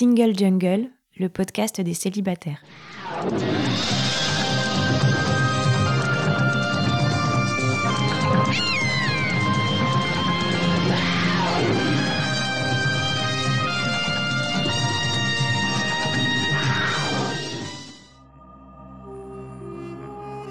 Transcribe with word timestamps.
Single 0.00 0.34
Jungle, 0.34 0.88
le 1.18 1.28
podcast 1.28 1.78
des 1.78 1.92
célibataires. 1.92 2.62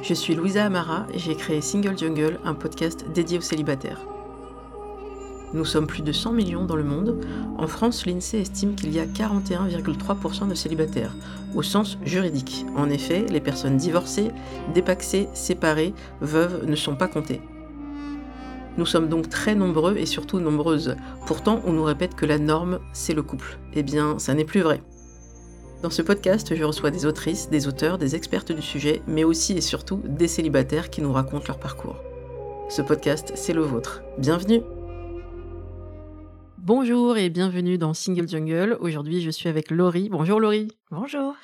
Je 0.03 0.13
suis 0.13 0.35
Louisa 0.35 0.65
Amara 0.65 1.07
et 1.11 1.17
j'ai 1.17 1.33
créé 1.33 1.61
Single 1.61 1.97
Jungle, 1.97 2.39
un 2.45 2.53
podcast 2.53 3.03
dédié 3.15 3.39
aux 3.39 3.41
célibataires. 3.41 4.05
Nous 5.51 5.65
sommes 5.65 5.87
plus 5.87 6.03
de 6.03 6.11
100 6.11 6.33
millions 6.33 6.65
dans 6.65 6.75
le 6.75 6.83
monde. 6.83 7.25
En 7.57 7.67
France, 7.67 8.05
l'INSEE 8.05 8.41
estime 8.41 8.75
qu'il 8.75 8.93
y 8.93 8.99
a 8.99 9.05
41,3% 9.05 10.47
de 10.47 10.53
célibataires, 10.53 11.15
au 11.55 11.63
sens 11.63 11.97
juridique. 12.03 12.65
En 12.75 12.89
effet, 12.89 13.25
les 13.29 13.41
personnes 13.41 13.77
divorcées, 13.77 14.29
dépaxées, 14.75 15.27
séparées, 15.33 15.95
veuves 16.21 16.65
ne 16.67 16.75
sont 16.75 16.95
pas 16.95 17.07
comptées. 17.07 17.41
Nous 18.77 18.85
sommes 18.85 19.09
donc 19.09 19.27
très 19.27 19.55
nombreux 19.55 19.97
et 19.97 20.05
surtout 20.05 20.39
nombreuses. 20.39 20.95
Pourtant, 21.25 21.61
on 21.65 21.73
nous 21.73 21.83
répète 21.83 22.15
que 22.15 22.27
la 22.27 22.37
norme, 22.37 22.79
c'est 22.93 23.15
le 23.15 23.23
couple. 23.23 23.57
Eh 23.73 23.81
bien, 23.81 24.19
ça 24.19 24.35
n'est 24.35 24.45
plus 24.45 24.61
vrai. 24.61 24.83
Dans 25.81 25.89
ce 25.89 26.03
podcast, 26.03 26.53
je 26.55 26.63
reçois 26.63 26.91
des 26.91 27.07
autrices, 27.07 27.49
des 27.49 27.67
auteurs, 27.67 27.97
des 27.97 28.15
expertes 28.15 28.51
du 28.51 28.61
sujet, 28.61 29.01
mais 29.07 29.23
aussi 29.23 29.53
et 29.53 29.61
surtout 29.61 30.01
des 30.05 30.27
célibataires 30.27 30.91
qui 30.91 31.01
nous 31.01 31.11
racontent 31.11 31.45
leur 31.47 31.59
parcours. 31.59 31.95
Ce 32.69 32.83
podcast, 32.83 33.31
c'est 33.35 33.53
le 33.53 33.61
vôtre. 33.61 34.03
Bienvenue 34.19 34.61
Bonjour 36.61 37.17
et 37.17 37.29
bienvenue 37.29 37.77
dans 37.77 37.93
Single 37.93 38.27
Jungle. 38.27 38.77
Aujourd'hui, 38.81 39.21
je 39.21 39.29
suis 39.29 39.47
avec 39.49 39.71
Laurie. 39.71 40.09
Bonjour 40.09 40.39
Laurie. 40.39 40.67
Bonjour. 40.91 41.35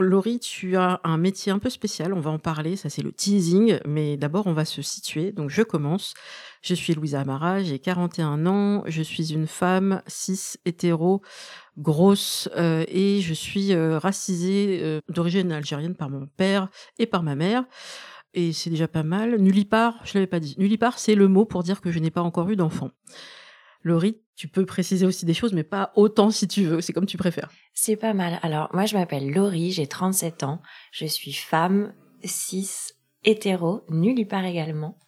Laurie, 0.00 0.40
tu 0.40 0.76
as 0.76 1.00
un 1.04 1.16
métier 1.16 1.52
un 1.52 1.60
peu 1.60 1.70
spécial, 1.70 2.12
on 2.12 2.20
va 2.20 2.32
en 2.32 2.40
parler, 2.40 2.74
ça 2.74 2.90
c'est 2.90 3.02
le 3.02 3.12
teasing, 3.12 3.78
mais 3.86 4.16
d'abord 4.16 4.48
on 4.48 4.52
va 4.52 4.64
se 4.64 4.82
situer. 4.82 5.30
Donc 5.30 5.50
je 5.50 5.62
commence. 5.62 6.14
Je 6.62 6.74
suis 6.74 6.94
Louisa 6.94 7.20
Amara, 7.20 7.62
j'ai 7.62 7.78
41 7.78 8.46
ans, 8.46 8.82
je 8.86 9.02
suis 9.02 9.32
une 9.32 9.46
femme 9.46 10.02
cis 10.08 10.56
hétéro 10.64 11.22
grosse 11.78 12.48
euh, 12.56 12.84
et 12.88 13.20
je 13.20 13.34
suis 13.34 13.72
euh, 13.72 13.98
racisée 13.98 14.80
euh, 14.82 15.00
d'origine 15.08 15.52
algérienne 15.52 15.94
par 15.94 16.10
mon 16.10 16.26
père 16.36 16.68
et 16.98 17.06
par 17.06 17.22
ma 17.22 17.36
mère. 17.36 17.64
Et 18.34 18.52
c'est 18.52 18.70
déjà 18.70 18.88
pas 18.88 19.04
mal. 19.04 19.38
Nullipare, 19.38 20.00
je 20.04 20.14
l'avais 20.14 20.26
pas 20.26 20.40
dit. 20.40 20.56
Nullipare, 20.58 20.98
c'est 20.98 21.14
le 21.14 21.28
mot 21.28 21.44
pour 21.44 21.62
dire 21.62 21.80
que 21.80 21.92
je 21.92 22.00
n'ai 22.00 22.10
pas 22.10 22.22
encore 22.22 22.50
eu 22.50 22.56
d'enfant. 22.56 22.90
Laurie, 23.84 24.20
tu 24.36 24.48
peux 24.48 24.66
préciser 24.66 25.06
aussi 25.06 25.24
des 25.24 25.34
choses, 25.34 25.52
mais 25.52 25.62
pas 25.62 25.92
autant 25.94 26.30
si 26.30 26.48
tu 26.48 26.64
veux. 26.64 26.80
C'est 26.80 26.92
comme 26.92 27.06
tu 27.06 27.16
préfères. 27.16 27.50
C'est 27.72 27.96
pas 27.96 28.14
mal. 28.14 28.40
Alors, 28.42 28.68
moi, 28.72 28.86
je 28.86 28.96
m'appelle 28.96 29.30
Laurie, 29.30 29.70
j'ai 29.70 29.86
37 29.86 30.42
ans. 30.42 30.60
Je 30.90 31.06
suis 31.06 31.32
femme, 31.32 31.94
cis, 32.24 32.68
hétéro, 33.24 33.84
nullipare 33.90 34.44
également, 34.46 34.98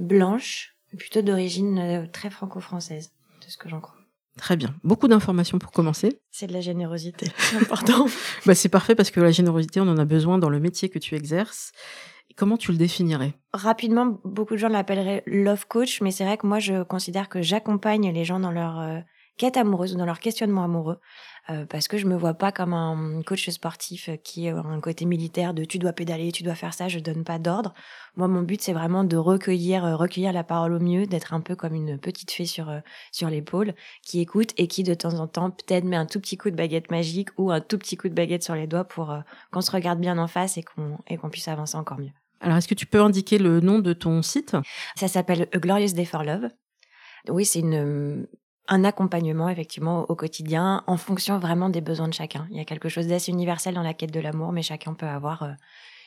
blanche, 0.00 0.76
plutôt 0.96 1.22
d'origine 1.22 2.08
très 2.12 2.30
franco-française, 2.30 3.12
de 3.44 3.50
ce 3.50 3.56
que 3.56 3.68
j'en 3.68 3.80
crois. 3.80 3.96
Très 4.36 4.56
bien. 4.56 4.74
Beaucoup 4.82 5.06
d'informations 5.06 5.58
pour 5.58 5.70
commencer. 5.70 6.18
C'est 6.30 6.48
de 6.48 6.52
la 6.52 6.60
générosité. 6.60 7.26
C'est 7.38 7.56
important. 7.56 8.06
bah, 8.46 8.54
c'est 8.56 8.68
parfait 8.68 8.96
parce 8.96 9.12
que 9.12 9.20
la 9.20 9.30
générosité, 9.30 9.80
on 9.80 9.86
en 9.86 9.98
a 9.98 10.04
besoin 10.04 10.38
dans 10.38 10.50
le 10.50 10.58
métier 10.58 10.88
que 10.88 10.98
tu 10.98 11.14
exerces. 11.14 11.72
Comment 12.36 12.56
tu 12.56 12.72
le 12.72 12.78
définirais? 12.78 13.34
Rapidement, 13.52 14.18
beaucoup 14.24 14.54
de 14.54 14.58
gens 14.58 14.68
l'appelleraient 14.68 15.22
love 15.26 15.66
coach, 15.68 16.00
mais 16.00 16.10
c'est 16.10 16.24
vrai 16.24 16.36
que 16.36 16.46
moi, 16.46 16.58
je 16.58 16.82
considère 16.82 17.28
que 17.28 17.42
j'accompagne 17.42 18.12
les 18.12 18.24
gens 18.24 18.40
dans 18.40 18.50
leur 18.50 18.80
euh, 18.80 18.98
quête 19.36 19.56
amoureuse 19.56 19.94
ou 19.94 19.98
dans 19.98 20.06
leur 20.06 20.18
questionnement 20.18 20.64
amoureux. 20.64 20.98
Euh, 21.50 21.64
parce 21.66 21.86
que 21.86 21.96
je 21.96 22.06
me 22.06 22.16
vois 22.16 22.34
pas 22.34 22.50
comme 22.50 22.72
un 22.72 23.22
coach 23.22 23.48
sportif 23.50 24.10
qui 24.24 24.48
a 24.48 24.56
un 24.56 24.80
côté 24.80 25.04
militaire 25.04 25.54
de 25.54 25.64
tu 25.64 25.78
dois 25.78 25.92
pédaler, 25.92 26.32
tu 26.32 26.42
dois 26.42 26.56
faire 26.56 26.74
ça, 26.74 26.88
je 26.88 26.98
donne 26.98 27.22
pas 27.22 27.38
d'ordre. 27.38 27.72
Moi, 28.16 28.26
mon 28.26 28.42
but, 28.42 28.60
c'est 28.60 28.72
vraiment 28.72 29.04
de 29.04 29.16
recueillir, 29.16 29.84
euh, 29.84 29.94
recueillir 29.94 30.32
la 30.32 30.42
parole 30.42 30.72
au 30.72 30.80
mieux, 30.80 31.06
d'être 31.06 31.34
un 31.34 31.40
peu 31.40 31.54
comme 31.54 31.74
une 31.74 31.98
petite 31.98 32.32
fée 32.32 32.46
sur, 32.46 32.72
sur 33.12 33.30
l'épaule, 33.30 33.74
qui 34.02 34.20
écoute 34.20 34.50
et 34.56 34.66
qui, 34.66 34.82
de 34.82 34.94
temps 34.94 35.14
en 35.20 35.28
temps, 35.28 35.52
peut-être 35.52 35.84
met 35.84 35.96
un 35.96 36.06
tout 36.06 36.18
petit 36.18 36.36
coup 36.36 36.50
de 36.50 36.56
baguette 36.56 36.90
magique 36.90 37.28
ou 37.38 37.52
un 37.52 37.60
tout 37.60 37.78
petit 37.78 37.96
coup 37.96 38.08
de 38.08 38.14
baguette 38.14 38.42
sur 38.42 38.56
les 38.56 38.66
doigts 38.66 38.84
pour 38.84 39.14
qu'on 39.52 39.60
se 39.60 39.70
regarde 39.70 40.00
bien 40.00 40.18
en 40.18 40.26
face 40.26 40.56
et 40.56 40.64
qu'on, 40.64 40.98
et 41.06 41.16
qu'on 41.16 41.30
puisse 41.30 41.46
avancer 41.46 41.76
encore 41.76 42.00
mieux. 42.00 42.10
Alors, 42.44 42.58
est-ce 42.58 42.68
que 42.68 42.74
tu 42.74 42.84
peux 42.84 43.00
indiquer 43.00 43.38
le 43.38 43.60
nom 43.60 43.78
de 43.78 43.94
ton 43.94 44.20
site? 44.20 44.54
Ça 44.96 45.08
s'appelle 45.08 45.48
Glorious 45.54 45.92
Day 45.92 46.04
for 46.04 46.24
Love. 46.24 46.50
Oui, 47.28 47.46
c'est 47.46 47.62
un 48.68 48.84
accompagnement 48.84 49.48
effectivement 49.48 50.04
au 50.10 50.14
quotidien 50.14 50.84
en 50.86 50.98
fonction 50.98 51.38
vraiment 51.38 51.70
des 51.70 51.80
besoins 51.80 52.08
de 52.08 52.14
chacun. 52.14 52.46
Il 52.50 52.56
y 52.58 52.60
a 52.60 52.66
quelque 52.66 52.90
chose 52.90 53.06
d'assez 53.06 53.32
universel 53.32 53.74
dans 53.74 53.82
la 53.82 53.94
quête 53.94 54.12
de 54.12 54.20
l'amour, 54.20 54.52
mais 54.52 54.62
chacun 54.62 54.92
peut 54.92 55.06
avoir 55.06 55.42
euh, 55.42 55.52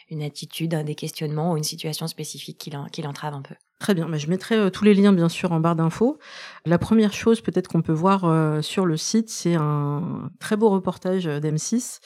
une 0.09 0.21
attitude, 0.21 0.75
des 0.75 0.95
questionnements 0.95 1.53
ou 1.53 1.57
une 1.57 1.63
situation 1.63 2.05
spécifique 2.05 2.57
qui 2.91 3.01
l'entrave 3.01 3.33
un 3.33 3.41
peu. 3.41 3.55
Très 3.79 3.93
bien, 3.93 4.07
mais 4.07 4.17
je 4.17 4.27
mettrai 4.27 4.55
euh, 4.55 4.69
tous 4.71 4.83
les 4.85 4.95
liens 4.95 5.13
bien 5.13 5.29
sûr 5.29 5.51
en 5.51 5.59
barre 5.59 5.75
d'infos. 5.75 6.17
La 6.65 6.79
première 6.79 7.13
chose 7.13 7.41
peut-être 7.41 7.67
qu'on 7.67 7.83
peut 7.83 7.93
voir 7.93 8.25
euh, 8.25 8.63
sur 8.63 8.87
le 8.87 8.97
site, 8.97 9.29
c'est 9.29 9.53
un 9.53 10.31
très 10.39 10.57
beau 10.57 10.69
reportage 10.69 11.27
d'M6 11.27 11.99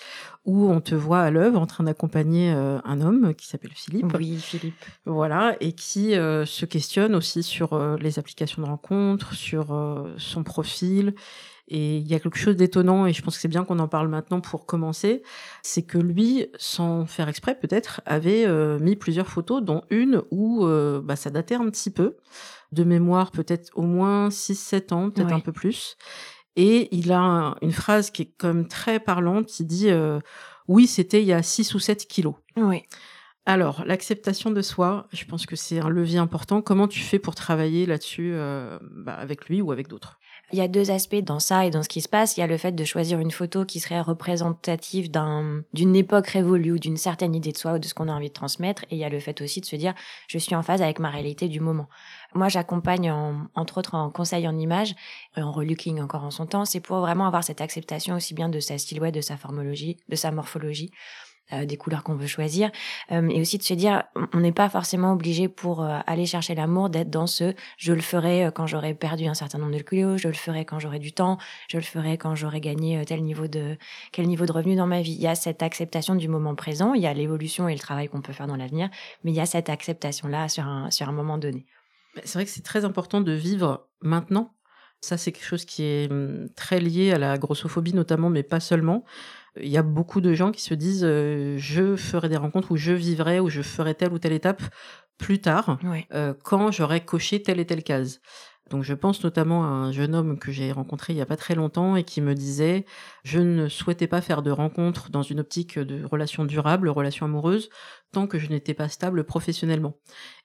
où 0.43 0.69
on 0.69 0.81
te 0.81 0.95
voit 0.95 1.21
à 1.21 1.31
l'œuvre 1.31 1.61
en 1.61 1.67
train 1.67 1.85
d'accompagner 1.85 2.51
euh, 2.51 2.79
un 2.83 2.99
homme 2.99 3.33
qui 3.35 3.47
s'appelle 3.47 3.71
Philippe. 3.73 4.13
Oui, 4.17 4.37
Philippe. 4.37 4.75
Voilà, 5.05 5.55
et 5.61 5.71
qui 5.71 6.11
se 6.11 6.65
questionne 6.65 7.15
aussi 7.15 7.41
sur 7.41 7.79
les 7.97 8.19
applications 8.19 8.61
de 8.61 8.67
rencontres, 8.67 9.33
sur 9.33 9.67
son 10.17 10.43
profil 10.43 11.13
et 11.73 11.99
il 11.99 12.07
y 12.07 12.13
a 12.13 12.19
quelque 12.19 12.37
chose 12.37 12.57
d'étonnant, 12.57 13.05
et 13.05 13.13
je 13.13 13.21
pense 13.21 13.35
que 13.35 13.41
c'est 13.41 13.47
bien 13.47 13.63
qu'on 13.63 13.79
en 13.79 13.87
parle 13.87 14.09
maintenant 14.09 14.41
pour 14.41 14.65
commencer, 14.65 15.23
c'est 15.63 15.83
que 15.83 15.97
lui, 15.97 16.47
sans 16.57 17.05
faire 17.05 17.29
exprès 17.29 17.57
peut-être, 17.57 18.01
avait 18.05 18.45
euh, 18.45 18.77
mis 18.79 18.97
plusieurs 18.97 19.29
photos, 19.29 19.63
dont 19.63 19.81
une 19.89 20.21
où 20.31 20.65
euh, 20.65 20.99
bah, 21.01 21.15
ça 21.15 21.29
datait 21.29 21.55
un 21.55 21.69
petit 21.69 21.89
peu, 21.89 22.17
de 22.73 22.83
mémoire 22.83 23.31
peut-être 23.31 23.69
au 23.73 23.83
moins 23.83 24.27
6-7 24.27 24.93
ans, 24.93 25.09
peut-être 25.11 25.31
un 25.31 25.39
peu 25.39 25.53
plus. 25.53 25.95
Et 26.57 26.93
il 26.93 27.13
a 27.13 27.55
une 27.61 27.71
phrase 27.71 28.11
qui 28.11 28.23
est 28.23 28.37
comme 28.37 28.67
très 28.67 28.99
parlante, 28.99 29.61
il 29.61 29.65
dit 29.65 29.89
euh, 29.89 30.19
Oui, 30.67 30.87
c'était 30.87 31.21
il 31.21 31.27
y 31.27 31.33
a 31.33 31.41
6 31.41 31.73
ou 31.73 31.79
7 31.79 32.05
kilos 32.05 32.35
Oui. 32.57 32.83
Alors, 33.45 33.83
l'acceptation 33.85 34.51
de 34.51 34.61
soi, 34.61 35.07
je 35.13 35.23
pense 35.23 35.45
que 35.45 35.55
c'est 35.55 35.79
un 35.79 35.89
levier 35.89 36.19
important. 36.19 36.61
Comment 36.61 36.89
tu 36.89 36.99
fais 36.99 37.17
pour 37.17 37.33
travailler 37.33 37.85
là-dessus 37.85 38.35
bah, 38.91 39.13
avec 39.13 39.47
lui 39.47 39.61
ou 39.61 39.71
avec 39.71 39.87
d'autres? 39.87 40.19
Il 40.51 40.59
y 40.59 40.61
a 40.61 40.67
deux 40.67 40.91
aspects 40.91 41.15
dans 41.15 41.39
ça 41.39 41.65
et 41.65 41.69
dans 41.69 41.83
ce 41.83 41.89
qui 41.89 42.01
se 42.01 42.09
passe. 42.09 42.37
Il 42.37 42.41
y 42.41 42.43
a 42.43 42.47
le 42.47 42.57
fait 42.57 42.73
de 42.73 42.83
choisir 42.83 43.19
une 43.19 43.31
photo 43.31 43.65
qui 43.65 43.79
serait 43.79 44.01
représentative 44.01 45.09
d'un, 45.09 45.63
d'une 45.73 45.95
époque 45.95 46.27
révolue 46.27 46.79
d'une 46.79 46.97
certaine 46.97 47.35
idée 47.35 47.51
de 47.51 47.57
soi 47.57 47.73
ou 47.73 47.79
de 47.79 47.85
ce 47.85 47.93
qu'on 47.93 48.07
a 48.07 48.13
envie 48.13 48.29
de 48.29 48.33
transmettre. 48.33 48.83
Et 48.91 48.95
il 48.95 48.97
y 48.97 49.03
a 49.03 49.09
le 49.09 49.19
fait 49.19 49.41
aussi 49.41 49.61
de 49.61 49.65
se 49.65 49.75
dire, 49.75 49.93
je 50.27 50.37
suis 50.37 50.55
en 50.55 50.63
phase 50.63 50.81
avec 50.81 50.99
ma 50.99 51.09
réalité 51.09 51.47
du 51.47 51.59
moment. 51.59 51.87
Moi, 52.33 52.49
j'accompagne 52.49 53.11
entre 53.55 53.77
autres 53.77 53.95
en 53.95 54.09
conseil 54.09 54.47
en 54.47 54.57
image, 54.57 54.95
en 55.37 55.51
relooking 55.51 56.01
encore 56.01 56.23
en 56.23 56.31
son 56.31 56.45
temps. 56.45 56.65
C'est 56.65 56.79
pour 56.79 56.99
vraiment 56.99 57.27
avoir 57.27 57.43
cette 57.43 57.61
acceptation 57.61 58.15
aussi 58.15 58.33
bien 58.33 58.49
de 58.49 58.59
sa 58.59 58.77
silhouette, 58.77 59.15
de 59.15 59.21
sa 59.21 59.37
formologie, 59.37 59.97
de 60.09 60.15
sa 60.15 60.31
morphologie 60.31 60.91
euh, 61.53 61.65
des 61.65 61.77
couleurs 61.77 62.03
qu'on 62.03 62.15
veut 62.15 62.27
choisir, 62.27 62.71
euh, 63.11 63.27
et 63.29 63.41
aussi 63.41 63.57
de 63.57 63.63
se 63.63 63.73
dire, 63.73 64.03
on 64.33 64.39
n'est 64.39 64.51
pas 64.51 64.69
forcément 64.69 65.13
obligé 65.13 65.47
pour 65.47 65.83
euh, 65.83 65.99
aller 66.07 66.25
chercher 66.25 66.55
l'amour 66.55 66.89
d'être 66.89 67.09
dans 67.09 67.27
ce, 67.27 67.53
je 67.77 67.93
le 67.93 68.01
ferai 68.01 68.51
quand 68.55 68.67
j'aurai 68.67 68.93
perdu 68.93 69.25
un 69.25 69.33
certain 69.33 69.57
nombre 69.57 69.75
de 69.75 69.81
kilos, 69.81 70.21
je 70.21 70.27
le 70.27 70.33
ferai 70.33 70.65
quand 70.65 70.79
j'aurai 70.79 70.99
du 70.99 71.11
temps, 71.11 71.37
je 71.67 71.77
le 71.77 71.83
ferai 71.83 72.17
quand 72.17 72.35
j'aurai 72.35 72.61
gagné 72.61 73.03
tel 73.05 73.23
niveau 73.23 73.47
de 73.47 73.77
quel 74.11 74.27
niveau 74.27 74.45
de 74.45 74.51
revenu 74.51 74.75
dans 74.75 74.87
ma 74.87 75.01
vie. 75.01 75.13
Il 75.13 75.21
y 75.21 75.27
a 75.27 75.35
cette 75.35 75.61
acceptation 75.61 76.15
du 76.15 76.27
moment 76.27 76.55
présent, 76.55 76.93
il 76.93 77.01
y 77.01 77.07
a 77.07 77.13
l'évolution 77.13 77.67
et 77.67 77.73
le 77.73 77.79
travail 77.79 78.07
qu'on 78.07 78.21
peut 78.21 78.33
faire 78.33 78.47
dans 78.47 78.55
l'avenir, 78.55 78.89
mais 79.23 79.31
il 79.31 79.35
y 79.35 79.41
a 79.41 79.45
cette 79.45 79.69
acceptation 79.69 80.27
là 80.27 80.47
sur 80.47 80.65
un 80.65 80.89
sur 80.89 81.09
un 81.09 81.13
moment 81.13 81.37
donné. 81.37 81.65
C'est 82.23 82.33
vrai 82.33 82.45
que 82.45 82.51
c'est 82.51 82.63
très 82.63 82.85
important 82.85 83.21
de 83.21 83.31
vivre 83.31 83.87
maintenant. 84.01 84.53
Ça, 85.01 85.17
c'est 85.17 85.31
quelque 85.31 85.45
chose 85.45 85.65
qui 85.65 85.83
est 85.83 86.11
hum, 86.11 86.47
très 86.55 86.79
lié 86.79 87.11
à 87.11 87.17
la 87.17 87.37
grossophobie 87.37 87.93
notamment, 87.93 88.29
mais 88.29 88.43
pas 88.43 88.59
seulement. 88.59 89.03
Il 89.59 89.69
y 89.69 89.77
a 89.77 89.83
beaucoup 89.83 90.21
de 90.21 90.33
gens 90.33 90.51
qui 90.51 90.61
se 90.61 90.73
disent 90.73 91.03
euh, 91.03 91.57
je 91.57 91.95
ferai 91.95 92.29
des 92.29 92.37
rencontres 92.37 92.71
où 92.71 92.77
je 92.77 92.93
vivrai 92.93 93.39
ou 93.39 93.49
je 93.49 93.61
ferai 93.61 93.95
telle 93.95 94.13
ou 94.13 94.19
telle 94.19 94.33
étape 94.33 94.61
plus 95.17 95.39
tard 95.39 95.77
euh, 96.13 96.33
quand 96.43 96.71
j'aurai 96.71 97.03
coché 97.03 97.43
telle 97.43 97.59
et 97.59 97.65
telle 97.65 97.83
case. 97.83 98.21
Donc 98.69 98.83
je 98.83 98.93
pense 98.93 99.21
notamment 99.23 99.65
à 99.65 99.67
un 99.67 99.91
jeune 99.91 100.15
homme 100.15 100.39
que 100.39 100.51
j'ai 100.51 100.71
rencontré 100.71 101.11
il 101.11 101.17
y 101.17 101.21
a 101.21 101.25
pas 101.25 101.35
très 101.35 101.55
longtemps 101.55 101.97
et 101.97 102.05
qui 102.05 102.21
me 102.21 102.33
disait 102.33 102.85
je 103.25 103.39
ne 103.39 103.67
souhaitais 103.67 104.07
pas 104.07 104.21
faire 104.21 104.41
de 104.41 104.51
rencontres 104.51 105.09
dans 105.09 105.23
une 105.23 105.41
optique 105.41 105.77
de 105.77 106.05
relation 106.05 106.45
durable, 106.45 106.87
relation 106.87 107.25
amoureuse, 107.25 107.69
tant 108.11 108.27
que 108.27 108.39
je 108.39 108.49
n'étais 108.49 108.73
pas 108.73 108.89
stable 108.89 109.23
professionnellement. 109.23 109.95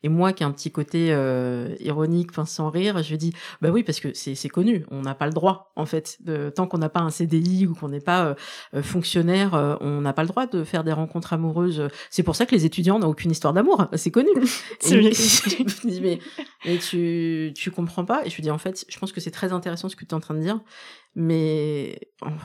Et 0.03 0.09
moi, 0.09 0.33
qui 0.33 0.43
ai 0.43 0.47
un 0.47 0.53
petit 0.53 0.71
côté 0.71 1.09
euh, 1.11 1.75
ironique, 1.81 2.31
enfin 2.31 2.45
sans 2.45 2.71
rire, 2.71 3.03
je 3.03 3.11
lui 3.11 3.19
dis 3.19 3.33
bah 3.61 3.71
oui 3.71 3.83
parce 3.83 3.99
que 3.99 4.13
c'est 4.15 4.49
connu, 4.49 4.85
on 4.91 5.03
n'a 5.03 5.15
pas 5.15 5.27
le 5.27 5.33
droit 5.33 5.73
en 5.75 5.87
fait, 5.87 6.19
de, 6.21 6.51
tant 6.51 6.67
qu'on 6.67 6.79
n'a 6.79 6.89
pas 6.89 7.01
un 7.01 7.11
CDI 7.11 7.67
ou 7.67 7.75
qu'on 7.75 7.89
n'est 7.89 8.01
pas 8.01 8.27
euh, 8.27 8.35
euh, 8.75 8.83
fonctionnaire, 8.83 9.79
on 9.81 10.01
n'a 10.01 10.13
pas 10.13 10.23
le 10.23 10.29
droit 10.29 10.47
de 10.47 10.65
faire 10.65 10.85
des 10.85 10.93
rencontres 10.93 11.33
amoureuses. 11.33 11.89
C'est 12.11 12.23
pour 12.23 12.37
ça 12.37 12.47
que 12.47 12.55
les 12.55 12.65
étudiants 12.65 12.99
n'ont 12.99 13.09
aucune 13.09 13.31
histoire 13.31 13.53
d'amour, 13.53 13.89
c'est 13.95 14.11
connu. 14.11 14.31
et, 14.37 15.13
je 15.13 15.89
dis 15.89 16.01
mais, 16.01 16.21
mais 16.65 16.79
tu 16.79 17.53
tu 17.57 17.71
comprends 17.71 18.05
pas 18.05 18.25
Et 18.25 18.31
je 18.31 18.37
lui 18.37 18.43
dis 18.43 18.51
en 18.51 18.59
fait, 18.59 18.85
je 18.89 18.99
pense 18.99 19.13
que 19.13 19.21
c'est 19.21 19.31
très 19.31 19.53
intéressant 19.53 19.89
ce 19.89 19.97
que 19.97 20.05
tu 20.05 20.11
es 20.11 20.15
en 20.15 20.21
train 20.21 20.35
de 20.35 20.41
dire, 20.41 20.61
Mais 21.15 21.99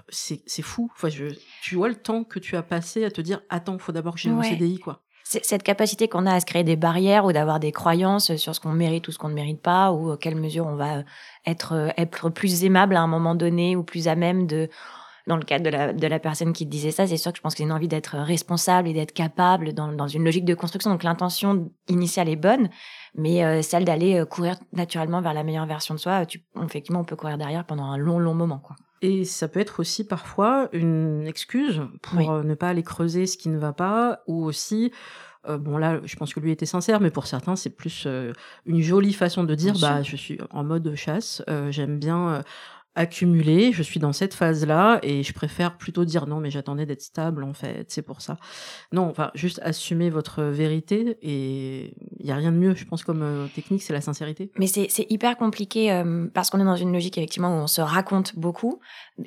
c'est 0.10 0.62
fou. 0.62 0.90
Enfin, 0.96 1.10
je, 1.10 1.26
tu 1.62 1.76
vois 1.76 1.90
le 1.90 1.96
temps 1.96 2.24
que 2.24 2.40
tu 2.40 2.56
as 2.56 2.64
passé 2.64 3.06
à 3.06 3.12
te 3.12 3.22
dire 3.22 3.42
attends, 3.50 3.78
faut 3.78 3.92
d'abord 3.92 4.16
que 4.16 4.22
j'ai 4.22 4.30
mon 4.32 4.42
CDI, 4.42 4.80
quoi 4.80 5.04
cette 5.24 5.64
capacité 5.64 6.08
qu'on 6.08 6.26
a 6.26 6.34
à 6.34 6.40
se 6.40 6.46
créer 6.46 6.64
des 6.64 6.76
barrières 6.76 7.26
ou 7.26 7.32
d'avoir 7.32 7.60
des 7.60 7.72
croyances 7.72 8.36
sur 8.36 8.56
ce 8.56 8.60
qu'on 8.60 8.74
mérite 8.74 9.08
ou 9.08 9.12
ce 9.12 9.18
qu'on 9.18 9.30
ne 9.30 9.34
mérite 9.34 9.62
pas, 9.62 9.92
ou 9.92 10.12
à 10.12 10.18
quelle 10.18 10.36
mesure 10.36 10.66
on 10.68 10.76
va 10.76 11.04
être, 11.46 11.94
être 11.98 12.30
plus 12.30 12.64
aimable 12.64 12.96
à 12.96 13.02
un 13.02 13.08
moment 13.08 13.36
donné 13.36 13.76
ou 13.76 13.84
plus 13.84 14.08
à 14.08 14.16
même 14.16 14.48
de 14.48 14.70
dans 15.28 15.38
le 15.38 15.44
cadre 15.44 15.64
de 15.64 15.70
la, 15.70 15.94
de 15.94 16.08
la 16.08 16.20
personne 16.20 16.52
qui 16.52 16.66
disait 16.66 16.92
ça, 16.92 17.06
c'est 17.06 17.18
sûr 17.18 17.32
que 17.32 17.38
je 17.38 17.42
pense 17.42 17.54
que 17.54 17.60
c'est 17.60 17.64
une 17.64 17.72
envie 17.72 17.88
d'être 17.88 18.18
responsable 18.18 18.90
et 18.90 18.94
d'être 18.94 19.14
capable 19.14 19.74
dans, 19.74 19.92
dans, 19.92 20.08
une 20.08 20.24
logique 20.24 20.46
de 20.46 20.56
construction. 20.56 20.90
Donc 20.90 21.04
l'intention 21.04 21.70
initiale 21.88 22.28
est 22.28 22.36
bonne, 22.36 22.70
mais 23.16 23.44
euh, 23.44 23.62
celle 23.62 23.86
d'aller 23.86 24.20
euh, 24.20 24.26
courir 24.26 24.56
naturellement 24.74 25.22
vers 25.22 25.34
la 25.34 25.44
meilleure 25.44 25.66
version 25.66 25.94
de 25.94 26.00
soi, 26.00 26.26
tu, 26.26 26.42
effectivement, 26.64 27.02
on 27.02 27.04
peut 27.04 27.16
courir 27.16 27.38
derrière 27.38 27.66
pendant 27.66 27.86
un 27.86 27.98
long, 27.98 28.20
long 28.20 28.34
moment. 28.34 28.60
Quoi. 28.60 28.76
Et 29.02 29.26
ça 29.26 29.48
peut 29.48 29.60
être 29.60 29.80
aussi 29.80 30.06
parfois 30.06 30.70
une 30.72 31.26
excuse 31.28 31.82
pour 32.02 32.32
euh, 32.32 32.44
ne 32.44 32.54
pas 32.54 32.70
aller 32.70 32.84
creuser 32.84 33.26
ce 33.26 33.38
qui 33.38 33.50
ne 33.50 33.58
va 33.58 33.74
pas, 33.74 34.22
ou 34.28 34.44
aussi 34.46 34.92
bon 35.50 35.80
là, 35.80 36.00
je 36.04 36.16
pense 36.18 36.36
que 36.36 36.40
lui 36.40 36.52
était 36.52 36.68
sincère, 36.68 37.00
mais 37.02 37.10
pour 37.10 37.26
certains, 37.26 37.56
c'est 37.56 37.72
plus 37.72 38.08
une 38.68 38.82
jolie 38.82 39.12
façon 39.12 39.44
de 39.44 39.56
dire, 39.56 39.74
bah, 39.82 40.04
je 40.04 40.16
suis 40.16 40.38
en 40.52 40.64
mode 40.64 40.94
chasse, 40.94 41.42
j'aime 41.72 41.98
bien 41.98 42.44
accumulé, 42.96 43.72
je 43.72 43.84
suis 43.84 44.00
dans 44.00 44.12
cette 44.12 44.34
phase-là 44.34 45.00
et 45.02 45.24
je 45.24 45.34
préfère 45.34 45.78
plutôt 45.78 46.04
dire 46.04 46.28
non 46.28 46.40
mais 46.40 46.50
j'attendais 46.52 46.86
d'être 46.86 47.02
stable 47.02 47.44
en 47.44 47.54
fait, 47.54 47.86
c'est 47.90 48.02
pour 48.02 48.22
ça. 48.22 48.38
Non, 48.92 49.04
enfin 49.10 49.32
juste 49.34 49.62
assumer 49.64 50.10
votre 50.10 50.44
vérité 50.44 51.18
et 51.22 51.96
il 52.20 52.26
y 52.26 52.32
a 52.32 52.36
rien 52.36 52.52
de 52.52 52.58
mieux 52.58 52.76
je 52.76 52.86
pense 52.86 53.04
comme 53.04 53.22
euh, 53.22 53.48
technique, 53.56 53.82
c'est 53.82 53.94
la 53.94 54.02
sincérité. 54.02 54.52
Mais 54.58 54.68
c'est 54.68 55.06
hyper 55.10 55.38
compliqué 55.38 55.92
euh, 55.92 56.28
parce 56.34 56.50
qu'on 56.50 56.60
est 56.60 56.66
dans 56.66 56.76
une 56.76 56.92
logique 56.92 57.18
effectivement 57.18 57.50
où 57.50 57.62
on 57.62 57.68
se 57.68 57.82
raconte 57.82 58.36
beaucoup 58.38 58.80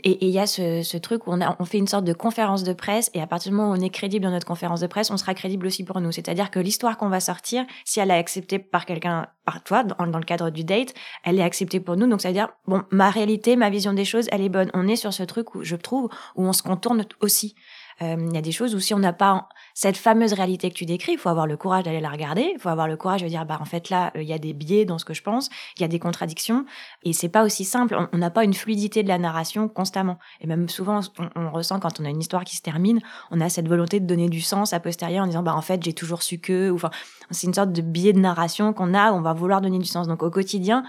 et 0.02 0.26
il 0.26 0.30
y 0.30 0.38
a 0.38 0.46
ce, 0.46 0.96
truc 0.98 1.26
où 1.26 1.32
on 1.32 1.64
fait 1.64 1.78
une 1.78 1.86
sorte 1.86 2.04
de 2.04 2.12
conférence 2.12 2.64
de 2.64 2.72
presse 2.72 3.10
et 3.14 3.20
à 3.20 3.26
partir 3.26 3.50
du 3.50 3.56
moment 3.56 3.70
où 3.70 3.74
on 3.74 3.80
est 3.80 3.90
crédible 3.90 4.24
dans 4.24 4.30
notre 4.30 4.46
conférence 4.46 4.80
de 4.80 4.86
presse, 4.86 5.10
on 5.10 5.16
sera 5.16 5.34
crédible 5.34 5.66
aussi 5.66 5.84
pour 5.84 6.00
nous. 6.00 6.12
C'est-à-dire 6.12 6.50
que 6.50 6.58
l'histoire 6.58 6.96
qu'on 6.96 7.08
va 7.08 7.20
sortir, 7.20 7.64
si 7.84 8.00
elle 8.00 8.10
est 8.10 8.14
acceptée 8.14 8.58
par 8.58 8.86
quelqu'un, 8.86 9.28
par 9.44 9.62
toi, 9.62 9.84
dans, 9.84 10.06
dans, 10.06 10.18
le 10.18 10.24
cadre 10.24 10.50
du 10.50 10.64
date, 10.64 10.94
elle 11.24 11.38
est 11.38 11.42
acceptée 11.42 11.80
pour 11.80 11.96
nous. 11.96 12.08
Donc 12.08 12.20
ça 12.20 12.28
veut 12.28 12.34
dire, 12.34 12.48
bon, 12.66 12.82
ma 12.90 13.10
réalité, 13.10 13.53
ma 13.56 13.70
vision 13.70 13.92
des 13.92 14.04
choses, 14.04 14.28
elle 14.32 14.42
est 14.42 14.48
bonne. 14.48 14.70
On 14.74 14.88
est 14.88 14.96
sur 14.96 15.12
ce 15.12 15.22
truc 15.22 15.54
où 15.54 15.64
je 15.64 15.76
trouve, 15.76 16.08
où 16.36 16.44
on 16.44 16.52
se 16.52 16.62
contourne 16.62 17.04
aussi. 17.20 17.54
Euh, 18.02 18.16
il 18.18 18.34
y 18.34 18.38
a 18.38 18.42
des 18.42 18.52
choses 18.52 18.74
où 18.74 18.80
si 18.80 18.92
on 18.92 18.98
n'a 18.98 19.12
pas 19.12 19.48
cette 19.72 19.96
fameuse 19.96 20.32
réalité 20.32 20.68
que 20.70 20.74
tu 20.74 20.84
décris, 20.84 21.12
il 21.12 21.18
faut 21.18 21.28
avoir 21.28 21.46
le 21.46 21.56
courage 21.56 21.84
d'aller 21.84 22.00
la 22.00 22.10
regarder, 22.10 22.52
il 22.54 22.58
faut 22.58 22.68
avoir 22.68 22.88
le 22.88 22.96
courage 22.96 23.22
de 23.22 23.28
dire 23.28 23.44
bah 23.46 23.58
en 23.60 23.64
fait 23.64 23.88
là 23.88 24.10
euh, 24.16 24.22
il 24.22 24.28
y 24.28 24.32
a 24.32 24.38
des 24.38 24.52
biais 24.52 24.84
dans 24.84 24.98
ce 24.98 25.04
que 25.04 25.14
je 25.14 25.22
pense, 25.22 25.48
il 25.76 25.82
y 25.82 25.84
a 25.84 25.88
des 25.88 25.98
contradictions 25.98 26.64
et 27.04 27.12
c'est 27.12 27.28
pas 27.28 27.44
aussi 27.44 27.64
simple. 27.64 27.96
On 28.12 28.18
n'a 28.18 28.30
pas 28.30 28.44
une 28.44 28.54
fluidité 28.54 29.02
de 29.02 29.08
la 29.08 29.18
narration 29.18 29.68
constamment 29.68 30.18
et 30.40 30.46
même 30.46 30.68
souvent 30.68 31.00
on, 31.36 31.50
ressent 31.50 31.78
quand 31.78 32.00
on 32.00 32.04
a 32.04 32.08
une 32.08 32.20
histoire 32.20 32.44
qui 32.44 32.56
se 32.56 32.62
termine, 32.62 33.00
on 33.30 33.40
a 33.40 33.48
cette 33.48 33.68
volonté 33.68 34.00
de 34.00 34.06
donner 34.06 34.28
du 34.28 34.40
sens 34.40 34.72
à 34.72 34.80
posteriori 34.80 35.20
en 35.20 35.26
disant 35.26 35.42
bah 35.42 35.54
en 35.54 35.62
fait 35.62 35.82
j'ai 35.82 35.92
toujours 35.92 36.22
su 36.22 36.38
que 36.38 36.72
enfin 36.72 36.90
c'est 37.30 37.46
une 37.46 37.54
sorte 37.54 37.72
de 37.72 37.82
biais 37.82 38.12
de 38.12 38.20
narration 38.20 38.72
qu'on 38.72 38.94
a, 38.94 39.12
on 39.12 39.20
va 39.20 39.32
vouloir 39.34 39.60
donner 39.60 39.78
du 39.78 39.86
sens. 39.86 40.08
Donc 40.08 40.22
au 40.22 40.30
quotidien, 40.30 40.84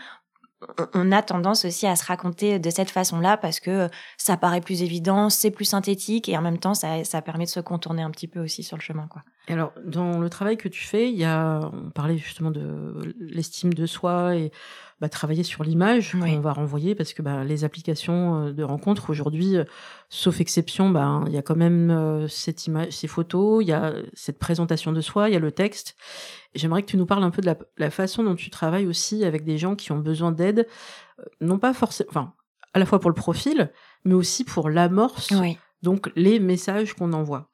on 0.93 1.11
a 1.11 1.21
tendance 1.21 1.65
aussi 1.65 1.85
à 1.85 1.95
se 1.95 2.05
raconter 2.05 2.59
de 2.59 2.69
cette 2.69 2.89
façon-là 2.89 3.37
parce 3.37 3.59
que 3.59 3.89
ça 4.17 4.37
paraît 4.37 4.61
plus 4.61 4.81
évident, 4.81 5.29
c'est 5.29 5.51
plus 5.51 5.65
synthétique 5.65 6.29
et 6.29 6.37
en 6.37 6.41
même 6.41 6.57
temps 6.57 6.73
ça, 6.73 7.03
ça, 7.03 7.21
permet 7.21 7.45
de 7.45 7.49
se 7.49 7.59
contourner 7.59 8.01
un 8.01 8.11
petit 8.11 8.27
peu 8.27 8.39
aussi 8.39 8.63
sur 8.63 8.77
le 8.77 8.81
chemin. 8.81 9.07
Quoi. 9.07 9.23
alors, 9.47 9.73
dans 9.85 10.19
le 10.19 10.29
travail 10.29 10.57
que 10.57 10.69
tu 10.69 10.83
fais, 10.83 11.09
il 11.09 11.17
y 11.17 11.25
a, 11.25 11.59
on 11.73 11.89
parlait 11.89 12.17
justement 12.17 12.51
de 12.51 13.15
l'estime 13.19 13.73
de 13.73 13.85
soi 13.85 14.35
et 14.35 14.51
bah, 15.01 15.09
travailler 15.09 15.43
sur 15.43 15.63
l'image 15.63 16.13
qu'on 16.13 16.39
va 16.39 16.53
renvoyer 16.53 16.95
parce 16.95 17.13
que 17.13 17.21
bah, 17.21 17.43
les 17.43 17.65
applications 17.65 18.47
euh, 18.47 18.51
de 18.53 18.63
rencontres 18.63 19.09
aujourd'hui, 19.09 19.57
euh, 19.57 19.65
sauf 20.07 20.39
exception, 20.39 20.89
bah, 20.89 21.21
il 21.27 21.33
y 21.33 21.37
a 21.37 21.41
quand 21.41 21.57
même 21.57 21.91
euh, 21.91 22.29
cette 22.29 22.65
image, 22.67 22.91
ces 22.91 23.07
photos, 23.07 23.61
il 23.61 23.67
y 23.67 23.73
a 23.73 23.93
cette 24.13 24.39
présentation 24.39 24.93
de 24.93 25.01
soi, 25.01 25.29
il 25.29 25.33
y 25.33 25.35
a 25.35 25.39
le 25.39 25.51
texte. 25.51 25.97
J'aimerais 26.53 26.81
que 26.81 26.87
tu 26.87 26.95
nous 26.95 27.05
parles 27.05 27.23
un 27.23 27.29
peu 27.29 27.41
de 27.41 27.53
la, 27.77 27.91
façon 27.91 28.23
dont 28.23 28.35
tu 28.35 28.49
travailles 28.49 28.87
aussi 28.87 29.25
avec 29.25 29.43
des 29.43 29.57
gens 29.57 29.75
qui 29.75 29.91
ont 29.91 29.99
besoin 29.99 30.31
d'aide, 30.31 30.65
non 31.41 31.59
pas 31.59 31.73
forcément, 31.73 32.09
enfin, 32.09 32.33
à 32.73 32.79
la 32.79 32.85
fois 32.85 33.01
pour 33.01 33.09
le 33.09 33.15
profil, 33.15 33.73
mais 34.05 34.13
aussi 34.13 34.45
pour 34.45 34.69
l'amorce, 34.69 35.33
donc 35.81 36.09
les 36.15 36.39
messages 36.39 36.93
qu'on 36.93 37.11
envoie. 37.11 37.49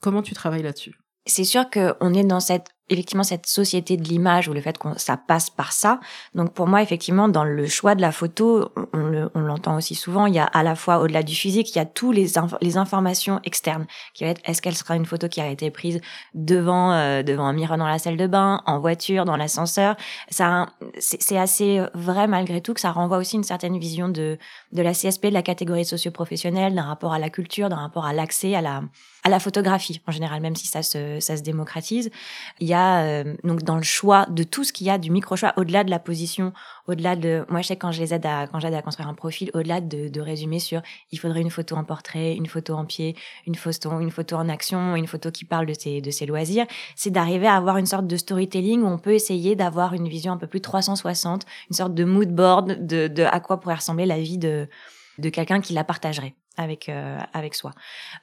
Comment 0.00 0.22
tu 0.22 0.34
travailles 0.34 0.62
là-dessus? 0.62 0.94
C'est 1.26 1.44
sûr 1.44 1.68
qu'on 1.70 2.14
est 2.14 2.24
dans 2.24 2.40
cette 2.40 2.68
effectivement 2.90 3.22
cette 3.22 3.46
société 3.46 3.96
de 3.96 4.04
l'image 4.04 4.48
ou 4.48 4.52
le 4.52 4.60
fait 4.60 4.78
que 4.78 4.88
ça 4.96 5.16
passe 5.16 5.50
par 5.50 5.72
ça. 5.72 6.00
Donc 6.34 6.52
pour 6.52 6.66
moi, 6.66 6.82
effectivement, 6.82 7.28
dans 7.28 7.44
le 7.44 7.66
choix 7.66 7.94
de 7.94 8.00
la 8.00 8.12
photo, 8.12 8.72
on, 8.92 9.40
l'entend 9.40 9.76
aussi 9.76 9.94
souvent, 9.94 10.26
il 10.26 10.34
y 10.34 10.38
a 10.38 10.44
à 10.44 10.62
la 10.62 10.74
fois 10.74 10.98
au-delà 10.98 11.22
du 11.22 11.34
physique, 11.34 11.74
il 11.74 11.78
y 11.78 11.80
a 11.80 11.84
tous 11.84 12.12
les, 12.12 12.26
les 12.60 12.76
informations 12.76 13.40
externes 13.44 13.86
qui 14.14 14.24
va 14.24 14.30
être 14.30 14.40
est-ce 14.44 14.62
qu'elle 14.62 14.76
sera 14.76 14.96
une 14.96 15.06
photo 15.06 15.28
qui 15.28 15.40
a 15.40 15.48
été 15.48 15.70
prise 15.70 16.00
devant 16.34 16.92
euh, 16.92 17.22
devant 17.22 17.46
un 17.46 17.52
miroir 17.52 17.78
dans 17.78 17.86
la 17.86 17.98
salle 17.98 18.16
de 18.16 18.26
bain, 18.26 18.62
en 18.66 18.78
voiture, 18.78 19.24
dans 19.24 19.36
l'ascenseur? 19.36 19.96
Ça, 20.30 20.66
c'est 20.98 21.38
assez 21.38 21.82
vrai 21.94 22.26
malgré 22.26 22.60
tout 22.60 22.74
que 22.74 22.80
ça 22.80 22.90
renvoie 22.90 23.18
aussi 23.18 23.36
une 23.36 23.44
certaine 23.44 23.78
vision 23.78 24.08
de 24.08 24.38
de 24.72 24.82
la 24.82 24.92
CSP, 24.92 25.26
de 25.26 25.34
la 25.34 25.42
catégorie 25.42 25.84
socio-professionnelle, 25.84 26.74
d'un 26.74 26.82
rapport 26.82 27.12
à 27.12 27.18
la 27.18 27.30
culture, 27.30 27.68
d'un 27.68 27.76
rapport 27.76 28.06
à 28.06 28.12
l'accès 28.12 28.54
à 28.54 28.60
la 28.60 28.82
à 29.24 29.28
la 29.28 29.40
photographie 29.40 30.00
en 30.06 30.12
général, 30.12 30.40
même 30.40 30.56
si 30.56 30.66
ça 30.66 30.82
se 30.82 31.20
ça 31.20 31.36
se 31.36 31.42
démocratise. 31.42 32.10
Il 32.60 32.68
y 32.68 32.74
a 32.74 32.77
euh, 33.02 33.34
donc 33.44 33.62
dans 33.62 33.76
le 33.76 33.82
choix 33.82 34.26
de 34.30 34.42
tout 34.42 34.64
ce 34.64 34.72
qu'il 34.72 34.86
y 34.86 34.90
a 34.90 34.98
du 34.98 35.10
micro 35.10 35.36
choix 35.36 35.52
au-delà 35.56 35.84
de 35.84 35.90
la 35.90 35.98
position, 35.98 36.52
au-delà 36.86 37.16
de 37.16 37.44
moi 37.48 37.60
je 37.62 37.68
sais 37.68 37.76
quand 37.76 37.92
je 37.92 38.00
les 38.00 38.14
aide 38.14 38.26
à 38.26 38.46
quand 38.46 38.60
j'aide 38.60 38.74
à 38.74 38.82
construire 38.82 39.08
un 39.08 39.14
profil, 39.14 39.50
au-delà 39.54 39.80
de, 39.80 40.20
résumer 40.20 40.58
sur 40.58 40.82
il 41.12 41.18
faudrait 41.18 41.40
une 41.40 41.50
photo 41.50 41.76
en 41.76 41.84
portrait, 41.84 42.34
une 42.34 42.46
photo 42.46 42.74
en 42.74 42.84
pied, 42.84 43.16
une 43.46 43.54
photo 43.54 44.00
une 44.00 44.10
photo 44.10 44.36
en 44.36 44.48
action, 44.48 44.96
une 44.96 45.06
photo 45.06 45.30
qui 45.30 45.44
parle 45.44 45.66
de 45.66 45.74
ses 45.74 46.00
de 46.00 46.10
ses 46.10 46.26
loisirs, 46.26 46.66
c'est 46.96 47.10
d'arriver 47.10 47.46
à 47.46 47.56
avoir 47.56 47.76
une 47.78 47.86
sorte 47.86 48.06
de 48.06 48.16
storytelling 48.16 48.82
où 48.82 48.86
on 48.86 48.98
peut 48.98 49.14
essayer 49.14 49.56
d'avoir 49.56 49.94
une 49.94 50.08
vision 50.08 50.32
un 50.32 50.38
peu 50.38 50.46
plus 50.46 50.60
360, 50.60 51.44
une 51.70 51.76
sorte 51.76 51.94
de 51.94 52.04
mood 52.04 52.34
board 52.34 52.86
de, 52.86 53.08
de 53.08 53.22
à 53.22 53.40
quoi 53.40 53.60
pourrait 53.60 53.76
ressembler 53.76 54.06
la 54.06 54.18
vie 54.18 54.38
de 54.38 54.68
de 55.18 55.28
quelqu'un 55.30 55.60
qui 55.60 55.72
la 55.72 55.84
partagerait 55.84 56.34
avec 56.58 56.88
euh, 56.88 57.18
avec 57.32 57.54
soi. 57.54 57.72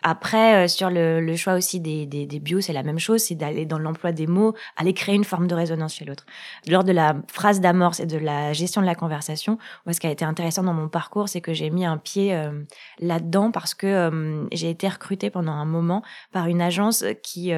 Après, 0.04 0.66
euh, 0.66 0.68
sur 0.68 0.90
le, 0.90 1.22
le, 1.22 1.36
choix 1.36 1.54
aussi 1.54 1.80
des, 1.80 2.06
des, 2.06 2.28
des 2.28 2.40
bios, 2.40 2.62
c'est 2.62 2.74
la 2.74 2.84
même 2.84 3.00
chose, 3.00 3.22
c'est 3.22 3.36
d'aller 3.36 3.66
dans 3.66 3.80
l'emploi 3.80 4.12
des 4.12 4.28
mots, 4.28 4.54
aller 4.76 4.94
créer 4.94 5.16
une 5.16 5.24
forme 5.24 5.48
de 5.48 5.56
résonance 5.56 5.96
chez 5.96 6.06
l'autre. 6.06 6.26
Lors 6.68 6.84
de 6.84 6.92
la 6.92 7.16
phrase 7.28 7.62
d'amorce 7.62 8.00
et 8.00 8.06
de 8.06 8.18
la 8.18 8.54
gestion 8.54 8.82
de 8.82 8.86
la 8.86 8.96
conversation, 8.96 9.58
moi, 9.86 9.94
ce 9.94 10.00
qui 10.00 10.08
a 10.08 10.12
été 10.12 10.26
intéressant 10.26 10.64
dans 10.64 10.74
mon 10.74 10.90
parcours, 10.90 11.30
c'est 11.30 11.42
que 11.42 11.54
j'ai 11.54 11.70
mis 11.70 11.86
un 11.86 11.98
pied 11.98 12.36
euh, 12.36 12.64
là-dedans 13.00 13.52
parce 13.52 13.74
que 13.74 14.46
j'ai 14.52 14.70
été 14.70 14.88
recrutée 14.88 15.30
pendant 15.30 15.54
un 15.54 15.66
moment 15.66 16.04
par 16.32 16.48
une 16.48 16.62
agence 16.62 17.06
qui 17.24 17.52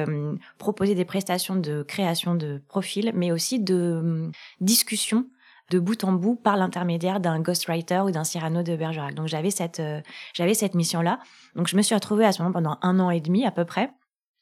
proposait 0.58 0.94
des 0.94 1.04
prestations 1.04 1.56
de 1.56 1.82
création 1.82 2.34
de 2.34 2.62
profils, 2.68 3.12
mais 3.14 3.32
aussi 3.32 3.58
de 3.58 4.30
discussion 4.60 5.26
de 5.70 5.78
bout 5.78 6.02
en 6.04 6.12
bout 6.12 6.36
par 6.36 6.56
l'intermédiaire 6.56 7.20
d'un 7.20 7.40
ghostwriter 7.40 8.00
ou 8.00 8.10
d'un 8.10 8.24
Cyrano 8.24 8.62
de 8.62 8.76
Bergerac. 8.76 9.14
Donc 9.14 9.28
j'avais 9.28 9.50
cette 9.50 9.80
euh, 9.80 10.00
j'avais 10.34 10.54
cette 10.54 10.74
mission 10.74 11.00
là. 11.00 11.18
Donc 11.54 11.68
je 11.68 11.76
me 11.76 11.82
suis 11.82 11.94
retrouvée 11.94 12.24
à 12.24 12.32
ce 12.32 12.42
moment 12.42 12.52
pendant 12.52 12.78
un 12.82 13.00
an 13.00 13.10
et 13.10 13.20
demi 13.20 13.44
à 13.44 13.50
peu 13.50 13.64
près 13.64 13.90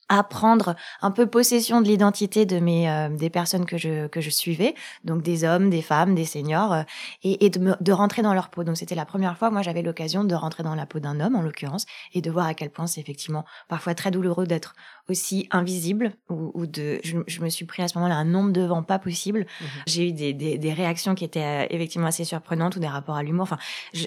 à 0.09 0.23
prendre 0.23 0.77
un 1.03 1.11
peu 1.11 1.27
possession 1.27 1.81
de 1.81 1.89
l'identité 1.89 2.47
de 2.47 2.59
mes 2.59 2.89
euh, 2.89 3.09
des 3.09 3.31
personnes 3.31 3.67
que 3.67 3.77
je 3.77 4.07
que 4.07 4.21
je 4.21 4.31
suivais 4.31 4.75
donc 5.05 5.23
des 5.23 5.45
hommes 5.45 5.71
des 5.71 5.83
femmes 5.83 6.15
des 6.15 6.25
seniors 6.25 6.73
euh, 6.73 6.83
et, 7.25 7.45
et 7.45 7.51
de, 7.51 7.59
me, 7.59 7.75
de 7.81 7.93
rentrer 7.93 8.23
dans 8.23 8.35
leur 8.35 8.51
peau. 8.51 8.65
Donc 8.65 8.77
c'était 8.77 8.95
la 8.95 9.05
première 9.05 9.37
fois 9.37 9.51
moi 9.51 9.63
j'avais 9.63 9.83
l'occasion 9.83 10.25
de 10.25 10.35
rentrer 10.35 10.63
dans 10.63 10.75
la 10.75 10.87
peau 10.87 11.01
d'un 11.01 11.21
homme 11.21 11.35
en 11.35 11.43
l'occurrence 11.43 11.87
et 12.15 12.21
de 12.21 12.31
voir 12.31 12.47
à 12.47 12.55
quel 12.55 12.71
point 12.71 12.87
c'est 12.87 13.01
effectivement 13.01 13.45
parfois 13.69 13.95
très 13.95 14.11
douloureux 14.11 14.47
d'être 14.47 14.75
aussi 15.09 15.49
invisible 15.51 16.13
ou, 16.29 16.51
ou 16.55 16.67
de 16.67 17.01
je, 17.05 17.19
je, 17.27 17.41
me 17.41 17.49
suis 17.49 17.65
pris 17.65 17.83
à 17.83 17.89
ce 17.89 17.97
moment-là 17.99 18.17
un 18.17 18.25
nombre 18.25 18.53
de 18.53 18.63
vents 18.63 18.83
pas 18.83 18.99
possible. 18.99 19.41
Mmh 19.41 19.65
j'ai 19.87 20.09
eu 20.09 20.13
des, 20.13 20.33
des, 20.33 20.59
des, 20.59 20.73
réactions 20.73 21.15
qui 21.15 21.25
étaient 21.25 21.65
euh, 21.65 21.67
effectivement 21.71 22.09
assez 22.09 22.25
surprenantes 22.25 22.77
ou 22.77 22.81
des 22.81 22.89
rapports 22.89 23.17
à 23.17 23.23
l'humour. 23.23 23.45
Enfin 23.45 23.59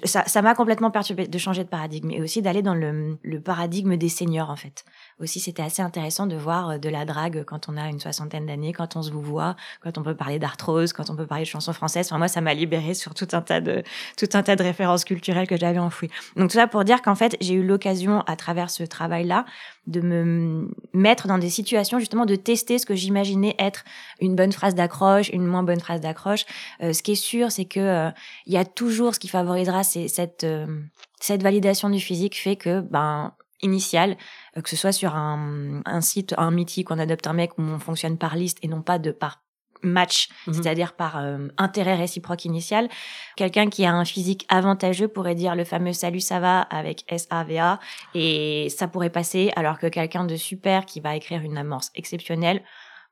ça 0.04 0.24
ça 0.26 0.42
m'a 0.42 0.56
complètement 0.56 0.92
perturbé 0.92 1.28
de 1.28 1.38
changer 1.38 1.64
de 1.64 1.70
paradigme 1.70 2.12
et 2.12 2.22
aussi 2.22 2.42
d'aller 2.42 2.62
dans 2.62 2.76
le, 2.76 3.18
le 3.22 3.42
paradigme 3.42 3.96
des 3.98 4.10
seniors 4.10 4.50
en 4.50 4.56
fait. 4.56 4.84
Aussi 5.20 5.40
c'était 5.40 5.62
assez 5.62 5.82
intéressant 5.90 6.28
de 6.28 6.36
voir 6.36 6.70
euh, 6.70 6.78
de 6.78 6.88
la 6.88 7.04
drague 7.04 7.44
quand 7.44 7.68
on 7.68 7.76
a 7.78 7.88
une 7.88 8.00
soixantaine 8.00 8.46
d'années, 8.46 8.74
quand 8.74 8.96
on 8.96 9.02
se 9.02 9.10
vous 9.12 9.22
voit, 9.22 9.56
quand 9.82 9.98
on 9.98 10.04
peut 10.04 10.16
parler 10.16 10.38
d'arthrose, 10.38 10.94
quand 10.94 11.10
on 11.10 11.16
peut 11.16 11.26
parler 11.26 11.44
de 11.44 11.50
chansons 11.50 11.74
françaises. 11.74 12.06
Enfin, 12.08 12.20
moi, 12.20 12.28
ça 12.28 12.42
m'a 12.42 12.54
libéré 12.54 12.94
sur 12.94 13.16
tout 13.16 13.28
un 13.32 13.42
tas 13.42 13.60
de 13.60 13.84
tout 14.18 14.30
un 14.34 14.44
tas 14.44 14.56
de 14.56 14.64
références 14.64 15.04
culturelles 15.04 15.48
que 15.48 15.58
j'avais 15.58 15.80
enfouies. 15.80 16.10
Donc 16.36 16.52
tout 16.52 16.58
ça 16.58 16.68
pour 16.68 16.84
dire 16.84 17.02
qu'en 17.02 17.16
fait, 17.16 17.36
j'ai 17.42 17.56
eu 17.56 17.66
l'occasion 17.66 18.22
à 18.22 18.36
travers 18.36 18.70
ce 18.70 18.84
travail-là 18.84 19.46
de 19.88 20.02
me 20.02 20.70
mettre 20.94 21.28
dans 21.28 21.40
des 21.40 21.50
situations 21.50 21.98
justement 21.98 22.26
de 22.26 22.36
tester 22.36 22.78
ce 22.78 22.86
que 22.86 22.96
j'imaginais 22.96 23.56
être 23.58 23.84
une 24.22 24.36
bonne 24.36 24.52
phrase 24.52 24.76
d'accroche, 24.76 25.30
une 25.30 25.46
moins 25.46 25.64
bonne 25.64 25.80
phrase 25.80 26.02
d'accroche. 26.02 26.46
Euh, 26.84 26.94
ce 26.94 27.02
qui 27.02 27.14
est 27.14 27.16
sûr, 27.16 27.52
c'est 27.52 27.66
que 27.66 27.80
euh, 27.80 28.10
il 28.46 28.54
y 28.54 28.58
a 28.58 28.66
toujours 28.66 29.16
ce 29.16 29.20
qui 29.20 29.28
favorisera 29.28 29.84
c'est 29.84 30.08
cette 30.08 30.46
cette 31.20 31.44
validation 31.44 31.90
du 31.90 32.00
physique 32.00 32.38
fait 32.38 32.56
que 32.56 32.82
ben 32.82 33.34
initial, 33.62 34.18
que 34.62 34.70
ce 34.70 34.76
soit 34.76 34.92
sur 34.92 35.16
un, 35.16 35.82
un 35.86 36.02
site, 36.02 36.34
un 36.38 36.52
mythique, 36.52 36.92
on 36.92 37.00
adopte 37.00 37.28
un 37.28 37.34
mec 37.34 37.58
où 37.58 37.62
on 37.62 37.80
fonctionne 37.80 38.18
par 38.18 38.36
liste 38.36 38.58
et 38.62 38.68
non 38.68 38.82
pas 38.82 39.00
de 39.00 39.12
par 39.12 39.42
match, 39.82 40.28
Mhm. 40.46 40.54
c'est-à-dire 40.56 40.94
par 40.94 41.18
euh, 41.20 41.48
intérêt 41.58 41.96
réciproque 41.96 42.44
initial. 42.44 42.90
Quelqu'un 43.38 43.70
qui 43.70 43.86
a 43.86 43.94
un 43.94 44.04
physique 44.04 44.46
avantageux 44.50 45.08
pourrait 45.08 45.36
dire 45.36 45.56
le 45.56 45.64
fameux 45.64 45.94
salut 45.94 46.20
ça 46.20 46.42
va 46.42 46.60
avec 46.62 47.06
S-A-V-A 47.08 47.80
et 48.14 48.68
ça 48.76 48.90
pourrait 48.90 49.10
passer 49.10 49.52
alors 49.56 49.80
que 49.80 49.88
quelqu'un 49.88 50.26
de 50.26 50.36
super 50.36 50.86
qui 50.86 51.00
va 51.00 51.16
écrire 51.16 51.42
une 51.42 51.58
amorce 51.58 51.92
exceptionnelle 51.96 52.62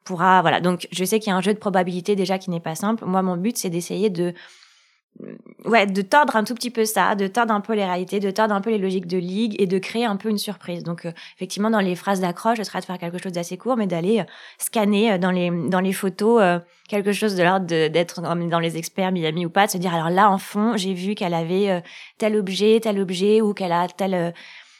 pourra 0.03 0.41
voilà. 0.41 0.59
Donc 0.59 0.87
je 0.91 1.05
sais 1.05 1.19
qu'il 1.19 1.29
y 1.29 1.33
a 1.33 1.37
un 1.37 1.41
jeu 1.41 1.53
de 1.53 1.59
probabilité 1.59 2.17
déjà 2.17 2.37
qui 2.37 2.49
n'est 2.49 2.59
pas 2.59 2.75
simple. 2.75 3.05
Moi 3.05 3.21
mon 3.21 3.37
but 3.37 3.57
c'est 3.57 3.69
d'essayer 3.69 4.09
de 4.09 4.33
ouais, 5.65 5.85
de 5.85 6.01
tordre 6.01 6.35
un 6.35 6.43
tout 6.43 6.53
petit 6.53 6.69
peu 6.69 6.85
ça, 6.85 7.15
de 7.15 7.27
tordre 7.27 7.53
un 7.53 7.61
peu 7.61 7.73
les 7.73 7.85
réalités, 7.85 8.19
de 8.19 8.31
tordre 8.31 8.53
un 8.53 8.61
peu 8.61 8.69
les 8.69 8.77
logiques 8.77 9.07
de 9.07 9.17
ligue 9.17 9.55
et 9.59 9.65
de 9.65 9.77
créer 9.79 10.05
un 10.05 10.15
peu 10.15 10.29
une 10.29 10.37
surprise. 10.37 10.83
Donc, 10.83 11.05
euh, 11.05 11.11
effectivement, 11.35 11.69
dans 11.69 11.79
les 11.79 11.95
phrases 11.95 12.21
d'accroche, 12.21 12.57
ce 12.57 12.63
serait 12.63 12.79
de 12.79 12.85
faire 12.85 12.97
quelque 12.97 13.21
chose 13.21 13.31
d'assez 13.31 13.57
court, 13.57 13.77
mais 13.77 13.87
d'aller 13.87 14.19
euh, 14.19 14.23
scanner 14.57 15.13
euh, 15.13 15.17
dans 15.17 15.31
les, 15.31 15.49
dans 15.49 15.79
les 15.79 15.93
photos 15.93 16.61
quelque 16.87 17.11
chose 17.11 17.35
de 17.35 17.43
l'ordre 17.43 17.65
d'être 17.65 18.21
comme 18.21 18.49
dans 18.49 18.59
les 18.59 18.77
experts 18.77 19.11
Miami 19.11 19.45
ou 19.45 19.49
pas, 19.49 19.65
de 19.65 19.71
se 19.71 19.77
dire, 19.77 19.93
alors 19.93 20.09
là, 20.09 20.31
en 20.31 20.37
fond, 20.37 20.77
j'ai 20.77 20.93
vu 20.93 21.15
qu'elle 21.15 21.33
avait 21.33 21.83
tel 22.17 22.37
objet, 22.37 22.79
tel 22.81 22.99
objet, 22.99 23.41
ou 23.41 23.53
qu'elle 23.53 23.73
a 23.73 23.87
tel, 23.87 24.33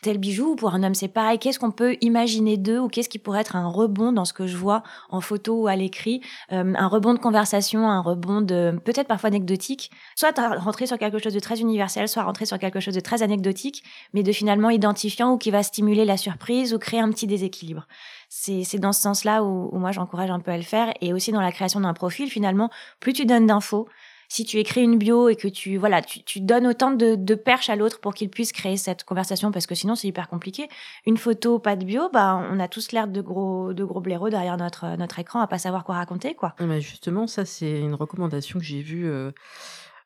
tel 0.08 0.18
bijou. 0.18 0.52
Ou 0.52 0.56
pour 0.56 0.74
un 0.74 0.84
homme, 0.84 0.96
c'est 0.96 1.08
pareil. 1.08 1.38
Qu'est-ce 1.40 1.60
qu'on 1.60 1.72
peut 1.72 1.98
imaginer 2.02 2.58
d'eux, 2.58 2.80
ou 2.80 2.88
qu'est-ce 2.88 3.10
qui 3.10 3.20
pourrait 3.20 3.42
être 3.42 3.56
un 3.56 3.68
rebond 3.68 4.12
dans 4.12 4.26
ce 4.26 4.34
que 4.34 4.48
je 4.48 4.58
vois 4.58 4.84
en 5.10 5.22
photo 5.22 5.62
ou 5.64 5.68
à 5.68 5.76
l'écrit, 5.76 6.22
Euh, 6.52 6.74
un 6.78 6.88
rebond 6.88 7.14
de 7.14 7.20
conversation, 7.20 7.90
un 7.90 8.02
rebond 8.02 8.42
de 8.42 8.80
peut-être 8.86 9.08
parfois 9.08 9.28
anecdotique 9.28 9.92
soit 10.16 10.32
rentrer 10.58 10.88
sur 10.88 10.98
quelque 10.98 11.20
chose 11.20 11.34
de 11.34 11.40
très 11.40 11.60
universel, 11.60 12.08
soit 12.08 12.24
rentrer 12.24 12.46
sur 12.46 12.58
quelque 12.58 12.80
chose 12.80 12.94
de 12.96 13.02
très 13.02 13.22
anecdotique, 13.22 13.84
mais 14.14 14.24
de 14.24 14.32
finalement 14.32 14.70
identifiant 14.70 15.34
ou 15.34 15.38
qui 15.38 15.52
va 15.52 15.64
stimuler 15.64 16.06
la 16.06 16.18
surprise 16.18 16.74
ou 16.74 16.80
créer 16.80 17.02
un 17.02 17.10
petit 17.12 17.28
déséquilibre. 17.28 17.86
C'est 18.30 18.80
dans 18.80 18.94
ce 18.94 19.02
sens-là 19.02 19.44
où 19.44 19.78
moi 19.78 19.92
j'encourage 19.92 20.30
un 20.30 20.40
peu 20.40 20.52
à 20.52 20.58
le 20.58 20.64
faire 20.64 20.94
et 21.02 21.14
aussi 21.14 21.32
dans 21.32 21.42
la 21.42 21.52
création 21.52 21.80
d'un 21.80 21.94
profil 21.94 22.30
finalement, 22.30 22.70
plus 23.00 23.14
tu 23.14 23.26
donnes 23.26 23.48
d'infos, 23.48 23.88
si 24.30 24.44
tu 24.46 24.58
écris 24.58 24.82
une 24.82 24.98
bio 24.98 25.30
et 25.30 25.36
que 25.36 25.48
tu 25.48 25.78
voilà, 25.78 26.02
tu, 26.02 26.24
tu 26.24 26.42
donnes 26.42 26.68
autant 26.68 26.92
de, 26.92 27.36
perches 27.36 27.70
à 27.70 27.76
l'autre 27.76 28.00
pour 28.00 28.14
qu'il 28.14 28.30
puisse 28.30 28.52
créer 28.52 28.78
cette 28.78 29.04
conversation 29.04 29.52
parce 29.52 29.68
que 29.68 29.76
sinon 29.76 29.96
c'est 29.96 30.08
hyper 30.08 30.28
compliqué. 30.28 30.68
Une 31.06 31.18
photo, 31.18 31.60
pas 31.60 31.76
de 31.76 31.86
bio, 31.86 32.10
bah 32.12 32.42
on 32.52 32.60
a 32.60 32.68
tous 32.68 32.92
l'air 32.92 33.08
de 33.08 33.22
gros 33.22 33.74
de 33.74 33.84
gros 33.84 34.02
blaireaux 34.02 34.30
derrière 34.30 34.58
notre 34.58 35.20
écran 35.20 35.40
à 35.40 35.48
pas 35.48 35.58
savoir 35.58 35.84
quoi 35.84 35.96
raconter 35.96 36.36
quoi. 36.36 36.56
Ah 36.60 36.66
bah, 36.66 36.80
justement, 36.80 37.28
ça, 37.28 37.46
c'est 37.46 37.80
une 37.80 37.94
recommandation 37.94 38.60
que 38.60 38.66
j'ai 38.66 38.82
vue, 38.82 39.08
euh, 39.08 39.32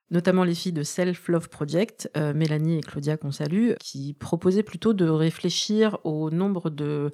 notamment 0.09 0.43
les 0.43 0.55
filles 0.55 0.73
de 0.73 0.83
Self 0.83 1.27
Love 1.27 1.49
Project, 1.49 2.09
euh, 2.17 2.33
Mélanie 2.33 2.77
et 2.77 2.81
Claudia 2.81 3.17
qu'on 3.17 3.31
salue, 3.31 3.71
qui 3.79 4.13
proposaient 4.13 4.63
plutôt 4.63 4.93
de 4.93 5.07
réfléchir 5.07 5.97
au 6.03 6.29
nombre 6.29 6.69
de, 6.69 7.11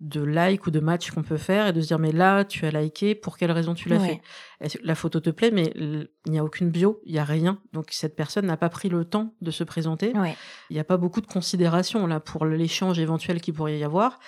de 0.00 0.22
likes 0.22 0.66
ou 0.66 0.70
de 0.70 0.80
matchs 0.80 1.10
qu'on 1.10 1.22
peut 1.22 1.36
faire 1.38 1.66
et 1.66 1.72
de 1.72 1.80
se 1.80 1.88
dire, 1.88 1.98
mais 1.98 2.12
là, 2.12 2.44
tu 2.44 2.64
as 2.66 2.70
liké, 2.70 3.14
pour 3.14 3.36
quelle 3.36 3.50
raison 3.50 3.74
tu 3.74 3.88
l'as 3.88 3.98
Ouais. 3.98 4.20
fait? 4.60 4.78
La 4.82 4.94
photo 4.94 5.20
te 5.20 5.30
plaît, 5.30 5.50
mais 5.52 5.72
il 5.76 6.08
n'y 6.26 6.38
a 6.38 6.44
aucune 6.44 6.70
bio, 6.70 7.00
il 7.04 7.12
n'y 7.12 7.18
a 7.18 7.24
rien. 7.24 7.60
Donc 7.72 7.86
cette 7.90 8.16
personne 8.16 8.46
n'a 8.46 8.56
pas 8.56 8.68
pris 8.68 8.88
le 8.88 9.04
temps 9.04 9.34
de 9.40 9.50
se 9.50 9.64
présenter. 9.64 10.12
Ouais. 10.16 10.36
Il 10.70 10.74
n'y 10.74 10.80
a 10.80 10.84
pas 10.84 10.96
beaucoup 10.96 11.20
de 11.20 11.26
considération 11.26 12.06
là 12.06 12.18
pour 12.20 12.44
l'échange 12.44 12.98
éventuel 12.98 13.40
qu'il 13.40 13.54
pourrait 13.54 13.78
y 13.78 13.84
avoir. 13.84 14.18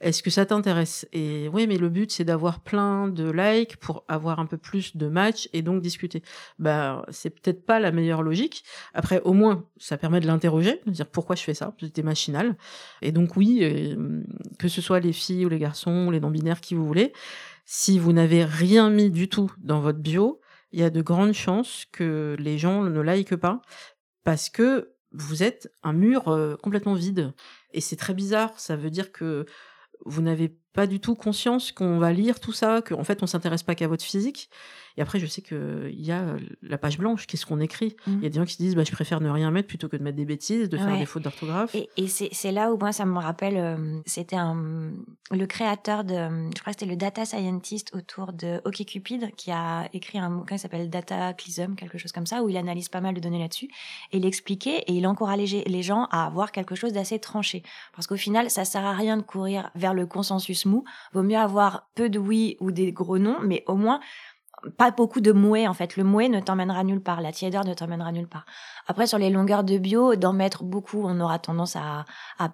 Est-ce 0.00 0.22
que 0.22 0.30
ça 0.30 0.46
t'intéresse? 0.46 1.08
Et 1.12 1.48
oui, 1.52 1.66
mais 1.66 1.76
le 1.76 1.88
but 1.88 2.12
c'est 2.12 2.24
d'avoir 2.24 2.60
plein 2.60 3.08
de 3.08 3.30
likes 3.30 3.76
pour 3.76 4.04
avoir 4.08 4.38
un 4.38 4.46
peu 4.46 4.56
plus 4.56 4.96
de 4.96 5.08
matchs 5.08 5.48
et 5.52 5.62
donc 5.62 5.82
discuter. 5.82 6.22
Bah, 6.58 7.04
c'est 7.10 7.30
peut-être 7.30 7.66
pas 7.66 7.80
la 7.80 7.90
meilleure 7.90 8.22
logique. 8.22 8.64
Après, 8.94 9.20
au 9.22 9.32
moins, 9.32 9.64
ça 9.76 9.98
permet 9.98 10.20
de 10.20 10.26
l'interroger, 10.26 10.80
de 10.86 10.90
dire 10.92 11.06
pourquoi 11.06 11.34
je 11.36 11.42
fais 11.42 11.54
ça. 11.54 11.74
C'était 11.80 12.02
machinal. 12.02 12.56
Et 13.02 13.12
donc 13.12 13.36
oui, 13.36 13.60
euh, 13.62 14.22
que 14.58 14.68
ce 14.68 14.80
soit 14.80 15.00
les 15.00 15.12
filles 15.12 15.46
ou 15.46 15.48
les 15.48 15.58
garçons, 15.58 16.10
les 16.10 16.20
non-binaires, 16.20 16.60
qui 16.60 16.74
vous 16.74 16.86
voulez, 16.86 17.12
si 17.64 17.98
vous 17.98 18.12
n'avez 18.12 18.44
rien 18.44 18.90
mis 18.90 19.10
du 19.10 19.28
tout 19.28 19.52
dans 19.58 19.80
votre 19.80 19.98
bio, 19.98 20.40
il 20.72 20.80
y 20.80 20.82
a 20.82 20.90
de 20.90 21.02
grandes 21.02 21.32
chances 21.32 21.86
que 21.92 22.36
les 22.38 22.58
gens 22.58 22.82
ne 22.82 23.00
likent 23.00 23.36
pas 23.36 23.62
parce 24.24 24.48
que 24.48 24.92
vous 25.12 25.42
êtes 25.42 25.72
un 25.82 25.92
mur 25.92 26.28
euh, 26.28 26.56
complètement 26.56 26.94
vide. 26.94 27.32
Et 27.72 27.80
c'est 27.80 27.96
très 27.96 28.14
bizarre. 28.14 28.58
Ça 28.58 28.76
veut 28.76 28.90
dire 28.90 29.12
que 29.12 29.46
vous 30.04 30.22
n'avez 30.22 30.56
pas 30.72 30.86
du 30.86 31.00
tout 31.00 31.14
conscience 31.14 31.72
qu'on 31.72 31.98
va 31.98 32.12
lire 32.12 32.40
tout 32.40 32.52
ça, 32.52 32.82
qu'en 32.82 33.04
fait 33.04 33.22
on 33.22 33.26
s'intéresse 33.26 33.62
pas 33.62 33.74
qu'à 33.74 33.88
votre 33.88 34.04
physique. 34.04 34.50
Et 34.96 35.00
après, 35.00 35.20
je 35.20 35.26
sais 35.26 35.42
qu'il 35.42 35.94
y 36.00 36.10
a 36.10 36.22
euh, 36.22 36.38
la 36.60 36.76
page 36.76 36.98
blanche, 36.98 37.28
qu'est-ce 37.28 37.46
qu'on 37.46 37.60
écrit? 37.60 37.94
Il 38.08 38.14
Mhm. 38.14 38.22
y 38.24 38.26
a 38.26 38.28
des 38.30 38.34
gens 38.40 38.44
qui 38.44 38.54
se 38.54 38.58
disent, 38.58 38.74
bah, 38.74 38.82
je 38.82 38.90
préfère 38.90 39.20
ne 39.20 39.30
rien 39.30 39.52
mettre 39.52 39.68
plutôt 39.68 39.88
que 39.88 39.96
de 39.96 40.02
mettre 40.02 40.16
des 40.16 40.24
bêtises, 40.24 40.68
de 40.68 40.76
faire 40.76 40.98
des 40.98 41.06
fautes 41.06 41.22
d'orthographe. 41.22 41.72
Et, 41.72 41.88
et 41.96 42.08
c'est 42.08 42.50
là 42.50 42.72
où 42.72 42.78
moi 42.78 42.90
ça 42.90 43.04
me 43.06 43.16
rappelle, 43.18 43.56
euh, 43.56 44.00
c'était 44.06 44.36
le 45.30 45.46
créateur 45.46 46.02
de, 46.02 46.14
je 46.14 46.60
crois 46.60 46.72
que 46.72 46.80
c'était 46.80 46.86
le 46.90 46.96
data 46.96 47.24
scientist 47.24 47.94
autour 47.94 48.32
de 48.32 48.60
OkCupid 48.64 49.34
qui 49.36 49.52
a 49.52 49.88
écrit 49.92 50.18
un 50.18 50.30
bouquin 50.30 50.56
qui 50.56 50.62
s'appelle? 50.62 50.90
Dataclysm, 50.90 51.76
quelque 51.76 51.96
chose 51.98 52.10
comme 52.10 52.26
ça, 52.26 52.42
où 52.42 52.48
il 52.48 52.56
analyse 52.56 52.88
pas 52.88 53.00
mal 53.00 53.14
de 53.14 53.20
données 53.20 53.38
là-dessus. 53.38 53.68
Et 54.10 54.16
il 54.18 54.26
expliquait 54.26 54.78
et 54.88 54.92
il 54.94 55.06
encourageait 55.06 55.62
les 55.66 55.82
gens 55.82 56.08
à 56.10 56.26
avoir 56.26 56.50
quelque 56.50 56.74
chose 56.74 56.92
d'assez 56.92 57.20
tranché, 57.20 57.62
parce 57.94 58.08
qu'au 58.08 58.16
final 58.16 58.50
ça 58.50 58.64
sert 58.64 58.84
à 58.84 58.94
rien 58.94 59.16
de 59.16 59.22
courir 59.22 59.70
vers 59.76 59.94
le 59.94 60.06
consensus 60.06 60.57
mou. 60.66 60.84
Vaut 61.12 61.22
mieux 61.22 61.38
avoir 61.38 61.88
peu 61.94 62.08
de 62.08 62.18
oui 62.18 62.56
ou 62.60 62.70
des 62.70 62.92
gros 62.92 63.18
non, 63.18 63.38
mais 63.42 63.64
au 63.66 63.76
moins 63.76 64.00
pas 64.76 64.90
beaucoup 64.90 65.20
de 65.20 65.32
mouets 65.32 65.66
en 65.66 65.74
fait. 65.74 65.96
Le 65.96 66.04
mouet 66.04 66.28
ne 66.28 66.40
t'emmènera 66.40 66.84
nulle 66.84 67.02
part, 67.02 67.20
la 67.20 67.32
tiédeur 67.32 67.64
ne 67.64 67.74
t'emmènera 67.74 68.12
nulle 68.12 68.28
part. 68.28 68.44
Après 68.86 69.06
sur 69.06 69.18
les 69.18 69.30
longueurs 69.30 69.64
de 69.64 69.78
bio, 69.78 70.16
d'en 70.16 70.32
mettre 70.32 70.64
beaucoup, 70.64 71.02
on 71.04 71.20
aura 71.20 71.38
tendance 71.38 71.76
à, 71.76 72.04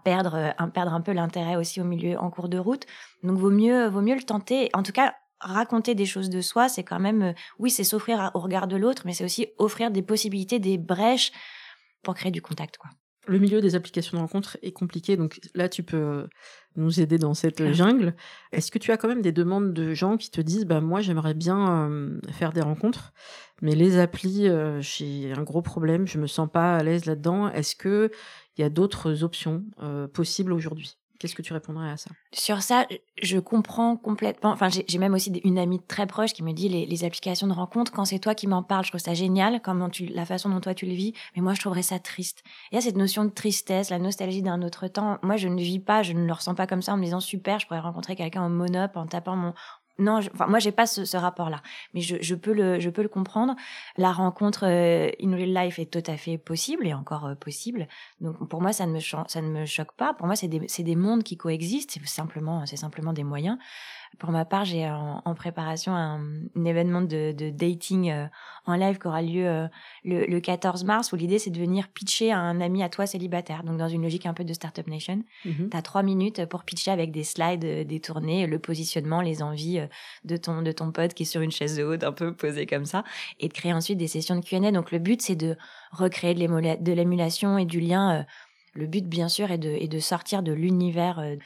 perdre, 0.04 0.54
perdre 0.73 0.92
un 0.92 1.00
peu 1.00 1.12
l'intérêt 1.12 1.56
aussi 1.56 1.80
au 1.80 1.84
milieu 1.84 2.18
en 2.18 2.30
cours 2.30 2.49
de 2.49 2.58
route. 2.58 2.87
Donc 3.23 3.38
vaut 3.38 3.50
mieux, 3.50 3.88
vaut 3.88 4.02
mieux 4.02 4.16
le 4.16 4.23
tenter. 4.23 4.70
En 4.75 4.82
tout 4.82 4.92
cas, 4.92 5.14
raconter 5.40 5.94
des 5.94 6.06
choses 6.06 6.30
de 6.30 6.40
soi, 6.40 6.68
c'est 6.68 6.84
quand 6.84 7.00
même, 7.00 7.23
euh, 7.23 7.32
oui, 7.58 7.70
c'est 7.70 7.84
s'offrir 7.84 8.30
au 8.34 8.40
regard 8.40 8.66
de 8.66 8.76
l'autre, 8.76 9.02
mais 9.04 9.12
c'est 9.12 9.25
aussi 9.25 9.49
offrir 9.58 9.90
des 9.90 10.02
possibilités, 10.02 10.58
des 10.58 10.78
brèches 10.78 11.32
pour 12.02 12.14
créer 12.14 12.32
du 12.32 12.42
contact, 12.42 12.78
quoi. 12.78 12.90
Le 13.26 13.38
milieu 13.38 13.61
des 13.61 13.75
applications 13.75 14.16
de 14.16 14.23
rencontre 14.23 14.59
est 14.62 14.73
compliqué, 14.73 15.16
donc 15.16 15.40
là 15.54 15.69
tu 15.69 15.83
peux 15.83 16.26
nous 16.76 17.00
aider 17.00 17.19
dans 17.19 17.35
cette 17.35 17.73
jungle. 17.73 18.14
Est-ce 18.52 18.71
que 18.71 18.78
tu 18.78 18.90
as 18.90 18.97
quand 18.97 19.09
même 19.09 19.23
des 19.23 19.33
demandes 19.33 19.73
de 19.73 19.95
gens 19.95 20.16
qui 20.16 20.31
te 20.31 20.40
disent, 20.40 20.66
bah 20.66 20.81
moi 20.81 21.00
j'aimerais 21.00 21.35
bien 21.35 21.88
euh, 21.88 22.21
faire 22.33 22.52
des 22.52 22.61
rencontres, 22.61 23.12
mais 23.62 23.75
les 23.75 23.99
applis, 23.99 24.49
euh, 24.49 24.81
j'ai 24.81 25.33
un 25.33 25.43
gros 25.43 25.62
problème, 25.62 26.07
je 26.07 26.19
me 26.19 26.26
sens 26.26 26.49
pas 26.50 26.76
à 26.76 26.83
l'aise 26.83 27.07
là-dedans. 27.07 27.49
Est-ce 27.49 27.76
que 27.76 28.11
il 28.57 28.62
y 28.62 28.64
a 28.64 28.71
d'autres 28.71 29.23
options 29.23 29.64
euh, 29.83 30.07
possibles 30.09 30.52
aujourd'hui? 30.52 30.99
Qu'est-ce 31.18 31.35
que 31.35 31.42
tu 31.42 31.52
répondrais 31.52 31.90
à 31.90 31.97
ça? 31.97 32.11
Sur 32.33 32.62
ça, 32.62 32.87
je 33.23 33.38
comprends 33.38 33.97
complètement. 33.97 34.50
Enfin, 34.50 34.68
j'ai 34.68 34.99
même 34.99 35.14
aussi 35.14 35.30
une 35.44 35.59
amie 35.59 35.80
très 35.80 36.06
proche 36.06 36.33
qui 36.33 36.42
me 36.42 36.52
dit 36.52 36.68
les, 36.68 37.04
applications 37.04 37.47
de 37.47 37.52
rencontre. 37.52 37.92
Quand 37.92 38.04
c'est 38.04 38.18
toi 38.18 38.35
qui 38.35 38.47
m'en 38.47 38.62
parles, 38.62 38.85
je 38.85 38.90
trouve 38.90 39.00
ça 39.00 39.14
génial, 39.14 39.61
comment 39.62 39.88
la 40.11 40.26
façon 40.26 40.50
dont 40.50 40.61
toi 40.61 40.75
tu 40.75 40.87
le 40.87 40.94
vis. 40.94 41.14
Mais 41.37 41.42
moi, 41.42 41.54
je 41.54 41.61
trouverais 41.61 41.83
ça 41.83 41.99
triste. 41.99 42.42
Il 42.73 42.75
y 42.75 42.78
a 42.78 42.80
cette 42.80 42.97
notion 42.97 43.25
de 43.25 43.30
tristesse, 43.30 43.90
la 43.90 43.99
nostalgie 43.99 44.42
d'un 44.42 44.62
autre 44.62 44.88
temps. 44.88 45.18
Moi, 45.23 45.37
je 45.37 45.49
ne 45.49 45.61
vis 45.61 45.78
pas, 45.78 46.02
je 46.02 46.12
ne 46.12 46.26
le 46.26 46.33
ressens 46.33 46.54
pas 46.54 46.66
comme 46.66 46.83
ça 46.83 46.94
en 46.94 46.97
me 46.97 47.04
disant 47.04 47.21
super, 47.21 47.61
je 47.61 47.66
pourrais 47.66 47.80
rencontrer 47.80 48.16
quelqu'un 48.16 48.42
en 48.42 48.50
monop 48.50 48.97
en 48.97 49.06
tapant 49.06 49.37
mon. 49.37 49.54
Non, 49.99 50.21
je- 50.21 50.31
enfin, 50.35 50.47
moi, 50.49 50.59
j'ai 50.59 50.73
pas 50.73 50.87
ce, 50.87 51.05
ce 51.05 51.17
rapport-là, 51.17 51.63
mais 51.95 52.01
je, 52.01 52.17
je 52.21 52.35
peux 52.35 52.53
le, 52.53 52.81
je 52.81 52.91
peux 52.91 53.03
le 53.03 53.09
comprendre. 53.09 53.55
La 53.97 54.11
rencontre 54.13 54.65
euh, 54.67 55.09
in 55.23 55.35
real 55.37 55.55
life 55.55 55.79
est 55.79 55.87
tout 55.87 56.03
à 56.11 56.17
fait 56.17 56.37
possible 56.37 56.87
et 56.87 56.95
encore 56.95 57.27
euh, 57.27 57.35
possible. 57.37 57.87
Donc 58.21 58.49
pour 58.49 58.61
moi, 58.61 58.73
ça 58.73 58.87
ne 58.87 58.93
me, 58.93 58.99
ça 59.01 59.41
ne 59.41 59.49
me 59.49 59.67
choque 59.67 59.93
pas. 59.97 60.13
Pour 60.15 60.27
moi, 60.27 60.35
c'est 60.35 60.49
des, 60.49 60.63
c'est 60.67 60.83
des 60.83 60.97
mondes 60.97 61.23
qui 61.23 61.37
coexistent. 61.37 61.93
C'est 61.93 62.07
simplement, 62.09 62.67
c'est 62.67 62.77
simplement 62.77 63.13
des 63.13 63.23
moyens. 63.25 63.57
Pour 64.18 64.30
ma 64.30 64.44
part, 64.44 64.64
j'ai 64.64 64.88
en, 64.88 65.23
en 65.25 65.35
préparation 65.35 65.92
un, 65.94 66.21
un 66.56 66.64
événement 66.64 67.00
de, 67.00 67.33
de 67.33 67.50
dating 67.50 68.11
euh, 68.11 68.26
en 68.66 68.75
live 68.76 68.99
qui 68.99 69.06
aura 69.06 69.23
lieu 69.23 69.47
euh, 69.47 69.66
le, 70.04 70.26
le 70.26 70.40
14 70.40 70.85
mars, 70.85 71.12
où 71.12 71.16
l'idée 71.16 71.38
c'est 71.38 71.50
de 71.50 71.59
venir 71.59 71.88
pitcher 71.88 72.30
à 72.33 72.38
un 72.38 72.61
ami 72.61 72.83
à 72.83 72.88
toi 72.88 73.06
célibataire. 73.06 73.62
Donc 73.64 73.76
dans 73.78 73.88
une 73.88 74.02
logique 74.02 74.26
un 74.26 74.35
peu 74.35 74.44
de 74.44 74.52
Startup 74.52 74.87
Nation. 74.87 75.23
Mhm. 75.44 75.68
Tu 75.71 75.76
as 75.76 75.83
trois 75.83 76.02
minutes 76.02 76.44
pour 76.47 76.64
pitcher 76.64 76.90
avec 76.90 77.11
des 77.11 77.25
slides 77.25 77.64
euh, 77.64 77.85
détournés, 77.85 78.47
le 78.47 78.59
positionnement, 78.59 79.21
les 79.21 79.42
envies 79.42 79.80
euh, 79.80 79.87
de 80.25 80.37
ton, 80.37 80.62
de 80.62 80.73
ton 80.73 80.92
pote 80.92 81.14
qui 81.14 81.25
est 81.25 81.26
sur 81.26 81.40
une 81.40 81.50
chaise 81.52 81.80
haute, 81.80 82.04
un 82.04 82.12
peu 82.12 82.35
posée 82.35 82.66
comme 82.66 82.85
ça, 82.87 83.04
et 83.40 83.49
de 83.49 83.52
créer 83.52 83.73
ensuite 83.73 83.99
des 83.99 84.09
sessions 84.09 84.37
de 84.37 84.44
Q&A. 84.44 84.71
Donc 84.71 84.92
le 84.92 84.99
but, 84.99 85.21
c'est 85.23 85.37
de 85.37 85.56
recréer 85.92 86.35
de 86.35 86.38
l'émula- 86.40 86.76
de 86.76 86.92
l'émulation 86.92 87.59
et 87.59 87.64
du 87.64 87.80
lien. 87.80 88.21
euh, 88.21 88.23
Le 88.75 88.87
but, 88.87 89.06
bien 89.09 89.28
sûr, 89.28 89.50
est 89.50 89.59
de, 89.59 89.68
est 89.71 89.88
de 89.88 89.99
sortir 90.00 90.42
de 90.42 90.52
l'univers 90.52 91.18
euh, 91.21 91.37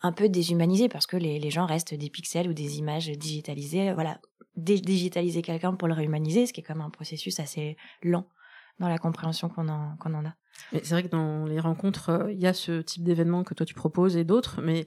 un 0.00 0.12
peu 0.12 0.28
déshumanisé, 0.28 0.88
parce 0.88 1.06
que 1.06 1.16
les, 1.16 1.38
les 1.38 1.50
gens 1.50 1.66
restent 1.66 1.94
des 1.94 2.10
pixels 2.10 2.48
ou 2.48 2.54
des 2.54 2.78
images 2.78 3.08
digitalisées. 3.08 3.92
Voilà, 3.92 4.20
digitaliser 4.56 5.42
quelqu'un 5.42 5.74
pour 5.74 5.88
le 5.88 5.94
réhumaniser, 5.94 6.46
ce 6.46 6.52
qui 6.52 6.60
est 6.60 6.64
comme 6.64 6.80
un 6.80 6.90
processus 6.90 7.40
assez 7.40 7.76
lent 8.02 8.28
dans 8.78 8.88
la 8.88 8.98
compréhension 8.98 9.48
qu'on 9.48 9.68
en, 9.68 9.96
qu'on 9.96 10.14
en 10.14 10.24
a. 10.24 10.34
C'est 10.72 10.90
vrai 10.90 11.02
que 11.02 11.08
dans 11.08 11.46
les 11.46 11.60
rencontres, 11.60 12.10
euh, 12.10 12.32
il 12.32 12.38
y 12.38 12.46
a 12.46 12.52
ce 12.52 12.80
type 12.80 13.04
d'événement 13.04 13.44
que 13.44 13.54
toi 13.54 13.66
tu 13.66 13.74
proposes 13.74 14.16
et 14.16 14.24
d'autres, 14.24 14.60
mais 14.62 14.86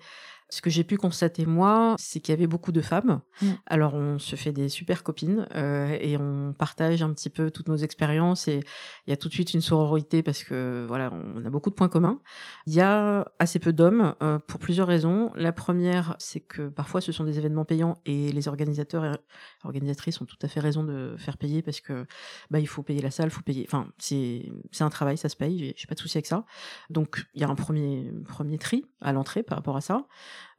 Ce 0.52 0.62
que 0.62 0.70
j'ai 0.70 0.84
pu 0.84 0.98
constater, 0.98 1.46
moi, 1.46 1.96
c'est 1.98 2.20
qu'il 2.20 2.34
y 2.34 2.38
avait 2.38 2.46
beaucoup 2.46 2.74
de 2.74 2.82
femmes. 2.82 3.22
Mm. 3.42 3.48
Alors, 3.66 3.94
on 3.94 4.20
se 4.20 4.36
fait 4.36 4.52
des 4.52 4.68
super 4.68 5.02
copines 5.02 5.48
euh, 5.56 5.98
et 6.00 6.18
on 6.18 6.54
partage 6.54 7.02
un 7.02 7.14
petit 7.14 7.30
peu 7.30 7.52
toutes 7.52 7.70
nos 7.70 7.78
expériences 7.78 8.50
et 8.50 8.60
il 9.08 9.10
y 9.10 9.14
a 9.14 9.18
tout 9.18 9.30
de 9.30 9.34
suite 9.34 9.54
une 9.54 9.62
sororité 9.62 10.22
parce 10.22 10.44
que, 10.44 10.86
voilà, 10.88 11.12
on 11.14 11.46
a 11.46 11.50
beaucoup 11.50 11.70
de 11.70 11.76
points 11.76 11.88
communs. 11.88 12.20
Il 12.68 12.74
y 12.74 12.82
a 12.82 13.32
assez 13.40 13.60
peu 13.60 13.72
d'hommes 13.72 14.14
euh, 14.22 14.40
pour 14.40 14.60
plusieurs 14.60 14.88
raisons. 14.88 15.32
La 15.36 15.54
première, 15.54 16.16
c'est 16.20 16.42
que 16.42 16.68
parfois, 16.68 17.00
ce 17.00 17.14
sont 17.14 17.24
des 17.24 17.38
événements 17.38 17.66
payants 17.66 17.98
et 18.06 18.32
les 18.32 18.48
organisateurs 18.48 19.06
et 19.06 19.18
organisatrices 19.64 20.20
ont 20.20 20.26
tout 20.26 20.38
à 20.42 20.50
fait 20.50 20.60
raison 20.60 20.84
de 20.84 21.16
faire 21.18 21.38
payer 21.38 21.62
parce 21.62 21.80
que, 21.80 22.06
bah, 22.50 22.60
il 22.60 22.68
faut 22.68 22.84
payer 22.84 23.02
la 23.02 23.12
salle, 23.12 23.28
il 23.28 23.32
faut 23.32 23.42
payer. 23.42 23.66
Enfin, 23.66 23.88
c'est 23.98 24.44
un 24.82 24.90
travail, 24.90 25.18
ça 25.18 25.30
se 25.30 25.36
paye, 25.36 25.58
j'ai 25.58 25.74
j'ai 25.78 25.88
pas 25.88 25.96
de 25.96 26.00
souci 26.00 26.18
avec 26.18 26.28
ça. 26.28 26.46
Donc, 26.90 27.26
il 27.34 27.42
y 27.42 27.44
a 27.44 27.50
un 27.50 27.56
premier, 27.56 28.12
premier 28.28 28.58
tri 28.58 28.86
à 29.00 29.14
l'entrée 29.14 29.44
par 29.44 29.58
rapport 29.58 29.78
à 29.78 29.82
ça. 29.82 30.06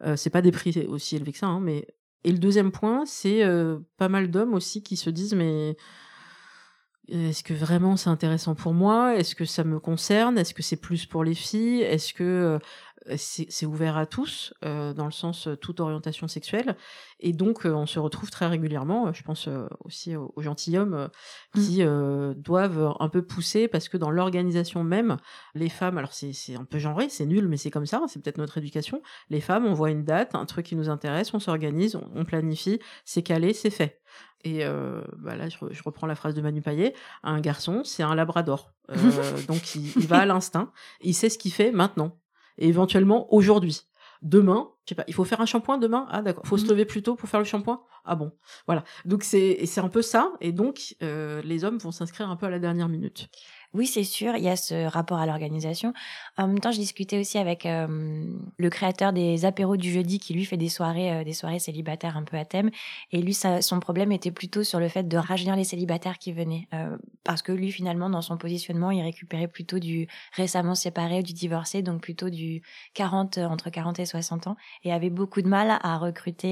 Euh, 0.03 0.17
c'est 0.17 0.31
pas 0.31 0.43
des 0.43 0.53
prix 0.53 0.87
aussi 0.89 1.17
élevés 1.17 1.33
que 1.33 1.39
ça, 1.39 1.47
hein, 1.47 1.61
mais 1.61 1.87
et 2.25 2.33
le 2.33 2.39
deuxième 2.39 2.71
point, 2.71 3.05
c'est 3.05 3.43
euh, 3.43 3.79
pas 3.97 4.09
mal 4.09 4.31
d'hommes 4.31 4.55
aussi 4.55 4.83
qui 4.83 4.97
se 4.97 5.11
disent 5.11 5.35
mais 5.35 5.77
est-ce 7.09 7.43
que 7.43 7.53
vraiment 7.53 7.97
c'est 7.97 8.11
intéressant 8.11 8.55
pour 8.55 8.75
moi? 8.75 9.17
Est-ce 9.17 9.35
que 9.35 9.45
ça 9.45 9.65
me 9.65 9.81
concerne? 9.81 10.39
Est-ce 10.39 10.55
que 10.55 10.63
c'est 10.63 10.77
plus 10.77 11.05
pour 11.05 11.25
les 11.25 11.35
filles? 11.35 11.83
Est-ce 11.83 12.15
que 12.15 12.23
euh, 12.23 12.59
c'est 13.17 13.67
ouvert 13.67 13.97
à 13.97 14.07
tous, 14.07 14.55
euh, 14.65 14.93
dans 14.95 15.05
le 15.07 15.11
sens 15.13 15.49
euh, 15.49 15.57
toute 15.57 15.81
orientation 15.81 16.29
sexuelle 16.29 16.77
Et 17.21 17.33
donc, 17.33 17.67
euh, 17.67 17.73
on 17.73 17.87
se 17.87 17.99
retrouve 17.99 18.31
très 18.31 18.47
régulièrement, 18.47 19.09
euh, 19.09 19.13
je 19.13 19.23
pense 19.23 19.49
euh, 19.49 19.67
aussi 19.85 20.15
aux, 20.17 20.33
aux 20.37 20.43
gentilshommes, 20.43 21.09
Mmh. 21.55 21.61
qui 21.61 21.83
euh, 21.83 22.33
doivent 22.35 22.95
un 22.99 23.09
peu 23.09 23.23
pousser, 23.23 23.69
parce 23.69 23.89
que 23.89 23.97
dans 23.99 24.11
l'organisation 24.11 24.85
même, 24.85 25.17
les 25.55 25.69
femmes, 25.69 25.99
alors 25.99 26.13
c'est 26.15 26.33
c'est 26.33 26.55
un 26.57 26.65
peu 26.65 26.79
genré, 26.79 27.09
c'est 27.11 27.27
nul, 27.27 27.47
mais 27.49 27.57
c'est 27.59 27.71
comme 27.71 27.85
ça, 27.87 28.01
c'est 28.09 28.23
peut-être 28.23 28.39
notre 28.39 28.57
éducation, 28.59 29.03
les 29.29 29.41
femmes, 29.41 29.67
on 29.67 29.75
voit 29.75 29.91
une 29.91 30.05
date, 30.05 30.35
un 30.35 30.47
truc 30.47 30.67
qui 30.67 30.77
nous 30.77 30.89
intéresse, 30.89 31.35
on 31.35 31.41
s'organise, 31.41 31.97
on, 31.97 32.11
on 32.15 32.25
planifie, 32.25 32.79
c'est 33.05 33.23
calé, 33.23 33.53
c'est 33.53 33.71
fait. 33.71 34.01
Et 34.45 34.65
euh, 34.65 35.03
bah 35.19 35.37
là, 35.37 35.49
je, 35.49 35.57
re- 35.59 35.73
je 35.73 35.83
reprends 35.85 36.07
la 36.07 36.15
phrase 36.15 36.35
de 36.35 36.41
Manu 36.43 36.63
Payet, 36.63 36.95
un 37.23 37.41
garçon, 37.41 37.83
c'est 37.85 38.03
un 38.03 38.15
labrador. 38.15 38.73
Euh, 38.91 38.97
donc, 39.49 39.75
il, 39.75 39.93
il 39.97 40.07
va 40.07 40.21
à 40.21 40.27
l'instinct, 40.27 40.73
il 41.03 41.15
sait 41.15 41.29
ce 41.29 41.39
qu'il 41.39 41.53
fait 41.53 41.71
maintenant, 41.71 42.19
et 42.59 42.69
éventuellement 42.69 43.33
aujourd'hui. 43.35 43.83
Demain, 44.23 44.71
je 44.85 44.91
sais 44.91 44.95
pas, 44.95 45.05
il 45.09 45.15
faut 45.15 45.25
faire 45.25 45.41
un 45.41 45.47
shampoing 45.47 45.79
demain? 45.79 46.07
Ah 46.11 46.23
d'accord, 46.23 46.47
faut 46.47 46.57
se 46.57 46.65
Mhm. 46.65 46.71
lever 46.71 46.85
plus 46.85 47.03
tôt 47.03 47.17
pour 47.17 47.29
faire 47.29 47.41
le 47.41 47.45
shampoing? 47.47 47.83
Ah 48.05 48.15
bon, 48.15 48.31
voilà. 48.67 48.85
Donc 49.05 49.25
c'est 49.25 49.67
c'est 49.67 49.81
un 49.81 49.89
peu 49.89 50.01
ça, 50.03 50.33
et 50.41 50.53
donc 50.53 50.95
euh, 51.03 51.43
les 51.43 51.65
hommes 51.65 51.79
vont 51.79 51.91
s'inscrire 51.91 52.31
un 52.31 52.37
peu 52.37 52.47
à 52.47 52.51
la 52.51 52.61
dernière 52.61 52.89
minute. 52.89 53.29
Oui, 53.75 53.87
c'est 53.87 54.05
sûr, 54.05 54.37
il 54.37 54.43
y 54.43 54.51
a 54.51 54.57
ce 54.57 54.87
rapport 54.87 55.17
à 55.19 55.25
l'organisation. 55.25 55.95
En 56.37 56.47
même 56.47 56.61
temps, 56.61 56.73
je 56.73 56.79
discutais 56.79 57.19
aussi 57.19 57.39
avec 57.39 57.65
euh, 57.65 58.27
le 58.59 58.71
créateur 58.71 59.15
des 59.15 59.47
apéros 59.47 59.79
du 59.79 59.91
jeudi 59.91 60.19
qui 60.19 60.35
lui 60.35 60.45
fait 60.45 60.59
des 60.59 60.69
soirées, 60.69 61.11
euh, 61.11 61.25
des 61.25 61.33
soirées 61.33 61.59
célibataires 61.59 62.19
un 62.19 62.23
peu 62.23 62.37
à 62.37 62.45
thème. 62.45 62.71
Et 63.13 63.23
lui, 63.23 63.33
son 63.33 63.81
problème 63.81 64.13
était 64.13 64.31
plutôt 64.31 64.63
sur 64.63 64.79
le 64.79 64.89
fait 64.89 65.09
de 65.09 65.17
rajeunir 65.17 65.57
les 65.57 65.65
célibataires 65.65 66.19
qui 66.19 66.33
venaient, 66.35 66.69
euh, 66.75 66.99
parce 67.25 67.41
que 67.41 67.51
lui, 67.51 67.73
finalement, 67.73 68.11
dans 68.11 68.21
son 68.21 68.37
positionnement, 68.37 68.91
il 68.91 69.01
récupérait 69.01 69.49
plutôt 69.49 69.79
du 69.79 70.07
récemment 70.35 70.75
séparé 70.75 71.21
ou 71.21 71.23
du 71.23 71.33
divorcé, 71.33 71.81
donc 71.81 72.03
plutôt 72.03 72.29
du 72.29 72.61
40 72.93 73.39
euh, 73.39 73.47
entre 73.47 73.71
40 73.71 73.99
et 74.01 74.05
60 74.05 74.49
ans, 74.49 74.57
et 74.85 74.93
avait 74.93 75.09
beaucoup 75.09 75.41
de 75.41 75.49
mal 75.49 75.79
à 75.83 75.97
recruter 75.97 76.43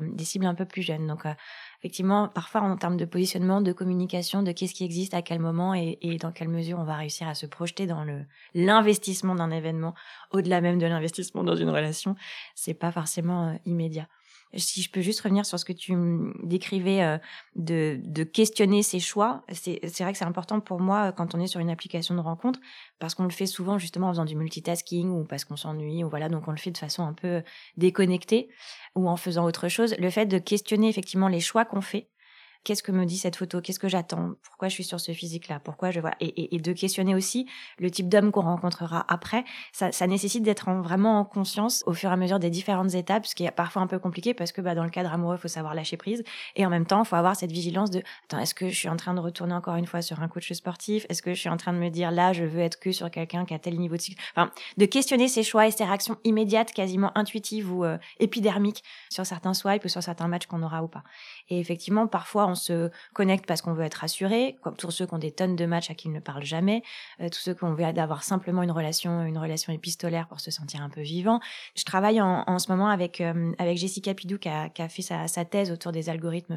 des 0.00 0.24
cibles 0.24 0.46
un 0.46 0.54
peu 0.54 0.64
plus 0.64 0.82
jeunes. 0.82 1.06
Donc 1.06 1.24
effectivement, 1.84 2.28
parfois 2.28 2.62
en 2.62 2.78
termes 2.78 2.96
de 2.96 3.04
positionnement, 3.04 3.60
de 3.60 3.74
communication, 3.74 4.42
de 4.42 4.52
qu'est-ce 4.52 4.72
qui 4.72 4.84
existe 4.84 5.12
à 5.12 5.20
quel 5.20 5.38
moment 5.38 5.74
et, 5.74 6.16
dans 6.18 6.32
quelle 6.32 6.48
mesure 6.48 6.78
on 6.78 6.84
va 6.84 6.96
réussir 6.96 7.28
à 7.28 7.34
se 7.34 7.44
projeter 7.44 7.86
dans 7.86 8.04
le 8.04 8.24
l'investissement 8.54 9.34
d'un 9.34 9.50
événement, 9.50 9.94
au-delà 10.32 10.62
même 10.62 10.78
de 10.78 10.86
l'investissement 10.86 11.44
dans 11.44 11.56
une 11.56 11.68
relation, 11.68 12.16
c'est 12.54 12.72
pas 12.72 12.90
forcément 12.90 13.48
euh, 13.48 13.54
immédiat. 13.66 14.08
Si 14.56 14.82
je 14.82 14.90
peux 14.90 15.00
juste 15.00 15.20
revenir 15.20 15.44
sur 15.46 15.58
ce 15.58 15.64
que 15.64 15.72
tu 15.72 15.94
décrivais 16.42 17.02
euh, 17.02 17.18
de, 17.56 17.98
de 18.02 18.24
questionner 18.24 18.82
ses 18.82 19.00
choix, 19.00 19.42
c'est 19.52 19.80
vrai 20.00 20.12
que 20.12 20.18
c'est 20.18 20.24
important 20.24 20.60
pour 20.60 20.80
moi 20.80 21.08
euh, 21.08 21.12
quand 21.12 21.34
on 21.34 21.40
est 21.40 21.46
sur 21.46 21.60
une 21.60 21.70
application 21.70 22.14
de 22.14 22.20
rencontre, 22.20 22.60
parce 22.98 23.14
qu'on 23.14 23.24
le 23.24 23.30
fait 23.30 23.46
souvent 23.46 23.78
justement 23.78 24.08
en 24.08 24.12
faisant 24.12 24.24
du 24.24 24.36
multitasking 24.36 25.10
ou 25.10 25.24
parce 25.24 25.44
qu'on 25.44 25.56
s'ennuie, 25.56 26.04
ou 26.04 26.08
voilà, 26.08 26.28
donc 26.28 26.46
on 26.48 26.50
le 26.50 26.56
fait 26.56 26.70
de 26.70 26.78
façon 26.78 27.04
un 27.04 27.14
peu 27.14 27.42
déconnectée 27.76 28.48
ou 28.94 29.08
en 29.08 29.16
faisant 29.16 29.44
autre 29.44 29.68
chose. 29.68 29.94
Le 29.98 30.10
fait 30.10 30.26
de 30.26 30.38
questionner 30.38 30.88
effectivement 30.88 31.28
les 31.28 31.40
choix 31.40 31.64
qu'on 31.64 31.80
fait, 31.80 32.08
qu'est-ce 32.64 32.82
que 32.82 32.92
me 32.92 33.04
dit 33.04 33.18
cette 33.18 33.36
photo? 33.36 33.60
Qu'est-ce 33.60 33.78
que 33.78 33.88
j'attends? 33.88 34.32
Pourquoi 34.42 34.68
je 34.68 34.74
suis 34.74 34.84
sur 34.84 34.98
ce 35.00 35.12
physique-là? 35.12 35.60
Pourquoi 35.60 35.90
je 35.90 36.00
vois? 36.00 36.12
Et, 36.20 36.26
et, 36.26 36.54
et 36.56 36.58
de 36.58 36.72
questionner 36.72 37.14
aussi 37.14 37.46
le 37.78 37.90
type 37.90 38.08
d'homme 38.08 38.32
qu'on 38.32 38.42
rencontrera 38.42 39.04
après. 39.08 39.44
Ça, 39.72 39.92
ça 39.92 40.06
nécessite 40.06 40.42
d'être 40.42 40.68
en- 40.68 40.80
vraiment 40.80 41.18
en 41.20 41.24
conscience 41.24 41.84
au 41.86 41.92
fur 41.92 42.10
et 42.10 42.12
à 42.12 42.16
mesure 42.16 42.38
des 42.38 42.50
différentes 42.50 42.94
étapes, 42.94 43.26
ce 43.26 43.34
qui 43.34 43.44
est 43.44 43.50
parfois 43.50 43.82
un 43.82 43.86
peu 43.86 43.98
compliqué 43.98 44.34
parce 44.34 44.52
que 44.52 44.60
bah, 44.60 44.74
dans 44.74 44.84
le 44.84 44.90
cadre 44.90 45.12
amoureux, 45.12 45.36
il 45.36 45.40
faut 45.40 45.48
savoir 45.48 45.74
lâcher 45.74 45.96
prise. 45.96 46.24
Et 46.56 46.64
en 46.66 46.70
même 46.70 46.86
temps, 46.86 47.02
il 47.02 47.06
faut 47.06 47.16
avoir 47.16 47.36
cette 47.36 47.52
vigilance 47.52 47.90
de 47.90 48.02
attends, 48.24 48.38
est-ce 48.38 48.54
que 48.54 48.68
je 48.68 48.74
suis 48.74 48.88
en 48.88 48.96
train 48.96 49.14
de 49.14 49.20
retourner 49.20 49.54
encore 49.54 49.76
une 49.76 49.86
fois 49.86 50.02
sur 50.02 50.20
un 50.20 50.28
coach 50.28 50.52
sportif? 50.52 51.06
Est-ce 51.08 51.22
que 51.22 51.34
je 51.34 51.40
suis 51.40 51.48
en 51.50 51.56
train 51.56 51.72
de 51.72 51.78
me 51.78 51.90
dire 51.90 52.10
là, 52.10 52.32
je 52.32 52.44
veux 52.44 52.60
être 52.60 52.80
que 52.80 52.92
sur 52.92 53.10
quelqu'un 53.10 53.44
qui 53.44 53.54
a 53.54 53.58
tel 53.58 53.78
niveau 53.78 53.96
de 53.96 54.00
cycle? 54.00 54.22
Enfin, 54.34 54.50
de 54.78 54.86
questionner 54.86 55.28
ses 55.28 55.42
choix 55.42 55.66
et 55.66 55.70
ses 55.70 55.84
réactions 55.84 56.16
immédiates, 56.24 56.72
quasiment 56.72 57.10
intuitives 57.16 57.70
ou 57.72 57.84
euh, 57.84 57.98
épidermiques 58.20 58.82
sur 59.10 59.26
certains 59.26 59.54
swipes 59.54 59.84
ou 59.84 59.88
sur 59.88 60.02
certains 60.02 60.28
matchs 60.28 60.46
qu'on 60.46 60.62
aura 60.62 60.82
ou 60.82 60.88
pas. 60.88 61.02
Et 61.48 61.60
effectivement, 61.60 62.06
parfois, 62.06 62.46
on 62.46 62.54
se 62.54 62.90
connecte 63.12 63.46
parce 63.46 63.62
qu'on 63.62 63.74
veut 63.74 63.84
être 63.84 63.94
rassuré, 63.94 64.56
comme 64.62 64.76
tous 64.76 64.90
ceux 64.90 65.06
qui 65.06 65.14
ont 65.14 65.18
des 65.18 65.32
tonnes 65.32 65.56
de 65.56 65.66
matchs 65.66 65.90
à 65.90 65.94
qui 65.94 66.08
ils 66.08 66.12
ne 66.12 66.20
parlent 66.20 66.44
jamais, 66.44 66.82
euh, 67.20 67.28
tous 67.28 67.38
ceux 67.40 67.54
qui 67.54 67.64
ont 67.64 67.68
envie 67.68 67.92
d'avoir 67.92 68.22
simplement 68.22 68.62
une 68.62 68.70
relation, 68.70 69.22
une 69.24 69.38
relation 69.38 69.72
épistolaire 69.72 70.28
pour 70.28 70.40
se 70.40 70.50
sentir 70.50 70.82
un 70.82 70.90
peu 70.90 71.00
vivant. 71.00 71.40
Je 71.74 71.84
travaille 71.84 72.20
en, 72.20 72.44
en 72.46 72.58
ce 72.58 72.70
moment 72.70 72.88
avec 72.88 73.20
euh, 73.20 73.52
avec 73.58 73.78
Jessica 73.78 74.14
Pidou 74.14 74.38
qui 74.38 74.48
a, 74.48 74.68
qui 74.68 74.82
a 74.82 74.88
fait 74.88 75.02
sa, 75.02 75.28
sa 75.28 75.44
thèse 75.44 75.70
autour 75.70 75.92
des 75.92 76.08
algorithmes, 76.08 76.56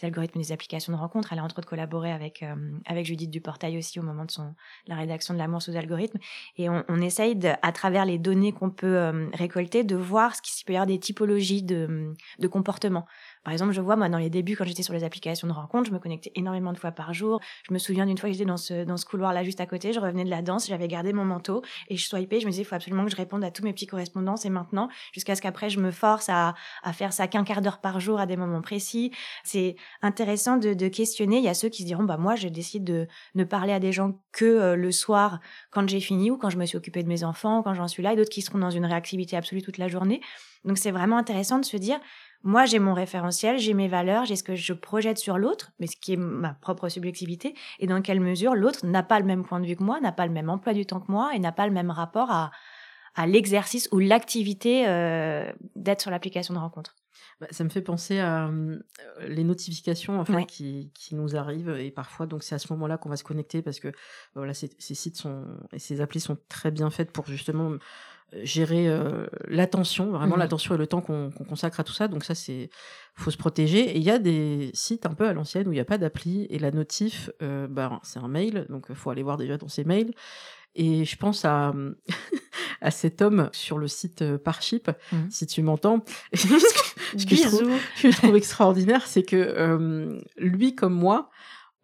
des 0.00 0.06
algorithmes 0.06 0.40
des 0.40 0.52
applications 0.52 0.92
de 0.92 0.98
rencontre. 0.98 1.32
Elle 1.32 1.38
a 1.38 1.44
entre 1.44 1.58
autres 1.58 1.68
collaboré 1.68 2.10
avec 2.12 2.42
euh, 2.42 2.54
avec 2.86 3.06
Judith 3.06 3.30
Duportail 3.30 3.76
aussi 3.76 4.00
au 4.00 4.02
moment 4.02 4.24
de 4.24 4.30
son 4.30 4.54
la 4.86 4.96
rédaction 4.96 5.34
de 5.34 5.38
l'amour 5.38 5.62
sous 5.62 5.76
algorithme. 5.76 6.18
Et 6.56 6.68
on, 6.68 6.84
on 6.88 7.00
essaye 7.00 7.36
de, 7.36 7.50
à 7.62 7.72
travers 7.72 8.04
les 8.04 8.18
données 8.18 8.52
qu'on 8.52 8.70
peut 8.70 8.96
euh, 8.96 9.28
récolter 9.34 9.84
de 9.84 9.96
voir 9.96 10.34
ce 10.34 10.42
qu'il 10.42 10.64
peut 10.64 10.72
y 10.72 10.76
avoir 10.76 10.86
des 10.86 10.98
typologies 10.98 11.62
de 11.62 12.14
de 12.38 12.48
comportement. 12.48 13.06
Par 13.44 13.52
exemple, 13.52 13.72
je 13.72 13.80
vois, 13.80 13.96
moi, 13.96 14.08
dans 14.08 14.18
les 14.18 14.30
débuts, 14.30 14.56
quand 14.56 14.64
j'étais 14.64 14.82
sur 14.82 14.94
les 14.94 15.04
applications 15.04 15.46
de 15.48 15.52
rencontre, 15.52 15.88
je 15.88 15.94
me 15.94 15.98
connectais 15.98 16.32
énormément 16.34 16.72
de 16.72 16.78
fois 16.78 16.92
par 16.92 17.14
jour. 17.14 17.40
Je 17.68 17.72
me 17.72 17.78
souviens 17.78 18.06
d'une 18.06 18.18
fois 18.18 18.28
que 18.28 18.34
j'étais 18.34 18.46
dans 18.46 18.56
ce, 18.56 18.84
dans 18.84 18.96
ce 18.96 19.06
couloir-là 19.06 19.44
juste 19.44 19.60
à 19.60 19.66
côté, 19.66 19.92
je 19.92 20.00
revenais 20.00 20.24
de 20.24 20.30
la 20.30 20.42
danse, 20.42 20.66
j'avais 20.68 20.88
gardé 20.88 21.12
mon 21.12 21.24
manteau 21.24 21.62
et 21.88 21.96
je 21.96 22.06
swipais, 22.06 22.40
je 22.40 22.46
me 22.46 22.50
disais, 22.50 22.62
il 22.62 22.64
faut 22.64 22.74
absolument 22.74 23.04
que 23.04 23.10
je 23.10 23.16
réponde 23.16 23.44
à 23.44 23.50
tous 23.50 23.62
mes 23.62 23.72
petits 23.72 23.86
correspondances 23.86 24.44
et 24.44 24.50
maintenant, 24.50 24.88
jusqu'à 25.12 25.34
ce 25.34 25.42
qu'après, 25.42 25.70
je 25.70 25.80
me 25.80 25.90
force 25.90 26.28
à, 26.28 26.54
à 26.82 26.92
faire 26.92 27.12
ça 27.12 27.28
qu'un 27.28 27.44
quart 27.44 27.62
d'heure 27.62 27.80
par 27.80 28.00
jour 28.00 28.20
à 28.20 28.26
des 28.26 28.36
moments 28.36 28.62
précis. 28.62 29.12
C'est 29.44 29.76
intéressant 30.02 30.56
de, 30.56 30.74
de 30.74 30.88
questionner. 30.88 31.38
Il 31.38 31.44
y 31.44 31.48
a 31.48 31.54
ceux 31.54 31.68
qui 31.68 31.82
se 31.82 31.86
diront, 31.86 32.04
bah, 32.04 32.16
moi, 32.16 32.36
je 32.36 32.48
décide 32.48 32.84
de 32.84 33.06
ne 33.34 33.44
parler 33.44 33.72
à 33.72 33.80
des 33.80 33.92
gens 33.92 34.20
que 34.32 34.44
euh, 34.44 34.76
le 34.76 34.92
soir 34.92 35.40
quand 35.70 35.88
j'ai 35.88 36.00
fini 36.00 36.30
ou 36.30 36.38
quand 36.38 36.50
je 36.50 36.58
me 36.58 36.66
suis 36.66 36.76
occupée 36.76 37.02
de 37.02 37.08
mes 37.08 37.24
enfants, 37.24 37.62
quand 37.62 37.74
j'en 37.74 37.88
suis 37.88 38.02
là, 38.02 38.12
et 38.12 38.16
d'autres 38.16 38.30
qui 38.30 38.42
seront 38.42 38.58
dans 38.58 38.70
une 38.70 38.86
réactivité 38.86 39.36
absolue 39.36 39.62
toute 39.62 39.78
la 39.78 39.88
journée. 39.88 40.20
Donc, 40.64 40.78
c'est 40.78 40.90
vraiment 40.90 41.18
intéressant 41.18 41.58
de 41.58 41.64
se 41.64 41.76
dire, 41.76 42.00
moi, 42.44 42.64
j'ai 42.66 42.78
mon 42.78 42.94
référentiel, 42.94 43.58
j'ai 43.58 43.74
mes 43.74 43.88
valeurs, 43.88 44.24
j'ai 44.24 44.36
ce 44.36 44.42
que 44.44 44.54
je 44.54 44.72
projette 44.72 45.18
sur 45.18 45.38
l'autre, 45.38 45.72
mais 45.80 45.86
ce 45.86 45.96
qui 46.00 46.12
est 46.12 46.16
ma 46.16 46.54
propre 46.54 46.88
subjectivité, 46.88 47.54
et 47.80 47.86
dans 47.86 48.00
quelle 48.00 48.20
mesure 48.20 48.54
l'autre 48.54 48.86
n'a 48.86 49.02
pas 49.02 49.18
le 49.20 49.26
même 49.26 49.44
point 49.44 49.60
de 49.60 49.66
vue 49.66 49.76
que 49.76 49.82
moi, 49.82 50.00
n'a 50.00 50.12
pas 50.12 50.26
le 50.26 50.32
même 50.32 50.48
emploi 50.48 50.72
du 50.72 50.86
temps 50.86 51.00
que 51.00 51.10
moi, 51.10 51.30
et 51.34 51.38
n'a 51.38 51.52
pas 51.52 51.66
le 51.66 51.72
même 51.72 51.90
rapport 51.90 52.30
à, 52.30 52.50
à 53.16 53.26
l'exercice 53.26 53.88
ou 53.92 53.98
l'activité 53.98 54.86
euh, 54.88 55.50
d'être 55.74 56.00
sur 56.00 56.10
l'application 56.10 56.54
de 56.54 56.58
rencontre. 56.60 56.94
Bah, 57.40 57.46
ça 57.50 57.62
me 57.64 57.68
fait 57.68 57.82
penser 57.82 58.18
à 58.20 58.46
euh, 58.48 58.78
les 59.26 59.44
notifications 59.44 60.20
en 60.20 60.24
fait 60.24 60.34
Ouais. 60.34 60.46
qui, 60.46 60.90
qui 60.94 61.14
nous 61.14 61.36
arrivent 61.36 61.70
et 61.78 61.90
parfois 61.90 62.26
donc 62.26 62.42
c'est 62.42 62.54
à 62.54 62.58
ce 62.58 62.72
moment-là 62.72 62.98
qu'on 62.98 63.08
va 63.08 63.16
se 63.16 63.22
connecter 63.24 63.62
parce 63.62 63.78
que 63.80 63.92
voilà 64.34 64.54
ces, 64.54 64.70
ces 64.78 64.94
sites 64.94 65.16
sont 65.16 65.44
et 65.72 65.78
ces 65.78 66.00
applis 66.00 66.20
sont 66.20 66.36
très 66.48 66.70
bien 66.72 66.90
faites 66.90 67.12
pour 67.12 67.26
justement 67.26 67.72
gérer 68.42 68.88
euh, 68.88 69.26
l'attention 69.46 70.10
vraiment 70.10 70.34
Mhm. 70.34 70.40
l'attention 70.40 70.74
et 70.74 70.78
le 70.78 70.86
temps 70.86 71.00
qu'on 71.00 71.30
consacre 71.48 71.80
à 71.80 71.84
tout 71.84 71.92
ça 71.94 72.08
donc 72.08 72.24
ça 72.24 72.34
c'est 72.34 72.68
faut 73.14 73.30
se 73.30 73.36
protéger 73.38 73.80
et 73.80 73.96
il 73.96 74.02
y 74.02 74.10
a 74.10 74.18
des 74.18 74.70
sites 74.74 75.06
un 75.06 75.14
peu 75.14 75.26
à 75.26 75.32
l'ancienne 75.32 75.66
où 75.66 75.72
il 75.72 75.76
n'y 75.76 75.80
a 75.80 75.84
pas 75.86 75.98
d'appli 75.98 76.46
et 76.50 76.58
la 76.58 76.70
notif 76.70 77.30
euh, 77.42 77.66
bah, 77.68 78.00
c'est 78.02 78.18
un 78.18 78.28
mail 78.28 78.66
donc 78.68 78.86
il 78.90 78.94
faut 78.94 79.10
aller 79.10 79.22
voir 79.22 79.36
déjà 79.38 79.56
dans 79.56 79.68
ses 79.68 79.84
mails 79.84 80.12
et 80.74 81.04
je 81.06 81.16
pense 81.16 81.44
à 81.46 81.72
à 82.80 82.90
cet 82.90 83.22
homme 83.22 83.48
sur 83.52 83.78
le 83.78 83.88
site 83.88 84.22
euh, 84.22 84.38
Parship 84.38 84.90
Mhm. 85.12 85.30
si 85.30 85.46
tu 85.46 85.62
m'entends 85.62 86.04
ce 86.34 86.46
que 87.26 87.34
je 87.34 87.42
trouve- 87.44 87.62
Bisous. 87.62 87.78
que 88.02 88.10
je 88.10 88.16
trouve 88.16 88.36
extraordinaire, 88.36 89.06
c'est 89.06 89.22
que 89.22 89.36
euh, 89.36 90.18
lui 90.36 90.74
comme 90.74 90.92
moi, 90.94 91.30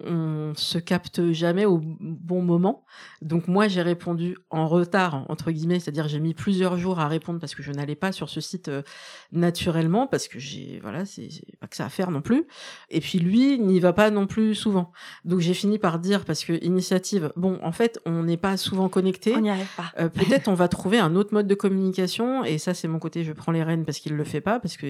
on 0.03 0.53
se 0.57 0.79
capte 0.79 1.33
jamais 1.33 1.67
au 1.67 1.81
bon 1.81 2.43
moment. 2.43 2.85
Donc 3.23 3.47
moi, 3.47 3.69
j'ai 3.69 3.83
répondu 3.83 4.37
en 4.51 4.67
retard, 4.67 5.25
entre 5.29 5.53
guillemets, 5.53 5.79
c'est-à-dire 5.79 6.09
j'ai 6.09 6.19
mis 6.19 6.35
plusieurs 6.35 6.77
jours 6.79 6.99
à 6.99 7.07
répondre 7.07 7.39
parce 7.39 7.55
que 7.55 7.63
je 7.63 7.71
n'allais 7.71 7.95
pas 7.95 8.11
sur 8.11 8.29
ce 8.29 8.41
site 8.41 8.69
euh, 8.69 8.83
naturellement, 9.31 10.07
parce 10.07 10.27
que 10.27 10.39
j'ai, 10.39 10.81
voilà, 10.83 11.05
c'est 11.05 11.29
pas 11.61 11.69
que 11.69 11.77
ça 11.77 11.87
à 11.87 11.89
faire 11.89 12.11
non 12.11 12.23
plus. 12.23 12.47
Et 12.91 13.01
puis 13.01 13.19
lui 13.19 13.59
n'y 13.59 13.79
va 13.79 13.93
pas 13.93 14.11
non 14.11 14.27
plus 14.27 14.55
souvent. 14.55 14.91
Donc 15.25 15.41
j'ai 15.41 15.55
fini 15.55 15.79
par 15.79 15.99
dire, 15.99 16.25
parce 16.25 16.45
que 16.45 16.53
initiative, 16.65 17.33
bon, 17.37 17.59
en 17.63 17.73
fait, 17.73 18.01
on 18.05 18.25
n'est 18.25 18.37
pas 18.37 18.57
souvent 18.57 18.89
connecté. 18.89 19.35
On 19.37 19.41
n'y 19.41 19.51
arrive 19.51 19.75
pas. 19.77 19.93
Euh, 19.99 20.09
peut-être 20.09 20.49
on 20.49 20.55
va 20.55 20.69
trouver 20.69 20.99
un 20.99 21.15
autre 21.15 21.33
mode 21.35 21.47
de 21.47 21.55
communication, 21.55 22.45
et 22.45 22.59
ça 22.59 22.75
c'est 22.75 22.89
mon 22.89 22.99
côté, 22.99 23.23
je 23.23 23.33
prends 23.33 23.53
les 23.53 23.63
rênes 23.63 23.85
parce 23.85 23.99
qu'il 23.99 24.15
le 24.15 24.25
fait 24.25 24.41
pas, 24.41 24.59
parce 24.59 24.77
que 24.77 24.87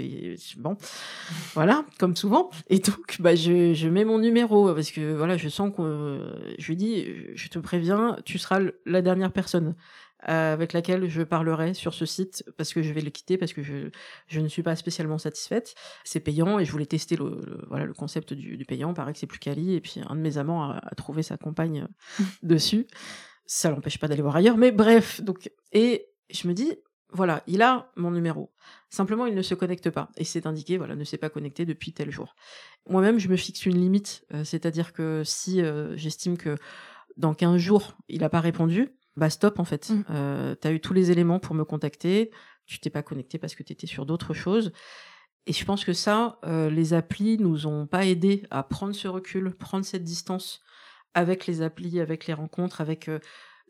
bon, 0.59 0.77
voilà, 1.55 1.85
comme 1.99 2.17
souvent. 2.17 2.51
Et 2.69 2.79
donc, 2.79 3.17
bah, 3.21 3.35
je, 3.35 3.75
je 3.75 3.89
mets 3.89 4.05
mon 4.05 4.19
numéro 4.19 4.73
parce 4.73 4.91
que 4.91 4.94
voilà, 4.99 5.37
je 5.37 5.49
sens 5.49 5.73
que 5.75 6.55
je 6.59 6.67
lui 6.67 6.77
dis, 6.77 7.07
je 7.35 7.49
te 7.49 7.59
préviens, 7.59 8.17
tu 8.25 8.39
seras 8.39 8.61
la 8.87 9.03
dernière 9.03 9.33
personne 9.33 9.75
euh, 10.29 10.55
avec 10.55 10.73
laquelle 10.73 11.07
je 11.09 11.23
parlerai 11.23 11.75
sur 11.75 11.93
ce 11.93 12.07
site 12.07 12.45
parce 12.57 12.73
que 12.73 12.83
je 12.83 12.93
vais 12.95 13.03
le 13.03 13.11
quitter 13.11 13.37
parce 13.37 13.53
que 13.53 13.63
je, 13.63 13.91
je 14.27 14.41
ne 14.41 14.49
suis 14.49 14.63
pas 14.63 14.75
spécialement 14.75 15.19
satisfaite. 15.19 15.75
C'est 16.05 16.21
payant 16.21 16.59
et 16.59 16.65
je 16.65 16.73
voulais 16.73 16.87
tester 16.87 17.17
le, 17.17 17.63
voilà 17.69 17.85
le 17.85 17.93
concept 17.93 18.33
du, 18.33 18.57
du 18.57 18.65
payant. 18.65 18.95
Paraît 18.95 19.13
que 19.13 19.19
c'est 19.19 19.27
plus 19.27 19.39
quali 19.39 19.75
et 19.75 19.81
puis 19.83 20.01
un 20.09 20.17
de 20.17 20.21
mes 20.21 20.39
amants 20.39 20.63
a, 20.63 20.81
a 20.83 20.95
trouvé 20.95 21.23
sa 21.23 21.37
compagne 21.37 21.89
dessus. 22.43 22.87
Ça 23.45 23.71
l'empêche 23.71 23.99
pas 23.99 24.09
d'aller 24.09 24.23
voir 24.23 24.37
ailleurs, 24.37 24.57
mais 24.57 24.73
bref. 24.73 25.21
Donc 25.21 25.51
et 25.73 26.07
je 26.31 26.49
me 26.49 26.55
dis 26.55 26.73
voilà, 27.15 27.45
il 27.47 27.63
a 27.63 27.93
mon 27.95 28.11
numéro. 28.11 28.53
Simplement, 28.91 29.27
il 29.27 29.37
ne 29.37 29.43
se 29.43 29.55
connecte 29.55 29.89
pas. 29.89 30.11
Et 30.17 30.25
c'est 30.25 30.47
indiqué, 30.47 30.79
voilà, 30.79 30.97
ne 30.97 31.05
s'est 31.05 31.17
pas 31.17 31.31
connecté 31.31 31.65
depuis 31.65 31.93
tel 31.93 32.11
jour. 32.11 32.35
Moi-même, 32.89 33.19
je 33.19 33.29
me 33.29 33.37
fixe 33.37 33.65
une 33.67 33.81
limite. 33.81 34.27
Euh, 34.35 34.43
c'est-à-dire 34.43 34.93
que 34.93 35.23
si 35.25 35.63
euh, 35.63 35.97
j'estime 35.97 36.37
que 36.37 36.57
dans 37.17 37.33
15 37.33 37.57
jours, 37.59 37.97
il 38.09 38.21
n'a 38.23 38.29
pas 38.29 38.41
répondu, 38.41 38.97
bah 39.17 39.31
stop, 39.31 39.61
en 39.61 39.65
fait. 39.65 39.91
Mmh. 39.91 40.05
Euh, 40.11 40.57
tu 40.61 40.67
as 40.67 40.73
eu 40.73 40.81
tous 40.81 40.93
les 40.93 41.13
éléments 41.13 41.39
pour 41.39 41.55
me 41.55 41.65
contacter. 41.65 42.33
Tu 42.67 42.81
t'es 42.81 42.91
pas 42.91 43.05
connecté 43.05 43.39
parce 43.39 43.55
que 43.55 43.63
tu 43.63 43.73
étais 43.73 43.87
sur 43.87 44.07
d'autres 44.07 44.35
choses. 44.35 44.73
Et 45.47 45.53
je 45.53 45.65
pense 45.65 45.85
que 45.85 45.93
ça, 45.93 46.41
euh, 46.45 46.69
les 46.69 46.95
applis 46.95 47.39
nous 47.39 47.69
ont 47.69 47.87
pas 47.87 48.07
aidé 48.07 48.45
à 48.51 48.65
prendre 48.65 48.95
ce 48.95 49.07
recul, 49.07 49.55
prendre 49.55 49.85
cette 49.85 50.03
distance 50.03 50.63
avec 51.13 51.47
les 51.47 51.63
applis, 51.63 52.01
avec 52.01 52.27
les 52.27 52.35
rencontres, 52.35 52.81
avec 52.81 53.09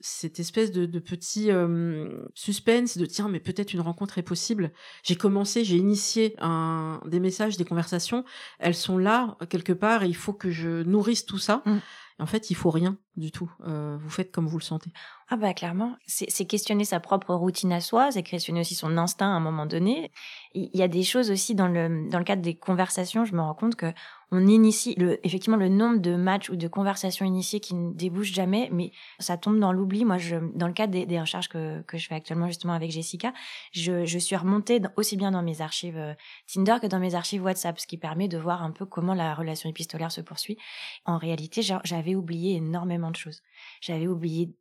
cette 0.00 0.40
espèce 0.40 0.72
de, 0.72 0.86
de 0.86 0.98
petit 0.98 1.50
euh, 1.50 2.26
suspense 2.34 2.98
de 2.98 3.06
tiens 3.06 3.28
mais 3.28 3.40
peut-être 3.40 3.72
une 3.72 3.80
rencontre 3.80 4.18
est 4.18 4.22
possible. 4.22 4.72
J'ai 5.02 5.16
commencé, 5.16 5.64
j'ai 5.64 5.76
initié 5.76 6.34
un, 6.38 7.00
des 7.06 7.20
messages, 7.20 7.56
des 7.56 7.64
conversations. 7.64 8.24
Elles 8.58 8.74
sont 8.74 8.98
là 8.98 9.36
quelque 9.48 9.72
part 9.72 10.02
et 10.02 10.08
il 10.08 10.16
faut 10.16 10.32
que 10.32 10.50
je 10.50 10.82
nourrisse 10.82 11.26
tout 11.26 11.38
ça. 11.38 11.62
Mmh. 11.64 11.78
En 12.20 12.26
fait, 12.26 12.50
il 12.50 12.54
faut 12.54 12.70
rien 12.70 12.96
du 13.16 13.32
tout. 13.32 13.50
Euh, 13.66 13.96
vous 14.00 14.08
faites 14.10 14.30
comme 14.30 14.46
vous 14.46 14.58
le 14.58 14.62
sentez. 14.62 14.92
Ah 15.28 15.36
bah 15.36 15.52
clairement, 15.52 15.96
c'est 16.06 16.44
questionner 16.44 16.84
sa 16.84 17.00
propre 17.00 17.34
routine 17.34 17.72
à 17.72 17.80
soi, 17.80 18.12
c'est 18.12 18.22
questionner 18.22 18.60
aussi 18.60 18.76
son 18.76 18.96
instinct 18.98 19.26
à 19.26 19.34
un 19.34 19.40
moment 19.40 19.66
donné. 19.66 20.12
Il 20.54 20.70
y 20.74 20.82
a 20.82 20.88
des 20.88 21.02
choses 21.02 21.30
aussi 21.32 21.56
dans 21.56 21.66
le 21.66 22.08
dans 22.08 22.18
le 22.18 22.24
cadre 22.24 22.42
des 22.42 22.54
conversations, 22.54 23.24
je 23.24 23.34
me 23.34 23.40
rends 23.40 23.54
compte 23.54 23.74
que 23.74 23.92
on 24.30 24.46
initie 24.46 24.94
le, 24.96 25.24
effectivement 25.26 25.56
le 25.56 25.68
nombre 25.68 25.98
de 25.98 26.16
matchs 26.16 26.50
ou 26.50 26.56
de 26.56 26.68
conversations 26.68 27.24
initiées 27.26 27.60
qui 27.60 27.74
ne 27.74 27.92
débouchent 27.92 28.32
jamais, 28.32 28.68
mais 28.72 28.92
ça 29.18 29.36
tombe 29.36 29.58
dans 29.58 29.72
l'oubli. 29.72 30.04
Moi, 30.04 30.18
je 30.18 30.36
dans 30.54 30.66
le 30.66 30.72
cadre 30.72 31.04
des, 31.04 31.20
recherches 31.20 31.48
que 31.48 31.82
que 31.82 31.98
je 31.98 32.08
fais 32.08 32.14
actuellement 32.14 32.46
justement 32.46 32.72
avec 32.72 32.90
Jessica, 32.90 33.32
je, 33.72 34.04
je 34.04 34.18
suis 34.18 34.36
remontée 34.36 34.80
aussi 34.96 35.16
bien 35.16 35.30
dans 35.30 35.42
mes 35.42 35.60
archives 35.60 35.96
euh, 35.96 36.14
Tinder 36.52 36.76
que 36.80 36.86
dans 36.86 36.98
mes 36.98 37.14
archives 37.14 37.42
WhatsApp, 37.42 37.78
ce 37.78 37.86
qui 37.86 37.98
permet 37.98 38.28
de 38.28 38.38
voir 38.38 38.62
un 38.62 38.70
peu 38.70 38.86
comment 38.86 39.14
la 39.14 39.34
relation 39.34 39.68
épistolaire 39.68 40.12
se 40.12 40.20
poursuit. 40.20 40.58
En 41.04 41.18
réalité, 41.18 41.62
j'avais 41.62 42.14
oublié 42.14 42.56
énormément 42.56 43.10
de 43.10 43.16
choses. 43.16 43.42
J'avais 43.80 44.06
oublié 44.06 44.54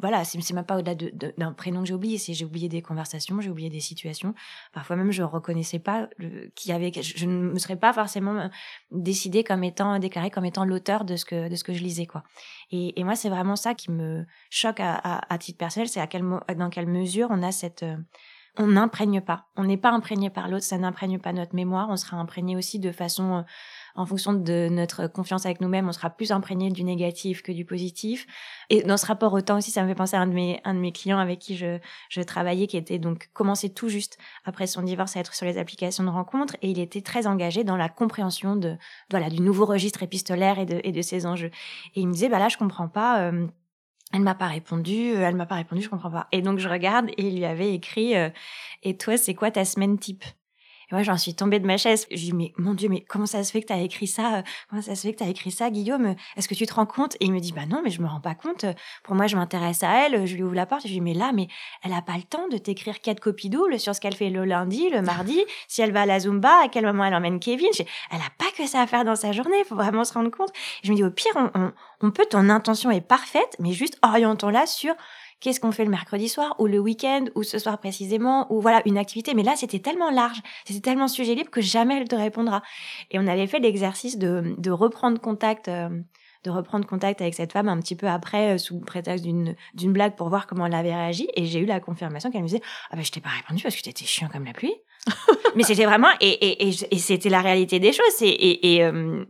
voilà, 0.00 0.24
c'est 0.24 0.52
même 0.52 0.64
pas 0.64 0.76
au-delà 0.76 0.94
d'un 1.38 1.52
prénom 1.52 1.80
que 1.80 1.88
j'ai 1.88 1.94
oublié, 1.94 2.18
c'est 2.18 2.34
j'ai 2.34 2.44
oublié 2.44 2.68
des 2.68 2.82
conversations, 2.82 3.40
j'ai 3.40 3.48
oublié 3.48 3.70
des 3.70 3.80
situations. 3.80 4.34
Parfois 4.72 4.96
même, 4.96 5.10
je 5.12 5.22
reconnaissais 5.22 5.78
pas 5.78 6.08
qui 6.54 6.72
avait, 6.72 6.92
je, 6.92 7.26
ne 7.26 7.52
me 7.52 7.58
serais 7.58 7.76
pas 7.76 7.92
forcément 7.92 8.34
euh, 8.38 8.48
décidée 8.90 9.44
comme 9.44 9.64
étant 9.64 9.98
déclarée 9.98 10.30
comme 10.30 10.44
étant 10.44 10.64
l'auteur 10.64 11.04
de 11.04 11.16
ce 11.16 11.24
que 11.24 11.48
de 11.48 11.56
ce 11.56 11.64
que 11.64 11.72
je 11.72 11.82
lisais 11.82 12.06
quoi. 12.06 12.22
Et, 12.70 12.98
et 13.00 13.04
moi, 13.04 13.14
c'est 13.14 13.30
vraiment 13.30 13.56
ça 13.56 13.74
qui 13.74 13.90
me 13.90 14.26
choque 14.50 14.80
à, 14.80 14.94
à, 14.94 15.38
titre 15.38 15.58
personnel, 15.58 15.88
c'est 15.88 16.06
quel 16.08 16.24
dans 16.56 16.70
quelle 16.70 16.86
mesure 16.86 17.28
on 17.30 17.42
a 17.42 17.52
cette 17.52 17.82
euh, 17.82 17.96
on 18.56 18.68
n'imprègne 18.68 19.20
pas. 19.20 19.46
On 19.56 19.64
n'est 19.64 19.76
pas 19.76 19.90
imprégné 19.90 20.30
par 20.30 20.48
l'autre, 20.48 20.64
ça 20.64 20.78
n'imprègne 20.78 21.18
pas 21.18 21.32
notre 21.32 21.54
mémoire. 21.54 21.88
On 21.90 21.96
sera 21.96 22.16
imprégné 22.16 22.56
aussi 22.56 22.78
de 22.78 22.92
façon 22.92 23.38
euh, 23.38 23.42
en 23.94 24.06
fonction 24.06 24.32
de 24.32 24.68
notre 24.70 25.06
confiance 25.06 25.46
avec 25.46 25.60
nous-mêmes, 25.60 25.88
on 25.88 25.92
sera 25.92 26.10
plus 26.10 26.32
imprégné 26.32 26.70
du 26.70 26.84
négatif 26.84 27.42
que 27.42 27.52
du 27.52 27.64
positif. 27.64 28.26
Et 28.70 28.82
dans 28.82 28.96
ce 28.96 29.06
rapport 29.06 29.32
au 29.32 29.40
temps 29.40 29.58
aussi, 29.58 29.70
ça 29.70 29.82
me 29.82 29.88
fait 29.88 29.94
penser 29.94 30.16
à 30.16 30.20
un 30.20 30.26
de 30.26 30.32
mes, 30.32 30.60
un 30.64 30.74
de 30.74 30.80
mes 30.80 30.92
clients 30.92 31.18
avec 31.18 31.38
qui 31.38 31.56
je, 31.56 31.78
je 32.08 32.20
travaillais, 32.20 32.66
qui 32.66 32.76
était 32.76 32.98
donc 32.98 33.30
commencé 33.32 33.72
tout 33.72 33.88
juste 33.88 34.18
après 34.44 34.66
son 34.66 34.82
divorce 34.82 35.16
à 35.16 35.20
être 35.20 35.34
sur 35.34 35.46
les 35.46 35.58
applications 35.58 36.04
de 36.04 36.10
rencontres, 36.10 36.56
et 36.62 36.70
il 36.70 36.78
était 36.78 37.02
très 37.02 37.26
engagé 37.26 37.64
dans 37.64 37.76
la 37.76 37.88
compréhension 37.88 38.56
de, 38.56 38.76
voilà, 39.10 39.30
du 39.30 39.40
nouveau 39.40 39.64
registre 39.64 40.02
épistolaire 40.02 40.58
et 40.58 40.66
de, 40.66 40.80
et 40.82 40.92
de 40.92 41.02
ses 41.02 41.26
enjeux. 41.26 41.50
Et 41.94 42.00
il 42.00 42.08
me 42.08 42.12
disait, 42.12 42.28
bah 42.28 42.38
là, 42.38 42.48
je 42.48 42.56
comprends 42.56 42.88
pas. 42.88 43.20
Euh, 43.20 43.46
elle 44.12 44.22
m'a 44.22 44.34
pas 44.34 44.46
répondu, 44.46 45.12
euh, 45.12 45.26
elle 45.26 45.34
m'a 45.34 45.46
pas 45.46 45.56
répondu, 45.56 45.82
je 45.82 45.88
comprends 45.88 46.10
pas. 46.10 46.28
Et 46.30 46.40
donc 46.40 46.58
je 46.58 46.68
regarde 46.68 47.10
et 47.16 47.26
il 47.26 47.36
lui 47.36 47.44
avait 47.44 47.74
écrit 47.74 48.16
euh, 48.16 48.30
et 48.84 48.96
toi 48.96 49.16
c'est 49.16 49.34
quoi 49.34 49.50
ta 49.50 49.64
semaine 49.64 49.98
type? 49.98 50.24
Et 50.90 50.94
moi, 50.94 51.02
j'en 51.02 51.16
suis 51.16 51.34
tombée 51.34 51.58
de 51.60 51.66
ma 51.66 51.76
chaise. 51.76 52.06
Je 52.10 52.16
dis, 52.16 52.32
mais 52.32 52.52
mon 52.58 52.74
Dieu, 52.74 52.88
mais 52.88 53.00
comment 53.00 53.26
ça 53.26 53.42
se 53.42 53.50
fait 53.50 53.62
que 53.62 53.68
tu 53.68 53.72
as 53.72 53.80
écrit 53.80 54.06
ça 54.06 54.42
Comment 54.68 54.82
ça 54.82 54.94
se 54.94 55.02
fait 55.02 55.12
que 55.12 55.18
tu 55.18 55.24
as 55.24 55.28
écrit 55.28 55.50
ça, 55.50 55.70
Guillaume? 55.70 56.14
Est-ce 56.36 56.48
que 56.48 56.54
tu 56.54 56.66
te 56.66 56.74
rends 56.74 56.86
compte? 56.86 57.14
Et 57.20 57.26
il 57.26 57.32
me 57.32 57.40
dit, 57.40 57.52
bah 57.52 57.66
non, 57.66 57.80
mais 57.84 57.90
je 57.90 58.00
me 58.00 58.06
rends 58.06 58.20
pas 58.20 58.34
compte. 58.34 58.66
Pour 59.02 59.14
moi, 59.14 59.26
je 59.26 59.36
m'intéresse 59.36 59.82
à 59.82 60.06
elle. 60.06 60.26
Je 60.26 60.34
lui 60.34 60.42
ouvre 60.42 60.54
la 60.54 60.66
porte. 60.66 60.82
Je 60.82 60.88
lui 60.88 60.94
dis, 60.94 61.00
mais 61.00 61.14
là, 61.14 61.32
mais 61.32 61.48
elle 61.82 61.92
a 61.92 62.02
pas 62.02 62.16
le 62.16 62.22
temps 62.22 62.48
de 62.48 62.58
t'écrire 62.58 63.00
quatre 63.00 63.20
copies 63.20 63.48
doubles 63.48 63.78
sur 63.80 63.94
ce 63.94 64.00
qu'elle 64.00 64.14
fait 64.14 64.30
le 64.30 64.44
lundi, 64.44 64.90
le 64.90 65.02
mardi, 65.02 65.40
si 65.68 65.82
elle 65.82 65.92
va 65.92 66.02
à 66.02 66.06
la 66.06 66.20
Zumba, 66.20 66.62
à 66.64 66.68
quel 66.68 66.84
moment 66.84 67.04
elle 67.04 67.14
emmène 67.14 67.40
Kevin? 67.40 67.68
elle 68.10 68.20
a 68.20 68.30
pas 68.38 68.50
que 68.56 68.66
ça 68.66 68.82
à 68.82 68.86
faire 68.86 69.04
dans 69.04 69.16
sa 69.16 69.32
journée. 69.32 69.58
Il 69.58 69.64
faut 69.64 69.74
vraiment 69.74 70.04
se 70.04 70.12
rendre 70.12 70.30
compte. 70.30 70.50
je 70.82 70.90
me 70.90 70.96
dis, 70.96 71.04
au 71.04 71.10
pire, 71.10 71.32
on, 71.36 71.50
on, 71.54 71.72
on 72.00 72.10
peut, 72.10 72.26
ton 72.28 72.48
intention 72.50 72.90
est 72.90 73.00
parfaite, 73.00 73.56
mais 73.58 73.72
juste 73.72 73.98
orientons-la 74.02 74.66
sur 74.66 74.94
qu'est-ce 75.40 75.60
qu'on 75.60 75.72
fait 75.72 75.84
le 75.84 75.90
mercredi 75.90 76.28
soir 76.28 76.54
ou 76.58 76.66
le 76.66 76.78
week-end 76.78 77.26
ou 77.34 77.42
ce 77.42 77.58
soir 77.58 77.78
précisément 77.78 78.46
ou 78.52 78.60
voilà 78.60 78.82
une 78.86 78.98
activité. 78.98 79.34
Mais 79.34 79.42
là, 79.42 79.54
c'était 79.56 79.78
tellement 79.78 80.10
large, 80.10 80.40
c'était 80.66 80.80
tellement 80.80 81.08
sujet 81.08 81.34
libre 81.34 81.50
que 81.50 81.60
jamais 81.60 81.98
elle 82.00 82.08
te 82.08 82.16
répondra. 82.16 82.62
Et 83.10 83.18
on 83.18 83.26
avait 83.26 83.46
fait 83.46 83.58
l'exercice 83.58 84.18
de, 84.18 84.54
de 84.58 84.70
reprendre 84.70 85.20
contact. 85.20 85.68
Euh, 85.68 85.88
de 86.44 86.50
reprendre 86.50 86.86
contact 86.86 87.22
avec 87.22 87.34
cette 87.34 87.52
femme 87.52 87.68
un 87.68 87.80
petit 87.80 87.96
peu 87.96 88.06
après, 88.06 88.54
euh, 88.54 88.58
sous 88.58 88.78
prétexte 88.78 89.24
d'une, 89.24 89.56
d'une 89.72 89.92
blague 89.92 90.14
pour 90.14 90.28
voir 90.28 90.46
comment 90.46 90.66
elle 90.66 90.74
avait 90.74 90.94
réagi. 90.94 91.26
Et 91.36 91.46
j'ai 91.46 91.58
eu 91.60 91.64
la 91.64 91.80
confirmation 91.80 92.30
qu'elle 92.30 92.42
me 92.42 92.46
disait 92.46 92.60
Ah 92.90 92.96
ben, 92.96 93.02
je 93.02 93.10
t'ai 93.10 93.20
pas 93.20 93.30
répondu 93.30 93.62
parce 93.62 93.74
que 93.74 93.82
t'étais 93.82 94.04
chiant 94.04 94.28
comme 94.28 94.44
la 94.44 94.52
pluie. 94.52 94.74
Mais 95.56 95.62
c'était 95.62 95.84
vraiment. 95.84 96.08
Et, 96.20 96.28
et, 96.28 96.68
et, 96.68 96.98
c'était 96.98 97.28
la 97.28 97.40
réalité 97.40 97.78
des 97.78 97.92
choses. 97.92 98.22
Et, 98.22 98.82
euh, 98.82 99.24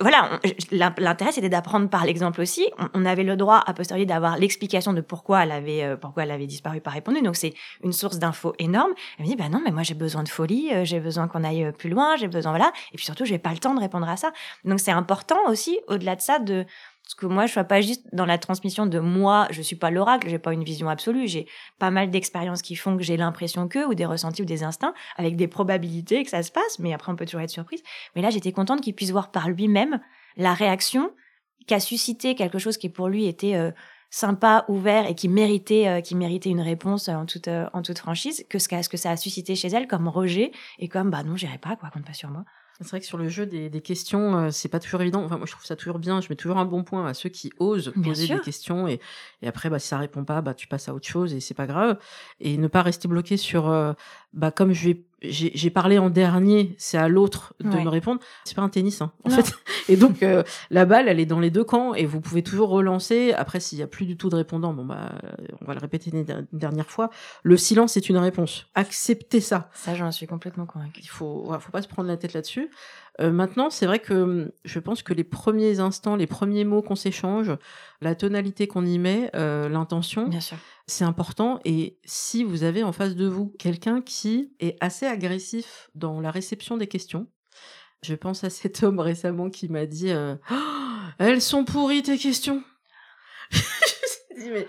voilà, 0.00 0.40
l'intérêt 0.70 1.32
c'était 1.32 1.48
d'apprendre 1.48 1.88
par 1.88 2.04
l'exemple 2.04 2.42
aussi. 2.42 2.68
On, 2.92 3.06
avait 3.06 3.22
le 3.22 3.34
droit 3.34 3.62
a 3.66 3.72
posteriori 3.72 4.04
d'avoir 4.04 4.36
l'explication 4.36 4.92
de 4.92 5.00
pourquoi 5.00 5.44
elle 5.44 5.52
avait 5.52 5.84
euh, 5.84 5.96
pourquoi 5.96 6.24
elle 6.24 6.30
avait 6.32 6.46
disparu 6.46 6.82
pas 6.82 6.90
répondu. 6.90 7.22
Donc 7.22 7.36
c'est 7.36 7.54
une 7.82 7.92
source 7.92 8.18
d'infos 8.18 8.54
énorme. 8.58 8.92
Elle 9.18 9.24
me 9.24 9.30
dit 9.30 9.36
bah 9.36 9.48
non 9.48 9.62
mais 9.64 9.70
moi 9.70 9.82
j'ai 9.82 9.94
besoin 9.94 10.22
de 10.22 10.28
folie, 10.28 10.68
euh, 10.72 10.84
j'ai 10.84 11.00
besoin 11.00 11.28
qu'on 11.28 11.44
aille 11.44 11.64
euh, 11.64 11.72
plus 11.72 11.88
loin, 11.88 12.16
j'ai 12.16 12.28
besoin 12.28 12.52
voilà. 12.52 12.72
Et 12.92 12.96
puis 12.96 13.06
surtout 13.06 13.24
j'ai 13.24 13.38
pas 13.38 13.52
le 13.52 13.58
temps 13.58 13.74
de 13.74 13.80
répondre 13.80 14.06
à 14.06 14.18
ça. 14.18 14.32
Donc 14.64 14.80
c'est 14.80 14.90
important 14.90 15.38
aussi 15.48 15.78
au-delà 15.88 16.14
de 16.14 16.20
ça 16.20 16.40
de 16.40 16.66
parce 17.06 17.14
que 17.14 17.26
moi, 17.26 17.46
je 17.46 17.52
suis 17.52 17.62
pas 17.62 17.80
juste 17.80 18.04
dans 18.12 18.26
la 18.26 18.36
transmission 18.36 18.84
de 18.84 18.98
moi, 18.98 19.46
je 19.50 19.62
suis 19.62 19.76
pas 19.76 19.92
l'oracle, 19.92 20.28
j'ai 20.28 20.40
pas 20.40 20.52
une 20.52 20.64
vision 20.64 20.88
absolue, 20.88 21.28
j'ai 21.28 21.46
pas 21.78 21.92
mal 21.92 22.10
d'expériences 22.10 22.62
qui 22.62 22.74
font 22.74 22.96
que 22.96 23.04
j'ai 23.04 23.16
l'impression 23.16 23.68
que, 23.68 23.86
ou 23.86 23.94
des 23.94 24.04
ressentis 24.04 24.42
ou 24.42 24.44
des 24.44 24.64
instincts, 24.64 24.92
avec 25.16 25.36
des 25.36 25.46
probabilités 25.46 26.24
que 26.24 26.30
ça 26.30 26.42
se 26.42 26.50
passe, 26.50 26.80
mais 26.80 26.92
après 26.92 27.12
on 27.12 27.14
peut 27.14 27.24
toujours 27.24 27.42
être 27.42 27.50
surprise. 27.50 27.80
Mais 28.16 28.22
là, 28.22 28.30
j'étais 28.30 28.50
contente 28.50 28.80
qu'il 28.80 28.92
puisse 28.92 29.12
voir 29.12 29.30
par 29.30 29.48
lui-même 29.48 30.00
la 30.36 30.52
réaction 30.52 31.12
qu'a 31.68 31.78
suscité 31.78 32.34
quelque 32.34 32.58
chose 32.58 32.76
qui 32.76 32.88
pour 32.88 33.06
lui 33.06 33.26
était 33.26 33.54
euh, 33.54 33.70
sympa, 34.10 34.64
ouvert 34.66 35.06
et 35.06 35.14
qui 35.14 35.28
méritait, 35.28 35.86
euh, 35.86 36.00
qui 36.00 36.16
méritait 36.16 36.50
une 36.50 36.60
réponse 36.60 37.08
en 37.08 37.24
toute, 37.24 37.46
euh, 37.46 37.68
en 37.72 37.82
toute 37.82 37.98
franchise, 37.98 38.44
que 38.50 38.58
ce, 38.58 38.66
ce 38.82 38.88
que 38.88 38.96
ça 38.96 39.12
a 39.12 39.16
suscité 39.16 39.54
chez 39.54 39.68
elle 39.68 39.86
comme 39.86 40.08
rejet 40.08 40.50
et 40.80 40.88
comme 40.88 41.10
bah 41.10 41.22
non, 41.22 41.36
j'irai 41.36 41.58
pas, 41.58 41.76
quoi, 41.76 41.88
compte 41.90 42.04
pas 42.04 42.14
sur 42.14 42.30
moi. 42.30 42.44
C'est 42.78 42.90
vrai 42.90 43.00
que 43.00 43.06
sur 43.06 43.16
le 43.16 43.28
jeu 43.28 43.46
des, 43.46 43.70
des 43.70 43.80
questions, 43.80 44.36
euh, 44.36 44.50
c'est 44.50 44.68
pas 44.68 44.80
toujours 44.80 45.00
évident. 45.00 45.24
Enfin, 45.24 45.38
moi, 45.38 45.46
je 45.46 45.52
trouve 45.52 45.64
ça 45.64 45.76
toujours 45.76 45.98
bien. 45.98 46.20
Je 46.20 46.28
mets 46.28 46.36
toujours 46.36 46.58
un 46.58 46.66
bon 46.66 46.84
point 46.84 47.06
à 47.06 47.14
ceux 47.14 47.30
qui 47.30 47.50
osent 47.58 47.92
poser 48.04 48.28
des 48.28 48.40
questions 48.40 48.86
et, 48.86 49.00
et 49.40 49.48
après, 49.48 49.70
bah, 49.70 49.78
si 49.78 49.88
ça 49.88 49.96
répond 49.98 50.24
pas, 50.24 50.42
bah, 50.42 50.52
tu 50.52 50.66
passes 50.66 50.88
à 50.88 50.94
autre 50.94 51.06
chose 51.06 51.32
et 51.32 51.40
c'est 51.40 51.54
pas 51.54 51.66
grave. 51.66 51.98
Et 52.40 52.58
ne 52.58 52.68
pas 52.68 52.82
rester 52.82 53.08
bloqué 53.08 53.38
sur, 53.38 53.70
euh, 53.70 53.94
bah, 54.34 54.50
comme 54.50 54.72
je 54.72 54.88
vais 54.88 55.04
j'ai 55.22 55.70
parlé 55.70 55.98
en 55.98 56.10
dernier, 56.10 56.74
c'est 56.78 56.98
à 56.98 57.08
l'autre 57.08 57.54
de 57.60 57.68
me 57.68 57.88
répondre. 57.88 58.20
C'est 58.44 58.54
pas 58.54 58.62
un 58.62 58.68
tennis, 58.68 59.00
hein, 59.00 59.12
en 59.24 59.30
fait. 59.30 59.54
Et 59.88 59.96
donc 59.96 60.22
euh, 60.22 60.42
la 60.70 60.84
balle, 60.84 61.08
elle 61.08 61.20
est 61.20 61.26
dans 61.26 61.40
les 61.40 61.50
deux 61.50 61.64
camps 61.64 61.94
et 61.94 62.04
vous 62.04 62.20
pouvez 62.20 62.42
toujours 62.42 62.68
relancer. 62.68 63.32
Après, 63.32 63.60
s'il 63.60 63.78
y 63.78 63.82
a 63.82 63.86
plus 63.86 64.04
du 64.04 64.16
tout 64.16 64.28
de 64.28 64.36
répondants, 64.36 64.74
bon 64.74 64.84
bah, 64.84 65.12
on 65.60 65.64
va 65.64 65.74
le 65.74 65.80
répéter 65.80 66.10
une, 66.10 66.46
dernière 66.52 66.90
fois. 66.90 67.10
Le 67.44 67.56
silence 67.56 67.96
est 67.96 68.08
une 68.08 68.18
réponse. 68.18 68.66
Acceptez 68.74 69.40
ça. 69.40 69.70
Ça, 69.74 69.94
j'en 69.94 70.10
suis 70.10 70.26
complètement 70.26 70.66
convaincue. 70.66 71.00
Il 71.02 71.08
faut, 71.08 71.50
faut 71.60 71.72
pas 71.72 71.82
se 71.82 71.88
prendre 71.88 72.08
la 72.08 72.16
tête 72.16 72.32
là-dessus. 72.32 72.68
Euh, 73.20 73.32
maintenant, 73.32 73.70
c'est 73.70 73.86
vrai 73.86 73.98
que 73.98 74.14
hum, 74.14 74.50
je 74.64 74.78
pense 74.78 75.02
que 75.02 75.12
les 75.12 75.24
premiers 75.24 75.80
instants, 75.80 76.16
les 76.16 76.26
premiers 76.26 76.64
mots 76.64 76.82
qu'on 76.82 76.96
s'échange, 76.96 77.52
la 78.00 78.14
tonalité 78.14 78.66
qu'on 78.66 78.84
y 78.84 78.98
met, 78.98 79.30
euh, 79.34 79.68
l'intention, 79.68 80.28
c'est 80.86 81.04
important. 81.04 81.60
Et 81.64 81.98
si 82.04 82.44
vous 82.44 82.62
avez 82.62 82.82
en 82.82 82.92
face 82.92 83.16
de 83.16 83.26
vous 83.26 83.54
quelqu'un 83.58 84.02
qui 84.02 84.52
est 84.60 84.76
assez 84.80 85.06
agressif 85.06 85.90
dans 85.94 86.20
la 86.20 86.30
réception 86.30 86.76
des 86.76 86.86
questions, 86.86 87.26
je 88.02 88.14
pense 88.14 88.44
à 88.44 88.50
cet 88.50 88.82
homme 88.82 89.00
récemment 89.00 89.50
qui 89.50 89.68
m'a 89.68 89.86
dit 89.86 90.10
euh, 90.10 90.36
Oh, 90.50 90.54
Elles 91.18 91.40
sont 91.40 91.64
pourries 91.64 92.02
tes 92.02 92.18
questions 92.18 92.62
Je 93.50 93.58
me 93.58 93.62
suis 94.38 94.44
dit, 94.44 94.50
mais 94.50 94.68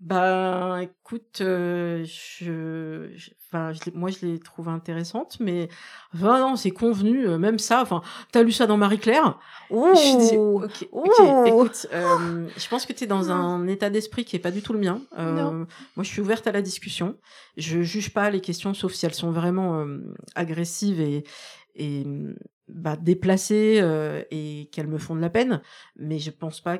bah, 0.00 0.78
écoute, 0.82 1.40
euh, 1.40 2.04
je, 2.04 3.10
je- 3.16 3.30
enfin, 3.48 3.72
je 3.72 3.90
moi 3.94 4.10
je 4.10 4.24
les 4.26 4.38
trouve 4.38 4.68
intéressantes, 4.68 5.38
mais 5.40 5.68
enfin, 6.14 6.38
non, 6.40 6.54
c'est 6.56 6.70
convenu, 6.70 7.26
euh, 7.26 7.38
même 7.38 7.58
ça. 7.58 7.82
Enfin, 7.82 8.02
t'as 8.30 8.42
lu 8.42 8.52
ça 8.52 8.66
dans 8.66 8.76
Marie 8.76 8.98
Claire 8.98 9.38
Ouh. 9.70 9.94
Je 9.94 10.28
dis, 10.30 10.36
ok, 10.36 10.88
ok, 10.92 11.18
Ouh. 11.18 11.46
écoute, 11.46 11.86
euh, 11.92 12.46
je 12.56 12.68
pense 12.68 12.86
que 12.86 12.92
t'es 12.92 13.06
dans 13.06 13.30
un 13.32 13.66
état 13.66 13.90
d'esprit 13.90 14.24
qui 14.24 14.36
est 14.36 14.40
pas 14.40 14.50
du 14.52 14.62
tout 14.62 14.72
le 14.72 14.78
mien. 14.78 15.00
Euh, 15.18 15.32
Non. 15.34 15.52
moi, 15.96 16.04
je 16.04 16.08
suis 16.08 16.20
ouverte 16.20 16.46
à 16.46 16.52
la 16.52 16.62
discussion. 16.62 17.16
Je 17.56 17.82
juge 17.82 18.12
pas 18.12 18.30
les 18.30 18.40
questions, 18.40 18.74
sauf 18.74 18.92
si 18.92 19.04
elles 19.06 19.14
sont 19.14 19.32
vraiment 19.32 19.80
euh, 19.80 19.98
agressives 20.36 21.00
et, 21.00 21.24
et 21.74 22.04
bah, 22.68 22.96
déplacées 22.96 23.78
euh, 23.80 24.22
et 24.30 24.68
qu'elles 24.72 24.86
me 24.88 24.98
font 24.98 25.16
de 25.16 25.20
la 25.20 25.30
peine. 25.30 25.60
Mais 25.96 26.18
je 26.18 26.30
pense 26.30 26.60
pas 26.60 26.78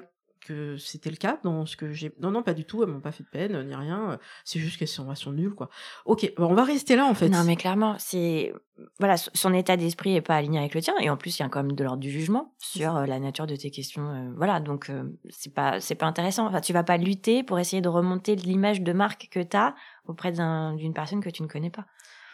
que 0.49 0.77
c'était 0.79 1.11
le 1.11 1.17
cas 1.17 1.39
dans 1.45 1.67
ce 1.67 1.77
que 1.77 1.93
j'ai. 1.93 2.13
Non, 2.21 2.31
non, 2.31 2.43
pas 2.43 2.55
du 2.55 2.65
tout. 2.65 2.83
Elles 2.83 2.89
m'ont 2.89 3.01
pas 3.01 3.13
fait 3.13 3.23
de 3.25 3.29
peine 3.29 3.63
ni 3.67 3.75
rien. 3.75 4.19
C'est 4.45 4.59
juste 4.59 4.79
qu'elles 4.79 4.89
sont, 4.89 5.09
elles 5.11 5.17
sont 5.17 5.33
nulles, 5.33 5.55
quoi. 5.55 5.69
Ok, 6.07 6.33
bon, 6.37 6.47
on 6.47 6.55
va 6.55 6.65
rester 6.65 6.97
là 6.97 7.07
en 7.07 7.15
fait. 7.15 7.29
Non, 7.29 7.45
mais 7.45 7.57
clairement, 7.57 7.95
c'est 7.99 8.53
voilà, 8.99 9.17
son- 9.17 9.53
état 9.55 9.77
d'esprit 9.77 10.15
est 10.15 10.21
pas 10.21 10.37
aligné 10.37 10.59
avec 10.59 10.75
le 10.75 10.81
tien, 10.81 10.95
et 11.01 11.11
en 11.11 11.17
plus, 11.17 11.39
il 11.39 11.43
y 11.43 11.45
a 11.45 11.49
quand 11.49 11.63
même 11.63 11.73
de 11.77 11.83
l'ordre 11.85 11.99
du 12.01 12.11
jugement 12.11 12.55
sur 12.59 12.97
euh, 12.97 13.07
la 13.07 13.19
nature 13.19 13.47
de 13.47 13.57
tes 13.57 13.71
questions. 13.71 14.09
euh, 14.09 14.33
voilà, 14.37 14.61
donc 14.61 14.89
euh, 14.91 15.05
c'est 15.31 15.53
pas 15.53 15.81
c'est 15.81 15.95
pas 15.97 16.07
intéressant. 16.07 16.47
Enfin, 16.47 16.61
tu 16.61 16.73
vas 16.73 16.85
pas 16.85 16.97
lutter 16.97 17.43
pour 17.43 17.59
essayer 17.59 17.83
de 17.83 17.89
remonter 17.89 18.37
l'image 18.37 18.81
de 18.83 18.93
marque 18.93 19.29
que 19.31 19.41
t'as 19.41 19.75
auprès 20.07 20.33
d'un- 20.33 20.75
d'une 20.75 20.95
personne 20.95 21.21
que 21.23 21.31
tu 21.31 21.43
ne 21.43 21.49
connais 21.49 21.71
pas. 21.71 21.87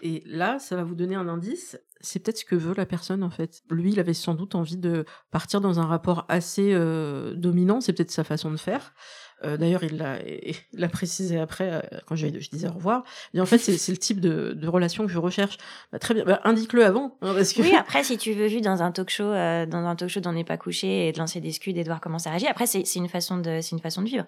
Et 0.02 0.22
là, 0.26 0.58
ça 0.58 0.76
va 0.76 0.84
vous 0.84 0.94
donner 0.94 1.14
un 1.14 1.28
indice. 1.28 1.78
C'est 2.04 2.20
peut-être 2.20 2.38
ce 2.38 2.44
que 2.44 2.54
veut 2.54 2.74
la 2.76 2.86
personne 2.86 3.22
en 3.22 3.30
fait. 3.30 3.62
Lui, 3.70 3.92
il 3.92 3.98
avait 4.00 4.14
sans 4.14 4.34
doute 4.34 4.54
envie 4.54 4.76
de 4.76 5.04
partir 5.30 5.60
dans 5.60 5.80
un 5.80 5.86
rapport 5.86 6.24
assez 6.28 6.72
euh, 6.72 7.34
dominant. 7.34 7.80
C'est 7.80 7.92
peut-être 7.92 8.10
sa 8.10 8.24
façon 8.24 8.50
de 8.50 8.56
faire. 8.56 8.94
Euh, 9.42 9.56
D'ailleurs, 9.56 9.82
il 9.82 9.98
l'a 9.98 10.88
précisé 10.88 11.38
après 11.40 11.70
euh, 11.72 11.98
quand 12.06 12.14
je, 12.14 12.28
je 12.38 12.50
disais 12.50 12.68
au 12.68 12.72
revoir. 12.72 13.04
Et 13.32 13.40
en 13.40 13.46
fait, 13.46 13.58
c'est 13.58 13.92
le 13.92 13.98
type 13.98 14.20
de, 14.20 14.52
de 14.52 14.68
relation 14.68 15.06
que 15.06 15.12
je 15.12 15.18
recherche. 15.18 15.58
Bah, 15.92 15.98
très 15.98 16.14
bien. 16.14 16.24
Bah, 16.24 16.40
Indique-le 16.44 16.84
avant, 16.84 17.18
hein, 17.22 17.34
parce 17.34 17.52
que 17.52 17.62
Oui, 17.62 17.74
après, 17.74 18.04
si 18.04 18.16
tu 18.16 18.32
veux 18.32 18.48
juste 18.48 18.64
dans 18.64 18.82
un 18.82 18.92
talk 18.92 19.10
show, 19.10 19.24
dans 19.24 19.84
un 19.86 19.96
talk 19.96 20.08
show 20.10 20.20
d'en 20.20 20.32
n'est 20.32 20.44
pas 20.44 20.56
couché 20.56 21.08
et 21.08 21.12
de 21.12 21.18
lancer 21.18 21.40
des 21.40 21.52
scuds 21.52 21.70
et 21.70 21.82
de 21.82 21.88
voir 21.88 22.00
comment 22.00 22.18
ça 22.18 22.30
réagit. 22.30 22.46
Après, 22.46 22.66
c'est 22.66 22.80
une 22.80 23.08
c'est 23.08 23.70
une 23.72 23.80
façon 23.80 24.02
de 24.02 24.08
vivre. 24.08 24.24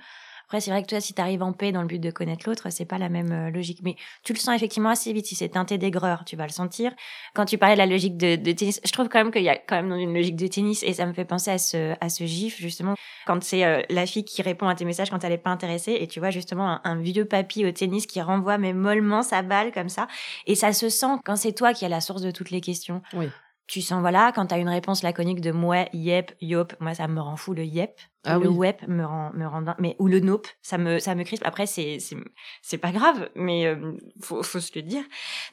Après, 0.47 0.61
c'est 0.61 0.71
vrai 0.71 0.83
que 0.83 0.87
toi, 0.87 1.01
si 1.01 1.13
t'arrives 1.13 1.43
en 1.43 1.53
paix 1.53 1.73
dans 1.73 1.81
le 1.81 1.89
but 1.89 1.99
de 1.99 2.13
connaître 2.13 2.49
l'autre, 2.49 2.71
c'est 2.71 2.85
pas 2.85 2.99
la 2.99 3.09
même 3.09 3.33
euh, 3.33 3.51
logique. 3.51 3.81
Mais 3.83 3.97
tu 4.23 4.33
le 4.33 4.39
sens 4.39 4.55
effectivement 4.55 4.91
assez 4.91 5.13
vite. 5.13 5.27
Si 5.27 5.35
c'est 5.35 5.49
teinté 5.49 5.77
d'aigreur, 5.77 6.25
tu 6.25 6.37
vas 6.37 6.45
le 6.45 6.53
sentir. 6.53 6.93
Quand 7.35 7.47
tu 7.47 7.59
parlais 7.59 7.75
de 7.75 7.79
la 7.79 7.87
logique 7.87 8.17
de, 8.17 8.37
de 8.37 8.53
tennis, 8.53 8.81
je 8.85 8.93
trouve 8.93 9.09
quand 9.09 9.19
même 9.19 9.33
qu'il 9.33 9.43
y 9.43 9.49
a 9.49 9.57
quand 9.57 9.83
même 9.83 9.93
une 9.99 10.15
logique 10.15 10.37
de 10.37 10.47
tennis 10.47 10.85
et 10.85 10.93
ça 10.93 11.05
me 11.05 11.13
fait 11.13 11.25
penser 11.25 11.51
à 11.51 11.59
ce, 11.59 11.95
à 12.01 12.09
ce 12.09 12.25
gif, 12.27 12.59
justement, 12.61 12.95
quand 13.27 13.43
c'est 13.43 13.65
euh, 13.65 13.83
la 13.91 14.07
fille 14.07 14.25
qui 14.25 14.41
répond 14.41 14.69
à 14.69 14.77
tes 14.77 14.85
messages 14.85 15.11
quand 15.11 15.25
elle 15.25 15.33
est 15.33 15.39
pas 15.39 15.51
intéressée 15.51 15.97
et 15.99 16.07
tu 16.07 16.21
vois 16.21 16.31
justement 16.31 16.69
un, 16.69 16.81
un 16.85 17.01
vieux 17.01 17.25
papy 17.25 17.67
au 17.67 17.73
tennis 17.73 18.07
qui 18.07 18.21
renvoie 18.21 18.57
mais 18.57 18.73
mollement 18.73 19.23
sa 19.23 19.43
balle 19.43 19.73
comme 19.73 19.89
ça. 19.89 20.07
Et 20.47 20.55
ça 20.55 20.73
se 20.73 20.89
sent 20.89 21.19
quand 21.25 21.35
c'est 21.35 21.55
toi 21.55 21.73
qui 21.75 21.85
as 21.85 21.89
la 21.89 22.01
source 22.01 22.23
de 22.23 22.31
toutes 22.31 22.51
les 22.51 22.61
questions. 22.61 23.03
Oui. 23.15 23.29
Tu 23.67 23.81
sens, 23.81 24.01
voilà, 24.01 24.31
quand 24.33 24.47
t'as 24.47 24.59
une 24.59 24.69
réponse 24.69 25.03
laconique 25.03 25.41
de 25.41 25.51
mouais, 25.51 25.89
yep, 25.93 26.33
yop, 26.41 26.75
moi 26.79 26.95
ça 26.95 27.09
me 27.09 27.21
rend 27.21 27.35
fou 27.35 27.53
le 27.53 27.65
yep. 27.65 27.99
Ah 28.27 28.39
le 28.39 28.49
oui. 28.49 28.57
web 28.57 28.77
me 28.89 29.05
rend, 29.05 29.33
me 29.35 29.47
rend 29.47 29.63
dingue. 29.63 29.77
mais 29.79 29.97
ou 29.99 30.09
le 30.09 30.21
nope, 30.21 30.47
ça 30.63 30.79
me, 30.79 30.99
ça 30.99 31.15
me 31.15 31.23
crispe. 31.25 31.45
Après, 31.47 31.67
c'est, 31.67 31.99
c'est, 32.01 32.17
c'est 32.63 32.79
pas 32.79 32.93
grave, 32.93 33.29
mais 33.35 33.67
euh, 33.67 33.93
faut, 34.21 34.43
faut 34.43 34.61
se 34.61 34.73
le 34.75 34.83
dire. 34.83 35.03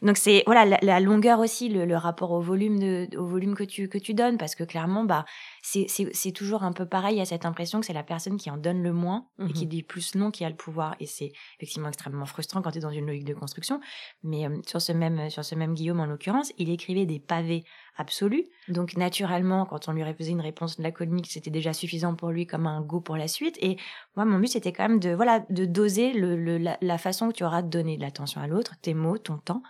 Donc 0.01 0.17
c'est, 0.17 0.43
voilà, 0.45 0.65
la, 0.65 0.77
la 0.81 0.99
longueur 0.99 1.39
aussi, 1.39 1.69
le, 1.69 1.86
le 1.86 1.95
rapport 1.95 2.31
au 2.31 2.41
volume 2.41 2.79
de, 2.79 3.07
au 3.17 3.25
volume 3.25 3.55
que 3.55 3.63
tu, 3.63 3.88
que 3.89 3.97
tu 3.97 4.13
donnes, 4.13 4.38
parce 4.38 4.55
que 4.55 4.63
clairement, 4.63 5.03
bah, 5.03 5.25
c'est, 5.62 5.86
c'est, 5.88 6.09
c'est 6.13 6.31
toujours 6.31 6.63
un 6.63 6.73
peu 6.73 6.86
pareil. 6.86 7.21
A 7.21 7.25
cette 7.25 7.45
impression 7.45 7.79
que 7.79 7.86
c'est 7.86 7.93
la 7.93 8.03
personne 8.03 8.38
qui 8.38 8.49
en 8.49 8.57
donne 8.57 8.81
le 8.81 8.93
moins 8.93 9.27
et 9.47 9.53
qui 9.53 9.67
dit 9.67 9.83
plus 9.83 10.15
non 10.15 10.31
qui 10.31 10.43
a 10.45 10.49
le 10.49 10.55
pouvoir. 10.55 10.95
Et 10.99 11.05
c'est 11.05 11.31
effectivement 11.57 11.88
extrêmement 11.88 12.25
frustrant 12.25 12.62
quand 12.62 12.71
tu 12.71 12.79
es 12.79 12.81
dans 12.81 12.89
une 12.89 13.05
logique 13.05 13.25
de 13.25 13.33
construction. 13.33 13.79
Mais 14.23 14.47
euh, 14.47 14.57
sur 14.67 14.81
ce 14.81 14.91
même, 14.91 15.29
sur 15.29 15.45
ce 15.45 15.55
même 15.55 15.73
Guillaume 15.73 15.99
en 15.99 16.05
l'occurrence, 16.05 16.51
il 16.57 16.69
écrivait 16.69 17.05
des 17.05 17.19
pavés 17.19 17.63
absolus. 17.97 18.45
Donc 18.67 18.97
naturellement, 18.97 19.65
quand 19.65 19.88
on 19.88 19.91
lui 19.91 20.03
faisait 20.17 20.31
une 20.31 20.41
réponse 20.41 20.79
laconique, 20.79 21.27
c'était 21.29 21.51
déjà 21.51 21.73
suffisant 21.73 22.15
pour 22.15 22.31
lui 22.31 22.47
comme 22.47 22.62
un 22.67 22.82
go 22.82 23.02
pour 23.02 23.17
la 23.17 23.28
suite. 23.28 23.58
Et 23.62 23.78
moi, 24.15 24.26
mon 24.26 24.39
but, 24.39 24.47
c'était 24.47 24.71
quand 24.71 24.88
même 24.88 24.99
de, 24.99 25.13
voilà, 25.13 25.45
de 25.49 25.65
doser 25.65 26.13
le, 26.13 26.58
la, 26.58 26.97
façon 26.97 27.30
que 27.30 27.34
tu 27.34 27.43
auras 27.43 27.62
de 27.62 27.69
donner 27.69 27.97
de 27.97 28.02
l'attention 28.02 28.41
à 28.41 28.47
l'autre, 28.47 28.76
tes 28.82 28.93
mots, 28.93 29.17
ton 29.17 29.38
temps. 29.38 29.63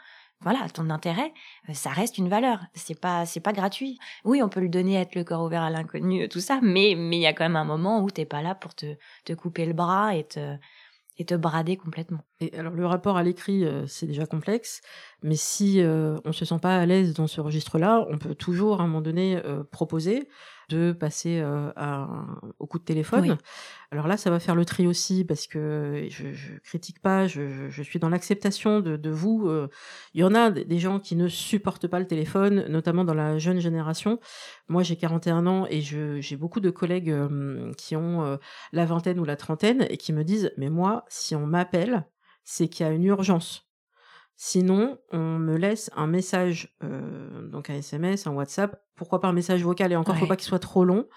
Voilà, 0.43 0.67
ton 0.73 0.89
intérêt, 0.89 1.34
euh, 1.69 1.73
ça 1.73 1.89
reste 1.89 2.17
une 2.17 2.27
valeur. 2.27 2.60
C'est 2.73 2.99
pas, 2.99 3.25
c'est 3.25 3.39
pas 3.39 3.53
gratuit. 3.53 3.97
Oui, 4.25 4.41
on 4.43 4.49
peut 4.49 4.60
le 4.60 4.69
donner, 4.69 4.95
être 4.95 5.15
le 5.15 5.23
corps 5.23 5.41
ouvert 5.41 5.62
à 5.62 5.69
l'inconnu, 5.69 6.23
euh, 6.23 6.27
tout 6.27 6.41
ça, 6.41 6.60
mais, 6.62 6.95
mais 6.97 7.17
il 7.17 7.21
y 7.21 7.27
a 7.27 7.34
quand 7.34 7.45
même 7.45 7.56
un 7.56 7.63
moment 7.63 8.01
où 8.01 8.12
t'es 8.12 8.25
pas 8.25 8.41
là 8.41 8.53
pour 8.53 8.75
te, 8.75 8.97
te 9.23 9.34
couper 9.34 9.65
le 9.65 9.71
bras 9.71 10.15
et 10.15 10.25
te, 10.25 10.58
et 11.17 11.23
te 11.23 11.36
brader 11.36 11.77
complètement. 11.77 12.25
Et 12.41 12.53
alors 12.58 12.73
le 12.73 12.86
rapport 12.86 13.15
à 13.15 13.23
l'écrit, 13.23 13.63
euh, 13.63 13.88
c'est 13.88 14.06
déjà 14.06 14.25
complexe, 14.25 14.82
mais 15.21 15.36
si 15.38 15.82
on 15.82 16.34
se 16.34 16.43
sent 16.43 16.60
pas 16.62 16.77
à 16.77 16.86
l'aise 16.86 17.13
dans 17.13 17.27
ce 17.27 17.39
registre-là, 17.39 18.06
on 18.10 18.17
peut 18.17 18.36
toujours 18.36 18.82
à 18.82 18.84
un 18.84 18.88
moment 18.88 19.01
donné 19.01 19.41
proposer 19.71 20.27
de 20.73 20.91
passer 20.91 21.39
euh, 21.39 21.71
à 21.75 21.95
un- 22.03 22.39
au 22.59 22.67
coup 22.67 22.79
de 22.79 22.83
téléphone. 22.83 23.31
Oui. 23.31 23.38
Alors 23.91 24.07
là, 24.07 24.17
ça 24.17 24.29
va 24.31 24.39
faire 24.39 24.55
le 24.55 24.65
tri 24.65 24.88
aussi 24.88 25.23
parce 25.23 25.45
que 25.47 26.07
je, 26.09 26.33
je 26.33 26.53
critique 26.63 26.99
pas, 26.99 27.27
je, 27.27 27.69
suis 27.83 27.99
dans 27.99 28.09
l'acceptation 28.09 28.79
de, 28.79 28.97
de 28.97 29.09
vous. 29.12 29.47
euh, 29.47 29.69
Il 30.15 30.21
y 30.21 30.23
en 30.23 30.33
a 30.33 30.49
des 30.49 30.79
gens 30.79 30.99
qui 30.99 31.15
ne 31.15 31.27
supportent 31.27 31.88
pas 31.88 31.99
le 31.99 32.07
téléphone, 32.07 32.65
notamment 32.69 33.03
dans 33.03 33.13
la 33.13 33.38
jeune 33.38 33.59
génération. 33.59 34.19
Moi, 34.67 34.81
j'ai 34.83 34.95
41 34.95 35.45
ans 35.45 35.67
et 35.69 35.81
j'ai 35.81 36.36
beaucoup 36.38 36.59
de 36.59 36.71
collègues 36.71 37.12
euh, 37.12 37.71
qui 37.77 37.95
ont 37.95 38.39
la 38.71 38.86
vingtaine 38.86 39.19
ou 39.19 39.25
la 39.25 39.36
trentaine 39.36 39.86
et 39.89 39.97
qui 39.97 40.13
me 40.13 40.23
disent 40.23 40.51
mais 40.57 40.69
moi 40.69 41.05
si 41.09 41.36
on 41.36 41.45
m'appelle 41.45 42.05
c'est 42.43 42.67
qu'il 42.67 42.86
y 42.86 42.89
a 42.89 42.91
une 42.91 43.03
urgence 43.05 43.67
sinon 44.35 44.97
on 45.11 45.37
me 45.39 45.55
laisse 45.57 45.89
un 45.95 46.07
message 46.07 46.75
euh, 46.83 47.47
donc 47.47 47.69
un 47.69 47.75
SMS 47.75 48.27
un 48.27 48.31
WhatsApp. 48.31 48.81
Pourquoi 48.95 49.19
pas 49.21 49.27
un 49.27 49.33
message 49.33 49.63
vocal? 49.63 49.91
Et 49.91 49.95
encore 49.95 50.15
faut 50.15 50.23
Ouais. 50.23 50.27
pas 50.27 50.35
qu'il 50.35 50.47
soit 50.47 50.59
trop 50.59 50.85
long. 50.85 51.07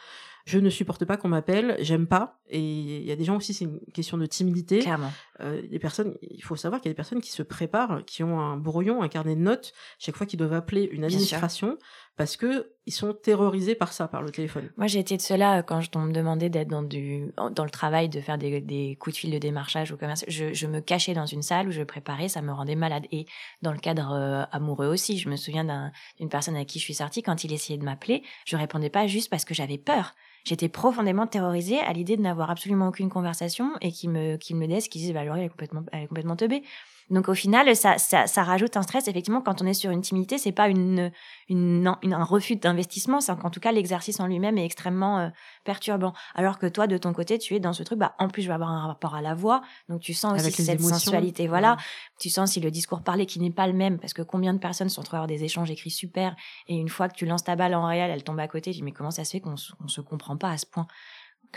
Je 0.46 0.61
ne 0.61 0.70
supporte 0.70 1.05
pas 1.05 1.16
qu'on 1.16 1.29
m'appelle 1.29 1.76
j'aime 1.81 2.07
pas. 2.07 2.38
Et 2.48 2.61
il 2.61 3.02
y 3.05 3.11
a 3.11 3.16
des 3.16 3.24
gens 3.24 3.37
aussi 3.37 3.52
c'est 3.52 3.64
une 3.64 3.81
question 3.92 4.16
de 4.16 4.26
timidité. 4.26 4.79
Clairement. 4.79 5.11
euh, 5.40 5.61
des 5.66 5.79
personnes, 5.81 6.16
il 6.22 6.40
faut 6.42 6.55
savoir 6.57 6.81
qu'il 6.81 6.88
y 6.88 6.90
a 6.90 6.94
des 6.94 6.96
personnes 6.96 7.20
qui 7.20 7.33
se 7.33 7.42
préparent, 7.42 8.05
qui 8.07 8.22
ont 8.22 8.38
un 8.40 8.57
brouillon, 8.57 9.02
un 9.02 9.09
carnet 9.09 9.35
de 9.35 9.40
notes, 9.40 9.72
chaque 9.98 10.16
fois 10.16 10.24
qu'ils 10.26 10.38
doivent 10.38 10.52
appeler 10.52 10.85
une 10.85 11.02
administration, 11.05 11.76
parce 12.16 12.37
que 12.37 12.72
ils 12.87 12.92
sont 12.92 13.12
terrorisés 13.14 13.74
par 13.74 13.92
ça, 13.92 14.07
par 14.09 14.22
le 14.22 14.31
téléphone. 14.31 14.70
Moi, 14.76 14.87
j'ai 14.87 15.00
été 15.00 15.16
de 15.16 15.22
cela 15.22 15.62
quand 15.62 15.81
je- 15.81 15.90
on 15.96 16.00
me 16.02 16.12
demandait 16.12 16.48
d'être 16.48 16.68
dans 16.68 16.83
dans 16.83 17.64
le 17.64 17.70
travail, 17.70 18.09
de 18.09 18.20
faire 18.20 18.38
des, 18.38 18.96
coups 19.00 19.14
de 19.16 19.18
fil 19.18 19.31
de 19.33 19.38
démarchage 19.38 19.92
au 19.92 19.96
commerce. 19.96 20.24
Je, 20.29 20.55
je 20.55 20.66
me 20.66 20.81
cachais 20.81 21.12
dans 21.14 21.26
une 21.26 21.42
salle 21.42 21.68
où 21.68 21.72
je 21.72 21.83
préparais, 21.83 22.29
ça 22.29 22.42
me 22.42 22.52
rendait 22.52 22.76
malade. 22.76 23.07
Et 23.12 23.26
dans 23.62 23.72
le 23.72 23.79
cadre 23.79 24.12
euh, 24.12 24.44
amoureux 24.52 24.87
aussi, 24.87 25.18
je 25.18 25.29
me 25.29 25.37
souviens 25.37 25.64
d'un- 25.64 25.92
d'une 26.18 26.29
personne 26.29 26.55
avec 26.57 26.68
qui 26.68 26.79
je 26.79 26.85
suis 26.85 26.94
sortie 26.94 27.22
quand 27.22 27.44
il 27.44 27.52
essayait 27.52 27.79
de 27.79 27.85
m'appeler, 27.85 28.22
je 28.46 28.57
répondais 28.57 28.90
pas 28.90 29.07
juste 29.07 29.29
parce 29.31 29.44
que 29.44 29.55
j'avais 29.55 29.79
peur. 29.79 30.14
J'étais 30.44 30.68
profondément 30.68 31.26
terrorisée 31.26 31.81
à 31.81 31.92
l'idée 31.92 32.16
de 32.16 32.22
n'avoir 32.22 32.50
absolument 32.50 32.88
aucune 32.88 33.11
conversation 33.11 33.72
et 33.81 33.90
qui 33.90 34.07
me 34.09 34.37
qui 34.37 34.55
me 34.55 34.66
laisse, 34.66 34.88
qui 34.88 34.98
disent 35.00 35.12
bah 35.12 35.24
Laurie 35.24 35.42
est 35.42 35.48
complètement 35.48 35.83
elle 35.92 36.05
est 36.05 36.07
complètement 36.07 36.37
teubée. 36.37 36.62
Donc 37.09 37.29
au 37.29 37.35
final, 37.35 37.75
ça, 37.77 37.99
ça, 37.99 38.27
ça 38.27 38.42
rajoute 38.42 38.77
un 38.77 38.83
stress. 38.83 39.07
Effectivement, 39.07 39.40
quand 39.40 39.62
on 39.62 39.66
est 39.66 39.75
sur 39.75 39.90
une 39.90 40.01
timidité, 40.01 40.38
c'est 40.38 40.53
pas 40.53 40.69
une, 40.69 41.12
une, 41.49 41.95
une- 42.03 42.12
un 42.12 42.25
refus 42.25 42.57
d'investissement, 42.57 43.21
c'est 43.21 43.37
qu'en 43.38 43.51
tout 43.51 43.61
cas 43.61 43.71
l'exercice 43.73 44.19
en 44.19 44.27
lui-même 44.27 44.59
est 44.59 44.64
extrêmement 44.64 45.19
euh, 45.21 45.29
perturbant. 45.64 46.14
Alors 46.35 46.59
que 46.59 46.66
toi, 46.66 46.87
de 46.87 46.99
ton 46.99 47.12
côté, 47.12 47.38
tu 47.38 47.55
es 47.55 47.61
dans 47.61 47.73
ce 47.73 47.83
truc. 47.85 47.99
Bah, 47.99 48.14
en 48.19 48.29
plus, 48.29 48.42
je 48.42 48.49
vais 48.49 48.55
avoir 48.55 48.71
un 48.71 48.87
rapport 48.88 49.14
à 49.14 49.23
la 49.23 49.35
voix, 49.35 49.62
donc 49.88 50.01
tu 50.01 50.14
sens 50.14 50.33
aussi 50.49 50.64
cette 50.64 50.81
émotions. 50.81 50.99
sensualité. 50.99 51.47
Voilà, 51.49 51.77
tu 52.19 52.29
sens 52.29 52.53
si 52.53 52.61
le 52.61 52.71
discours 52.71 53.03
parlé 53.03 53.27
qui 53.27 53.38
n'est 53.40 53.51
pas 53.53 53.66
le 53.66 53.73
même, 53.73 53.99
parce 53.99 54.12
que 54.12 54.23
combien 54.23 54.53
de 54.53 54.59
personnes 54.59 54.88
sont 54.88 55.03
train 55.03 55.19
avoir 55.19 55.29
des 55.29 55.45
échanges 55.45 55.71
écrits 55.71 55.90
super, 55.90 56.35
et 56.66 56.75
une 56.77 56.88
fois 56.88 57.09
que 57.09 57.14
tu 57.14 57.27
lances 57.27 57.45
ta 57.45 57.55
balle 57.57 57.75
en 57.75 57.87
réel, 57.87 58.11
elle 58.11 58.25
tombe 58.25 58.40
à 58.40 58.49
côté. 58.49 58.73
Tu 58.73 58.79
dis 58.79 58.83
mais 58.83 58.92
comment 58.92 59.11
ça 59.12 59.25
se 59.25 59.31
fait 59.31 59.40
qu'on 59.40 59.57
se 59.57 60.01
comprend 60.01 60.37
pas 60.37 60.51
à 60.51 60.59
ce 60.59 60.66
point? 60.66 60.87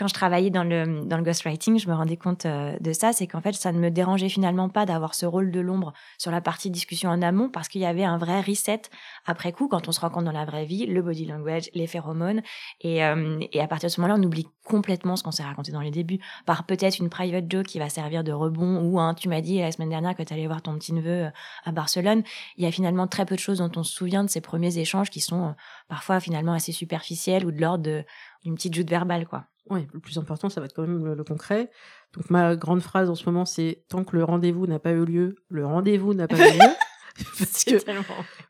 Quand 0.00 0.08
je 0.08 0.14
travaillais 0.14 0.48
dans 0.48 0.64
le, 0.64 1.04
dans 1.04 1.18
le 1.18 1.22
ghostwriting, 1.22 1.78
je 1.78 1.86
me 1.86 1.92
rendais 1.92 2.16
compte 2.16 2.46
euh, 2.46 2.74
de 2.80 2.94
ça, 2.94 3.12
c'est 3.12 3.26
qu'en 3.26 3.42
fait, 3.42 3.52
ça 3.52 3.70
ne 3.70 3.78
me 3.78 3.90
dérangeait 3.90 4.30
finalement 4.30 4.70
pas 4.70 4.86
d'avoir 4.86 5.14
ce 5.14 5.26
rôle 5.26 5.50
de 5.50 5.60
l'ombre 5.60 5.92
sur 6.16 6.30
la 6.30 6.40
partie 6.40 6.70
discussion 6.70 7.10
en 7.10 7.20
amont 7.20 7.50
parce 7.50 7.68
qu'il 7.68 7.82
y 7.82 7.84
avait 7.84 8.04
un 8.04 8.16
vrai 8.16 8.40
reset 8.40 8.80
après 9.26 9.52
coup 9.52 9.68
quand 9.68 9.88
on 9.88 9.92
se 9.92 10.00
rencontre 10.00 10.24
dans 10.24 10.32
la 10.32 10.46
vraie 10.46 10.64
vie, 10.64 10.86
le 10.86 11.02
body 11.02 11.26
language, 11.26 11.68
les 11.74 11.86
phéromones. 11.86 12.40
Et, 12.80 13.04
euh, 13.04 13.38
et 13.52 13.60
à 13.60 13.68
partir 13.68 13.88
de 13.88 13.92
ce 13.92 14.00
moment-là, 14.00 14.18
on 14.18 14.24
oublie 14.24 14.48
complètement 14.64 15.16
ce 15.16 15.22
qu'on 15.22 15.32
s'est 15.32 15.42
raconté 15.42 15.70
dans 15.70 15.82
les 15.82 15.90
débuts 15.90 16.20
par 16.46 16.64
peut-être 16.64 16.98
une 16.98 17.10
private 17.10 17.44
joke 17.50 17.66
qui 17.66 17.78
va 17.78 17.90
servir 17.90 18.24
de 18.24 18.32
rebond 18.32 18.80
ou 18.82 18.98
un 19.00 19.12
tu 19.12 19.28
m'as 19.28 19.42
dit 19.42 19.58
la 19.58 19.70
semaine 19.70 19.90
dernière 19.90 20.16
que 20.16 20.22
tu 20.22 20.32
allais 20.32 20.46
voir 20.46 20.62
ton 20.62 20.78
petit 20.78 20.94
neveu 20.94 21.26
euh, 21.26 21.30
à 21.64 21.72
Barcelone. 21.72 22.22
Il 22.56 22.64
y 22.64 22.66
a 22.66 22.72
finalement 22.72 23.06
très 23.06 23.26
peu 23.26 23.34
de 23.34 23.40
choses 23.40 23.58
dont 23.58 23.72
on 23.76 23.82
se 23.82 23.92
souvient 23.92 24.24
de 24.24 24.30
ces 24.30 24.40
premiers 24.40 24.78
échanges 24.78 25.10
qui 25.10 25.20
sont 25.20 25.54
parfois 25.88 26.20
finalement 26.20 26.54
assez 26.54 26.72
superficiels 26.72 27.44
ou 27.44 27.52
de 27.52 27.60
l'ordre 27.60 28.02
d'une 28.42 28.54
petite 28.54 28.74
joute 28.74 28.88
verbale, 28.88 29.26
quoi. 29.26 29.49
Oui, 29.70 29.86
le 29.92 30.00
plus 30.00 30.18
important, 30.18 30.48
ça 30.48 30.60
va 30.60 30.66
être 30.66 30.74
quand 30.74 30.86
même 30.86 31.14
le, 31.14 31.24
concret. 31.24 31.70
Donc 32.12 32.28
ma 32.28 32.56
grande 32.56 32.80
phrase 32.80 33.08
en 33.08 33.14
ce 33.14 33.24
moment, 33.26 33.44
c'est 33.44 33.84
tant 33.88 34.04
que 34.04 34.16
le 34.16 34.24
rendez-vous 34.24 34.66
n'a 34.66 34.80
pas 34.80 34.90
eu 34.90 35.04
lieu, 35.04 35.36
le 35.48 35.64
rendez-vous 35.64 36.12
n'a 36.12 36.26
pas 36.26 36.36
eu 36.36 36.52
lieu. 36.52 36.74
parce 37.38 37.64
que, 37.64 37.74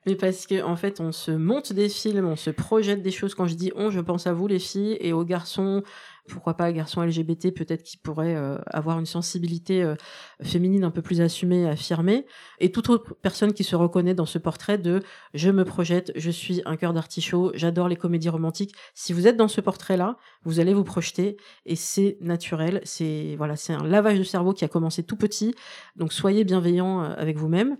mais 0.06 0.14
parce 0.14 0.46
que 0.46 0.62
en 0.62 0.76
fait, 0.76 1.00
on 1.00 1.12
se 1.12 1.30
monte 1.30 1.72
des 1.72 1.88
films, 1.88 2.26
on 2.26 2.36
se 2.36 2.50
projette 2.50 3.02
des 3.02 3.10
choses. 3.10 3.34
Quand 3.34 3.46
je 3.46 3.54
dis 3.54 3.70
on, 3.76 3.90
je 3.90 4.00
pense 4.00 4.26
à 4.26 4.32
vous 4.32 4.46
les 4.46 4.58
filles 4.58 4.96
et 5.00 5.12
aux 5.12 5.24
garçons 5.24 5.82
pourquoi 6.30 6.54
pas 6.54 6.64
un 6.64 6.72
garçon 6.72 7.02
LGBT 7.02 7.52
peut-être 7.54 7.82
qui 7.82 7.96
pourrait 7.96 8.34
euh, 8.34 8.58
avoir 8.66 8.98
une 8.98 9.06
sensibilité 9.06 9.82
euh, 9.82 9.94
féminine 10.42 10.84
un 10.84 10.90
peu 10.90 11.02
plus 11.02 11.20
assumée, 11.20 11.68
affirmée, 11.68 12.26
et 12.58 12.72
toute 12.72 12.88
autre 12.88 13.14
personne 13.20 13.52
qui 13.52 13.64
se 13.64 13.76
reconnaît 13.76 14.14
dans 14.14 14.26
ce 14.26 14.38
portrait 14.38 14.78
de 14.78 15.02
je 15.34 15.50
me 15.50 15.64
projette, 15.64 16.12
je 16.16 16.30
suis 16.30 16.62
un 16.64 16.76
cœur 16.76 16.92
d'artichaut, 16.92 17.52
j'adore 17.54 17.88
les 17.88 17.96
comédies 17.96 18.28
romantiques. 18.28 18.74
Si 18.94 19.12
vous 19.12 19.26
êtes 19.26 19.36
dans 19.36 19.48
ce 19.48 19.60
portrait-là, 19.60 20.16
vous 20.44 20.60
allez 20.60 20.74
vous 20.74 20.84
projeter 20.84 21.36
et 21.66 21.76
c'est 21.76 22.16
naturel. 22.20 22.80
C'est 22.84 23.34
voilà, 23.36 23.56
c'est 23.56 23.72
un 23.72 23.84
lavage 23.84 24.18
de 24.18 24.24
cerveau 24.24 24.52
qui 24.52 24.64
a 24.64 24.68
commencé 24.68 25.02
tout 25.02 25.16
petit. 25.16 25.54
Donc 25.96 26.12
soyez 26.12 26.44
bienveillants 26.44 27.02
euh, 27.02 27.14
avec 27.16 27.36
vous-même. 27.36 27.76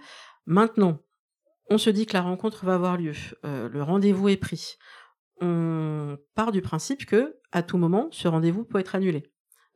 Maintenant, 0.46 0.98
on 1.70 1.78
se 1.78 1.90
dit 1.90 2.04
que 2.04 2.14
la 2.14 2.22
rencontre 2.22 2.64
va 2.64 2.74
avoir 2.74 2.96
lieu, 2.96 3.12
le 3.44 3.80
rendez-vous 3.80 4.28
est 4.28 4.36
pris 4.36 4.76
on 5.40 6.18
part 6.34 6.52
du 6.52 6.62
principe 6.62 7.06
que 7.06 7.36
à 7.52 7.62
tout 7.62 7.78
moment, 7.78 8.08
ce 8.10 8.28
rendez-vous 8.28 8.64
peut 8.64 8.78
être 8.78 8.94
annulé. 8.94 9.30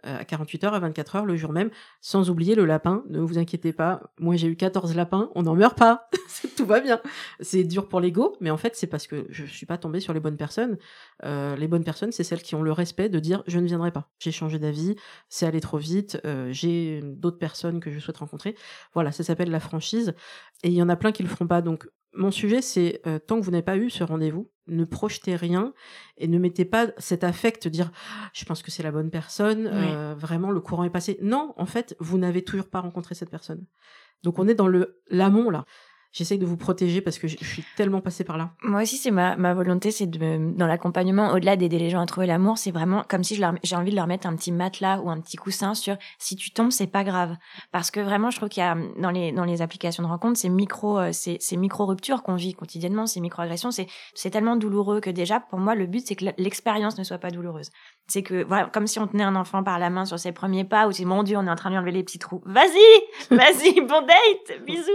Euh, 0.07 0.19
à 0.19 0.25
48 0.25 0.65
heures, 0.65 0.75
à 0.75 0.81
24 0.81 1.17
heures, 1.17 1.25
le 1.25 1.37
jour 1.37 1.53
même, 1.53 1.71
sans 2.03 2.29
oublier 2.29 2.55
le 2.55 2.67
lapin. 2.67 3.05
Ne 3.09 3.21
vous 3.21 3.39
inquiétez 3.39 3.73
pas, 3.73 4.03
moi 4.19 4.37
j'ai 4.37 4.49
eu 4.49 4.57
14 4.57 4.95
lapins, 4.95 5.31
on 5.35 5.45
n'en 5.45 5.55
meurt 5.55 5.79
pas, 5.79 6.09
tout 6.57 6.67
va 6.67 6.81
bien. 6.81 7.01
C'est 7.41 7.65
dur 7.65 7.89
pour 7.89 8.01
l'ego, 8.01 8.37
mais 8.41 8.51
en 8.51 8.59
fait 8.59 8.77
c'est 8.77 8.87
parce 8.87 9.07
que 9.07 9.27
je 9.31 9.47
suis 9.47 9.65
pas 9.65 9.79
tombée 9.79 10.01
sur 10.01 10.13
les 10.13 10.21
bonnes 10.21 10.37
personnes. 10.37 10.77
Euh, 11.25 11.57
les 11.57 11.69
bonnes 11.69 11.85
personnes, 11.85 12.13
c'est 12.13 12.25
celles 12.25 12.43
qui 12.43 12.55
ont 12.55 12.63
le 12.63 12.73
respect 12.73 13.09
de 13.09 13.19
dire 13.19 13.43
je 13.47 13.59
ne 13.59 13.67
viendrai 13.67 13.93
pas. 13.93 14.11
J'ai 14.19 14.33
changé 14.33 14.59
d'avis, 14.59 14.95
c'est 15.31 15.47
allé 15.47 15.61
trop 15.61 15.79
vite, 15.79 16.21
euh, 16.27 16.53
j'ai 16.53 17.01
d'autres 17.03 17.39
personnes 17.39 17.81
que 17.81 17.91
je 17.91 17.99
souhaite 17.99 18.19
rencontrer. 18.19 18.57
Voilà, 18.93 19.11
ça 19.11 19.25
s'appelle 19.25 19.51
la 19.51 19.61
franchise. 19.61 20.15
Et 20.65 20.69
il 20.69 20.75
y 20.75 20.83
en 20.83 20.89
a 20.91 20.97
plein 20.97 21.13
qui 21.13 21.23
le 21.23 21.31
feront 21.31 21.47
pas. 21.47 21.63
Donc 21.63 21.89
mon 22.13 22.31
sujet, 22.31 22.61
c'est 22.61 23.03
tant 23.27 23.41
que 23.41 23.45
vous 23.45 23.51
n'avez 23.51 23.63
pas 23.65 23.77
eu 23.77 23.91
ce 23.91 24.05
rendez-vous, 24.05 24.51
ne 24.67 24.85
projetez 24.85 25.37
rien 25.37 25.73
et 26.17 26.29
ne 26.29 26.39
mettez 26.39 26.65
pas 26.65 26.89
cet 26.99 27.25
affect, 27.25 27.69
dire 27.69 27.91
je 28.33 28.45
pense 28.45 28.63
que 28.63 28.71
c'est 28.71 28.83
la 28.83 28.93
bonne 28.93 29.11
personne, 29.11 29.67
euh, 29.67 30.15
vraiment 30.17 30.51
le 30.51 30.61
courant 30.61 30.85
est 30.85 30.91
passé. 30.91 31.19
Non, 31.23 31.55
en 31.57 31.67
fait, 31.67 31.97
vous 32.01 32.19
n'avez 32.19 32.43
toujours 32.43 32.69
pas 32.69 32.81
rencontré 32.81 33.15
cette 33.15 33.31
personne. 33.31 33.65
Donc 34.23 34.39
on 34.39 34.49
est 34.49 34.55
dans 34.55 34.69
le 34.69 35.03
l'amont 35.09 35.51
là 35.51 35.65
j'essaye 36.15 36.39
de 36.39 36.47
vous 36.47 36.57
protéger 36.57 37.03
parce 37.03 37.19
que 37.19 37.29
je 37.29 37.37
suis 37.37 37.65
tellement 37.77 38.01
passée 38.01 38.25
par 38.25 38.39
là. 38.39 38.53
Moi 38.63 38.83
aussi, 38.83 38.97
c'est 38.97 39.11
ma, 39.11 39.37
ma 39.37 39.53
volonté, 39.53 39.91
c'est 39.91 40.07
de, 40.07 40.55
dans 40.57 40.67
l'accompagnement, 40.67 41.33
au-delà 41.33 41.57
d'aider 41.57 41.79
les 41.79 41.91
gens 41.91 42.01
à 42.01 42.07
trouver 42.07 42.27
l'amour, 42.27 42.57
c'est 42.57 42.71
vraiment 42.71 43.05
comme 43.09 43.25
si 43.25 43.35
j'ai 43.35 43.77
envie 43.77 43.91
de 43.91 43.97
leur 43.97 44.07
mettre 44.07 44.27
un 44.27 44.37
petit 44.37 44.53
matelas 44.53 45.01
ou 45.01 45.11
un 45.11 45.21
petit 45.21 45.37
coussin 45.37 45.75
sur 45.75 45.97
si 46.19 46.37
tu 46.37 46.53
tombes, 46.53 46.71
c'est 46.71 46.87
pas 46.87 47.05
grave. 47.05 47.37
Parce 47.73 47.91
que 47.91 48.01
vraiment, 48.01 48.31
je 48.31 48.37
trouve 48.37 48.49
qu'il 48.49 48.63
y 48.63 48.67
a 48.67 48.77
dans 48.99 49.11
les, 49.11 49.33
dans 49.33 49.45
les 49.45 49.61
applications 49.61 50.03
de 50.03 50.09
rencontre, 50.09 50.39
ces 50.39 50.49
micro, 50.49 50.99
euh, 50.99 51.13
ces, 51.13 51.37
ces 51.41 51.57
micro 51.57 51.85
ruptures 51.85 52.23
qu'on 52.23 52.37
vit 52.37 52.55
quotidiennement, 52.55 53.07
ces 53.07 53.21
micro 53.21 53.43
agressions, 53.43 53.73
c'est, 53.73 53.89
c'est 54.15 54.31
tellement 54.31 54.57
douloureux 54.57 55.01
que 55.01 55.11
déjà, 55.11 55.41
pour 55.41 55.59
moi, 55.59 55.75
le 55.75 55.87
but, 55.87 56.07
c'est 56.07 56.15
que 56.15 56.27
l'expérience 56.39 56.97
ne 56.97 57.05
soit 57.05 57.19
pas 57.19 57.31
douloureuse. 57.31 57.71
C'est 58.07 58.23
que, 58.23 58.45
voilà, 58.45 58.67
comme 58.67 58.87
si 58.87 58.99
on 58.99 59.07
tenait 59.07 59.25
un 59.25 59.35
enfant 59.35 59.63
par 59.63 59.79
la 59.79 59.89
main 59.89 60.05
sur 60.05 60.19
ses 60.19 60.33
premiers 60.33 60.65
pas, 60.65 60.87
ou 60.87 60.93
c'est 60.93 61.07
mon 61.07 61.23
Dieu, 61.23 61.39
on 61.39 61.47
est 61.47 61.51
en 61.51 61.57
train 61.57 61.71
de 61.71 61.75
lui 61.75 61.79
enlever 61.79 61.93
les 61.93 62.05
petits 62.05 62.19
trous. 62.19 62.43
Vas-y, 62.45 63.31
vas-y, 63.35 63.81
bon 63.81 64.03
date, 64.03 64.63
bisous. 64.65 64.91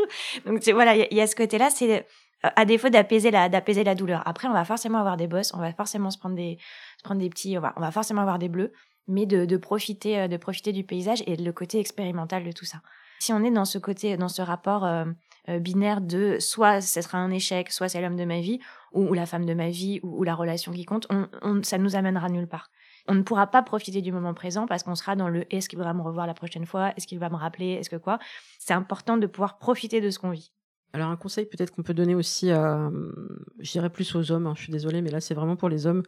Donc, 0.45 0.63
voilà, 0.69 0.95
il 0.95 1.17
y, 1.17 1.21
a 1.21 1.25
ce 1.25 1.35
côté-là, 1.35 1.71
c'est 1.71 2.05
euh, 2.45 2.49
à 2.55 2.65
défaut 2.65 2.89
d'apaiser 2.89 3.31
la, 3.31 3.49
d'apaiser 3.49 3.83
la 3.83 3.95
douleur. 3.95 4.21
Après, 4.27 4.47
on 4.47 4.53
va 4.53 4.63
forcément 4.63 4.99
avoir 4.99 5.17
des 5.17 5.27
bosses, 5.27 5.53
on 5.55 5.59
va 5.59 5.73
forcément 5.73 6.11
se 6.11 6.19
prendre 6.19 6.35
des, 6.35 6.59
se 6.97 7.03
prendre 7.03 7.19
des 7.19 7.29
petits, 7.29 7.57
on 7.57 7.61
va, 7.61 7.73
on 7.77 7.81
va 7.81 7.91
forcément 7.91 8.21
avoir 8.21 8.37
des 8.37 8.49
bleus, 8.49 8.73
mais 9.07 9.25
de, 9.25 9.45
de 9.45 9.57
profiter, 9.57 10.19
euh, 10.19 10.27
de 10.27 10.37
profiter 10.37 10.71
du 10.71 10.83
paysage 10.83 11.23
et 11.25 11.35
le 11.35 11.51
côté 11.51 11.79
expérimental 11.79 12.43
de 12.43 12.51
tout 12.51 12.65
ça. 12.65 12.77
Si 13.21 13.33
on 13.33 13.43
est 13.43 13.51
dans 13.51 13.65
ce 13.65 13.79
côté, 13.79 14.17
dans 14.17 14.29
ce 14.29 14.43
rapport 14.43 14.85
euh, 14.85 15.05
binaire 15.59 15.99
de 15.99 16.37
soit 16.39 16.79
ce 16.79 17.01
sera 17.01 17.17
un 17.17 17.31
échec, 17.31 17.71
soit 17.71 17.89
c'est 17.89 18.01
l'homme 18.01 18.15
de 18.15 18.23
ma 18.23 18.39
vie, 18.39 18.59
ou, 18.93 19.13
la 19.13 19.25
femme 19.25 19.45
de 19.45 19.53
ma 19.55 19.69
vie, 19.69 19.99
ou, 20.03 20.23
la 20.23 20.35
relation 20.35 20.71
qui 20.71 20.85
compte, 20.85 21.07
on, 21.09 21.27
on, 21.41 21.63
ça 21.63 21.79
nous 21.79 21.95
amènera 21.95 22.29
nulle 22.29 22.47
part 22.47 22.69
on 23.07 23.15
ne 23.15 23.21
pourra 23.21 23.47
pas 23.47 23.61
profiter 23.61 24.01
du 24.01 24.11
moment 24.11 24.33
présent 24.33 24.67
parce 24.67 24.83
qu'on 24.83 24.95
sera 24.95 25.15
dans 25.15 25.29
le 25.29 25.45
est-ce 25.53 25.69
qu'il 25.69 25.79
va 25.79 25.93
me 25.93 26.01
revoir 26.01 26.27
la 26.27 26.33
prochaine 26.33 26.65
fois, 26.65 26.93
est-ce 26.95 27.07
qu'il 27.07 27.19
va 27.19 27.29
me 27.29 27.35
rappeler, 27.35 27.73
est-ce 27.73 27.89
que 27.89 27.95
quoi. 27.95 28.19
C'est 28.59 28.73
important 28.73 29.17
de 29.17 29.27
pouvoir 29.27 29.57
profiter 29.57 30.01
de 30.01 30.09
ce 30.09 30.19
qu'on 30.19 30.31
vit. 30.31 30.51
Alors 30.91 31.09
un 31.09 31.17
conseil 31.17 31.45
peut-être 31.45 31.71
qu'on 31.71 31.83
peut 31.83 31.93
donner 31.93 32.15
aussi 32.15 32.49
à, 32.49 32.89
je 33.59 33.71
dirais 33.71 33.91
plus 33.91 34.15
aux 34.15 34.31
hommes, 34.31 34.47
hein, 34.47 34.53
je 34.55 34.63
suis 34.63 34.71
désolée, 34.71 35.01
mais 35.01 35.11
là 35.11 35.21
c'est 35.21 35.35
vraiment 35.35 35.55
pour 35.55 35.69
les 35.69 35.85
hommes. 35.85 36.03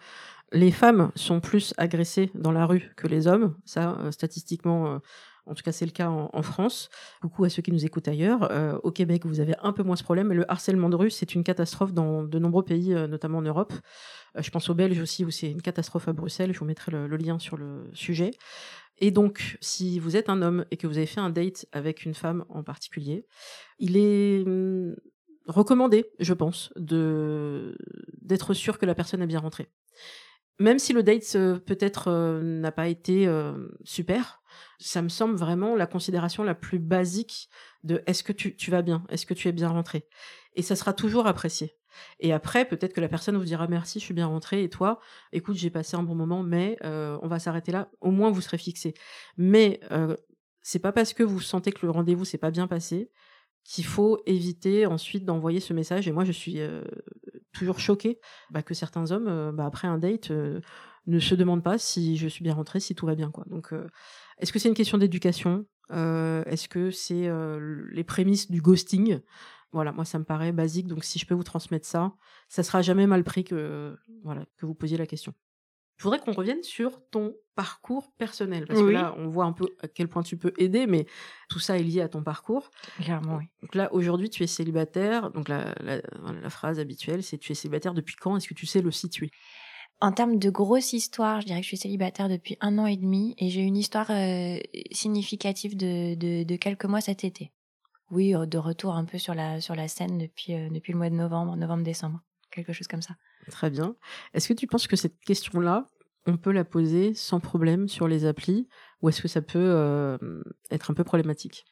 Les 0.51 0.71
femmes 0.71 1.12
sont 1.15 1.39
plus 1.39 1.73
agressées 1.77 2.32
dans 2.34 2.51
la 2.51 2.65
rue 2.65 2.91
que 2.97 3.08
les 3.08 3.27
hommes, 3.27 3.56
ça 3.63 3.97
euh, 3.99 4.12
statistiquement, 4.12 4.88
euh, 4.88 4.97
en 5.45 5.54
tout 5.54 5.63
cas 5.63 5.71
c'est 5.71 5.86
le 5.86 5.91
cas 5.91 6.10
en, 6.10 6.41
France. 6.41 6.89
Beaucoup 7.21 7.43
à 7.43 7.49
ceux 7.49 7.62
qui 7.62 7.71
nous 7.71 7.86
écoutent 7.86 8.08
ailleurs. 8.08 8.51
Euh, 8.51 8.77
au 8.84 8.91
Québec, 8.91 9.25
vous 9.25 9.39
avez 9.39 9.56
un 9.62 9.73
peu 9.73 9.84
moins 9.84 9.95
ce 9.95 10.04
problème, 10.04 10.27
mais 10.27 10.36
le 10.36 10.49
harcèlement 10.49 10.89
de 10.89 10.95
rue, 10.95 11.12
c'est 11.12 11.36
une 11.36 11.43
catastrophe 11.43 11.93
dans 11.93 12.23
de 12.23 12.39
nombreux 12.39 12.63
pays, 12.63 12.93
notamment 12.93 13.39
en 13.39 13.43
Europe. 13.43 13.73
je 14.38 14.49
pense 14.49 14.69
aux 14.69 14.73
Belges 14.73 14.99
aussi, 14.99 15.25
où 15.25 15.32
c'est 15.32 15.49
une 15.49 15.62
catastrophe 15.62 16.08
à 16.08 16.13
Bruxelles, 16.13 16.54
je 16.54 16.60
vous 16.60 16.65
mettrai 16.65 16.91
le 16.91 17.17
lien 17.17 17.39
sur 17.39 17.58
le 17.58 17.89
sujet. 17.93 18.32
Et 19.01 19.10
donc, 19.10 19.58
si 19.62 19.99
vous 19.99 20.15
êtes 20.15 20.30
un 20.30 20.41
homme 20.43 20.63
et 20.69 20.77
que 20.77 20.86
vous 20.86 20.97
avez 20.97 21.08
fait 21.08 21.19
un 21.19 21.32
date 21.32 21.65
avec 21.71 22.06
une 22.06 22.13
femme 22.13 22.45
en 22.49 22.63
particulier, 22.63 23.25
il 23.80 23.97
est 23.97 24.43
hum, 24.45 24.95
recommandé, 25.47 26.06
je 26.19 26.34
pense, 26.34 26.71
d'être 26.77 28.54
sûr 28.54 28.77
que 28.77 28.86
la 28.86 28.93
personne 28.93 29.23
est 29.23 29.27
bien 29.27 29.39
rentrée. 29.39 29.69
Même 30.62 30.78
si 30.78 30.93
le 30.93 31.02
date 31.02 31.24
euh, 31.36 31.58
peut-être 31.58 32.08
euh, 32.10 32.39
n'a 32.39 32.71
pas 32.71 32.88
été 32.88 33.28
euh, 33.28 33.67
super, 33.84 34.43
ça 34.78 35.02
me 35.02 35.10
semble 35.10 35.36
vraiment 35.36 35.76
la 35.76 35.88
considération 35.88 36.43
la 36.43 36.54
plus 36.54 36.78
basique 36.78 37.50
de 37.84 38.04
est-ce 38.06 38.24
que 38.24 38.32
tu, 38.32 38.69
vas 38.69 38.84
bien, 38.84 39.04
est-ce 39.10 39.26
que 39.26 39.34
tu 39.34 39.47
es 39.47 39.54
bien 39.54 39.69
rentré? 39.69 40.08
Et 40.54 40.62
ça 40.62 40.76
sera 40.76 40.93
toujours 40.93 41.26
apprécié. 41.26 41.76
Et 42.19 42.32
après, 42.32 42.65
peut-être 42.65 42.93
que 42.93 43.02
la 43.02 43.10
personne 43.10 43.38
vous 43.38 43.43
dira 43.43 43.67
merci, 43.67 44.00
je 44.00 44.06
suis 44.06 44.13
bien 44.13 44.28
rentrée, 44.28 44.63
et 44.63 44.69
toi, 44.69 45.00
écoute, 45.32 45.56
j'ai 45.56 45.71
passé 45.71 45.97
un 45.97 46.04
bon 46.04 46.13
moment, 46.13 46.43
mais 46.43 46.78
on 46.84 47.28
va 47.28 47.39
s'arrêter 47.39 47.71
là. 47.71 47.89
Au 48.00 48.12
moins, 48.12 48.30
vous 48.30 48.41
serez 48.41 48.58
fixé. 48.58 48.93
Mais 49.38 49.82
c'est 50.62 50.80
pas 50.80 50.91
parce 50.91 51.13
que 51.13 51.24
vous 51.24 51.41
sentez 51.41 51.71
que 51.71 51.86
le 51.86 51.91
rendez-vous 51.91 52.24
s'est 52.24 52.38
pas 52.38 52.52
bien 52.52 52.67
passé 52.67 53.12
qu'il 53.63 53.86
faut 53.86 54.19
éviter 54.26 54.86
ensuite 54.86 55.26
d'envoyer 55.26 55.60
ce 55.60 55.74
message. 55.74 56.08
Et 56.08 56.12
moi, 56.12 56.24
je 56.24 56.32
suis 56.32 56.60
euh, 56.60 56.84
toujours 57.54 57.80
choquée 57.80 58.19
bah, 58.50 58.62
que 58.63 58.74
certains 58.74 59.12
hommes, 59.12 59.52
bah, 59.56 59.65
après 59.65 59.88
un 59.88 59.97
date, 59.97 60.32
ne 61.08 61.19
se 61.19 61.36
demandent 61.36 61.63
pas 61.63 61.78
si 61.78 62.17
je 62.17 62.28
suis 62.28 62.43
bien 62.43 62.54
rentrée, 62.54 62.80
si 62.80 62.95
tout 62.95 63.06
va 63.06 63.15
bien. 63.15 63.32
Donc, 63.47 63.74
est-ce 64.39 64.52
que 64.52 64.60
c'est 64.60 64.69
une 64.69 64.76
question 64.76 64.97
d'éducation? 64.97 65.65
Est-ce 65.89 66.67
que 66.67 66.91
c'est 66.91 67.30
les 67.91 68.04
prémices 68.04 68.50
du 68.50 68.62
ghosting? 68.62 69.19
Voilà, 69.71 69.93
moi 69.93 70.04
ça 70.04 70.19
me 70.19 70.26
paraît 70.26 70.52
basique, 70.52 70.88
donc 70.88 71.06
si 71.06 71.17
je 71.17 71.26
peux 71.26 71.34
vous 71.34 71.43
transmettre 71.43 71.88
ça, 71.88 72.13
ça 72.50 72.62
sera 72.62 72.82
jamais 72.82 73.08
mal 73.08 73.24
pris 73.24 73.45
que 73.45 73.95
voilà 74.24 74.45
que 74.58 74.65
vous 74.65 74.76
posiez 74.76 74.97
la 74.97 75.08
question. 75.08 75.34
Je 76.01 76.03
voudrais 76.03 76.17
qu'on 76.17 76.31
revienne 76.31 76.63
sur 76.63 76.99
ton 77.11 77.35
parcours 77.53 78.11
personnel, 78.17 78.65
parce 78.65 78.79
que 78.79 78.87
là, 78.87 79.13
on 79.19 79.27
voit 79.27 79.45
un 79.45 79.51
peu 79.51 79.67
à 79.81 79.87
quel 79.87 80.07
point 80.07 80.23
tu 80.23 80.35
peux 80.35 80.51
aider, 80.57 80.87
mais 80.87 81.05
tout 81.47 81.59
ça 81.59 81.77
est 81.77 81.83
lié 81.83 82.01
à 82.01 82.09
ton 82.09 82.23
parcours. 82.23 82.71
Clairement, 82.99 83.37
oui. 83.37 83.43
Donc 83.61 83.75
là, 83.75 83.93
aujourd'hui, 83.93 84.27
tu 84.31 84.41
es 84.41 84.47
célibataire. 84.47 85.29
Donc 85.29 85.47
la, 85.47 85.75
la, 85.83 86.49
phrase 86.49 86.79
habituelle, 86.79 87.21
c'est 87.21 87.37
tu 87.37 87.51
es 87.51 87.55
célibataire 87.55 87.93
depuis 87.93 88.15
quand 88.15 88.35
Est-ce 88.35 88.47
que 88.47 88.55
tu 88.55 88.65
sais 88.65 88.81
le 88.81 88.89
situer? 88.89 89.29
En 89.99 90.11
termes 90.11 90.39
de 90.39 90.49
grosse 90.49 90.93
histoire, 90.93 91.39
je 91.39 91.45
dirais 91.45 91.59
que 91.59 91.65
je 91.65 91.67
suis 91.67 91.77
célibataire 91.77 92.29
depuis 92.29 92.57
un 92.61 92.79
an 92.79 92.87
et 92.87 92.97
demi 92.97 93.35
et 93.37 93.49
j'ai 93.49 93.61
une 93.61 93.77
histoire 93.77 94.09
euh, 94.09 94.57
significative 94.89 95.77
de, 95.77 96.15
de, 96.15 96.43
de, 96.43 96.55
quelques 96.55 96.85
mois 96.85 97.01
cet 97.01 97.23
été 97.23 97.51
oui, 98.09 98.35
euh, 98.35 98.45
de 98.45 98.57
retour 98.57 98.95
un 98.95 99.05
peu 99.05 99.17
sur 99.17 99.33
la, 99.33 99.61
sur 99.61 99.75
la 99.75 99.87
scène 99.87 100.17
depuis, 100.17 100.53
euh, 100.53 100.69
depuis 100.69 100.91
le 100.91 100.97
mois 100.97 101.09
de 101.09 101.15
novembre, 101.15 101.55
novembre-décembre, 101.55 102.21
quelque 102.51 102.73
chose 102.73 102.87
comme 102.87 103.01
ça. 103.01 103.15
Très 103.49 103.69
bien. 103.69 103.95
Est-ce 104.34 104.47
que 104.47 104.54
tu 104.54 104.67
penses 104.67 104.88
que 104.88 104.95
cette 104.95 105.19
question-là, 105.21 105.88
on 106.27 106.38
peut 106.38 106.51
la 106.51 106.63
poser 106.63 107.13
sans 107.15 107.39
problème 107.39 107.88
sur 107.88 108.08
les 108.08 108.25
applis 108.25 108.67
ou 109.01 109.10
est-ce 109.10 109.21
que 109.21 109.27
ça 109.27 109.41
peut 109.41 109.58
euh, 109.60 110.17
être 110.69 110.91
un 110.91 110.93
peu 110.93 111.04
problématique? 111.04 111.65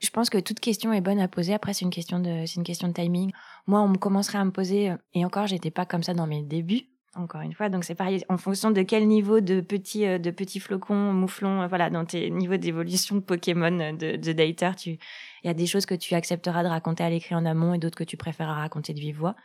Je 0.00 0.08
pense 0.08 0.30
que 0.30 0.38
toute 0.38 0.60
question 0.60 0.94
est 0.94 1.02
bonne 1.02 1.20
à 1.20 1.28
poser. 1.28 1.52
Après, 1.52 1.74
c'est 1.74 1.84
une 1.84 1.90
question 1.90 2.20
de, 2.20 2.46
c'est 2.46 2.56
une 2.56 2.64
question 2.64 2.88
de 2.88 2.94
timing. 2.94 3.32
Moi, 3.66 3.80
on 3.82 3.88
me 3.88 3.98
commencerait 3.98 4.38
à 4.38 4.44
me 4.44 4.50
poser, 4.50 4.94
et 5.12 5.24
encore, 5.26 5.46
j'étais 5.46 5.70
pas 5.70 5.84
comme 5.84 6.02
ça 6.02 6.14
dans 6.14 6.26
mes 6.26 6.42
débuts, 6.42 6.88
encore 7.14 7.40
une 7.40 7.52
fois. 7.52 7.68
Donc 7.68 7.84
c'est 7.84 7.94
pareil, 7.94 8.24
en 8.28 8.38
fonction 8.38 8.70
de 8.70 8.82
quel 8.82 9.06
niveau 9.06 9.40
de 9.40 9.60
petits, 9.60 10.06
euh, 10.06 10.18
de 10.18 10.30
petits 10.30 10.60
flocons, 10.60 11.12
mouflons, 11.12 11.62
euh, 11.62 11.66
voilà, 11.66 11.90
dans 11.90 12.04
tes 12.04 12.30
niveaux 12.30 12.56
d'évolution 12.56 13.16
de 13.16 13.20
Pokémon 13.20 13.78
euh, 13.80 13.92
de, 13.92 14.16
de 14.16 14.32
dater, 14.32 14.70
tu, 14.76 14.90
il 14.90 15.46
y 15.46 15.50
a 15.50 15.54
des 15.54 15.66
choses 15.66 15.86
que 15.86 15.94
tu 15.94 16.14
accepteras 16.14 16.62
de 16.62 16.68
raconter 16.68 17.04
à 17.04 17.10
l'écrit 17.10 17.34
en 17.34 17.44
amont 17.44 17.74
et 17.74 17.78
d'autres 17.78 17.96
que 17.96 18.04
tu 18.04 18.16
préféreras 18.16 18.60
raconter 18.60 18.94
de 18.94 19.00
vive 19.00 19.18
voix. 19.18 19.36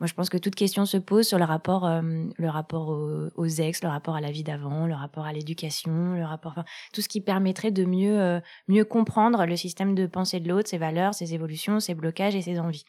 Moi, 0.00 0.06
je 0.06 0.14
pense 0.14 0.28
que 0.28 0.38
toute 0.38 0.54
question 0.54 0.86
se 0.86 0.96
pose 0.96 1.26
sur 1.26 1.38
le 1.38 1.44
rapport, 1.44 1.88
le 1.88 2.48
rapport 2.48 2.88
aux, 3.36 3.46
ex, 3.46 3.82
le 3.82 3.88
rapport 3.88 4.16
à 4.16 4.20
la 4.20 4.30
vie 4.30 4.42
d'avant, 4.42 4.86
le 4.86 4.94
rapport 4.94 5.24
à 5.24 5.32
l'éducation, 5.32 6.14
le 6.14 6.24
rapport, 6.24 6.52
enfin, 6.52 6.64
tout 6.92 7.00
ce 7.00 7.08
qui 7.08 7.20
permettrait 7.20 7.70
de 7.70 7.84
mieux, 7.84 8.40
mieux 8.68 8.84
comprendre 8.84 9.46
le 9.46 9.56
système 9.56 9.94
de 9.94 10.06
pensée 10.06 10.40
de 10.40 10.48
l'autre, 10.48 10.68
ses 10.68 10.78
valeurs, 10.78 11.14
ses 11.14 11.34
évolutions, 11.34 11.80
ses 11.80 11.94
blocages 11.94 12.34
et 12.34 12.42
ses 12.42 12.58
envies 12.58 12.84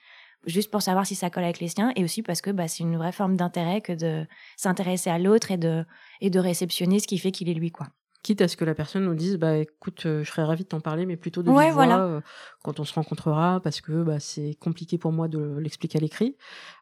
juste 0.45 0.71
pour 0.71 0.81
savoir 0.81 1.05
si 1.05 1.15
ça 1.15 1.29
colle 1.29 1.43
avec 1.43 1.59
les 1.59 1.69
siens 1.69 1.91
et 1.95 2.03
aussi 2.03 2.21
parce 2.21 2.41
que 2.41 2.51
bah, 2.51 2.67
c'est 2.67 2.83
une 2.83 2.97
vraie 2.97 3.11
forme 3.11 3.35
d'intérêt 3.35 3.81
que 3.81 3.93
de 3.93 4.27
s'intéresser 4.57 5.09
à 5.09 5.17
l'autre 5.17 5.51
et 5.51 5.57
de, 5.57 5.85
et 6.21 6.29
de 6.29 6.39
réceptionner 6.39 6.99
ce 6.99 7.07
qui 7.07 7.17
fait 7.17 7.31
qu'il 7.31 7.49
est 7.49 7.53
lui. 7.53 7.71
quoi. 7.71 7.87
Quitte 8.25 8.41
à 8.41 8.47
ce 8.47 8.57
que 8.57 8.65
la 8.65 8.73
personne 8.73 9.05
nous 9.05 9.13
dise, 9.13 9.37
bah 9.37 9.57
écoute, 9.57 10.07
euh, 10.07 10.23
je 10.23 10.31
serais 10.31 10.41
ravie 10.41 10.63
de 10.63 10.69
t'en 10.69 10.79
parler, 10.79 11.05
mais 11.05 11.15
plutôt 11.15 11.43
de 11.43 11.51
ouais, 11.51 11.69
voilà. 11.69 12.05
Euh, 12.05 12.21
quand 12.63 12.79
on 12.79 12.83
se 12.83 12.95
rencontrera, 12.95 13.59
parce 13.63 13.81
que 13.81 14.01
bah, 14.01 14.19
c'est 14.19 14.55
compliqué 14.59 14.97
pour 14.97 15.11
moi 15.11 15.27
de 15.27 15.59
l'expliquer 15.59 15.99
à 15.99 16.01
l'écrit. 16.01 16.35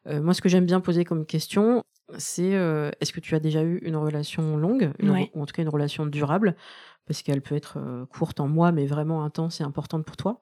Euh, 0.06 0.22
moi, 0.22 0.32
ce 0.32 0.40
que 0.40 0.48
j'aime 0.48 0.64
bien 0.64 0.80
poser 0.80 1.04
comme 1.04 1.26
question, 1.26 1.84
c'est 2.16 2.52
est-ce 2.52 3.12
que 3.12 3.20
tu 3.20 3.34
as 3.34 3.40
déjà 3.40 3.62
eu 3.62 3.76
une 3.82 3.96
relation 3.96 4.56
longue, 4.56 4.90
ou 5.02 5.42
en 5.42 5.44
tout 5.44 5.52
cas 5.52 5.60
une 5.60 5.68
relation 5.68 6.06
durable, 6.06 6.56
parce 7.06 7.20
qu'elle 7.20 7.42
peut 7.42 7.56
être 7.56 7.76
courte 8.08 8.40
en 8.40 8.48
mois, 8.48 8.72
mais 8.72 8.86
vraiment 8.86 9.22
intense 9.22 9.60
et 9.60 9.64
importante 9.64 10.06
pour 10.06 10.16
toi. 10.16 10.40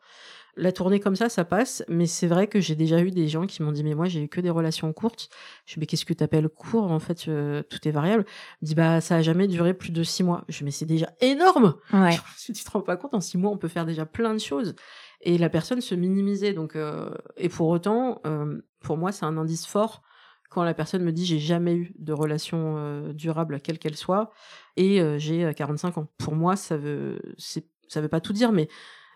La 0.54 0.70
tournée 0.70 1.00
comme 1.00 1.16
ça, 1.16 1.30
ça 1.30 1.46
passe, 1.46 1.82
mais 1.88 2.04
c'est 2.04 2.26
vrai 2.26 2.46
que 2.46 2.60
j'ai 2.60 2.74
déjà 2.74 3.00
eu 3.00 3.10
des 3.10 3.26
gens 3.26 3.46
qui 3.46 3.62
m'ont 3.62 3.72
dit 3.72 3.82
mais 3.82 3.94
moi 3.94 4.06
j'ai 4.06 4.22
eu 4.22 4.28
que 4.28 4.40
des 4.40 4.50
relations 4.50 4.92
courtes. 4.92 5.30
Je 5.64 5.74
dis 5.74 5.80
mais 5.80 5.86
qu'est-ce 5.86 6.04
que 6.04 6.12
tu 6.12 6.22
appelles 6.22 6.50
court 6.50 6.90
en 6.90 6.98
fait 6.98 7.26
euh, 7.28 7.62
tout 7.62 7.88
est 7.88 7.90
variable. 7.90 8.26
Je 8.60 8.66
dis 8.66 8.74
bah 8.74 9.00
ça 9.00 9.16
a 9.16 9.22
jamais 9.22 9.48
duré 9.48 9.72
plus 9.72 9.92
de 9.92 10.02
six 10.02 10.22
mois. 10.22 10.44
Je 10.48 10.58
dis 10.58 10.64
mais 10.64 10.70
c'est 10.70 10.84
déjà 10.84 11.08
énorme. 11.22 11.76
Ouais. 11.94 12.18
tu 12.44 12.52
te 12.52 12.70
rends 12.70 12.82
pas 12.82 12.98
compte 12.98 13.14
en 13.14 13.20
six 13.20 13.38
mois 13.38 13.50
on 13.50 13.56
peut 13.56 13.68
faire 13.68 13.86
déjà 13.86 14.04
plein 14.04 14.34
de 14.34 14.40
choses 14.40 14.74
et 15.22 15.38
la 15.38 15.48
personne 15.48 15.80
se 15.80 15.94
minimisait 15.94 16.52
donc 16.52 16.76
euh, 16.76 17.10
et 17.38 17.48
pour 17.48 17.68
autant 17.68 18.20
euh, 18.26 18.60
pour 18.80 18.98
moi 18.98 19.10
c'est 19.10 19.24
un 19.24 19.38
indice 19.38 19.66
fort 19.66 20.02
quand 20.50 20.64
la 20.64 20.74
personne 20.74 21.02
me 21.02 21.12
dit 21.12 21.24
j'ai 21.24 21.38
jamais 21.38 21.74
eu 21.74 21.94
de 21.98 22.12
relation 22.12 23.08
durable 23.14 23.58
quelle 23.60 23.78
qu'elle 23.78 23.96
soit 23.96 24.32
et 24.76 25.00
j'ai 25.18 25.50
45 25.56 25.96
ans. 25.96 26.08
Pour 26.18 26.34
moi 26.34 26.56
ça 26.56 26.76
veut 26.76 27.22
ça 27.38 28.02
veut 28.02 28.08
pas 28.08 28.20
tout 28.20 28.34
dire 28.34 28.52
mais 28.52 28.68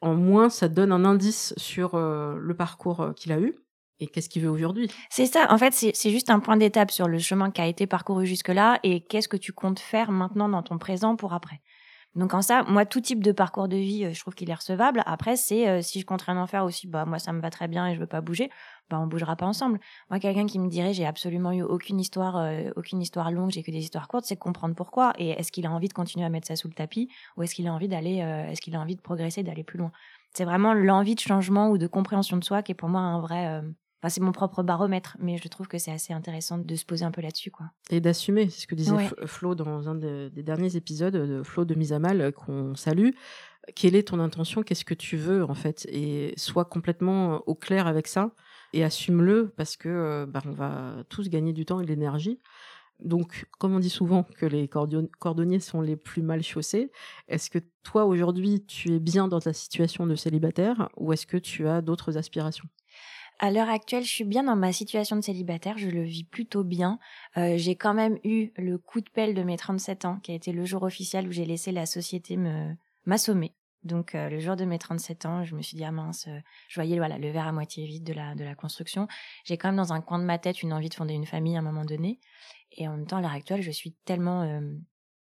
en 0.02 0.14
moins, 0.14 0.48
ça 0.48 0.68
donne 0.68 0.92
un 0.92 1.04
indice 1.04 1.54
sur 1.56 1.94
euh, 1.94 2.36
le 2.38 2.54
parcours 2.54 3.00
euh, 3.00 3.12
qu'il 3.12 3.32
a 3.32 3.40
eu 3.40 3.54
et 3.98 4.06
qu'est-ce 4.06 4.28
qu'il 4.28 4.42
veut 4.42 4.50
aujourd'hui. 4.50 4.90
C'est 5.08 5.26
ça, 5.26 5.46
en 5.50 5.56
fait, 5.56 5.72
c'est 5.72 6.10
juste 6.10 6.28
un 6.28 6.38
point 6.38 6.56
d'étape 6.56 6.90
sur 6.90 7.08
le 7.08 7.18
chemin 7.18 7.50
qui 7.50 7.62
a 7.62 7.66
été 7.66 7.86
parcouru 7.86 8.26
jusque-là 8.26 8.78
et 8.82 9.00
qu'est-ce 9.00 9.28
que 9.28 9.38
tu 9.38 9.52
comptes 9.52 9.78
faire 9.78 10.10
maintenant 10.10 10.50
dans 10.50 10.62
ton 10.62 10.76
présent 10.76 11.16
pour 11.16 11.32
après. 11.32 11.62
Donc 12.16 12.32
en 12.32 12.40
ça, 12.40 12.62
moi, 12.62 12.86
tout 12.86 13.02
type 13.02 13.22
de 13.22 13.30
parcours 13.30 13.68
de 13.68 13.76
vie, 13.76 14.06
euh, 14.06 14.12
je 14.14 14.20
trouve 14.20 14.34
qu'il 14.34 14.48
est 14.48 14.54
recevable. 14.54 15.02
Après, 15.04 15.36
c'est 15.36 15.68
euh, 15.68 15.82
si 15.82 16.00
je 16.00 16.06
compte 16.06 16.22
rien 16.22 16.38
en 16.38 16.46
faire 16.46 16.64
aussi, 16.64 16.86
bah 16.86 17.04
moi, 17.04 17.18
ça 17.18 17.30
me 17.32 17.42
va 17.42 17.50
très 17.50 17.68
bien 17.68 17.86
et 17.86 17.94
je 17.94 18.00
veux 18.00 18.06
pas 18.06 18.22
bouger, 18.22 18.48
bah 18.88 18.98
on 18.98 19.06
bougera 19.06 19.36
pas 19.36 19.44
ensemble. 19.44 19.78
Moi, 20.08 20.18
quelqu'un 20.18 20.46
qui 20.46 20.58
me 20.58 20.68
dirait 20.68 20.94
j'ai 20.94 21.04
absolument 21.04 21.52
eu 21.52 21.62
aucune 21.62 22.00
histoire, 22.00 22.38
euh, 22.38 22.70
aucune 22.74 23.02
histoire 23.02 23.30
longue, 23.30 23.50
j'ai 23.50 23.62
que 23.62 23.70
des 23.70 23.80
histoires 23.80 24.08
courtes, 24.08 24.24
c'est 24.24 24.36
comprendre 24.36 24.74
pourquoi 24.74 25.12
et 25.18 25.30
est-ce 25.30 25.52
qu'il 25.52 25.66
a 25.66 25.70
envie 25.70 25.88
de 25.88 25.92
continuer 25.92 26.24
à 26.24 26.30
mettre 26.30 26.48
ça 26.48 26.56
sous 26.56 26.68
le 26.68 26.74
tapis 26.74 27.10
ou 27.36 27.42
est-ce 27.42 27.54
qu'il 27.54 27.68
a 27.68 27.72
envie 27.72 27.88
d'aller, 27.88 28.16
est-ce 28.50 28.62
qu'il 28.62 28.74
a 28.76 28.80
envie 28.80 28.96
de 28.96 29.02
progresser, 29.02 29.42
d'aller 29.42 29.64
plus 29.64 29.78
loin? 29.78 29.92
C'est 30.32 30.46
vraiment 30.46 30.72
l'envie 30.72 31.16
de 31.16 31.20
changement 31.20 31.68
ou 31.68 31.76
de 31.76 31.86
compréhension 31.86 32.38
de 32.38 32.44
soi 32.44 32.62
qui 32.62 32.72
est 32.72 32.74
pour 32.74 32.88
moi 32.88 33.00
un 33.00 33.20
vrai 33.20 33.62
c'est 34.10 34.20
mon 34.20 34.32
propre 34.32 34.62
baromètre, 34.62 35.16
mais 35.20 35.38
je 35.38 35.48
trouve 35.48 35.68
que 35.68 35.78
c'est 35.78 35.92
assez 35.92 36.12
intéressant 36.12 36.58
de 36.58 36.74
se 36.74 36.84
poser 36.84 37.04
un 37.04 37.10
peu 37.10 37.22
là-dessus, 37.22 37.50
quoi. 37.50 37.70
Et 37.90 38.00
d'assumer, 38.00 38.48
c'est 38.50 38.62
ce 38.62 38.66
que 38.66 38.74
disait 38.74 39.10
Flo 39.26 39.54
dans 39.54 39.88
un 39.88 39.94
des, 39.94 40.30
derniers 40.30 40.76
épisodes 40.76 41.16
de 41.16 41.42
Flo 41.42 41.64
de 41.64 41.74
Mise 41.74 41.92
à 41.92 41.98
Mal 41.98 42.20
euh, 42.20 42.30
qu'on 42.30 42.74
salue. 42.74 43.10
Quelle 43.74 43.96
est 43.96 44.08
ton 44.08 44.20
intention? 44.20 44.62
Qu'est-ce 44.62 44.84
que 44.84 44.94
tu 44.94 45.16
veux 45.16 45.44
en 45.44 45.54
fait? 45.54 45.86
Et 45.90 46.34
sois 46.36 46.64
complètement 46.64 47.34
euh, 47.34 47.38
au 47.46 47.54
clair 47.54 47.86
avec 47.86 48.06
ça 48.06 48.32
et 48.72 48.84
assume-le 48.84 49.52
parce 49.56 49.76
que 49.76 49.88
euh, 49.88 50.26
bah, 50.26 50.42
on 50.44 50.52
va 50.52 51.04
tous 51.08 51.28
gagner 51.28 51.52
du 51.52 51.64
temps 51.64 51.80
et 51.80 51.84
de 51.84 51.88
l'énergie. 51.88 52.40
Donc, 53.00 53.46
comme 53.58 53.74
on 53.74 53.78
dit 53.78 53.90
souvent 53.90 54.22
que 54.22 54.46
les 54.46 54.68
cordonniers 54.68 55.60
sont 55.60 55.82
les 55.82 55.96
plus 55.96 56.22
mal 56.22 56.42
chaussés, 56.42 56.90
est-ce 57.28 57.50
que 57.50 57.58
toi 57.82 58.06
aujourd'hui 58.06 58.64
tu 58.64 58.94
es 58.94 58.98
bien 59.00 59.28
dans 59.28 59.40
ta 59.40 59.52
situation 59.52 60.06
de 60.06 60.14
célibataire 60.14 60.88
ou 60.96 61.12
est-ce 61.12 61.26
que 61.26 61.36
tu 61.36 61.68
as 61.68 61.82
d'autres 61.82 62.16
aspirations? 62.16 62.68
À 63.38 63.50
l'heure 63.50 63.68
actuelle, 63.68 64.04
je 64.04 64.10
suis 64.10 64.24
bien 64.24 64.44
dans 64.44 64.56
ma 64.56 64.72
situation 64.72 65.16
de 65.16 65.20
célibataire, 65.20 65.76
je 65.78 65.88
le 65.88 66.02
vis 66.02 66.24
plutôt 66.24 66.64
bien. 66.64 66.98
Euh, 67.36 67.56
j'ai 67.56 67.76
quand 67.76 67.94
même 67.94 68.18
eu 68.24 68.50
le 68.56 68.78
coup 68.78 69.00
de 69.00 69.10
pelle 69.10 69.34
de 69.34 69.42
mes 69.42 69.56
37 69.56 70.04
ans, 70.04 70.18
qui 70.20 70.32
a 70.32 70.34
été 70.34 70.52
le 70.52 70.64
jour 70.64 70.82
officiel 70.82 71.28
où 71.28 71.32
j'ai 71.32 71.44
laissé 71.44 71.72
la 71.72 71.86
société 71.86 72.36
me 72.36 72.74
m'assommer. 73.04 73.54
Donc 73.84 74.14
euh, 74.14 74.28
le 74.28 74.40
jour 74.40 74.56
de 74.56 74.64
mes 74.64 74.78
37 74.78 75.26
ans, 75.26 75.44
je 75.44 75.54
me 75.54 75.62
suis 75.62 75.76
dit 75.76 75.84
ah 75.84 75.92
mince, 75.92 76.26
euh, 76.28 76.38
je 76.68 76.80
voyais 76.80 76.96
le 76.96 77.30
verre 77.30 77.46
à 77.46 77.52
moitié 77.52 77.86
vide 77.86 78.04
de 78.04 78.14
la 78.14 78.34
de 78.34 78.42
la 78.42 78.54
construction. 78.54 79.06
J'ai 79.44 79.58
quand 79.58 79.68
même 79.68 79.76
dans 79.76 79.92
un 79.92 80.00
coin 80.00 80.18
de 80.18 80.24
ma 80.24 80.38
tête 80.38 80.62
une 80.62 80.72
envie 80.72 80.88
de 80.88 80.94
fonder 80.94 81.14
une 81.14 81.26
famille 81.26 81.56
à 81.56 81.60
un 81.60 81.62
moment 81.62 81.84
donné. 81.84 82.20
Et 82.72 82.88
en 82.88 82.96
même 82.96 83.06
temps, 83.06 83.18
à 83.18 83.20
l'heure 83.20 83.32
actuelle, 83.32 83.62
je 83.62 83.70
suis 83.70 83.92
tellement 84.04 84.60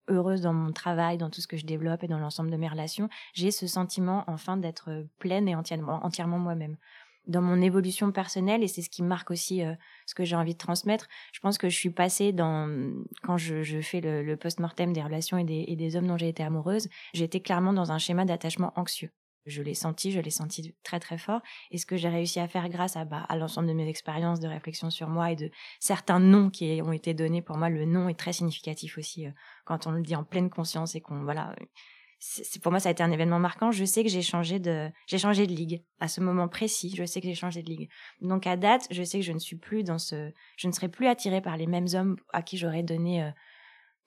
heureuse 0.09 0.42
dans 0.42 0.53
mon 0.53 0.72
travail, 0.72 1.16
dans 1.16 1.30
tout 1.30 1.40
ce 1.40 1.46
que 1.46 1.57
je 1.57 1.64
développe 1.64 2.05
et 2.05 2.09
dans 2.09 2.18
l'ensemble 2.18 2.50
de 2.50 2.57
mes 2.57 2.68
relations. 2.68 3.09
J'ai 3.32 3.50
ce 3.50 3.66
sentiment 3.66 4.24
enfin 4.26 4.57
d'être 4.57 5.07
pleine 5.18 5.48
et 5.48 5.55
entièrement, 5.55 6.05
entièrement 6.05 6.38
moi-même 6.38 6.76
dans 7.26 7.42
mon 7.42 7.60
évolution 7.60 8.12
personnelle 8.12 8.62
et 8.62 8.68
c'est 8.68 8.82
ce 8.82 8.90
qui 8.90 9.02
marque 9.02 9.30
aussi 9.30 9.62
euh, 9.62 9.74
ce 10.06 10.14
que 10.14 10.24
j'ai 10.24 10.36
envie 10.36 10.54
de 10.54 10.58
transmettre. 10.58 11.08
Je 11.32 11.40
pense 11.40 11.58
que 11.58 11.68
je 11.68 11.76
suis 11.76 11.90
passée 11.90 12.32
dans 12.32 12.68
quand 13.22 13.36
je, 13.36 13.80
fais 13.80 14.00
le, 14.00 14.36
post-mortem 14.36 14.92
des 14.92 15.02
relations 15.02 15.38
et 15.38 15.44
des, 15.44 15.96
hommes 15.96 16.06
dont 16.06 16.16
j'ai 16.16 16.28
été 16.28 16.42
amoureuse, 16.42 16.88
j'étais 17.14 17.40
clairement 17.40 17.72
dans 17.72 17.92
un 17.92 17.98
schéma 17.98 18.24
d'attachement 18.24 18.72
anxieux. 18.76 19.10
Je 19.44 19.60
l'ai 19.60 19.74
senti, 19.74 20.12
je 20.12 20.20
l'ai 20.20 20.30
senti 20.30 20.72
très 20.84 21.00
très 21.00 21.18
fort. 21.18 21.40
Et 21.72 21.78
ce 21.78 21.84
que 21.84 21.96
j'ai 21.96 22.08
réussi 22.08 22.38
à 22.38 22.46
faire 22.46 22.68
grâce 22.68 22.96
à, 22.96 23.04
bah, 23.04 23.26
à 23.28 23.36
l'ensemble 23.36 23.66
de 23.66 23.72
mes 23.72 23.88
expériences 23.88 24.38
de 24.38 24.46
réflexion 24.46 24.88
sur 24.88 25.08
moi 25.08 25.32
et 25.32 25.36
de 25.36 25.50
certains 25.80 26.20
noms 26.20 26.48
qui 26.48 26.80
ont 26.84 26.92
été 26.92 27.12
donnés, 27.12 27.42
pour 27.42 27.56
moi, 27.56 27.68
le 27.68 27.84
nom 27.84 28.08
est 28.08 28.18
très 28.18 28.32
significatif 28.32 28.98
aussi 28.98 29.26
euh, 29.26 29.30
quand 29.64 29.88
on 29.88 29.90
le 29.90 30.02
dit 30.02 30.14
en 30.14 30.22
pleine 30.22 30.48
conscience 30.48 30.94
et 30.94 31.00
qu'on 31.00 31.24
voilà 31.24 31.56
pour 32.62 32.72
moi 32.72 32.80
ça 32.80 32.88
a 32.88 32.92
été 32.92 33.02
un 33.02 33.10
événement 33.10 33.38
marquant. 33.38 33.70
Je 33.70 33.84
sais 33.84 34.02
que 34.02 34.08
j'ai 34.08 34.22
changé 34.22 34.58
de 34.58 34.90
j'ai 35.06 35.18
changé 35.18 35.46
de 35.46 35.52
ligue 35.52 35.82
à 36.00 36.08
ce 36.08 36.20
moment 36.20 36.48
précis. 36.48 36.94
Je 36.96 37.04
sais 37.04 37.20
que 37.20 37.26
j'ai 37.26 37.34
changé 37.34 37.62
de 37.62 37.68
ligue. 37.68 37.90
Donc 38.20 38.46
à 38.46 38.56
date, 38.56 38.86
je 38.90 39.02
sais 39.02 39.18
que 39.18 39.24
je 39.24 39.32
ne 39.32 39.38
suis 39.38 39.56
plus 39.56 39.82
dans 39.82 39.98
ce 39.98 40.30
je 40.56 40.68
ne 40.68 40.72
serai 40.72 40.88
plus 40.88 41.06
attirée 41.06 41.40
par 41.40 41.56
les 41.56 41.66
mêmes 41.66 41.88
hommes 41.94 42.16
à 42.32 42.42
qui 42.42 42.58
j'aurais 42.58 42.82
donné 42.82 43.32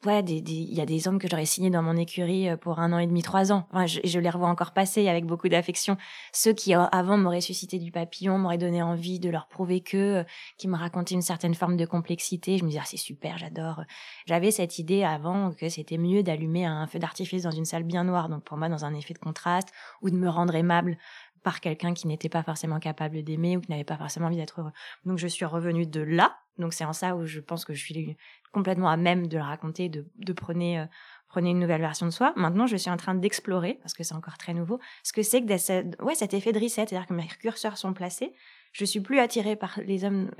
ouais, 0.05 0.21
il 0.21 0.73
y 0.73 0.81
a 0.81 0.85
des 0.85 1.07
hommes 1.07 1.19
que 1.19 1.27
j'aurais 1.29 1.45
signés 1.45 1.69
dans 1.69 1.81
mon 1.81 1.97
écurie 1.97 2.49
euh, 2.49 2.57
pour 2.57 2.79
un 2.79 2.93
an 2.93 2.99
et 2.99 3.07
demi, 3.07 3.21
trois 3.21 3.51
ans. 3.51 3.67
Enfin, 3.71 3.85
je, 3.85 3.99
je 4.03 4.19
les 4.19 4.29
revois 4.29 4.49
encore 4.49 4.71
passer 4.73 5.07
avec 5.07 5.25
beaucoup 5.25 5.49
d'affection. 5.49 5.97
Ceux 6.33 6.53
qui 6.53 6.73
avant 6.73 7.17
m'auraient 7.17 7.41
suscité 7.41 7.79
du 7.79 7.91
papillon, 7.91 8.37
m'auraient 8.37 8.57
donné 8.57 8.81
envie 8.81 9.19
de 9.19 9.29
leur 9.29 9.47
prouver 9.47 9.81
que, 9.81 9.97
euh, 9.97 10.23
qui 10.57 10.67
me 10.67 10.77
racontaient 10.77 11.15
une 11.15 11.21
certaine 11.21 11.55
forme 11.55 11.77
de 11.77 11.85
complexité. 11.85 12.57
Je 12.57 12.63
me 12.63 12.69
disais, 12.69 12.81
ah, 12.81 12.87
c'est 12.87 12.97
super, 12.97 13.37
j'adore. 13.37 13.83
J'avais 14.25 14.51
cette 14.51 14.79
idée 14.79 15.03
avant 15.03 15.51
que 15.51 15.69
c'était 15.69 15.97
mieux 15.97 16.23
d'allumer 16.23 16.65
un 16.65 16.87
feu 16.87 16.99
d'artifice 16.99 17.43
dans 17.43 17.51
une 17.51 17.65
salle 17.65 17.83
bien 17.83 18.03
noire, 18.03 18.29
donc 18.29 18.43
pour 18.43 18.57
moi 18.57 18.69
dans 18.69 18.85
un 18.85 18.93
effet 18.93 19.13
de 19.13 19.19
contraste, 19.19 19.69
ou 20.01 20.09
de 20.09 20.15
me 20.15 20.29
rendre 20.29 20.55
aimable 20.55 20.97
par 21.43 21.61
quelqu'un 21.61 21.93
qui 21.93 22.07
n'était 22.07 22.27
pas 22.27 22.41
forcément 22.41 22.79
capable 22.79 23.23
d'aimer 23.23 23.55
ou 23.55 23.61
qui 23.61 23.69
n'avait 23.69 23.83
pas 23.83 23.97
forcément 23.97 24.27
envie 24.27 24.35
d'être 24.35 24.61
heureux. 24.61 24.71
Donc 25.05 25.19
je 25.19 25.27
suis 25.27 25.45
revenue 25.45 25.85
de 25.85 26.01
là. 26.01 26.35
Donc 26.57 26.73
c'est 26.73 26.85
en 26.85 26.93
ça 26.93 27.15
où 27.15 27.25
je 27.25 27.39
pense 27.39 27.65
que 27.65 27.73
je 27.73 27.83
suis 27.83 28.17
complètement 28.51 28.89
à 28.89 28.97
même 28.97 29.27
de 29.27 29.37
le 29.37 29.43
raconter, 29.43 29.89
de, 29.89 30.05
de 30.17 30.33
prenez, 30.33 30.79
euh, 30.79 30.85
prenez 31.27 31.49
une 31.49 31.59
nouvelle 31.59 31.81
version 31.81 32.05
de 32.05 32.11
soi. 32.11 32.33
Maintenant, 32.37 32.67
je 32.67 32.77
suis 32.77 32.89
en 32.89 32.97
train 32.97 33.15
d'explorer, 33.15 33.79
parce 33.81 33.93
que 33.93 34.03
c'est 34.03 34.15
encore 34.15 34.37
très 34.37 34.53
nouveau, 34.53 34.79
ce 35.03 35.11
que 35.11 35.23
c'est 35.23 35.41
que 35.41 36.03
ouais, 36.03 36.15
cet 36.15 36.33
effet 36.33 36.53
de 36.53 36.59
reset, 36.59 36.87
c'est-à-dire 36.87 37.05
que 37.05 37.13
mes 37.13 37.27
curseurs 37.27 37.77
sont 37.77 37.93
placés, 37.93 38.33
je 38.71 38.83
suis 38.83 38.99
plus 38.99 39.19
attirée 39.19 39.55
par 39.55 39.79
les 39.85 40.03
hommes 40.03 40.31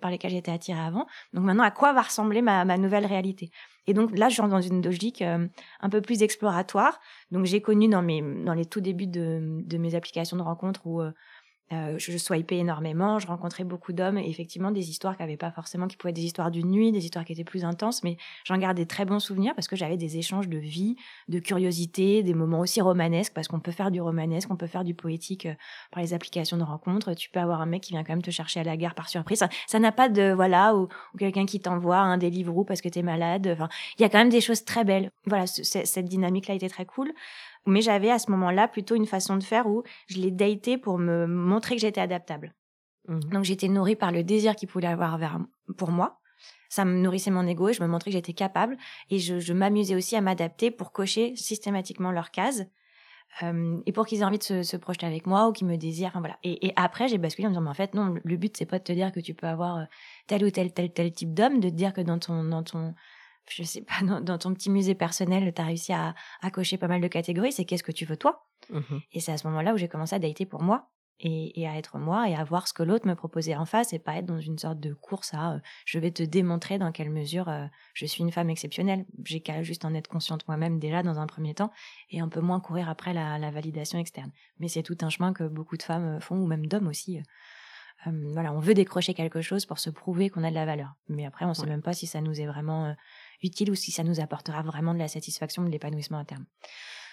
par 0.00 0.10
lesquels 0.10 0.32
j'étais 0.32 0.50
attirée 0.50 0.80
avant. 0.80 1.06
Donc 1.32 1.44
maintenant, 1.44 1.62
à 1.62 1.70
quoi 1.70 1.92
va 1.92 2.02
ressembler 2.02 2.42
ma, 2.42 2.64
ma 2.64 2.76
nouvelle 2.76 3.06
réalité? 3.06 3.50
Et 3.86 3.94
donc 3.94 4.16
là, 4.18 4.28
je 4.28 4.34
suis 4.34 4.42
dans 4.48 4.60
une 4.60 4.82
logique 4.82 5.22
euh, 5.22 5.46
un 5.80 5.90
peu 5.90 6.00
plus 6.00 6.22
exploratoire. 6.22 7.00
Donc 7.30 7.44
j'ai 7.44 7.60
connu 7.60 7.88
dans 7.88 8.02
mes 8.02 8.20
dans 8.20 8.54
les 8.54 8.66
tout 8.66 8.80
débuts 8.80 9.06
de, 9.06 9.62
de 9.64 9.78
mes 9.78 9.94
applications 9.94 10.36
de 10.36 10.42
rencontres 10.42 10.86
où 10.86 11.02
euh, 11.02 11.12
euh, 11.72 11.96
je 11.98 12.16
swipais 12.18 12.58
énormément, 12.58 13.18
je 13.18 13.26
rencontrais 13.26 13.64
beaucoup 13.64 13.94
d'hommes 13.94 14.18
et 14.18 14.28
effectivement 14.28 14.70
des 14.70 14.90
histoires 14.90 15.16
qui 15.16 15.22
n'avaient 15.22 15.38
pas 15.38 15.50
forcément, 15.50 15.86
qui 15.86 15.96
pouvaient 15.96 16.10
être 16.10 16.16
des 16.16 16.24
histoires 16.24 16.50
d'une 16.50 16.70
nuit, 16.70 16.92
des 16.92 17.04
histoires 17.04 17.24
qui 17.24 17.32
étaient 17.32 17.42
plus 17.42 17.64
intenses, 17.64 18.04
mais 18.04 18.18
j'en 18.44 18.58
garde 18.58 18.76
des 18.76 18.84
très 18.84 19.06
bons 19.06 19.18
souvenirs 19.18 19.54
parce 19.54 19.66
que 19.66 19.74
j'avais 19.74 19.96
des 19.96 20.18
échanges 20.18 20.48
de 20.48 20.58
vie, 20.58 20.96
de 21.28 21.38
curiosité, 21.38 22.22
des 22.22 22.34
moments 22.34 22.60
aussi 22.60 22.82
romanesques 22.82 23.32
parce 23.32 23.48
qu'on 23.48 23.60
peut 23.60 23.72
faire 23.72 23.90
du 23.90 24.02
romanesque, 24.02 24.50
on 24.50 24.56
peut 24.56 24.66
faire 24.66 24.84
du 24.84 24.94
poétique 24.94 25.46
euh, 25.46 25.54
par 25.90 26.02
les 26.02 26.12
applications 26.12 26.58
de 26.58 26.62
rencontres. 26.62 27.14
Tu 27.14 27.30
peux 27.30 27.40
avoir 27.40 27.62
un 27.62 27.66
mec 27.66 27.82
qui 27.82 27.92
vient 27.92 28.04
quand 28.04 28.12
même 28.12 28.22
te 28.22 28.30
chercher 28.30 28.60
à 28.60 28.64
la 28.64 28.76
gare 28.76 28.94
par 28.94 29.08
surprise. 29.08 29.42
Ça 29.66 29.78
n'a 29.78 29.92
pas 29.92 30.10
de 30.10 30.32
voilà 30.32 30.76
ou, 30.76 30.88
quelqu'un 31.18 31.46
qui 31.46 31.60
t'envoie 31.60 31.98
un 31.98 32.18
Deliveroo 32.18 32.64
parce 32.64 32.82
que 32.82 32.90
t'es 32.90 33.02
malade. 33.02 33.48
Enfin, 33.52 33.68
il 33.98 34.02
y 34.02 34.04
a 34.04 34.10
quand 34.10 34.18
même 34.18 34.28
des 34.28 34.42
choses 34.42 34.64
très 34.64 34.84
belles. 34.84 35.10
Voilà, 35.26 35.46
cette 35.46 36.04
dynamique-là 36.06 36.54
était 36.54 36.68
très 36.68 36.84
cool. 36.84 37.12
Mais 37.66 37.80
j'avais 37.80 38.10
à 38.10 38.18
ce 38.18 38.30
moment-là 38.30 38.68
plutôt 38.68 38.94
une 38.94 39.06
façon 39.06 39.36
de 39.36 39.42
faire 39.42 39.66
où 39.66 39.82
je 40.06 40.18
l'ai 40.18 40.30
daté 40.30 40.78
pour 40.78 40.98
me 40.98 41.26
montrer 41.26 41.76
que 41.76 41.80
j'étais 41.80 42.00
adaptable. 42.00 42.54
Mmh. 43.08 43.20
Donc 43.30 43.44
j'étais 43.44 43.68
nourrie 43.68 43.96
par 43.96 44.12
le 44.12 44.22
désir 44.22 44.56
qu'il 44.56 44.68
pouvait 44.68 44.86
avoir 44.86 45.16
vers, 45.18 45.38
pour 45.76 45.90
moi. 45.90 46.20
Ça 46.68 46.84
me 46.84 46.98
nourrissait 46.98 47.30
mon 47.30 47.46
ego 47.46 47.68
et 47.68 47.72
je 47.72 47.82
me 47.82 47.86
montrais 47.86 48.10
que 48.10 48.16
j'étais 48.16 48.32
capable. 48.32 48.76
Et 49.10 49.18
je, 49.18 49.52
m'amusais 49.52 49.94
aussi 49.94 50.16
à 50.16 50.20
m'adapter 50.20 50.70
pour 50.70 50.92
cocher 50.92 51.36
systématiquement 51.36 52.10
leurs 52.10 52.30
cases. 52.30 52.64
Euh, 53.42 53.80
et 53.86 53.92
pour 53.92 54.06
qu'ils 54.06 54.20
aient 54.20 54.24
envie 54.24 54.38
de 54.38 54.62
se, 54.62 54.76
projeter 54.76 55.06
avec 55.06 55.26
moi 55.26 55.48
ou 55.48 55.52
qu'ils 55.52 55.66
me 55.66 55.76
désirent. 55.76 56.08
Enfin, 56.08 56.20
voilà. 56.20 56.36
Et, 56.42 56.72
après, 56.76 57.08
j'ai 57.08 57.18
basculé 57.18 57.46
en 57.46 57.50
me 57.50 57.54
disant, 57.54 57.62
mais 57.62 57.70
en 57.70 57.74
fait, 57.74 57.94
non, 57.94 58.14
le 58.22 58.36
but, 58.36 58.56
c'est 58.56 58.66
pas 58.66 58.78
de 58.78 58.84
te 58.84 58.92
dire 58.92 59.12
que 59.12 59.20
tu 59.20 59.34
peux 59.34 59.46
avoir 59.46 59.78
euh, 59.78 59.84
tel 60.26 60.44
ou 60.44 60.50
tel, 60.50 60.72
tel, 60.72 60.92
tel 60.92 61.12
type 61.12 61.32
d'homme, 61.32 61.60
de 61.60 61.68
te 61.68 61.74
dire 61.74 61.92
que 61.92 62.00
dans 62.00 62.18
ton, 62.18 62.44
dans 62.44 62.62
ton, 62.62 62.94
je 63.48 63.62
sais 63.62 63.82
pas, 63.82 64.20
dans, 64.20 64.38
ton 64.38 64.54
petit 64.54 64.70
musée 64.70 64.94
personnel, 64.94 65.52
tu 65.54 65.60
as 65.60 65.64
réussi 65.64 65.92
à, 65.92 66.14
à, 66.40 66.50
cocher 66.50 66.78
pas 66.78 66.88
mal 66.88 67.00
de 67.00 67.08
catégories, 67.08 67.52
c'est 67.52 67.64
qu'est-ce 67.64 67.82
que 67.82 67.92
tu 67.92 68.04
veux 68.04 68.16
toi? 68.16 68.46
Mmh 68.70 68.80
Et 69.12 69.20
c'est 69.20 69.32
à 69.32 69.36
ce 69.36 69.46
moment-là 69.48 69.74
où 69.74 69.76
j'ai 69.76 69.88
commencé 69.88 70.14
à 70.14 70.18
dater 70.18 70.46
pour 70.46 70.62
moi 70.62 70.90
et, 71.20 71.66
à 71.66 71.76
être 71.78 71.98
moi 71.98 72.28
et 72.28 72.34
à 72.34 72.44
voir 72.44 72.66
ce 72.68 72.72
que 72.72 72.82
l'autre 72.82 73.06
me 73.06 73.14
proposait 73.14 73.54
en 73.54 73.64
face 73.64 73.92
et 73.92 73.98
pas 73.98 74.16
être 74.16 74.26
dans 74.26 74.40
une 74.40 74.58
sorte 74.58 74.80
de 74.80 74.92
course 74.92 75.32
à 75.32 75.54
euh, 75.54 75.58
je 75.86 75.98
vais 75.98 76.10
te 76.10 76.22
démontrer 76.22 76.78
dans 76.78 76.92
quelle 76.92 77.10
mesure 77.10 77.48
euh, 77.48 77.66
je 77.94 78.06
suis 78.06 78.22
une 78.22 78.32
femme 78.32 78.50
exceptionnelle. 78.50 79.06
J'ai 79.24 79.40
qu'à 79.40 79.62
juste 79.62 79.84
en 79.84 79.94
être 79.94 80.08
consciente 80.08 80.46
moi-même 80.48 80.78
déjà 80.78 81.02
dans 81.02 81.18
un 81.18 81.26
premier 81.26 81.54
temps 81.54 81.72
et 82.10 82.20
un 82.20 82.28
peu 82.28 82.40
moins 82.40 82.60
courir 82.60 82.88
après 82.88 83.14
la, 83.14 83.50
validation 83.50 83.98
externe. 83.98 84.32
Mais 84.58 84.68
c'est 84.68 84.82
tout 84.82 84.98
un 85.02 85.08
chemin 85.08 85.32
que 85.32 85.44
beaucoup 85.44 85.76
de 85.76 85.82
femmes 85.82 86.20
font 86.20 86.36
ou 86.36 86.46
même 86.46 86.66
d'hommes 86.66 86.88
aussi. 86.88 87.20
voilà, 88.06 88.52
on 88.52 88.58
veut 88.58 88.74
décrocher 88.74 89.14
quelque 89.14 89.40
chose 89.40 89.66
pour 89.66 89.78
se 89.78 89.90
prouver 89.90 90.30
qu'on 90.30 90.42
a 90.42 90.50
de 90.50 90.54
la 90.54 90.66
valeur. 90.66 90.94
Mais 91.08 91.24
après, 91.24 91.44
on 91.44 91.50
ne 91.50 91.54
sait 91.54 91.66
même 91.66 91.82
pas 91.82 91.92
si 91.92 92.06
ça 92.06 92.20
nous 92.20 92.40
est 92.40 92.46
vraiment 92.46 92.94
utile 93.44 93.70
ou 93.70 93.74
si 93.74 93.90
ça 93.90 94.02
nous 94.02 94.20
apportera 94.20 94.62
vraiment 94.62 94.94
de 94.94 94.98
la 94.98 95.08
satisfaction, 95.08 95.62
de 95.62 95.70
l'épanouissement 95.70 96.18
à 96.18 96.24
terme. 96.24 96.46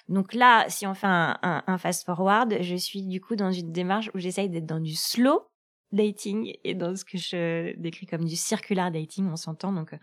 Donc 0.07 0.33
là, 0.33 0.65
si 0.67 0.87
on 0.87 0.93
fait 0.93 1.07
un, 1.07 1.77
fast 1.77 2.05
forward, 2.05 2.57
je 2.61 2.75
suis 2.75 3.03
du 3.03 3.21
coup 3.21 3.35
dans 3.35 3.51
une 3.51 3.71
démarche 3.71 4.09
où 4.13 4.19
j'essaye 4.19 4.49
d'être 4.49 4.65
dans 4.65 4.79
du 4.79 4.95
slow 4.95 5.47
dating 5.91 6.53
et 6.63 6.73
dans 6.73 6.95
ce 6.95 7.05
que 7.05 7.17
je 7.17 7.77
décris 7.77 8.07
comme 8.07 8.25
du 8.25 8.35
circular 8.35 8.91
dating, 8.91 9.29
on 9.29 9.35
s'entend 9.35 9.73
donc 9.73 9.93
euh, 9.93 9.97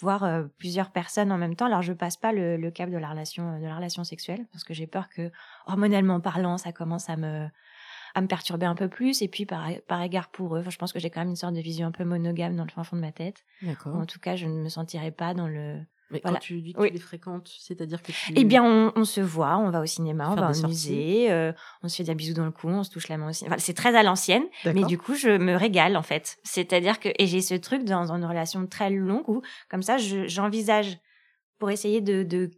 voir 0.00 0.24
euh, 0.24 0.44
plusieurs 0.58 0.90
personnes 0.90 1.32
en 1.32 1.38
même 1.38 1.56
temps. 1.56 1.66
Alors 1.66 1.82
je 1.82 1.92
passe 1.92 2.16
pas 2.16 2.32
le, 2.32 2.70
cap 2.70 2.90
de 2.90 2.96
la 2.96 3.10
relation 3.10 3.58
de 3.58 3.64
la 3.66 3.76
relation 3.76 4.04
sexuelle 4.04 4.46
parce 4.52 4.64
que 4.64 4.72
j'ai 4.72 4.86
peur 4.86 5.08
que 5.08 5.30
hormonalement 5.66 6.20
parlant, 6.20 6.58
ça 6.58 6.72
commence 6.72 7.10
à 7.10 7.16
me 7.16 7.48
à 8.14 8.20
me 8.20 8.26
perturber 8.26 8.66
un 8.66 8.74
peu 8.74 8.88
plus. 8.88 9.22
Et 9.22 9.28
puis, 9.28 9.46
par, 9.46 9.68
par 9.86 10.02
égard 10.02 10.28
pour 10.30 10.56
eux, 10.56 10.64
je 10.68 10.76
pense 10.76 10.92
que 10.92 10.98
j'ai 10.98 11.10
quand 11.10 11.20
même 11.20 11.30
une 11.30 11.36
sorte 11.36 11.54
de 11.54 11.60
vision 11.60 11.86
un 11.86 11.92
peu 11.92 12.04
monogame 12.04 12.56
dans 12.56 12.64
le 12.64 12.70
fin 12.70 12.84
fond 12.84 12.96
de 12.96 13.00
ma 13.00 13.12
tête. 13.12 13.44
D'accord. 13.62 13.96
En 13.96 14.06
tout 14.06 14.18
cas, 14.18 14.36
je 14.36 14.46
ne 14.46 14.62
me 14.62 14.68
sentirais 14.68 15.10
pas 15.10 15.34
dans 15.34 15.48
le. 15.48 15.78
Mais 16.10 16.20
quand 16.20 16.34
tu 16.38 16.60
dis 16.60 16.74
que 16.74 16.86
tu 16.86 16.92
les 16.92 16.98
fréquentes, 16.98 17.50
c'est-à-dire 17.58 18.02
que 18.02 18.12
tu... 18.12 18.34
Eh 18.36 18.44
bien, 18.44 18.62
on, 18.94 19.04
se 19.04 19.22
voit, 19.22 19.56
on 19.56 19.70
va 19.70 19.80
au 19.80 19.86
cinéma, 19.86 20.30
on 20.30 20.34
va 20.34 20.50
au 20.50 20.66
musée, 20.66 21.32
euh, 21.32 21.54
on 21.82 21.88
se 21.88 21.96
fait 21.96 22.04
des 22.04 22.14
bisous 22.14 22.34
dans 22.34 22.44
le 22.44 22.50
cou, 22.50 22.68
on 22.68 22.84
se 22.84 22.90
touche 22.90 23.08
la 23.08 23.16
main 23.16 23.30
aussi. 23.30 23.46
Enfin, 23.46 23.56
c'est 23.56 23.72
très 23.72 23.96
à 23.96 24.02
l'ancienne, 24.02 24.44
mais 24.66 24.84
du 24.84 24.98
coup, 24.98 25.14
je 25.14 25.30
me 25.30 25.56
régale 25.56 25.96
en 25.96 26.02
fait. 26.02 26.36
C'est-à-dire 26.44 27.00
que 27.00 27.08
et 27.18 27.26
j'ai 27.26 27.40
ce 27.40 27.54
truc 27.54 27.84
dans, 27.84 28.12
une 28.12 28.26
relation 28.26 28.66
très 28.66 28.90
longue 28.90 29.26
où, 29.26 29.40
comme 29.70 29.82
ça, 29.82 29.96
j'envisage 29.96 30.98
pour 31.58 31.70
essayer 31.70 32.00
de, 32.00 32.50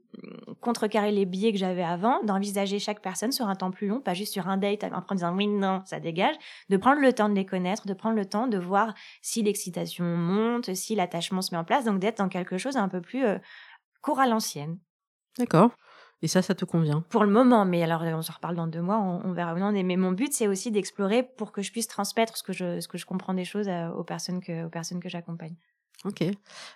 contrecarrer 0.64 1.12
les 1.12 1.26
biais 1.26 1.52
que 1.52 1.58
j'avais 1.58 1.84
avant, 1.84 2.22
d'envisager 2.24 2.78
chaque 2.78 3.00
personne 3.00 3.30
sur 3.30 3.46
un 3.46 3.54
temps 3.54 3.70
plus 3.70 3.86
long, 3.86 4.00
pas 4.00 4.14
juste 4.14 4.32
sur 4.32 4.48
un 4.48 4.56
date 4.56 4.84
en 4.84 5.14
disant 5.14 5.36
oui, 5.36 5.46
non, 5.46 5.82
ça 5.84 6.00
dégage, 6.00 6.34
de 6.70 6.76
prendre 6.76 7.00
le 7.00 7.12
temps 7.12 7.28
de 7.28 7.34
les 7.34 7.46
connaître, 7.46 7.86
de 7.86 7.94
prendre 7.94 8.16
le 8.16 8.24
temps 8.24 8.46
de 8.46 8.58
voir 8.58 8.94
si 9.22 9.42
l'excitation 9.42 10.04
monte, 10.04 10.74
si 10.74 10.94
l'attachement 10.94 11.42
se 11.42 11.54
met 11.54 11.58
en 11.58 11.64
place, 11.64 11.84
donc 11.84 12.00
d'être 12.00 12.18
dans 12.18 12.28
quelque 12.28 12.58
chose 12.58 12.76
un 12.76 12.88
peu 12.88 13.00
plus 13.00 13.24
euh, 13.24 13.38
court 14.00 14.18
à 14.18 14.26
l'ancienne. 14.26 14.78
D'accord. 15.38 15.70
Et 16.22 16.28
ça, 16.28 16.40
ça 16.40 16.54
te 16.54 16.64
convient? 16.64 17.02
Pour 17.10 17.24
le 17.24 17.30
moment, 17.30 17.66
mais 17.66 17.82
alors 17.82 18.00
on 18.02 18.22
se 18.22 18.32
reparle 18.32 18.56
dans 18.56 18.66
deux 18.66 18.80
mois, 18.80 18.98
on, 18.98 19.32
verra 19.32 19.52
où 19.52 19.58
on 19.58 19.74
est. 19.74 19.82
Mais 19.82 19.96
mon 19.96 20.12
but, 20.12 20.32
c'est 20.32 20.48
aussi 20.48 20.70
d'explorer 20.70 21.22
pour 21.22 21.52
que 21.52 21.60
je 21.60 21.70
puisse 21.70 21.86
transmettre 21.86 22.38
ce 22.38 22.42
que 22.42 22.54
je, 22.54 22.80
ce 22.80 22.88
que 22.88 22.96
je 22.96 23.04
comprends 23.04 23.34
des 23.34 23.44
choses 23.44 23.68
euh, 23.68 23.90
aux 23.90 24.04
personnes 24.04 24.40
que, 24.40 24.64
aux 24.64 24.70
personnes 24.70 25.00
que 25.00 25.10
j'accompagne. 25.10 25.56
Ok. 26.04 26.22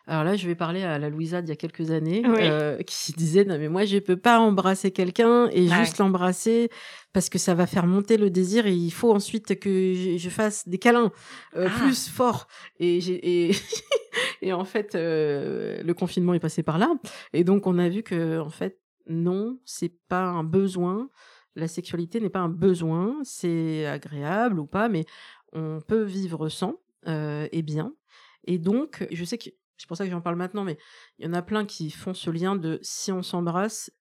Alors 0.06 0.24
là, 0.24 0.36
je 0.36 0.46
vais 0.46 0.54
parler 0.54 0.82
à 0.82 0.98
la 0.98 1.10
Louisa 1.10 1.42
d'il 1.42 1.50
y 1.50 1.52
a 1.52 1.56
quelques 1.56 1.90
années, 1.90 2.22
euh, 2.24 2.78
qui 2.82 3.12
disait 3.12 3.44
non 3.44 3.58
mais 3.58 3.68
moi 3.68 3.84
je 3.84 3.98
peux 3.98 4.16
pas 4.16 4.38
embrasser 4.38 4.90
quelqu'un 4.90 5.50
et 5.52 5.68
juste 5.68 5.98
l'embrasser 5.98 6.70
parce 7.12 7.28
que 7.28 7.38
ça 7.38 7.54
va 7.54 7.66
faire 7.66 7.86
monter 7.86 8.16
le 8.16 8.30
désir 8.30 8.66
et 8.66 8.72
il 8.72 8.90
faut 8.90 9.12
ensuite 9.12 9.60
que 9.60 10.16
je, 10.16 10.28
fasse 10.30 10.66
des 10.66 10.78
câlins 10.78 11.12
euh, 11.56 11.68
ah. 11.70 11.78
plus 11.78 12.08
forts. 12.08 12.48
Et 12.80 13.02
j'ai 13.02 13.50
et, 13.50 13.54
et 14.42 14.54
en 14.54 14.64
fait 14.64 14.94
euh, 14.94 15.82
le 15.82 15.94
confinement 15.94 16.32
est 16.32 16.40
passé 16.40 16.62
par 16.62 16.78
là 16.78 16.94
et 17.34 17.44
donc 17.44 17.66
on 17.66 17.78
a 17.78 17.88
vu 17.90 18.02
que 18.02 18.38
en 18.38 18.50
fait 18.50 18.80
non, 19.08 19.58
c'est 19.66 19.92
pas 20.08 20.24
un 20.24 20.44
besoin. 20.44 21.10
La 21.54 21.68
sexualité 21.68 22.18
n'est 22.20 22.30
pas 22.30 22.40
un 22.40 22.48
besoin, 22.48 23.18
c'est 23.24 23.84
agréable 23.86 24.58
ou 24.58 24.66
pas, 24.66 24.88
mais 24.88 25.04
on 25.52 25.80
peut 25.86 26.02
vivre 26.02 26.48
sans 26.48 26.76
et 27.06 27.62
bien. 27.62 27.94
Et 28.44 28.58
donc, 28.58 29.06
je 29.10 29.24
sais 29.24 29.38
que 29.38 29.50
c'est 29.76 29.86
pour 29.86 29.96
ça 29.96 30.04
que 30.04 30.10
j'en 30.10 30.20
parle 30.20 30.36
maintenant, 30.36 30.64
mais 30.64 30.76
il 31.18 31.26
y 31.26 31.28
en 31.28 31.34
a 31.34 31.42
plein 31.42 31.64
qui 31.64 31.90
font 31.90 32.14
ce 32.14 32.30
lien 32.30 32.56
de 32.56 32.78
si 32.82 33.12
on 33.12 33.22
s'embrasse, 33.22 33.92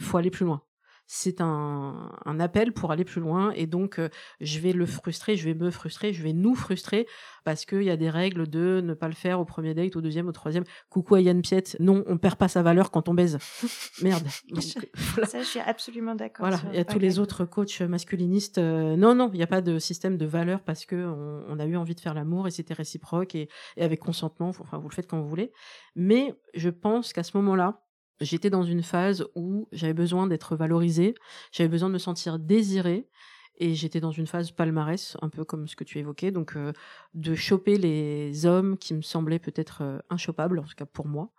faut 0.00 0.16
aller 0.16 0.30
plus 0.30 0.46
loin 0.46 0.62
c'est 1.06 1.40
un, 1.40 2.10
appel 2.38 2.72
pour 2.72 2.90
aller 2.90 3.04
plus 3.04 3.20
loin 3.20 3.52
et 3.52 3.66
donc 3.66 3.98
euh, 3.98 4.08
je 4.40 4.58
vais 4.58 4.72
le 4.72 4.84
frustrer, 4.84 5.36
je 5.36 5.44
vais 5.44 5.54
me 5.54 5.70
frustrer, 5.70 6.12
je 6.12 6.22
vais 6.22 6.32
nous 6.32 6.54
frustrer 6.54 7.06
parce 7.44 7.64
qu'il 7.64 7.82
y 7.82 7.90
a 7.90 7.96
des 7.96 8.10
règles 8.10 8.48
de 8.48 8.82
ne 8.84 8.92
pas 8.92 9.08
le 9.08 9.14
faire 9.14 9.40
au 9.40 9.44
premier 9.44 9.72
date, 9.72 9.96
au 9.96 10.00
deuxième, 10.00 10.28
au 10.28 10.32
troisième. 10.32 10.64
Coucou 10.90 11.14
à 11.14 11.20
Yann 11.20 11.40
Piette, 11.40 11.76
non, 11.80 12.04
on 12.06 12.18
perd 12.18 12.36
pas 12.36 12.48
sa 12.48 12.62
valeur 12.62 12.90
quand 12.90 13.08
on 13.08 13.14
baise. 13.14 13.38
Merde. 14.02 14.26
Ça, 15.24 15.40
je 15.40 15.46
suis 15.46 15.60
absolument 15.60 16.14
d'accord. 16.14 16.46
Voilà, 16.46 16.60
il 16.72 16.76
y 16.76 16.80
a 16.80 16.84
tous 16.84 16.98
les 16.98 17.18
autres 17.18 17.44
coachs 17.44 17.80
masculinistes. 17.80 18.58
Euh, 18.58 18.96
non, 18.96 19.14
non, 19.14 19.30
il 19.32 19.36
n'y 19.36 19.44
a 19.44 19.48
pas 19.48 19.62
de 19.62 19.78
système 19.78 20.16
de 20.16 20.26
valeur 20.26 20.60
parce 20.60 20.84
que 20.84 20.96
on, 21.48 21.58
a 21.58 21.64
eu 21.64 21.76
envie 21.76 21.94
de 21.94 22.00
faire 22.00 22.14
l'amour 22.14 22.48
et 22.48 22.50
c'était 22.50 22.74
réciproque 22.74 23.34
et, 23.34 23.48
et 23.76 23.84
avec 23.84 24.00
consentement. 24.00 24.48
Enfin, 24.48 24.78
vous 24.78 24.88
le 24.88 24.94
faites 24.94 25.06
quand 25.06 25.20
vous 25.20 25.28
voulez. 25.28 25.52
Mais 25.94 26.34
je 26.54 26.68
pense 26.68 27.12
qu'à 27.12 27.22
ce 27.22 27.36
moment-là, 27.38 27.85
j'étais 28.20 28.50
dans 28.50 28.62
une 28.62 28.82
phase 28.82 29.26
où 29.34 29.68
j'avais 29.72 29.94
besoin 29.94 30.26
d'être 30.26 30.56
valorisée, 30.56 31.14
j'avais 31.52 31.68
besoin 31.68 31.88
de 31.88 31.94
me 31.94 31.98
sentir 31.98 32.38
désirée, 32.38 33.08
et 33.58 33.74
j'étais 33.74 34.00
dans 34.00 34.10
une 34.10 34.26
phase 34.26 34.50
palmarès, 34.50 35.16
un 35.22 35.28
peu 35.28 35.44
comme 35.44 35.66
ce 35.66 35.76
que 35.76 35.84
tu 35.84 35.98
évoquais, 35.98 36.30
donc 36.30 36.56
euh, 36.56 36.72
de 37.14 37.34
choper 37.34 37.78
les 37.78 38.44
hommes 38.44 38.76
qui 38.76 38.94
me 38.94 39.02
semblaient 39.02 39.38
peut-être 39.38 39.82
euh, 39.82 39.98
inchopables, 40.10 40.58
en 40.58 40.64
tout 40.64 40.74
cas 40.76 40.84
pour 40.84 41.06
moi. 41.06 41.32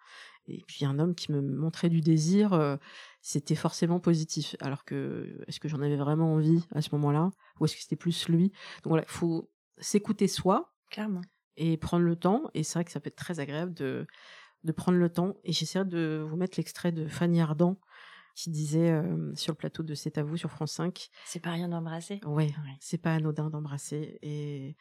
Et 0.47 0.63
puis 0.65 0.85
un 0.85 0.97
homme 0.97 1.13
qui 1.13 1.31
me 1.31 1.41
montrait 1.41 1.89
du 1.89 2.01
désir, 2.01 2.53
euh, 2.53 2.77
c'était 3.21 3.55
forcément 3.55 3.99
positif. 3.99 4.55
Alors 4.61 4.85
que, 4.85 5.43
est-ce 5.47 5.59
que 5.59 5.67
j'en 5.67 5.81
avais 5.81 5.97
vraiment 5.97 6.33
envie 6.33 6.63
à 6.73 6.81
ce 6.81 6.89
moment-là? 6.93 7.31
Ou 7.59 7.65
est-ce 7.65 7.75
que 7.75 7.81
c'était 7.81 7.97
plus 7.97 8.29
lui? 8.29 8.49
Donc 8.83 8.91
voilà, 8.91 9.03
il 9.03 9.11
faut 9.11 9.51
s'écouter 9.77 10.27
soi. 10.27 10.73
Clairement. 10.89 11.21
Et 11.57 11.75
prendre 11.75 12.05
le 12.05 12.15
temps. 12.15 12.49
Et 12.53 12.63
c'est 12.63 12.75
vrai 12.75 12.85
que 12.85 12.91
ça 12.91 12.99
peut 12.99 13.09
être 13.09 13.17
très 13.17 13.39
agréable 13.39 13.73
de 13.73 14.07
de 14.67 14.71
prendre 14.71 14.99
le 14.99 15.09
temps. 15.09 15.35
Et 15.43 15.51
j'essaierai 15.51 15.85
de 15.85 16.23
vous 16.27 16.35
mettre 16.35 16.57
l'extrait 16.57 16.91
de 16.91 17.07
Fanny 17.07 17.41
Ardant 17.41 17.79
qui 18.35 18.51
disait 18.51 18.91
euh, 18.91 19.33
sur 19.33 19.53
le 19.53 19.57
plateau 19.57 19.81
de 19.81 19.95
C'est 19.95 20.19
à 20.19 20.23
vous 20.23 20.37
sur 20.37 20.51
France 20.51 20.73
5. 20.73 21.09
C'est 21.25 21.39
pas 21.39 21.51
rien 21.51 21.69
d'embrasser. 21.69 22.19
Ouais, 22.23 22.53
c'est 22.79 22.99
pas 22.99 23.15
anodin 23.15 23.49
d'embrasser. 23.49 24.19
Et, 24.21 24.75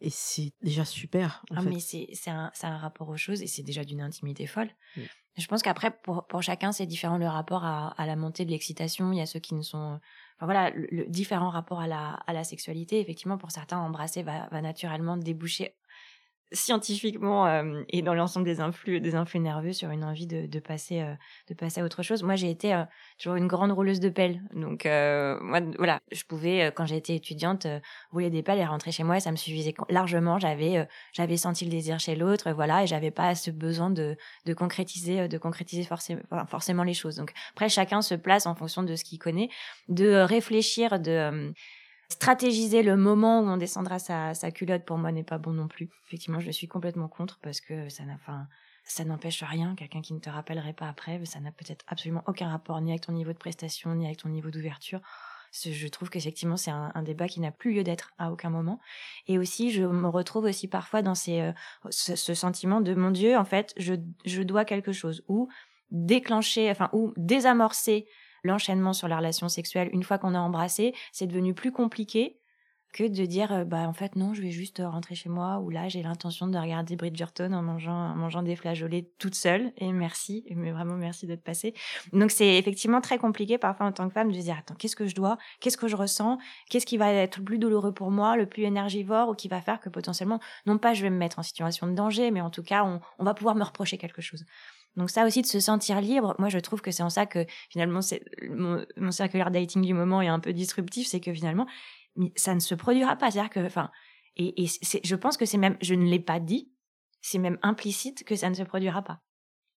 et 0.00 0.10
c'est 0.10 0.52
déjà 0.62 0.84
super. 0.84 1.44
ah, 1.50 1.62
mais 1.62 1.80
c'est 1.80 2.06
un, 2.28 2.52
un, 2.62 2.76
rapport 2.76 3.08
aux 3.08 3.16
choses 3.16 3.42
et 3.42 3.48
c'est 3.48 3.64
déjà 3.64 3.84
d'une 3.84 4.00
intimité 4.00 4.46
folle. 4.46 4.70
Je 5.36 5.46
pense 5.48 5.62
qu'après, 5.62 5.90
pour, 5.90 6.28
pour, 6.28 6.42
chacun, 6.42 6.70
c'est 6.70 6.86
différent 6.86 7.18
le 7.18 7.26
rapport 7.26 7.64
à, 7.64 7.88
à 8.00 8.06
la 8.06 8.14
montée 8.14 8.44
de 8.44 8.50
l'excitation. 8.52 9.10
Il 9.10 9.18
y 9.18 9.22
a 9.22 9.26
ceux 9.26 9.40
qui 9.40 9.56
ne 9.56 9.62
sont. 9.62 9.98
Enfin 10.36 10.46
voilà, 10.46 10.70
le, 10.70 11.06
différent 11.06 11.50
rapport 11.50 11.80
à 11.80 11.88
la, 11.88 12.10
à 12.10 12.32
la 12.32 12.44
sexualité. 12.44 13.00
Effectivement, 13.00 13.38
pour 13.38 13.50
certains, 13.50 13.78
embrasser 13.78 14.22
va, 14.22 14.46
va 14.52 14.62
naturellement 14.62 15.16
déboucher 15.16 15.74
scientifiquement 16.54 17.46
euh, 17.46 17.82
et 17.88 18.02
dans 18.02 18.14
l'ensemble 18.14 18.46
des 18.46 18.60
influx 18.60 19.00
des 19.00 19.14
influx 19.14 19.40
nerveux 19.40 19.72
sur 19.72 19.90
une 19.90 20.04
envie 20.04 20.26
de, 20.26 20.46
de 20.46 20.58
passer 20.60 21.00
euh, 21.00 21.14
de 21.48 21.54
passer 21.54 21.80
à 21.80 21.84
autre 21.84 22.02
chose. 22.02 22.22
Moi 22.22 22.36
j'ai 22.36 22.50
été 22.50 22.72
euh, 22.72 22.84
toujours 23.18 23.36
une 23.36 23.46
grande 23.46 23.72
rouleuse 23.72 24.00
de 24.00 24.08
pelle. 24.08 24.40
Donc 24.54 24.84
moi 24.84 25.60
voilà. 25.78 26.00
Je 26.12 26.24
pouvais 26.24 26.72
quand 26.74 26.86
j'étais 26.86 27.16
étudiante 27.16 27.66
rouler 28.10 28.30
des 28.30 28.42
pelles 28.42 28.58
et 28.58 28.64
rentrer 28.64 28.92
chez 28.92 29.04
moi 29.04 29.16
et 29.16 29.20
ça 29.20 29.30
me 29.30 29.36
suffisait 29.36 29.74
largement. 29.88 30.38
J'avais 30.38 30.88
j'avais 31.12 31.36
senti 31.36 31.64
le 31.64 31.70
désir 31.70 31.98
chez 31.98 32.16
l'autre 32.16 32.52
voilà 32.52 32.84
et 32.84 32.86
j'avais 32.86 33.10
pas 33.10 33.34
ce 33.34 33.50
besoin 33.50 33.90
de 33.90 34.16
de 34.46 34.54
concrétiser 34.54 35.28
de 35.28 35.38
concrétiser 35.38 35.82
forcément 35.82 36.22
forcément 36.48 36.84
les 36.84 36.94
choses. 36.94 37.16
Donc 37.16 37.32
après 37.52 37.68
chacun 37.68 38.00
se 38.02 38.14
place 38.14 38.46
en 38.46 38.54
fonction 38.54 38.82
de 38.82 38.94
ce 38.96 39.04
qu'il 39.04 39.18
connaît. 39.18 39.48
De 39.88 40.14
réfléchir 40.16 41.00
de 41.00 41.52
stratégiser 42.14 42.84
le 42.84 42.96
moment 42.96 43.40
où 43.40 43.48
on 43.48 43.56
descendra 43.56 43.98
sa, 43.98 44.34
culotte 44.52 44.84
pour 44.84 44.98
moi 44.98 45.10
n'est 45.10 45.24
pas 45.24 45.38
bon 45.38 45.52
non 45.52 45.66
plus. 45.66 45.88
Effectivement, 46.06 46.38
je 46.38 46.50
suis 46.50 46.68
complètement 46.68 47.08
contre 47.08 47.40
parce 47.42 47.60
que 47.60 47.88
ça 47.88 48.04
n'a, 48.04 48.16
ça 48.84 49.04
n'empêche 49.04 49.42
rien. 49.42 49.74
Quelqu'un 49.74 50.00
qui 50.00 50.14
ne 50.14 50.20
te 50.20 50.30
rappellerait 50.30 50.74
pas 50.74 50.88
après, 50.88 51.24
ça 51.24 51.40
n'a 51.40 51.50
peut-être 51.50 51.84
absolument 51.88 52.22
aucun 52.28 52.48
rapport 52.48 52.80
ni 52.80 52.92
avec 52.92 53.02
ton 53.02 53.12
niveau 53.12 53.32
de 53.32 53.38
prestation, 53.38 53.94
ni 53.96 54.06
avec 54.06 54.18
ton 54.18 54.28
niveau 54.28 54.50
d'ouverture. 54.50 55.00
Je 55.52 55.88
trouve 55.88 56.08
qu'effectivement, 56.08 56.56
c'est 56.56 56.70
un, 56.70 57.02
débat 57.02 57.26
qui 57.26 57.40
n'a 57.40 57.50
plus 57.50 57.72
lieu 57.74 57.84
d'être 57.84 58.12
à 58.18 58.30
aucun 58.30 58.50
moment. 58.50 58.80
Et 59.26 59.38
aussi, 59.38 59.70
je 59.72 59.82
me 59.82 60.08
retrouve 60.08 60.44
aussi 60.44 60.68
parfois 60.68 61.02
dans 61.02 61.14
euh, 61.28 61.52
ce, 61.90 62.34
sentiment 62.34 62.80
de 62.80 62.94
mon 62.94 63.10
Dieu, 63.10 63.36
en 63.36 63.44
fait, 63.44 63.72
je, 63.76 63.94
je 64.24 64.42
dois 64.42 64.64
quelque 64.64 64.92
chose. 64.92 65.24
Ou 65.28 65.48
déclencher, 65.90 66.70
enfin, 66.70 66.90
ou 66.92 67.12
désamorcer 67.16 68.06
l'enchaînement 68.44 68.92
sur 68.92 69.08
la 69.08 69.16
relation 69.16 69.48
sexuelle, 69.48 69.90
une 69.92 70.04
fois 70.04 70.18
qu'on 70.18 70.34
a 70.34 70.38
embrassé, 70.38 70.94
c'est 71.12 71.26
devenu 71.26 71.54
plus 71.54 71.72
compliqué 71.72 72.38
que 72.94 73.02
de 73.02 73.26
dire 73.26 73.52
euh, 73.52 73.64
bah 73.64 73.88
en 73.88 73.92
fait 73.92 74.14
non 74.14 74.34
je 74.34 74.40
vais 74.40 74.52
juste 74.52 74.80
rentrer 74.84 75.16
chez 75.16 75.28
moi 75.28 75.58
ou 75.58 75.68
là 75.68 75.88
j'ai 75.88 76.02
l'intention 76.02 76.46
de 76.46 76.56
regarder 76.56 76.94
Bridgerton 76.94 77.52
en 77.52 77.60
mangeant 77.60 78.14
mangeant 78.14 78.42
des 78.42 78.54
flageolets 78.54 79.10
toute 79.18 79.34
seule 79.34 79.72
et 79.78 79.92
merci 79.92 80.44
mais 80.54 80.70
vraiment 80.70 80.94
merci 80.94 81.26
d'être 81.26 81.42
passée. 81.42 81.74
Donc 82.12 82.30
c'est 82.30 82.56
effectivement 82.56 83.00
très 83.00 83.18
compliqué 83.18 83.58
parfois 83.58 83.86
en 83.86 83.92
tant 83.92 84.06
que 84.06 84.14
femme 84.14 84.30
de 84.30 84.38
dire 84.38 84.56
attends 84.56 84.76
qu'est-ce 84.76 84.96
que 84.96 85.08
je 85.08 85.14
dois 85.16 85.36
qu'est-ce 85.60 85.76
que 85.76 85.88
je 85.88 85.96
ressens 85.96 86.38
qu'est-ce 86.70 86.86
qui 86.86 86.96
va 86.96 87.12
être 87.12 87.38
le 87.38 87.44
plus 87.44 87.58
douloureux 87.58 87.92
pour 87.92 88.12
moi 88.12 88.36
le 88.36 88.46
plus 88.46 88.62
énergivore 88.62 89.28
ou 89.28 89.34
qui 89.34 89.48
va 89.48 89.60
faire 89.60 89.80
que 89.80 89.88
potentiellement 89.88 90.38
non 90.66 90.78
pas 90.78 90.94
je 90.94 91.02
vais 91.02 91.10
me 91.10 91.18
mettre 91.18 91.40
en 91.40 91.42
situation 91.42 91.88
de 91.88 91.94
danger 91.94 92.30
mais 92.30 92.40
en 92.40 92.50
tout 92.50 92.62
cas 92.62 92.84
on 93.18 93.24
va 93.24 93.34
pouvoir 93.34 93.56
me 93.56 93.64
reprocher 93.64 93.98
quelque 93.98 94.22
chose 94.22 94.44
donc 94.96 95.10
ça 95.10 95.24
aussi 95.26 95.42
de 95.42 95.46
se 95.46 95.60
sentir 95.60 96.00
libre, 96.00 96.34
moi 96.38 96.48
je 96.48 96.58
trouve 96.58 96.80
que 96.80 96.90
c'est 96.90 97.02
en 97.02 97.10
ça 97.10 97.26
que 97.26 97.46
finalement 97.68 98.00
mon, 98.50 98.84
mon 98.96 99.10
circulaire 99.10 99.50
dating 99.50 99.82
du 99.82 99.94
moment 99.94 100.22
est 100.22 100.28
un 100.28 100.40
peu 100.40 100.52
disruptif, 100.52 101.06
c'est 101.06 101.20
que 101.20 101.32
finalement 101.32 101.66
ça 102.36 102.54
ne 102.54 102.60
se 102.60 102.74
produira 102.74 103.16
pas. 103.16 103.30
C'est-à-dire 103.30 103.50
que, 103.50 103.66
enfin, 103.66 103.90
et, 104.36 104.64
et 104.64 104.68
je 105.04 105.16
pense 105.16 105.36
que 105.36 105.46
c'est 105.46 105.58
même, 105.58 105.76
je 105.80 105.94
ne 105.94 106.04
l'ai 106.04 106.20
pas 106.20 106.40
dit, 106.40 106.70
c'est 107.20 107.38
même 107.38 107.58
implicite 107.62 108.24
que 108.24 108.36
ça 108.36 108.50
ne 108.50 108.54
se 108.54 108.62
produira 108.62 109.02
pas. 109.02 109.20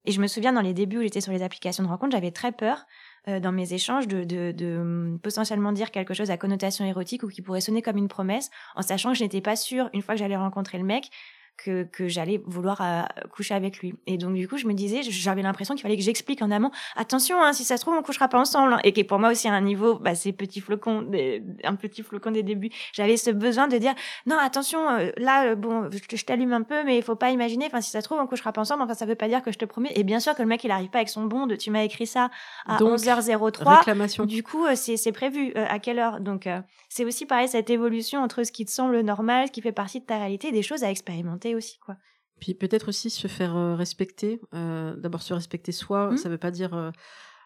Et 0.06 0.12
je 0.12 0.22
me 0.22 0.28
souviens 0.28 0.54
dans 0.54 0.62
les 0.62 0.74
débuts 0.74 1.00
où 1.00 1.02
j'étais 1.02 1.22
sur 1.22 1.32
les 1.32 1.42
applications 1.42 1.84
de 1.84 1.88
rencontre, 1.88 2.12
j'avais 2.12 2.32
très 2.32 2.52
peur 2.52 2.86
euh, 3.28 3.40
dans 3.40 3.52
mes 3.52 3.74
échanges 3.74 4.08
de, 4.08 4.24
de, 4.24 4.52
de, 4.52 4.78
hum, 4.78 5.20
potentiellement 5.22 5.72
dire 5.72 5.90
quelque 5.92 6.14
chose 6.14 6.30
à 6.30 6.38
connotation 6.38 6.86
érotique 6.86 7.24
ou 7.24 7.28
qui 7.28 7.42
pourrait 7.42 7.62
sonner 7.62 7.82
comme 7.82 7.98
une 7.98 8.08
promesse, 8.08 8.52
en 8.76 8.82
sachant 8.84 9.12
que 9.14 9.18
je 9.18 9.24
n'étais 9.24 9.42
pas 9.42 9.56
sûre, 9.56 9.90
une 9.94 10.04
fois 10.04 10.14
que 10.14 10.20
j'allais 10.20 10.38
rencontrer 10.38 10.78
le 10.78 10.84
mec, 10.84 11.10
que, 11.58 11.84
que 11.84 12.08
j'allais 12.08 12.42
vouloir 12.46 12.82
euh, 12.82 13.04
coucher 13.32 13.54
avec 13.54 13.80
lui. 13.80 13.96
Et 14.08 14.18
donc, 14.18 14.36
du 14.36 14.48
coup, 14.48 14.58
je 14.58 14.68
me 14.68 14.74
disais, 14.74 15.02
j'avais 15.04 15.42
l'impression 15.42 15.76
qu'il 15.76 15.82
fallait 15.82 15.98
que 15.98 16.04
j'explique 16.04 16.42
en 16.42 16.52
amont, 16.52 16.72
attention, 16.96 17.42
hein, 17.42 17.54
si 17.54 17.64
ça 17.64 17.78
se 17.78 17.82
trouve, 17.82 17.96
on 17.96 18.02
couchera 18.02 18.28
pas 18.28 18.40
ensemble. 18.40 18.74
Hein. 18.74 18.80
Et 18.84 18.94
qui 18.94 19.04
pour 19.04 19.20
moi 19.20 19.32
aussi, 19.32 19.48
à 19.48 19.54
un 19.54 19.62
niveau, 19.62 19.96
bah, 19.96 20.16
ces 20.16 20.32
petits 20.34 20.62
flocons, 20.62 21.02
des, 21.02 21.44
un 21.64 21.76
petit 21.76 22.04
flocon 22.04 22.32
des 22.32 22.44
débuts, 22.44 22.72
j'avais 22.94 23.18
ce 23.18 23.32
besoin 23.32 23.68
de 23.68 23.78
dire, 23.78 23.94
non, 24.26 24.38
attention, 24.38 24.90
euh, 24.90 25.12
là, 25.18 25.48
euh, 25.48 25.56
bon, 25.56 25.90
je, 25.92 26.24
t'allume 26.26 26.54
un 26.54 26.64
peu, 26.64 26.84
mais 26.84 26.98
il 26.98 27.04
faut 27.04 27.16
pas 27.16 27.32
imaginer, 27.32 27.66
enfin, 27.68 27.82
si 27.82 27.92
ça 27.92 28.02
se 28.02 28.06
trouve, 28.06 28.20
on 28.20 28.28
couchera 28.28 28.52
pas 28.52 28.62
ensemble. 28.62 28.84
Enfin, 28.84 28.94
ça 28.94 29.06
veut 29.06 29.16
pas 29.16 29.28
dire 29.28 29.42
que 29.42 29.52
je 29.52 29.58
te 29.58 29.66
promets. 29.66 29.92
Et 29.96 30.04
bien 30.04 30.20
sûr 30.20 30.36
que 30.36 30.42
le 30.42 30.48
mec, 30.48 30.64
il 30.64 30.72
arrive 30.72 30.90
pas 30.90 31.00
avec 31.00 31.10
son 31.10 31.26
bon 31.26 31.48
de, 31.48 31.56
tu 31.56 31.72
m'as 31.72 31.84
écrit 31.84 32.08
ça 32.08 32.30
à 32.66 32.78
11h03. 32.78 33.78
Réclamation. 33.78 34.26
Du 34.26 34.44
coup, 34.44 34.66
c'est 34.76 35.12
prévu. 35.12 35.54
à 35.56 35.80
quelle 35.80 36.00
heure? 36.00 36.20
Donc, 36.20 36.48
c'est 36.90 37.06
aussi 37.06 37.26
pareil, 37.26 37.48
cette 37.48 37.70
évolution 37.70 38.22
entre 38.22 38.44
ce 38.44 38.52
qui 38.52 38.66
te 38.66 38.72
semble 38.72 39.00
normal, 39.02 39.48
ce 39.48 39.52
qui 39.52 39.62
fait 39.62 39.72
partie 39.72 40.00
de 40.00 40.06
ta 40.06 40.18
réalité, 40.18 40.52
des 40.52 40.62
choses 40.62 40.84
à 40.84 40.90
expérimenter 40.90 41.45
aussi, 41.54 41.78
quoi. 41.78 41.98
Puis 42.40 42.54
peut-être 42.54 42.90
aussi 42.90 43.10
se 43.10 43.28
faire 43.28 43.56
euh, 43.56 43.76
respecter. 43.76 44.42
Euh, 44.54 44.96
d'abord 44.98 45.22
se 45.22 45.34
respecter 45.34 45.72
soi, 45.72 46.12
mmh. 46.12 46.18
ça 46.18 46.30
veut 46.30 46.38
pas 46.38 46.52
dire 46.52 46.74
euh, 46.74 46.92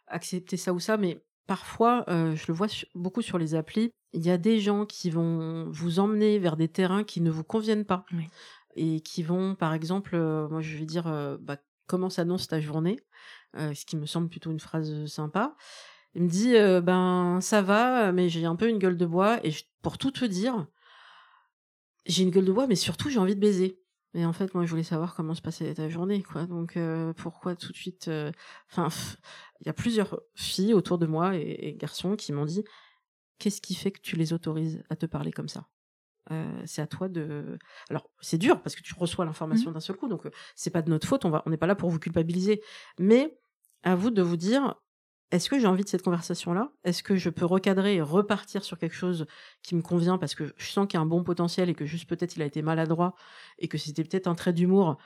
accepter 0.07 0.57
ça 0.57 0.73
ou 0.73 0.79
ça, 0.79 0.97
mais 0.97 1.23
parfois, 1.45 2.05
je 2.07 2.45
le 2.47 2.53
vois 2.53 2.67
beaucoup 2.93 3.23
sur 3.23 3.39
les 3.39 3.55
applis, 3.55 3.91
il 4.13 4.23
y 4.23 4.29
a 4.29 4.37
des 4.37 4.59
gens 4.59 4.85
qui 4.85 5.09
vont 5.09 5.67
vous 5.71 5.97
emmener 5.97 6.37
vers 6.37 6.55
des 6.55 6.67
terrains 6.67 7.03
qui 7.03 7.21
ne 7.21 7.31
vous 7.31 7.43
conviennent 7.43 7.85
pas. 7.85 8.05
Et 8.75 9.01
qui 9.01 9.23
vont, 9.23 9.55
par 9.55 9.73
exemple, 9.73 10.15
moi 10.15 10.61
je 10.61 10.77
vais 10.77 10.85
dire, 10.85 11.05
bah, 11.41 11.57
comment 11.87 12.11
s'annonce 12.11 12.47
ta 12.47 12.59
journée, 12.59 12.99
ce 13.55 13.83
qui 13.83 13.97
me 13.97 14.05
semble 14.05 14.29
plutôt 14.29 14.51
une 14.51 14.59
phrase 14.59 15.07
sympa. 15.07 15.55
Il 16.13 16.21
me 16.21 16.29
dit, 16.29 16.53
ben 16.83 17.39
ça 17.41 17.63
va, 17.63 18.11
mais 18.11 18.29
j'ai 18.29 18.45
un 18.45 18.55
peu 18.55 18.69
une 18.69 18.77
gueule 18.77 18.97
de 18.97 19.07
bois, 19.07 19.43
et 19.43 19.51
pour 19.81 19.97
tout 19.97 20.11
te 20.11 20.25
dire, 20.25 20.67
j'ai 22.05 22.21
une 22.21 22.29
gueule 22.29 22.45
de 22.45 22.51
bois, 22.51 22.67
mais 22.67 22.75
surtout 22.75 23.09
j'ai 23.09 23.17
envie 23.17 23.35
de 23.35 23.41
baiser. 23.41 23.79
Mais 24.13 24.25
en 24.25 24.33
fait, 24.33 24.53
moi, 24.55 24.65
je 24.65 24.69
voulais 24.71 24.83
savoir 24.83 25.13
comment 25.15 25.35
se 25.35 25.41
passait 25.41 25.73
ta 25.73 25.87
journée, 25.87 26.23
quoi. 26.23 26.45
Donc, 26.45 26.77
euh, 26.77 27.13
pourquoi 27.13 27.55
tout 27.55 27.71
de 27.71 27.77
suite 27.77 28.07
euh, 28.07 28.31
Enfin, 28.71 28.89
il 29.61 29.67
y 29.67 29.69
a 29.69 29.73
plusieurs 29.73 30.19
filles 30.35 30.73
autour 30.73 30.97
de 30.97 31.05
moi 31.05 31.35
et, 31.35 31.75
garçons 31.77 32.15
qui 32.15 32.33
m'ont 32.33 32.45
dit 32.45 32.63
Qu'est-ce 33.37 33.61
qui 33.61 33.75
fait 33.75 33.91
que 33.91 34.01
tu 34.01 34.15
les 34.15 34.33
autorises 34.33 34.83
à 34.89 34.95
te 34.95 35.05
parler 35.05 35.31
comme 35.31 35.47
ça? 35.47 35.67
Euh, 36.31 36.61
C'est 36.65 36.81
à 36.81 36.87
toi 36.87 37.07
de. 37.07 37.59
Alors, 37.89 38.09
c'est 38.19 38.39
dur 38.39 38.61
parce 38.61 38.75
que 38.75 38.81
tu 38.81 38.95
reçois 38.95 39.25
l'information 39.25 39.69
mmh. 39.71 39.73
d'un 39.75 39.79
seul 39.79 39.95
coup, 39.95 40.07
donc 40.07 40.27
c'est 40.55 40.71
pas 40.71 40.81
de 40.81 40.89
notre 40.89 41.07
faute. 41.07 41.25
On 41.25 41.29
va, 41.29 41.43
on 41.45 41.51
n'est 41.51 41.57
pas 41.57 41.67
là 41.67 41.75
pour 41.75 41.89
vous 41.89 41.99
culpabiliser, 41.99 42.61
mais 42.97 43.37
à 43.83 43.95
vous 43.95 44.09
de 44.09 44.21
vous 44.21 44.37
dire 44.37 44.75
est-ce 45.31 45.49
que 45.49 45.59
j'ai 45.59 45.67
envie 45.67 45.83
de 45.83 45.89
cette 45.89 46.01
conversation-là? 46.01 46.71
Est-ce 46.83 47.03
que 47.03 47.15
je 47.15 47.29
peux 47.29 47.45
recadrer 47.45 47.95
et 47.95 48.01
repartir 48.01 48.63
sur 48.63 48.79
quelque 48.79 48.95
chose 48.95 49.27
qui 49.61 49.75
me 49.75 49.81
convient 49.81 50.17
parce 50.17 50.33
que 50.33 50.53
je 50.57 50.71
sens 50.71 50.87
qu'il 50.87 50.97
y 50.97 50.99
a 50.99 51.01
un 51.01 51.05
bon 51.05 51.23
potentiel 51.23 51.69
et 51.69 51.75
que 51.75 51.85
juste 51.85 52.09
peut-être 52.09 52.35
il 52.35 52.41
a 52.41 52.45
été 52.45 52.61
maladroit 52.61 53.15
et 53.59 53.67
que 53.67 53.77
c'était 53.77 54.03
peut-être 54.03 54.27
un 54.27 54.35
trait 54.35 54.53
d'humour? 54.53 54.97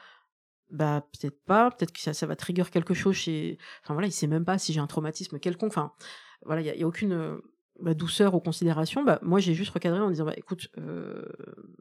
Bah 0.71 1.05
peut-être 1.11 1.43
pas, 1.45 1.71
peut-être 1.71 1.91
que 1.91 1.99
ça, 1.99 2.13
ça, 2.13 2.25
va 2.25 2.35
trigger 2.35 2.63
quelque 2.71 2.93
chose 2.93 3.15
chez... 3.15 3.57
Enfin 3.83 3.93
voilà, 3.93 4.07
il 4.07 4.11
sait 4.11 4.27
même 4.27 4.45
pas 4.45 4.57
si 4.57 4.73
j'ai 4.73 4.79
un 4.79 4.87
traumatisme 4.87 5.39
quelconque. 5.39 5.71
Enfin 5.71 5.91
voilà, 6.45 6.61
il 6.61 6.67
y, 6.67 6.83
a, 6.83 6.87
aucune 6.87 7.39
bah, 7.79 7.93
douceur 7.93 8.33
aux 8.35 8.39
considérations, 8.39 9.03
bah, 9.03 9.19
moi 9.21 9.39
j'ai 9.39 9.53
juste 9.53 9.71
recadré 9.71 9.99
en 9.99 10.09
disant 10.09 10.25
bah, 10.25 10.33
écoute, 10.37 10.69
euh, 10.77 11.25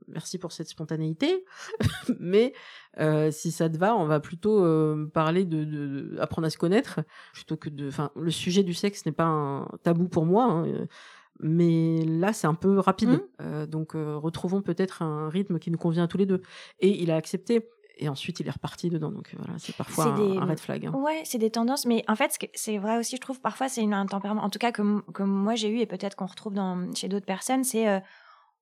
merci 0.08 0.38
pour 0.38 0.52
cette 0.52 0.68
spontanéité, 0.68 1.44
mais 2.18 2.52
euh, 2.98 3.30
si 3.30 3.50
ça 3.50 3.68
te 3.68 3.76
va, 3.76 3.94
on 3.96 4.06
va 4.06 4.20
plutôt 4.20 4.64
euh, 4.64 5.10
parler 5.12 5.44
de, 5.44 5.64
de, 5.64 6.16
apprendre 6.18 6.46
à 6.46 6.50
se 6.50 6.58
connaître 6.58 7.00
plutôt 7.32 7.56
que 7.56 7.68
de. 7.68 7.88
Enfin, 7.88 8.10
le 8.16 8.30
sujet 8.30 8.62
du 8.62 8.74
sexe 8.74 9.06
n'est 9.06 9.12
pas 9.12 9.24
un 9.24 9.68
tabou 9.82 10.08
pour 10.08 10.26
moi. 10.26 10.44
Hein, 10.44 10.86
mais 11.42 12.04
là, 12.04 12.32
c'est 12.32 12.46
un 12.46 12.54
peu 12.54 12.78
rapide. 12.78 13.10
Mmh. 13.10 13.20
Euh, 13.40 13.66
donc, 13.66 13.94
euh, 13.94 14.16
retrouvons 14.16 14.62
peut-être 14.62 15.02
un 15.02 15.28
rythme 15.28 15.58
qui 15.58 15.70
nous 15.70 15.78
convient 15.78 16.04
à 16.04 16.08
tous 16.08 16.18
les 16.18 16.26
deux. 16.26 16.40
Et 16.80 17.02
il 17.02 17.10
a 17.10 17.16
accepté 17.16 17.68
et 17.98 18.08
ensuite 18.08 18.40
il 18.40 18.46
est 18.46 18.50
reparti 18.50 18.90
dedans. 18.90 19.10
Donc 19.10 19.34
voilà, 19.36 19.54
c'est 19.58 19.74
parfois 19.74 20.06
un, 20.06 20.44
red 20.44 20.60
flag. 20.60 20.86
Hein. 20.86 20.92
Ouais, 20.92 21.22
c'est 21.24 21.38
des 21.38 21.50
tendances, 21.50 21.86
mais 21.86 22.04
en 22.08 22.16
fait, 22.16 22.36
c'est 22.54 22.78
vrai 22.78 22.98
aussi, 22.98 23.16
je 23.16 23.20
trouve, 23.20 23.40
parfois 23.40 23.68
c'est 23.68 23.82
un 23.84 24.06
tempérament, 24.06 24.42
en 24.42 24.50
tout 24.50 24.58
cas 24.58 24.72
que, 24.72 24.82
moi 25.22 25.54
j'ai 25.54 25.68
eu 25.68 25.78
et 25.78 25.86
peut-être 25.86 26.16
qu'on 26.16 26.26
retrouve 26.26 26.54
dans, 26.54 26.92
chez 26.94 27.08
d'autres 27.08 27.26
personnes, 27.26 27.64
c'est 27.64 27.88
euh, 27.88 28.00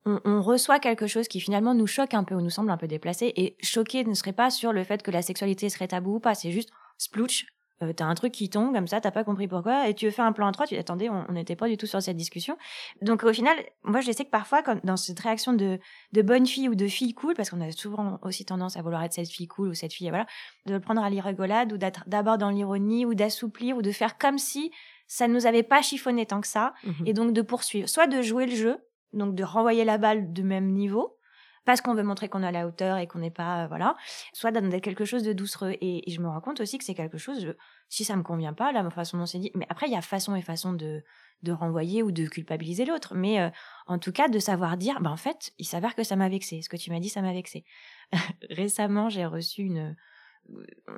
on, 0.07 0.41
reçoit 0.41 0.78
quelque 0.78 1.07
chose 1.07 1.28
qui 1.28 1.41
finalement 1.41 1.74
nous 1.74 1.87
choque 1.87 2.14
un 2.14 2.24
peu 2.24 2.35
ou 2.35 2.41
nous 2.41 2.51
semble 2.51 2.70
un 2.70 2.76
peu 2.76 2.89
déplacé. 2.89 3.33
Et 3.37 3.57
choqué 3.61 4.05
ne 4.05 4.14
serait 4.14 4.33
pas 4.33 4.51
sur 4.51 4.72
le 4.72 4.85
fait 4.85 5.03
que 5.03 5.11
la 5.11 5.22
sexualité 5.22 5.68
serait 5.68 5.89
tabou 5.89 6.16
ou 6.16 6.20
pas, 6.20 6.35
c'est 6.35 6.53
juste 6.53 6.70
splouch, 6.99 7.47
euh, 7.83 7.93
t'as 7.93 8.05
un 8.05 8.14
truc 8.14 8.33
qui 8.33 8.51
tombe 8.51 8.74
comme 8.74 8.87
ça, 8.87 9.01
t'as 9.01 9.11
pas 9.11 9.24
compris 9.24 9.49
pourquoi, 9.49 9.89
et 9.89 9.95
tu 9.95 10.05
veux 10.05 10.11
faire 10.11 10.24
un 10.24 10.33
plan 10.33 10.47
en 10.49 10.53
trois, 10.53 10.66
tu 10.66 10.74
dis 10.74 10.81
attendez, 10.81 11.09
on 11.09 11.33
n'était 11.33 11.57
pas 11.57 11.68
du 11.68 11.76
tout 11.76 11.87
sur 11.87 12.03
cette 12.03 12.16
discussion. 12.16 12.59
Donc 13.01 13.24
au 13.24 13.33
final, 13.33 13.57
moi 13.85 14.01
je 14.01 14.12
sais 14.12 14.24
que 14.24 14.31
parfois, 14.31 14.62
quand, 14.62 14.85
dans 14.85 14.97
cette 14.97 15.20
réaction 15.20 15.53
de, 15.53 15.78
de 16.12 16.22
bonne 16.22 16.47
fille 16.47 16.68
ou 16.68 16.74
de 16.74 16.87
fille 16.87 17.14
cool, 17.14 17.35
parce 17.35 17.51
qu'on 17.51 17.61
a 17.61 17.70
souvent 17.72 18.18
aussi 18.22 18.45
tendance 18.45 18.76
à 18.76 18.83
vouloir 18.83 19.03
être 19.05 19.14
cette 19.14 19.31
fille 19.31 19.49
cool 19.49 19.68
ou 19.68 19.74
cette 19.74 19.93
fille, 19.93 20.09
voilà, 20.11 20.26
de 20.66 20.74
le 20.74 20.81
prendre 20.81 21.03
à 21.03 21.09
l'irrigolade 21.09 21.72
ou 21.72 21.78
d'être 21.78 22.05
d'abord 22.07 22.39
dans 22.39 22.51
l'ironie 22.51 23.07
ou 23.07 23.14
d'assouplir 23.14 23.76
ou 23.76 23.83
de 23.83 23.93
faire 23.93 24.18
comme 24.18 24.39
si 24.39 24.70
ça 25.07 25.26
ne 25.26 25.33
nous 25.33 25.47
avait 25.47 25.62
pas 25.62 25.83
chiffonné 25.83 26.26
tant 26.26 26.41
que 26.41 26.47
ça, 26.47 26.74
mmh 26.85 26.91
et 27.07 27.12
donc 27.14 27.33
de 27.33 27.43
poursuivre, 27.43 27.89
soit 27.89 28.07
de 28.07 28.20
jouer 28.22 28.47
le 28.47 28.55
jeu, 28.55 28.78
donc 29.12 29.35
de 29.35 29.43
renvoyer 29.43 29.85
la 29.85 29.99
balle 29.99 30.33
du 30.33 30.43
même 30.43 30.70
niveau, 30.70 31.16
parce 31.65 31.81
qu'on 31.81 31.95
veut 31.95 32.03
montrer 32.03 32.29
qu'on 32.29 32.43
à 32.43 32.51
la 32.51 32.67
hauteur 32.67 32.99
et 32.99 33.07
qu'on 33.07 33.19
n'est 33.19 33.31
pas, 33.31 33.65
euh, 33.65 33.67
voilà, 33.69 33.97
soit 34.33 34.51
d'être 34.51 34.83
quelque 34.83 35.05
chose 35.05 35.23
de 35.23 35.33
doucereux. 35.33 35.77
Et, 35.81 36.03
je 36.11 36.21
me 36.21 36.29
rends 36.29 36.41
compte 36.41 36.61
aussi 36.61 36.79
que 36.79 36.85
c'est 36.85 36.95
quelque 36.95 37.19
chose, 37.19 37.55
si 37.89 38.05
ça 38.05 38.17
me 38.17 38.23
convient 38.23 38.53
pas, 38.53 38.73
la 38.73 38.89
façon 38.91 39.19
dont 39.19 39.27
c'est 39.27 39.39
dit, 39.39 39.51
mais 39.55 39.67
après, 39.69 39.87
il 39.87 39.93
y 39.93 39.97
a 39.97 40.03
façon 40.03 40.35
et 40.35 40.43
façon 40.43 40.73
de, 40.73 41.03
de 41.43 41.53
renvoyer 41.53 42.03
ou 42.03 42.13
de 42.13 42.27
culpabiliser 42.27 42.85
l'autre. 42.85 43.15
Mais 43.15 43.41
euh, 43.41 43.51
en 43.87 43.99
tout 43.99 44.13
cas, 44.13 44.29
de 44.29 44.39
savoir 44.39 44.77
dire, 44.77 45.01
bah, 45.01 45.11
en 45.11 45.17
fait, 45.17 45.53
il 45.59 45.67
s'avère 45.67 45.95
que 45.95 46.05
ça 46.05 46.17
m'a 46.17 46.29
vexé. 46.29 46.63
Ce 46.63 46.69
que 46.69 46.77
tu 46.77 46.91
m'as 46.91 47.01
dit, 47.01 47.09
ça 47.09 47.23
m'a 47.23 47.33
vexé. 47.33 47.65
Récemment, 48.51 49.09
j'ai 49.09 49.27
reçu 49.27 49.63
une, 49.63 49.97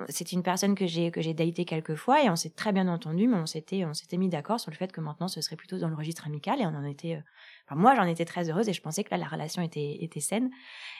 c'est 0.09 0.31
une 0.31 0.43
personne 0.43 0.75
que 0.75 0.87
j'ai 0.87 1.11
que 1.11 1.21
j'ai 1.21 1.33
daté 1.33 1.65
quelques 1.65 1.95
fois 1.95 2.23
et 2.23 2.29
on 2.29 2.35
s'est 2.35 2.49
très 2.49 2.71
bien 2.71 2.87
entendu 2.87 3.27
mais 3.27 3.37
on 3.37 3.45
s'était 3.45 3.85
on 3.85 3.93
s'était 3.93 4.17
mis 4.17 4.29
d'accord 4.29 4.59
sur 4.59 4.71
le 4.71 4.75
fait 4.75 4.91
que 4.91 5.01
maintenant 5.01 5.27
ce 5.27 5.41
serait 5.41 5.55
plutôt 5.55 5.77
dans 5.77 5.89
le 5.89 5.95
registre 5.95 6.25
amical 6.25 6.59
et 6.59 6.65
on 6.65 6.75
en 6.75 6.83
était 6.83 7.15
euh, 7.15 7.75
moi 7.75 7.95
j'en 7.95 8.05
étais 8.05 8.25
très 8.25 8.49
heureuse 8.49 8.67
et 8.69 8.73
je 8.73 8.81
pensais 8.81 9.03
que 9.03 9.11
là 9.11 9.17
la 9.17 9.27
relation 9.27 9.61
était 9.61 9.97
était 10.01 10.19
saine. 10.19 10.49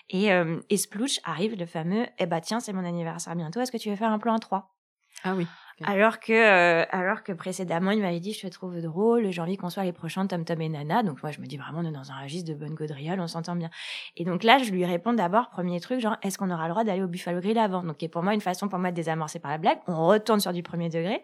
Et 0.09 0.31
euh, 0.31 0.59
et 0.69 0.77
Splouch 0.77 1.19
arrive 1.23 1.55
le 1.57 1.65
fameux 1.65 2.05
eh 2.19 2.25
bah 2.25 2.41
tiens 2.41 2.59
c'est 2.59 2.73
mon 2.73 2.85
anniversaire 2.85 3.35
bientôt 3.35 3.59
est-ce 3.59 3.71
que 3.71 3.77
tu 3.77 3.89
veux 3.89 3.95
faire 3.95 4.11
un 4.11 4.19
plan 4.19 4.35
à 4.35 4.39
trois? 4.39 4.75
Ah 5.23 5.35
oui 5.35 5.47
alors 5.83 6.19
que, 6.19 6.33
euh, 6.33 6.85
alors 6.91 7.23
que 7.23 7.31
précédemment, 7.31 7.91
il 7.91 8.01
m'avait 8.01 8.19
dit, 8.19 8.33
je 8.33 8.47
te 8.47 8.51
trouve 8.51 8.79
drôle, 8.81 9.31
j'ai 9.31 9.41
envie 9.41 9.57
qu'on 9.57 9.69
soit 9.69 9.83
les 9.83 9.93
prochains 9.93 10.27
Tom 10.27 10.45
Tom 10.45 10.61
et 10.61 10.69
Nana. 10.69 11.03
Donc 11.03 11.21
moi, 11.23 11.31
je 11.31 11.39
me 11.39 11.45
dis 11.45 11.57
vraiment, 11.57 11.79
on 11.79 11.85
est 11.85 11.91
dans 11.91 12.11
un 12.11 12.21
registre 12.21 12.49
de 12.49 12.55
bonne 12.55 12.75
gaudriole, 12.75 13.19
on 13.19 13.27
s'entend 13.27 13.55
bien. 13.55 13.69
Et 14.15 14.25
donc 14.25 14.43
là, 14.43 14.59
je 14.59 14.71
lui 14.71 14.85
réponds 14.85 15.13
d'abord, 15.13 15.49
premier 15.49 15.79
truc, 15.79 15.99
genre, 15.99 16.17
est-ce 16.21 16.37
qu'on 16.37 16.51
aura 16.51 16.63
le 16.67 16.71
droit 16.71 16.83
d'aller 16.83 17.01
au 17.01 17.07
Buffalo 17.07 17.39
Grill 17.39 17.57
avant? 17.57 17.83
Donc, 17.83 17.97
qui 17.97 18.05
est 18.05 18.09
pour 18.09 18.23
moi 18.23 18.33
une 18.33 18.41
façon 18.41 18.69
pour 18.69 18.79
moi 18.79 18.91
de 18.91 18.95
désamorcer 18.95 19.39
par 19.39 19.51
la 19.51 19.57
blague. 19.57 19.79
On 19.87 20.07
retourne 20.07 20.39
sur 20.39 20.53
du 20.53 20.63
premier 20.63 20.89
degré. 20.89 21.21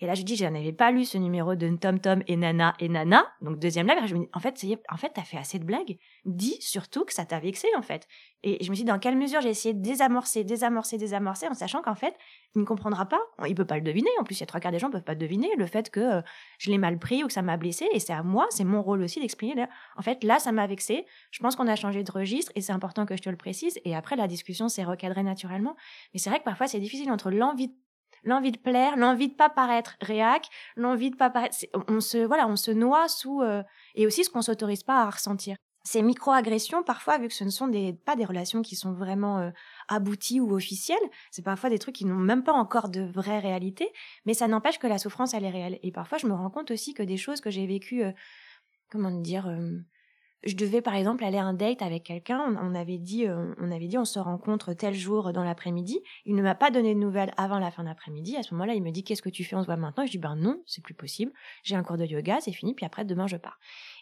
Et 0.00 0.06
là, 0.06 0.14
je 0.14 0.22
dis, 0.22 0.36
je 0.36 0.44
n'avais 0.44 0.72
pas 0.72 0.90
lu 0.90 1.04
ce 1.04 1.18
numéro 1.18 1.54
de 1.54 1.68
Tom 1.76 1.98
Tom 1.98 2.22
et 2.26 2.36
Nana 2.36 2.74
et 2.78 2.88
Nana. 2.88 3.26
Donc, 3.40 3.58
deuxième 3.58 3.86
blague. 3.86 4.06
Je 4.06 4.14
me 4.14 4.20
dis, 4.20 4.28
en 4.32 4.40
fait, 4.40 4.64
en 4.90 4.96
fait, 4.96 5.10
t'as 5.14 5.22
fait 5.22 5.36
assez 5.36 5.58
de 5.58 5.64
blagues. 5.64 5.98
Dis 6.24 6.56
surtout 6.60 7.04
que 7.04 7.12
ça 7.12 7.24
t'a 7.24 7.38
vexé, 7.38 7.68
en 7.76 7.82
fait. 7.82 8.06
Et 8.42 8.62
je 8.62 8.70
me 8.70 8.76
dis, 8.76 8.84
dans 8.84 8.98
quelle 8.98 9.16
mesure 9.16 9.40
j'ai 9.40 9.50
essayé 9.50 9.74
de 9.74 9.80
désamorcer, 9.80 10.44
désamorcer, 10.44 10.98
désamorcer, 10.98 11.48
en 11.48 11.54
sachant 11.54 11.82
qu'en 11.82 11.94
fait, 11.94 12.14
il 12.54 12.60
ne 12.60 12.66
comprendra 12.66 13.06
pas. 13.06 13.20
Il 13.46 13.54
peut 13.54 13.64
pas 13.64 13.76
le 13.76 13.82
deviner. 13.82 14.10
En 14.20 14.24
plus, 14.24 14.36
il 14.36 14.40
y 14.40 14.42
a 14.42 14.46
trois 14.46 14.60
quarts 14.60 14.72
des 14.72 14.78
gens 14.78 14.90
peuvent 14.90 15.02
pas 15.02 15.14
deviner 15.14 15.50
le 15.56 15.66
fait 15.66 15.90
que 15.90 16.00
euh, 16.00 16.22
je 16.58 16.70
l'ai 16.70 16.78
mal 16.78 16.98
pris 16.98 17.24
ou 17.24 17.26
que 17.26 17.32
ça 17.32 17.42
m'a 17.42 17.56
blessé. 17.56 17.88
Et 17.92 18.00
c'est 18.00 18.12
à 18.12 18.22
moi, 18.22 18.46
c'est 18.50 18.64
mon 18.64 18.82
rôle 18.82 19.02
aussi 19.02 19.20
d'exprimer. 19.20 19.66
En 19.96 20.02
fait, 20.02 20.24
là, 20.24 20.38
ça 20.38 20.52
m'a 20.52 20.66
vexé. 20.66 21.06
Je 21.30 21.40
pense 21.40 21.56
qu'on 21.56 21.68
a 21.68 21.76
changé 21.76 22.02
de 22.02 22.10
registre 22.10 22.52
et 22.54 22.60
c'est 22.60 22.72
important 22.72 23.06
que 23.06 23.16
je 23.16 23.22
te 23.22 23.30
le 23.30 23.36
précise. 23.36 23.78
Et 23.84 23.94
après, 23.94 24.16
la 24.16 24.28
discussion 24.28 24.68
s'est 24.68 24.84
recadrée 24.84 25.22
naturellement. 25.22 25.76
Mais 26.12 26.18
c'est 26.18 26.30
vrai 26.30 26.38
que 26.38 26.44
parfois, 26.44 26.66
c'est 26.66 26.80
difficile 26.80 27.10
entre 27.10 27.30
l'envie 27.30 27.74
l'envie 28.24 28.52
de 28.52 28.58
plaire, 28.58 28.96
l'envie 28.96 29.28
de 29.28 29.34
pas 29.34 29.48
paraître 29.48 29.96
réac, 30.00 30.48
l'envie 30.76 31.10
de 31.10 31.16
pas 31.16 31.30
paraître. 31.30 31.56
On 31.88 32.00
se 32.00 32.18
voilà, 32.18 32.46
on 32.48 32.56
se 32.56 32.70
noie 32.70 33.08
sous 33.08 33.42
euh, 33.42 33.62
et 33.94 34.06
aussi 34.06 34.24
ce 34.24 34.30
qu'on 34.30 34.42
s'autorise 34.42 34.82
pas 34.82 35.02
à 35.02 35.10
ressentir. 35.10 35.56
ces 35.86 36.00
micro-agressions, 36.00 36.82
parfois, 36.82 37.18
vu 37.18 37.28
que 37.28 37.34
ce 37.34 37.44
ne 37.44 37.50
sont 37.50 37.68
des, 37.68 37.92
pas 37.92 38.16
des 38.16 38.24
relations 38.24 38.62
qui 38.62 38.74
sont 38.74 38.92
vraiment 38.92 39.38
euh, 39.38 39.50
abouties 39.88 40.40
ou 40.40 40.54
officielles, 40.54 40.96
c'est 41.30 41.44
parfois 41.44 41.68
des 41.68 41.78
trucs 41.78 41.94
qui 41.94 42.06
n'ont 42.06 42.14
même 42.14 42.42
pas 42.42 42.54
encore 42.54 42.88
de 42.88 43.02
vraie 43.02 43.38
réalité, 43.38 43.92
mais 44.24 44.32
ça 44.32 44.48
n'empêche 44.48 44.78
que 44.78 44.86
la 44.86 44.96
souffrance, 44.98 45.34
elle 45.34 45.44
est 45.44 45.50
réelle. 45.50 45.78
Et 45.82 45.92
parfois, 45.92 46.16
je 46.16 46.26
me 46.26 46.32
rends 46.32 46.50
compte 46.50 46.70
aussi 46.70 46.94
que 46.94 47.02
des 47.02 47.18
choses 47.18 47.42
que 47.42 47.50
j'ai 47.50 47.66
vécues, 47.66 48.02
euh, 48.02 48.12
comment 48.90 49.10
dire, 49.10 49.46
euh, 49.46 49.78
je 50.46 50.56
devais 50.56 50.82
par 50.82 50.94
exemple 50.94 51.24
aller 51.24 51.38
à 51.38 51.44
un 51.44 51.54
date 51.54 51.82
avec 51.82 52.04
quelqu'un, 52.04 52.56
on, 52.60 52.74
avait 52.74 52.98
dit, 52.98 53.26
on 53.58 53.70
avait 53.70 53.86
dit, 53.86 53.98
on 53.98 54.04
se 54.04 54.18
rencontre 54.18 54.74
tel 54.74 54.94
jour 54.94 55.32
dans 55.32 55.44
l'après-midi. 55.44 56.00
Il 56.24 56.34
ne 56.34 56.42
m'a 56.42 56.54
pas 56.54 56.70
donné 56.70 56.94
de 56.94 57.00
nouvelles 57.00 57.32
avant 57.36 57.58
la 57.58 57.70
fin 57.70 57.84
d'après-midi. 57.84 58.36
À 58.36 58.42
ce 58.42 58.54
moment-là, 58.54 58.74
il 58.74 58.82
me 58.82 58.90
dit, 58.90 59.04
qu'est-ce 59.04 59.22
que 59.22 59.30
tu 59.30 59.44
fais? 59.44 59.56
On 59.56 59.62
se 59.62 59.66
voit 59.66 59.76
maintenant. 59.76 60.04
je 60.04 60.10
dis, 60.10 60.18
ben 60.18 60.36
non, 60.36 60.62
c'est 60.66 60.82
plus 60.82 60.94
possible. 60.94 61.32
J'ai 61.62 61.76
un 61.76 61.82
cours 61.82 61.96
de 61.96 62.04
yoga, 62.04 62.40
c'est 62.40 62.52
fini. 62.52 62.74
Puis 62.74 62.84
après, 62.84 63.04
demain, 63.04 63.26
je 63.26 63.36
pars. 63.36 63.58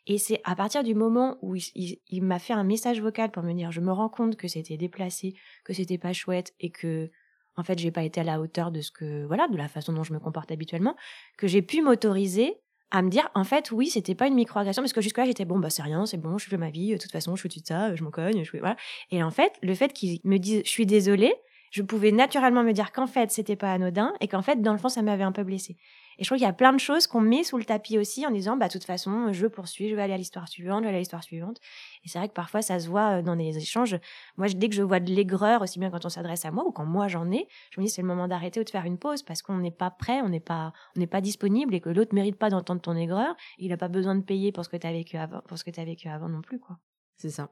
Et 0.07 0.18
c'est 0.18 0.40
à 0.45 0.57
partir 0.57 0.82
du 0.82 0.95
moment 0.95 1.38
où 1.43 1.55
il, 1.57 2.22
m'a 2.22 2.38
fait 2.38 2.53
un 2.53 2.64
message 2.64 3.01
vocal 3.01 3.30
pour 3.30 3.43
me 3.43 3.53
dire 3.53 3.70
je 3.70 3.80
me 3.80 3.93
rends 3.93 4.09
compte 4.09 4.36
que 4.36 4.49
c'était 4.49 4.76
déplacé, 4.76 5.34
que 5.64 5.72
c'était 5.72 5.99
pas 5.99 6.12
chouette 6.12 6.55
et 6.59 6.70
que 6.70 7.11
en 7.57 7.62
fait 7.62 7.78
j'ai 7.78 7.93
pas 7.93 8.03
été 8.03 8.20
à 8.20 8.24
la 8.24 8.40
hauteur 8.40 8.72
de 8.72 8.80
ce 8.80 8.90
que 8.90 9.24
voilà 9.26 9.47
de 9.47 9.57
la 9.57 9.68
façon 9.68 9.93
dont 9.93 10.03
je 10.03 10.12
me 10.12 10.18
comporte 10.18 10.51
habituellement, 10.51 10.97
que 11.38 11.47
j'ai 11.47 11.62
pu 11.62 11.82
m'autoriser 11.82 12.61
à 12.93 13.03
me 13.03 13.09
dire 13.09 13.28
en 13.34 13.43
fait 13.43 13.72
oui 13.72 13.88
c'était 13.88 14.14
pas 14.14 14.28
une 14.28 14.34
microagression 14.34 14.82
parce 14.82 14.93
que 14.93 15.01
jusque 15.01 15.16
là 15.16 15.24
j'étais 15.24 15.47
bon 15.47 15.59
bah 15.59 15.70
c'est 15.70 15.82
rien 15.82 16.05
c'est 16.07 16.18
bon 16.18 16.36
je 16.38 16.47
fais 16.47 16.59
ma 16.59 16.70
vie 16.70 16.93
de 16.93 16.99
toute 16.99 17.11
façon 17.11 17.34
je 17.34 17.43
fais 17.43 17.49
tout 17.49 17.61
ça 17.64 17.95
je 17.97 18.05
m'en 18.05 18.11
cogne 18.11 18.45
je 18.45 18.57
voilà. 18.59 18.76
Et 19.11 19.22
en 19.22 19.30
fait 19.30 19.53
le 19.62 19.74
fait 19.74 19.93
qu'il 19.93 20.20
me 20.24 20.36
dise 20.38 20.62
je 20.64 20.70
suis 20.70 20.86
désolée 20.86 21.34
je 21.72 21.82
pouvais 21.82 22.12
naturellement 22.12 22.62
me 22.62 22.72
dire 22.72 22.92
qu'en 22.92 23.08
fait 23.08 23.32
c'était 23.32 23.56
pas 23.56 23.72
anodin 23.72 24.12
et 24.20 24.28
qu'en 24.28 24.42
fait 24.42 24.62
dans 24.62 24.72
le 24.72 24.78
fond 24.78 24.88
ça 24.88 25.02
m'avait 25.02 25.24
un 25.24 25.32
peu 25.32 25.42
blessée 25.42 25.76
et 26.18 26.24
je 26.24 26.28
trouve 26.28 26.38
qu'il 26.38 26.46
y 26.46 26.50
a 26.50 26.52
plein 26.52 26.72
de 26.72 26.78
choses 26.78 27.06
qu'on 27.06 27.20
met 27.20 27.42
sous 27.42 27.58
le 27.58 27.64
tapis 27.64 27.98
aussi 27.98 28.26
en 28.26 28.30
disant, 28.30 28.56
bah, 28.56 28.68
de 28.68 28.72
toute 28.72 28.84
façon, 28.84 29.32
je 29.32 29.46
poursuis, 29.46 29.88
je 29.88 29.94
vais 29.94 30.02
aller 30.02 30.12
à 30.12 30.16
l'histoire 30.16 30.48
suivante, 30.48 30.80
je 30.80 30.82
vais 30.82 30.88
aller 30.88 30.96
à 30.96 31.00
l'histoire 31.00 31.22
suivante. 31.22 31.58
Et 32.04 32.08
c'est 32.08 32.18
vrai 32.18 32.28
que 32.28 32.34
parfois, 32.34 32.62
ça 32.62 32.78
se 32.78 32.88
voit 32.88 33.18
euh, 33.18 33.22
dans 33.22 33.36
des 33.36 33.56
échanges. 33.56 33.98
Moi, 34.36 34.48
dès 34.48 34.68
que 34.68 34.74
je 34.74 34.82
vois 34.82 35.00
de 35.00 35.10
l'aigreur, 35.10 35.62
aussi 35.62 35.78
bien 35.78 35.90
quand 35.90 36.04
on 36.04 36.10
s'adresse 36.10 36.44
à 36.44 36.50
moi 36.50 36.64
ou 36.66 36.72
quand 36.72 36.84
moi 36.84 37.08
j'en 37.08 37.30
ai, 37.30 37.48
je 37.70 37.80
me 37.80 37.86
dis, 37.86 37.90
c'est 37.90 38.02
le 38.02 38.08
moment 38.08 38.28
d'arrêter 38.28 38.60
ou 38.60 38.64
de 38.64 38.70
faire 38.70 38.84
une 38.84 38.98
pause 38.98 39.22
parce 39.22 39.42
qu'on 39.42 39.58
n'est 39.58 39.70
pas 39.70 39.90
prêt, 39.90 40.20
on 40.20 40.28
n'est 40.28 40.40
pas, 40.40 40.72
on 40.96 41.00
n'est 41.00 41.06
pas 41.06 41.20
disponible 41.20 41.74
et 41.74 41.80
que 41.80 41.88
l'autre 41.88 42.14
mérite 42.14 42.36
pas 42.36 42.50
d'entendre 42.50 42.80
ton 42.80 42.96
aigreur. 42.96 43.34
Il 43.58 43.70
n'a 43.70 43.76
pas 43.76 43.88
besoin 43.88 44.14
de 44.14 44.22
payer 44.22 44.52
pour 44.52 44.64
ce 44.64 44.68
que 44.68 44.76
tu 44.76 44.86
as 44.86 44.92
vécu 44.92 45.16
avant, 45.16 45.40
pour 45.48 45.58
ce 45.58 45.64
que 45.64 45.70
tu 45.70 45.80
as 45.80 45.84
vécu 45.84 46.08
avant 46.08 46.28
non 46.28 46.42
plus, 46.42 46.58
quoi. 46.58 46.78
C'est 47.16 47.30
ça. 47.30 47.50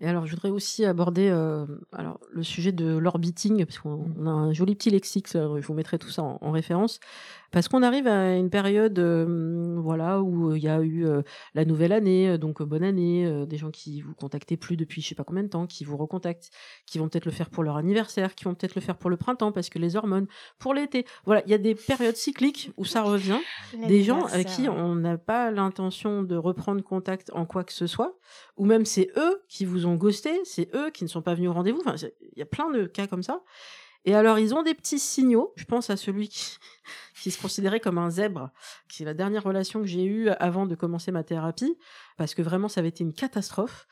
Et 0.00 0.08
alors, 0.08 0.26
je 0.26 0.30
voudrais 0.30 0.50
aussi 0.50 0.84
aborder 0.86 1.28
euh, 1.28 1.66
alors, 1.92 2.20
le 2.32 2.42
sujet 2.42 2.72
de 2.72 2.96
l'orbiting, 2.96 3.64
parce 3.66 3.78
qu'on 3.78 4.08
mmh. 4.16 4.26
a 4.26 4.30
un 4.30 4.52
joli 4.52 4.74
petit 4.74 4.90
lexique, 4.90 5.28
je 5.32 5.66
vous 5.66 5.74
mettrai 5.74 5.98
tout 5.98 6.08
ça 6.08 6.22
en, 6.22 6.50
référence, 6.50 7.00
parce 7.50 7.68
qu'on 7.68 7.82
arrive 7.82 8.06
à 8.06 8.36
une 8.36 8.48
période 8.48 8.98
euh, 8.98 9.76
voilà, 9.78 10.22
où 10.22 10.54
il 10.54 10.62
y 10.62 10.68
a 10.68 10.80
eu 10.80 11.06
euh, 11.06 11.22
la 11.54 11.66
nouvelle 11.66 11.92
année, 11.92 12.38
donc 12.38 12.62
bonne 12.62 12.82
année, 12.82 13.46
des 13.46 13.58
gens 13.58 13.70
qui 13.70 14.00
vous 14.00 14.14
contactaient 14.14 14.56
plus 14.56 14.76
depuis 14.76 15.02
je 15.02 15.08
sais 15.08 15.14
pas 15.14 15.24
combien 15.24 15.42
de 15.42 15.48
temps, 15.48 15.66
qui 15.66 15.84
vous 15.84 15.98
recontactent, 15.98 16.50
qui 16.86 16.98
vont 16.98 17.08
peut-être 17.08 17.26
le 17.26 17.30
faire 17.30 17.50
pour 17.50 17.62
leur 17.62 17.76
anniversaire, 17.76 18.34
qui 18.34 18.44
vont 18.44 18.54
peut-être 18.54 18.76
le 18.76 18.80
faire 18.80 18.96
pour 18.96 19.10
le 19.10 19.18
printemps, 19.18 19.52
parce 19.52 19.68
que 19.68 19.78
les 19.78 19.96
hormones, 19.96 20.26
pour 20.58 20.72
l'été. 20.72 21.04
Voilà, 21.26 21.42
il 21.44 21.50
y 21.50 21.54
a 21.54 21.58
des 21.58 21.74
périodes 21.74 22.16
cycliques 22.16 22.72
où 22.78 22.86
ça 22.86 23.02
revient, 23.02 23.38
des 23.86 24.02
gens 24.02 24.24
avec 24.26 24.46
qui 24.46 24.68
on 24.68 24.94
n'a 24.94 25.18
pas 25.18 25.50
l'intention 25.50 26.22
de 26.22 26.36
reprendre 26.36 26.82
contact 26.82 27.30
en 27.34 27.44
quoi 27.44 27.64
que 27.64 27.72
ce 27.72 27.86
soit, 27.86 28.16
ou 28.56 28.64
même 28.64 28.86
c'est 28.86 29.10
eux 29.16 29.42
qui 29.48 29.59
vous 29.64 29.86
ont 29.86 29.94
ghosté, 29.94 30.40
c'est 30.44 30.74
eux 30.74 30.90
qui 30.90 31.04
ne 31.04 31.08
sont 31.08 31.22
pas 31.22 31.34
venus 31.34 31.50
au 31.50 31.52
rendez-vous. 31.52 31.80
Enfin, 31.84 31.96
il 32.20 32.38
y 32.38 32.42
a 32.42 32.46
plein 32.46 32.70
de 32.70 32.86
cas 32.86 33.06
comme 33.06 33.22
ça. 33.22 33.42
Et 34.04 34.14
alors, 34.14 34.38
ils 34.38 34.54
ont 34.54 34.62
des 34.62 34.74
petits 34.74 34.98
signaux. 34.98 35.52
Je 35.56 35.64
pense 35.64 35.90
à 35.90 35.96
celui 35.96 36.28
qui, 36.28 36.56
qui 37.22 37.30
se 37.30 37.40
considérait 37.40 37.80
comme 37.80 37.98
un 37.98 38.10
zèbre, 38.10 38.50
qui 38.88 39.02
est 39.02 39.06
la 39.06 39.14
dernière 39.14 39.42
relation 39.42 39.80
que 39.80 39.86
j'ai 39.86 40.04
eue 40.04 40.28
avant 40.30 40.66
de 40.66 40.74
commencer 40.74 41.12
ma 41.12 41.22
thérapie, 41.22 41.76
parce 42.16 42.34
que 42.34 42.42
vraiment, 42.42 42.68
ça 42.68 42.80
avait 42.80 42.88
été 42.88 43.04
une 43.04 43.12
catastrophe. 43.12 43.86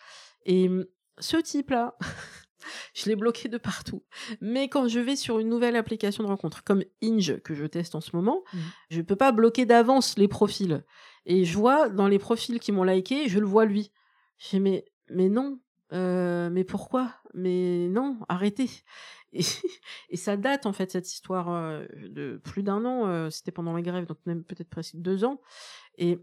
Et 0.46 0.68
hum, 0.68 0.86
ce 1.18 1.36
type-là, 1.36 1.96
je 2.94 3.08
l'ai 3.08 3.16
bloqué 3.16 3.48
de 3.48 3.58
partout. 3.58 4.02
Mais 4.40 4.68
quand 4.68 4.88
je 4.88 5.00
vais 5.00 5.16
sur 5.16 5.38
une 5.38 5.48
nouvelle 5.48 5.76
application 5.76 6.24
de 6.24 6.28
rencontre, 6.28 6.64
comme 6.64 6.84
Inge, 7.02 7.38
que 7.40 7.54
je 7.54 7.66
teste 7.66 7.94
en 7.94 8.00
ce 8.00 8.14
moment, 8.14 8.42
mmh. 8.52 8.58
je 8.90 8.96
ne 8.98 9.02
peux 9.02 9.16
pas 9.16 9.32
bloquer 9.32 9.66
d'avance 9.66 10.16
les 10.16 10.28
profils. 10.28 10.84
Et 11.26 11.44
je 11.44 11.58
vois 11.58 11.90
dans 11.90 12.08
les 12.08 12.18
profils 12.18 12.58
qui 12.58 12.72
m'ont 12.72 12.84
liké, 12.84 13.28
je 13.28 13.38
le 13.38 13.46
vois 13.46 13.66
lui. 13.66 13.92
Je 14.38 14.50
dis, 14.50 14.60
mais, 14.60 14.84
mais 15.10 15.28
non, 15.28 15.58
mais 15.92 16.64
pourquoi? 16.64 17.14
Mais 17.34 17.88
non, 17.88 18.18
arrêtez. 18.28 18.70
Et, 20.10 20.16
ça 20.16 20.38
date 20.38 20.64
en 20.64 20.72
fait 20.72 20.90
cette 20.90 21.12
histoire 21.12 21.82
de 21.94 22.40
plus 22.42 22.62
d'un 22.62 22.84
an. 22.84 23.30
C'était 23.30 23.52
pendant 23.52 23.74
la 23.74 23.82
grève, 23.82 24.06
donc 24.06 24.18
même 24.26 24.42
peut-être 24.42 24.70
presque 24.70 24.96
deux 24.96 25.24
ans. 25.24 25.40
Et 25.98 26.18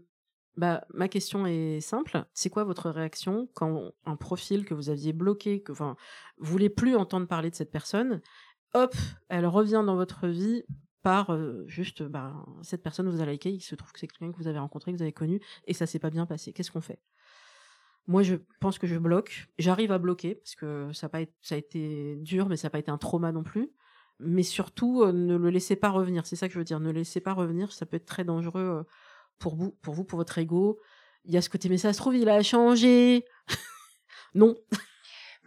bah 0.56 0.84
ma 0.92 1.08
question 1.08 1.46
est 1.46 1.80
simple. 1.80 2.24
C'est 2.32 2.50
quoi 2.50 2.64
votre 2.64 2.90
réaction 2.90 3.48
quand 3.54 3.92
un 4.06 4.16
profil 4.16 4.64
que 4.64 4.74
vous 4.74 4.90
aviez 4.90 5.12
bloqué, 5.12 5.62
que 5.62 5.72
enfin 5.72 5.96
vous 6.38 6.50
voulez 6.50 6.70
plus 6.70 6.96
entendre 6.96 7.26
parler 7.26 7.50
de 7.50 7.54
cette 7.54 7.70
personne, 7.70 8.20
hop, 8.74 8.94
elle 9.28 9.46
revient 9.46 9.82
dans 9.86 9.96
votre 9.96 10.28
vie 10.28 10.64
par 11.02 11.38
juste 11.68 12.02
bah, 12.02 12.34
cette 12.62 12.82
personne 12.82 13.08
vous 13.08 13.20
a 13.20 13.26
liké, 13.26 13.52
il 13.52 13.60
se 13.60 13.74
trouve 13.76 13.92
que 13.92 14.00
c'est 14.00 14.08
quelqu'un 14.08 14.32
que 14.32 14.38
vous 14.38 14.48
avez 14.48 14.58
rencontré, 14.58 14.90
que 14.92 14.96
vous 14.96 15.02
avez 15.02 15.12
connu, 15.12 15.40
et 15.66 15.72
ça 15.72 15.86
s'est 15.86 16.00
pas 16.00 16.10
bien 16.10 16.26
passé. 16.26 16.52
Qu'est-ce 16.52 16.72
qu'on 16.72 16.80
fait? 16.80 16.98
Moi, 18.06 18.22
je 18.22 18.36
pense 18.60 18.78
que 18.78 18.86
je 18.86 18.96
bloque. 18.96 19.48
J'arrive 19.58 19.90
à 19.90 19.98
bloquer 19.98 20.36
parce 20.36 20.54
que 20.54 20.92
ça 20.92 21.06
a, 21.06 21.08
pas 21.08 21.20
été, 21.20 22.16
dur, 22.16 22.48
mais 22.48 22.56
ça 22.56 22.66
n'a 22.66 22.70
pas 22.70 22.78
été 22.78 22.90
un 22.90 22.98
trauma 22.98 23.32
non 23.32 23.42
plus. 23.42 23.70
Mais 24.20 24.42
surtout, 24.42 25.02
euh, 25.02 25.12
ne 25.12 25.36
le 25.36 25.50
laissez 25.50 25.76
pas 25.76 25.90
revenir. 25.90 26.26
C'est 26.26 26.36
ça 26.36 26.46
que 26.46 26.54
je 26.54 26.58
veux 26.58 26.64
dire. 26.64 26.80
Ne 26.80 26.86
le 26.92 27.00
laissez 27.00 27.20
pas 27.20 27.34
revenir. 27.34 27.72
Ça 27.72 27.84
peut 27.84 27.96
être 27.96 28.06
très 28.06 28.24
dangereux 28.24 28.62
euh, 28.62 28.82
pour 29.38 29.56
vous, 29.56 29.72
pour 29.82 29.94
votre 29.94 30.38
ego. 30.38 30.78
Il 31.24 31.34
y 31.34 31.36
a 31.36 31.42
ce 31.42 31.50
côté, 31.50 31.68
mais 31.68 31.78
ça 31.78 31.92
se 31.92 31.98
trouve, 31.98 32.14
il 32.16 32.28
a 32.28 32.42
changé. 32.42 33.24
non. 34.34 34.54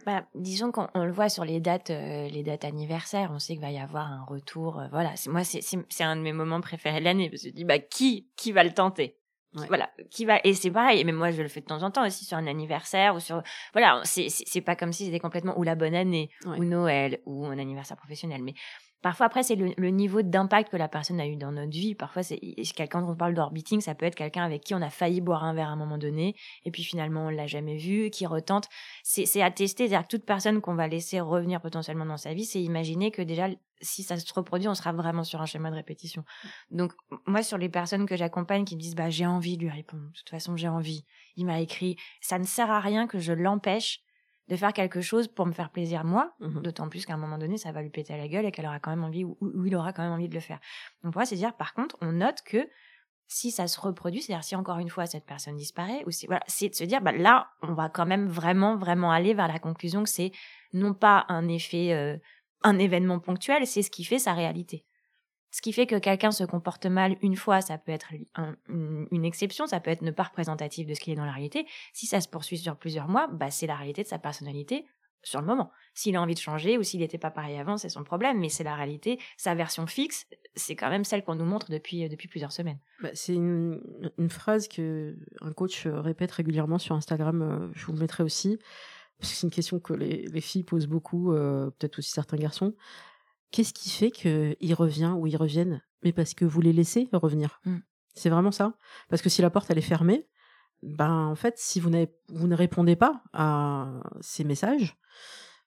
Bah, 0.06 0.26
disons 0.34 0.72
qu'on 0.72 0.88
le 0.94 1.12
voit 1.12 1.28
sur 1.28 1.44
les 1.44 1.60
dates, 1.60 1.90
euh, 1.90 2.28
les 2.28 2.42
dates 2.42 2.64
anniversaires, 2.64 3.30
on 3.32 3.38
sait 3.38 3.54
qu'il 3.54 3.62
va 3.62 3.70
y 3.70 3.78
avoir 3.78 4.06
un 4.10 4.24
retour. 4.24 4.82
voilà, 4.90 5.12
moi 5.26 5.44
c'est 5.44 6.04
un 6.04 6.16
de 6.16 6.22
mes 6.22 6.32
moments 6.32 6.62
préférés 6.62 7.00
de 7.00 7.04
l'année 7.04 7.30
je 7.34 7.50
dis 7.50 7.64
bah 7.64 7.78
qui 7.78 8.30
qui 8.34 8.52
va 8.52 8.64
le 8.64 8.72
tenter? 8.72 9.19
Voilà, 9.52 9.90
qui 10.10 10.24
va 10.24 10.38
et 10.44 10.54
c'est 10.54 10.70
pareil. 10.70 11.04
Mais 11.04 11.12
moi, 11.12 11.30
je 11.30 11.42
le 11.42 11.48
fais 11.48 11.60
de 11.60 11.66
temps 11.66 11.82
en 11.82 11.90
temps 11.90 12.06
aussi 12.06 12.24
sur 12.24 12.36
un 12.36 12.46
anniversaire 12.46 13.14
ou 13.14 13.20
sur 13.20 13.42
voilà. 13.72 14.00
C'est 14.04 14.28
c'est 14.28 14.60
pas 14.60 14.76
comme 14.76 14.92
si 14.92 15.06
c'était 15.06 15.18
complètement 15.18 15.58
ou 15.58 15.62
la 15.62 15.74
bonne 15.74 15.94
année 15.94 16.30
ou 16.46 16.64
Noël 16.64 17.20
ou 17.26 17.46
un 17.46 17.58
anniversaire 17.58 17.96
professionnel. 17.96 18.42
Mais 18.42 18.54
Parfois, 19.02 19.26
après, 19.26 19.42
c'est 19.42 19.56
le, 19.56 19.88
niveau 19.88 20.20
d'impact 20.22 20.70
que 20.70 20.76
la 20.76 20.88
personne 20.88 21.20
a 21.20 21.26
eu 21.26 21.36
dans 21.36 21.52
notre 21.52 21.70
vie. 21.70 21.94
Parfois, 21.94 22.22
c'est 22.22 22.38
quelqu'un, 22.38 23.00
quand 23.00 23.10
on 23.10 23.16
parle 23.16 23.34
d'orbiting, 23.34 23.80
ça 23.80 23.94
peut 23.94 24.04
être 24.04 24.14
quelqu'un 24.14 24.44
avec 24.44 24.62
qui 24.62 24.74
on 24.74 24.82
a 24.82 24.90
failli 24.90 25.20
boire 25.20 25.44
un 25.44 25.54
verre 25.54 25.68
à 25.68 25.72
un 25.72 25.76
moment 25.76 25.96
donné, 25.96 26.34
et 26.64 26.70
puis 26.70 26.84
finalement, 26.84 27.26
on 27.26 27.30
l'a 27.30 27.46
jamais 27.46 27.76
vu, 27.76 28.10
qui 28.10 28.26
retente. 28.26 28.68
C'est 29.02 29.42
à 29.42 29.50
tester. 29.50 29.88
C'est-à-dire 29.88 30.06
que 30.06 30.16
toute 30.16 30.26
personne 30.26 30.60
qu'on 30.60 30.74
va 30.74 30.86
laisser 30.86 31.20
revenir 31.20 31.60
potentiellement 31.60 32.04
dans 32.04 32.18
sa 32.18 32.34
vie, 32.34 32.44
c'est 32.44 32.62
imaginer 32.62 33.10
que 33.10 33.22
déjà, 33.22 33.48
si 33.80 34.02
ça 34.02 34.18
se 34.18 34.34
reproduit, 34.34 34.68
on 34.68 34.74
sera 34.74 34.92
vraiment 34.92 35.24
sur 35.24 35.40
un 35.40 35.46
schéma 35.46 35.70
de 35.70 35.76
répétition. 35.76 36.24
Donc, 36.70 36.92
moi, 37.26 37.42
sur 37.42 37.56
les 37.56 37.70
personnes 37.70 38.06
que 38.06 38.16
j'accompagne 38.16 38.64
qui 38.64 38.76
me 38.76 38.80
disent, 38.80 38.96
bah, 38.96 39.08
j'ai 39.08 39.26
envie 39.26 39.56
de 39.56 39.62
lui 39.62 39.70
répondre. 39.70 40.04
De 40.04 40.12
toute 40.12 40.30
façon, 40.30 40.56
j'ai 40.56 40.68
envie. 40.68 41.04
Il 41.36 41.46
m'a 41.46 41.60
écrit. 41.60 41.96
Ça 42.20 42.38
ne 42.38 42.44
sert 42.44 42.70
à 42.70 42.80
rien 42.80 43.06
que 43.06 43.18
je 43.18 43.32
l'empêche 43.32 44.02
de 44.50 44.56
faire 44.56 44.72
quelque 44.72 45.00
chose 45.00 45.28
pour 45.28 45.46
me 45.46 45.52
faire 45.52 45.70
plaisir 45.70 46.04
moi, 46.04 46.34
mmh 46.40 46.60
d'autant 46.60 46.88
plus 46.88 47.06
qu'à 47.06 47.14
un 47.14 47.16
moment 47.16 47.38
donné, 47.38 47.56
ça 47.56 47.70
va 47.70 47.82
lui 47.82 47.88
péter 47.88 48.12
à 48.12 48.16
la 48.16 48.26
gueule 48.26 48.44
et 48.44 48.50
qu'elle 48.50 48.66
aura 48.66 48.80
quand 48.80 48.90
même 48.90 49.04
envie, 49.04 49.24
ou, 49.24 49.38
il 49.64 49.74
aura 49.76 49.92
quand 49.92 50.02
même 50.02 50.12
envie 50.12 50.28
de 50.28 50.34
le 50.34 50.40
faire. 50.40 50.58
Donc 51.02 51.12
pour 51.12 51.20
moi, 51.20 51.24
c'est 51.24 51.36
dire, 51.36 51.56
par 51.56 51.72
contre, 51.72 51.96
on 52.00 52.12
note 52.12 52.42
que 52.44 52.68
si 53.28 53.52
ça 53.52 53.68
se 53.68 53.80
reproduit, 53.80 54.22
c'est-à-dire 54.22 54.42
si 54.42 54.56
encore 54.56 54.78
une 54.78 54.90
fois 54.90 55.06
cette 55.06 55.24
personne 55.24 55.56
disparaît, 55.56 56.02
ou 56.04 56.10
si, 56.10 56.26
voilà, 56.26 56.42
c'est 56.48 56.68
de 56.68 56.74
se 56.74 56.82
dire, 56.82 57.00
bah 57.00 57.12
là, 57.12 57.48
on 57.62 57.74
va 57.74 57.88
quand 57.88 58.06
même 58.06 58.26
vraiment, 58.26 58.76
vraiment 58.76 59.12
aller 59.12 59.34
vers 59.34 59.46
la 59.46 59.60
conclusion 59.60 60.02
que 60.02 60.10
c'est 60.10 60.32
non 60.72 60.94
pas 60.94 61.26
un 61.28 61.46
effet, 61.46 61.92
euh, 61.92 62.16
un 62.64 62.76
événement 62.76 63.20
ponctuel, 63.20 63.64
c'est 63.68 63.82
ce 63.82 63.90
qui 63.90 64.02
fait 64.02 64.18
sa 64.18 64.34
réalité. 64.34 64.84
Ce 65.50 65.62
qui 65.62 65.72
fait 65.72 65.86
que 65.86 65.96
quelqu'un 65.96 66.30
se 66.30 66.44
comporte 66.44 66.86
mal 66.86 67.16
une 67.22 67.36
fois, 67.36 67.60
ça 67.60 67.76
peut 67.78 67.92
être 67.92 68.12
une, 68.68 69.24
exception, 69.24 69.66
ça 69.66 69.80
peut 69.80 69.90
être 69.90 70.02
ne 70.02 70.10
pas 70.10 70.24
représentatif 70.24 70.86
de 70.86 70.94
ce 70.94 71.00
qu'il 71.00 71.12
est 71.12 71.16
dans 71.16 71.24
la 71.24 71.32
réalité. 71.32 71.66
Si 71.92 72.06
ça 72.06 72.20
se 72.20 72.28
poursuit 72.28 72.58
sur 72.58 72.76
plusieurs 72.76 73.08
mois, 73.08 73.28
bah, 73.28 73.50
c'est 73.50 73.66
la 73.66 73.76
réalité 73.76 74.02
de 74.02 74.08
sa 74.08 74.18
personnalité 74.18 74.86
sur 75.22 75.40
le 75.40 75.46
moment. 75.46 75.70
S'il 75.92 76.16
a 76.16 76.22
envie 76.22 76.34
de 76.34 76.40
changer 76.40 76.78
ou 76.78 76.82
s'il 76.82 77.00
n'était 77.00 77.18
pas 77.18 77.30
pareil 77.30 77.58
avant, 77.58 77.76
c'est 77.76 77.88
son 77.88 78.04
problème, 78.04 78.38
mais 78.38 78.48
c'est 78.48 78.64
la 78.64 78.74
réalité. 78.74 79.18
Sa 79.36 79.54
version 79.54 79.86
fixe, 79.86 80.26
c'est 80.54 80.76
quand 80.76 80.88
même 80.88 81.04
celle 81.04 81.24
qu'on 81.24 81.34
nous 81.34 81.44
montre 81.44 81.70
depuis, 81.70 82.08
depuis 82.08 82.28
plusieurs 82.28 82.52
semaines. 82.52 82.78
Bah, 83.02 83.10
c'est 83.12 83.34
une, 83.34 83.80
phrase 84.28 84.68
que 84.68 85.16
un 85.40 85.52
coach 85.52 85.86
répète 85.86 86.30
régulièrement 86.30 86.78
sur 86.78 86.94
Instagram, 86.94 87.42
euh, 87.42 87.68
je 87.74 87.86
vous 87.86 87.92
le 87.92 87.98
mettrai 87.98 88.22
aussi, 88.22 88.58
parce 89.18 89.32
que 89.32 89.38
c'est 89.38 89.46
une 89.46 89.52
question 89.52 89.80
que 89.80 89.92
les, 89.92 90.40
filles 90.40 90.64
posent 90.64 90.86
beaucoup, 90.86 91.32
euh, 91.32 91.70
peut-être 91.78 91.98
aussi 91.98 92.10
certains 92.10 92.38
garçons. 92.38 92.74
Qu'est-ce 93.50 93.72
qui 93.72 93.90
fait 93.90 94.10
qu'il 94.10 94.74
revient 94.74 95.14
ou 95.16 95.26
ils 95.26 95.36
reviennent? 95.36 95.82
Mais 96.02 96.12
parce 96.12 96.34
que 96.34 96.44
vous 96.44 96.60
les 96.60 96.72
laissez 96.72 97.08
revenir? 97.12 97.60
Mmh. 97.64 97.78
C'est 98.14 98.30
vraiment 98.30 98.52
ça? 98.52 98.74
Parce 99.08 99.22
que 99.22 99.28
si 99.28 99.42
la 99.42 99.50
porte 99.50 99.70
elle 99.70 99.78
est 99.78 99.82
fermée, 99.82 100.28
ben 100.82 101.26
en 101.26 101.34
fait, 101.34 101.54
si 101.58 101.80
vous, 101.80 101.90
vous 102.28 102.46
ne 102.46 102.56
répondez 102.56 102.96
pas 102.96 103.22
à 103.32 104.00
ces 104.20 104.44
messages, 104.44 104.96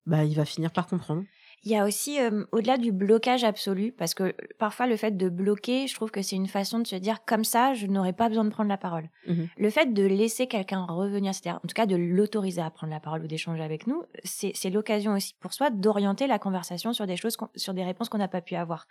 ben, 0.06 0.24
il 0.24 0.36
va 0.36 0.46
finir 0.46 0.72
par 0.72 0.88
comprendre. 0.88 1.24
Il 1.66 1.72
y 1.72 1.78
a 1.78 1.86
aussi, 1.86 2.20
euh, 2.20 2.44
au-delà 2.52 2.78
du 2.78 2.92
blocage 2.92 3.44
absolu, 3.44 3.94
parce 3.94 4.14
que 4.14 4.36
parfois 4.58 4.86
le 4.86 4.98
fait 4.98 5.16
de 5.16 5.30
bloquer, 5.30 5.88
je 5.88 5.96
trouve 5.96 6.12
que 6.12 6.22
c'est 6.22 6.36
une 6.36 6.48
façon 6.48 6.80
de 6.80 6.88
se 6.88 6.96
dire 6.96 7.24
comme 7.26 7.46
ça, 7.46 7.74
je 7.74 7.88
n'aurais 7.88 8.12
pas 8.12 8.28
besoin 8.28 8.44
de 8.44 8.50
prendre 8.50 8.70
la 8.70 8.78
parole. 8.78 9.10
Mmh 9.28 9.44
Le 9.58 9.70
fait 9.70 9.94
de 9.94 10.04
laisser 10.04 10.48
quelqu'un 10.48 10.86
revenir, 10.86 11.34
c'est-à-dire 11.34 11.60
en 11.64 11.68
tout 11.68 11.74
cas 11.74 11.86
de 11.86 11.96
l'autoriser 11.96 12.62
à 12.62 12.70
prendre 12.70 12.92
la 12.92 13.00
parole 13.00 13.24
ou 13.24 13.28
d'échanger 13.28 13.64
avec 13.64 13.88
nous, 13.88 14.04
c'est 14.24 14.70
l'occasion 14.70 15.14
aussi 15.14 15.36
pour 15.40 15.54
soi 15.54 15.70
d'orienter 15.70 16.28
la 16.28 16.40
conversation 16.40 16.92
sur 16.92 17.08
des 17.08 17.16
choses, 17.16 17.38
sur 17.56 17.74
des 17.74 17.84
réponses 17.84 18.10
qu'on 18.10 18.18
n'a 18.18 18.28
pas 18.28 18.42
pu 18.42 18.56
avoir. 18.56 18.88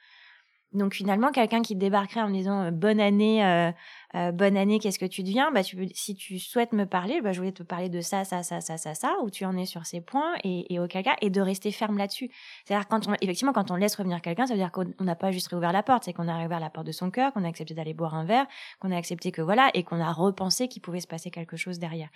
Donc 0.72 0.94
finalement, 0.94 1.30
quelqu'un 1.32 1.60
qui 1.60 1.76
débarquerait 1.76 2.22
en 2.22 2.30
disant 2.30 2.64
euh, 2.64 2.70
bonne 2.70 2.98
année, 2.98 3.44
euh, 3.44 3.70
euh, 4.14 4.32
bonne 4.32 4.56
année, 4.56 4.78
qu'est-ce 4.78 4.98
que 4.98 5.06
tu 5.06 5.22
deviens 5.22 5.50
bah, 5.52 5.62
Si 5.62 6.14
tu 6.14 6.38
souhaites 6.38 6.72
me 6.72 6.86
parler, 6.86 7.20
bah, 7.20 7.32
je 7.32 7.38
voulais 7.38 7.52
te 7.52 7.62
parler 7.62 7.90
de 7.90 8.00
ça, 8.00 8.24
ça, 8.24 8.42
ça, 8.42 8.60
ça, 8.60 8.78
ça, 8.78 8.94
ça, 8.94 9.14
où 9.22 9.30
tu 9.30 9.44
en 9.44 9.56
es 9.56 9.66
sur 9.66 9.84
ces 9.84 10.00
points 10.00 10.34
et, 10.44 10.72
et 10.72 10.78
auquel 10.78 11.04
cas, 11.04 11.16
et 11.20 11.28
de 11.28 11.40
rester 11.40 11.72
ferme 11.72 11.98
là-dessus. 11.98 12.30
C'est-à-dire 12.64 12.88
quand 12.88 13.06
effectivement, 13.20 13.52
quand 13.52 13.70
on 13.70 13.76
laisse 13.76 13.94
revenir 13.96 14.22
quelqu'un, 14.22 14.46
ça 14.46 14.54
veut 14.54 14.60
dire 14.60 14.72
qu'on 14.72 14.86
on 14.98 15.04
n'a 15.04 15.16
pas 15.16 15.30
juste 15.30 15.48
réouvert 15.48 15.72
la 15.72 15.82
porte, 15.82 16.04
c'est 16.04 16.14
qu'on 16.14 16.28
a 16.28 16.36
réouvert 16.36 16.60
la 16.60 16.70
porte 16.70 16.86
de 16.86 16.92
son 16.92 17.10
cœur, 17.10 17.32
qu'on 17.32 17.44
a 17.44 17.48
accepté 17.48 17.74
d'aller 17.74 17.94
boire 17.94 18.14
un 18.14 18.24
verre, 18.24 18.46
qu'on 18.80 18.92
a 18.92 18.96
accepté 18.96 19.30
que 19.30 19.42
voilà, 19.42 19.70
et 19.74 19.82
qu'on 19.82 20.00
a 20.00 20.12
repensé 20.12 20.68
qu'il 20.68 20.80
pouvait 20.80 21.00
se 21.00 21.06
passer 21.06 21.30
quelque 21.30 21.56
chose 21.56 21.78
derrière. 21.78 22.08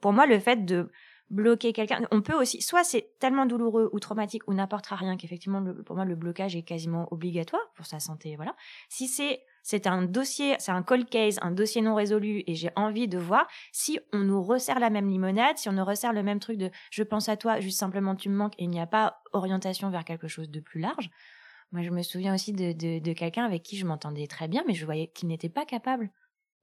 Pour 0.00 0.12
moi, 0.12 0.26
le 0.26 0.38
fait 0.38 0.64
de 0.64 0.90
bloquer 1.30 1.72
quelqu'un, 1.72 2.02
on 2.10 2.22
peut 2.22 2.34
aussi, 2.34 2.60
soit 2.60 2.84
c'est 2.84 3.12
tellement 3.20 3.46
douloureux 3.46 3.88
ou 3.92 4.00
traumatique 4.00 4.42
ou 4.48 4.54
n'apportera 4.54 4.96
rien 4.96 5.16
qu'effectivement, 5.16 5.64
pour 5.84 5.96
moi, 5.96 6.04
le 6.04 6.16
blocage 6.16 6.56
est 6.56 6.62
quasiment 6.62 7.06
obligatoire 7.12 7.62
pour 7.76 7.86
sa 7.86 8.00
santé, 8.00 8.36
voilà. 8.36 8.54
Si 8.88 9.08
c'est 9.08 9.40
c'est 9.62 9.86
un 9.86 10.02
dossier, 10.02 10.56
c'est 10.58 10.72
un 10.72 10.82
cold 10.82 11.08
case, 11.08 11.38
un 11.42 11.50
dossier 11.50 11.82
non 11.82 11.94
résolu, 11.94 12.42
et 12.46 12.54
j'ai 12.54 12.70
envie 12.76 13.08
de 13.08 13.18
voir 13.18 13.46
si 13.72 14.00
on 14.12 14.20
nous 14.20 14.42
resserre 14.42 14.80
la 14.80 14.90
même 14.90 15.08
limonade, 15.08 15.58
si 15.58 15.68
on 15.68 15.72
nous 15.72 15.84
resserre 15.84 16.12
le 16.12 16.22
même 16.22 16.40
truc 16.40 16.56
de 16.56 16.70
je 16.90 17.02
pense 17.02 17.28
à 17.28 17.36
toi, 17.36 17.60
juste 17.60 17.78
simplement 17.78 18.16
tu 18.16 18.28
me 18.28 18.36
manques, 18.36 18.54
et 18.58 18.64
il 18.64 18.70
n'y 18.70 18.80
a 18.80 18.86
pas 18.86 19.20
orientation 19.32 19.90
vers 19.90 20.04
quelque 20.04 20.28
chose 20.28 20.50
de 20.50 20.60
plus 20.60 20.80
large. 20.80 21.10
Moi, 21.72 21.82
je 21.82 21.90
me 21.90 22.02
souviens 22.02 22.34
aussi 22.34 22.52
de, 22.52 22.72
de, 22.72 22.98
de 22.98 23.12
quelqu'un 23.12 23.44
avec 23.44 23.62
qui 23.62 23.76
je 23.76 23.86
m'entendais 23.86 24.26
très 24.26 24.48
bien, 24.48 24.64
mais 24.66 24.74
je 24.74 24.84
voyais 24.84 25.08
qu'il 25.08 25.28
n'était 25.28 25.48
pas 25.48 25.64
capable. 25.64 26.10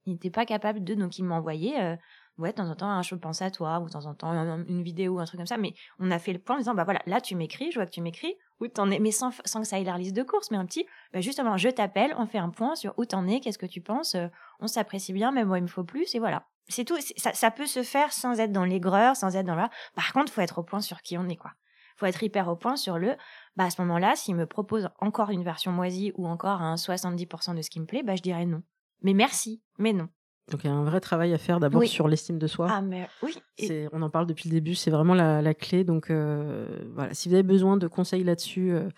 Il 0.04 0.12
n'était 0.12 0.30
pas 0.30 0.44
capable 0.44 0.84
de, 0.84 0.94
donc 0.94 1.18
il 1.18 1.24
m'envoyait, 1.24 1.80
euh, 1.80 1.96
ouais, 2.38 2.50
de 2.50 2.56
temps 2.56 2.68
en 2.68 2.74
temps, 2.74 2.88
un 2.88 3.02
je 3.02 3.14
pense 3.14 3.42
à 3.42 3.50
toi, 3.50 3.80
ou 3.80 3.86
de 3.86 3.90
temps 3.90 4.06
en 4.06 4.14
temps, 4.14 4.30
un- 4.30 4.64
une 4.66 4.82
vidéo, 4.82 5.18
un 5.18 5.24
truc 5.24 5.38
comme 5.38 5.46
ça. 5.46 5.56
Mais 5.58 5.74
on 5.98 6.10
a 6.10 6.18
fait 6.18 6.32
le 6.32 6.38
point 6.38 6.56
en 6.56 6.58
disant, 6.58 6.74
bah 6.74 6.84
voilà, 6.84 7.00
là 7.06 7.20
tu 7.20 7.34
m'écris, 7.34 7.70
je 7.70 7.76
vois 7.78 7.86
que 7.86 7.90
tu 7.90 8.00
m'écris, 8.00 8.34
où 8.60 8.68
t'en 8.68 8.90
es, 8.90 8.98
mais 8.98 9.10
sans, 9.10 9.30
que 9.30 9.64
ça 9.64 9.76
aille 9.76 9.84
la 9.84 9.98
liste 9.98 10.16
de 10.16 10.22
course, 10.22 10.50
mais 10.50 10.56
un 10.56 10.66
petit, 10.66 10.86
bah 11.12 11.20
justement, 11.20 11.56
je 11.56 11.68
t'appelle, 11.68 12.14
on 12.18 12.26
fait 12.26 12.38
un 12.38 12.50
point 12.50 12.74
sur 12.74 12.94
où 12.98 13.04
t'en 13.04 13.26
es, 13.26 13.40
qu'est-ce 13.40 13.58
que 13.58 13.66
tu 13.66 13.80
penses, 13.80 14.14
euh, 14.14 14.28
on 14.60 14.66
s'apprécie 14.66 15.12
bien, 15.12 15.30
mais 15.32 15.44
moi 15.44 15.58
il 15.58 15.62
me 15.62 15.68
faut 15.68 15.84
plus, 15.84 16.14
et 16.14 16.18
voilà. 16.18 16.46
C'est 16.70 16.84
tout, 16.84 16.98
ça, 17.16 17.32
ça 17.32 17.50
peut 17.50 17.66
se 17.66 17.82
faire 17.82 18.12
sans 18.12 18.38
être 18.40 18.52
dans 18.52 18.64
l'aigreur, 18.64 19.16
sans 19.16 19.34
être 19.36 19.46
dans 19.46 19.54
là. 19.54 19.70
Par 19.94 20.12
contre, 20.12 20.32
faut 20.32 20.42
être 20.42 20.58
au 20.58 20.62
point 20.62 20.80
sur 20.82 21.00
qui 21.00 21.16
on 21.16 21.26
est, 21.28 21.36
quoi. 21.36 21.52
Faut 21.96 22.06
être 22.06 22.22
hyper 22.22 22.46
au 22.48 22.56
point 22.56 22.76
sur 22.76 22.98
le, 22.98 23.16
bah 23.56 23.64
à 23.64 23.70
ce 23.70 23.80
moment-là, 23.82 24.14
s'il 24.16 24.36
me 24.36 24.46
propose 24.46 24.88
encore 25.00 25.30
une 25.30 25.42
version 25.42 25.72
moisie 25.72 26.12
ou 26.16 26.28
encore 26.28 26.62
un 26.62 26.76
70% 26.76 27.54
de 27.54 27.62
ce 27.62 27.70
qui 27.70 27.80
me 27.80 27.86
plaît, 27.86 28.02
bah 28.02 28.14
je 28.16 28.22
dirais 28.22 28.46
non. 28.46 28.62
Mais 29.02 29.14
merci, 29.14 29.62
mais 29.78 29.92
non. 29.92 30.08
Donc 30.50 30.64
il 30.64 30.66
y 30.66 30.70
a 30.70 30.74
un 30.74 30.84
vrai 30.84 31.00
travail 31.00 31.32
à 31.34 31.38
faire 31.38 31.60
d'abord 31.60 31.80
Oui. 31.80 31.88
sur 31.88 32.08
l'estime 32.08 32.38
de 32.38 32.46
soi. 32.46 32.68
Ah 32.70 32.80
mais 32.80 33.06
oui. 33.22 33.34
Et- 33.58 33.86
on 33.92 34.02
en 34.02 34.10
parle 34.10 34.26
depuis 34.26 34.48
le 34.48 34.54
début, 34.54 34.74
c'est 34.74 34.90
vraiment 34.90 35.14
la, 35.14 35.42
la 35.42 35.54
clé. 35.54 35.84
Donc 35.84 36.10
euh, 36.10 36.66
voilà, 36.94 37.12
si 37.14 37.28
vous 37.28 37.34
avez 37.34 37.42
besoin 37.42 37.76
de 37.76 37.86
conseils 37.86 38.24
là-dessus, 38.24 38.72
euh, 38.72 38.88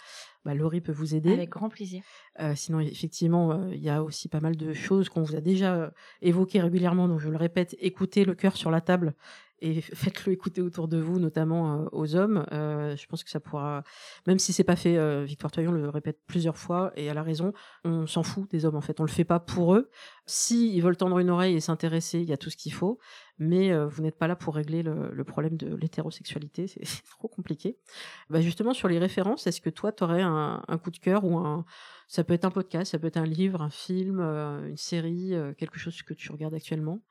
bah, 0.44 0.54
Laurie 0.54 0.80
peut 0.80 0.92
vous 0.92 1.14
aider. 1.14 1.32
Avec 1.32 1.50
grand 1.50 1.68
plaisir. 1.68 2.02
Euh, 2.40 2.54
sinon, 2.54 2.80
effectivement, 2.80 3.66
il 3.72 3.82
y 3.82 3.90
a 3.90 4.02
aussi 4.02 4.28
pas 4.28 4.40
mal 4.40 4.56
de 4.56 4.72
choses 4.72 5.08
qu'on 5.08 5.22
vous 5.22 5.34
a 5.36 5.40
déjà 5.40 5.92
évoquées 6.22 6.60
régulièrement. 6.60 7.08
Donc 7.08 7.20
je 7.20 7.28
le 7.28 7.36
répète, 7.36 7.76
écoutez 7.80 8.24
le 8.24 8.34
cœur 8.34 8.56
sur 8.56 8.70
la 8.70 8.80
table 8.80 9.14
et 9.62 9.80
faites-le 9.80 10.32
écouter 10.32 10.62
autour 10.62 10.88
de 10.88 10.98
vous, 10.98 11.18
notamment 11.18 11.82
euh, 11.82 11.88
aux 11.92 12.16
hommes. 12.16 12.46
Euh, 12.52 12.96
je 12.96 13.06
pense 13.06 13.22
que 13.24 13.30
ça 13.30 13.40
pourra, 13.40 13.82
même 14.26 14.38
si 14.38 14.52
c'est 14.52 14.64
pas 14.64 14.76
fait, 14.76 14.96
euh, 14.96 15.24
Victoire 15.24 15.50
Toyon 15.50 15.72
le 15.72 15.88
répète 15.88 16.18
plusieurs 16.26 16.56
fois 16.56 16.92
et 16.96 17.04
elle 17.04 17.18
a 17.18 17.22
raison. 17.22 17.52
On 17.84 18.06
s'en 18.06 18.22
fout 18.22 18.50
des 18.50 18.64
hommes 18.64 18.76
en 18.76 18.80
fait, 18.80 19.00
on 19.00 19.04
le 19.04 19.10
fait 19.10 19.24
pas 19.24 19.40
pour 19.40 19.74
eux. 19.74 19.90
Si 20.26 20.74
ils 20.74 20.80
veulent 20.80 20.96
tendre 20.96 21.18
une 21.18 21.30
oreille 21.30 21.54
et 21.54 21.60
s'intéresser, 21.60 22.20
il 22.20 22.28
y 22.28 22.32
a 22.32 22.36
tout 22.36 22.50
ce 22.50 22.56
qu'il 22.56 22.72
faut, 22.72 22.98
mais 23.38 23.72
euh, 23.72 23.86
vous 23.86 24.02
n'êtes 24.02 24.16
pas 24.16 24.28
là 24.28 24.36
pour 24.36 24.54
régler 24.54 24.82
le, 24.82 25.24
problème 25.24 25.56
de 25.56 25.74
l'hétérosexualité, 25.76 26.66
c'est 26.66 27.02
trop 27.10 27.28
compliqué. 27.28 27.78
Bah 28.30 28.40
justement 28.40 28.72
sur 28.72 28.88
les 28.88 28.98
références, 28.98 29.46
est-ce 29.46 29.60
que 29.60 29.70
toi 29.70 29.92
tu 29.92 30.04
aurais 30.04 30.22
un, 30.22 30.62
un 30.66 30.78
coup 30.78 30.90
de 30.90 30.98
cœur 30.98 31.24
ou 31.24 31.36
un, 31.38 31.64
ça 32.08 32.24
peut 32.24 32.34
être 32.34 32.44
un 32.44 32.50
podcast, 32.50 32.92
ça 32.92 32.98
peut 32.98 33.08
être 33.08 33.18
un 33.18 33.26
livre, 33.26 33.62
un 33.62 33.70
film, 33.70 34.20
une 34.20 34.76
série, 34.76 35.34
quelque 35.58 35.78
chose 35.78 36.02
que 36.02 36.14
tu 36.14 36.32
regardes 36.32 36.54
actuellement? 36.54 37.02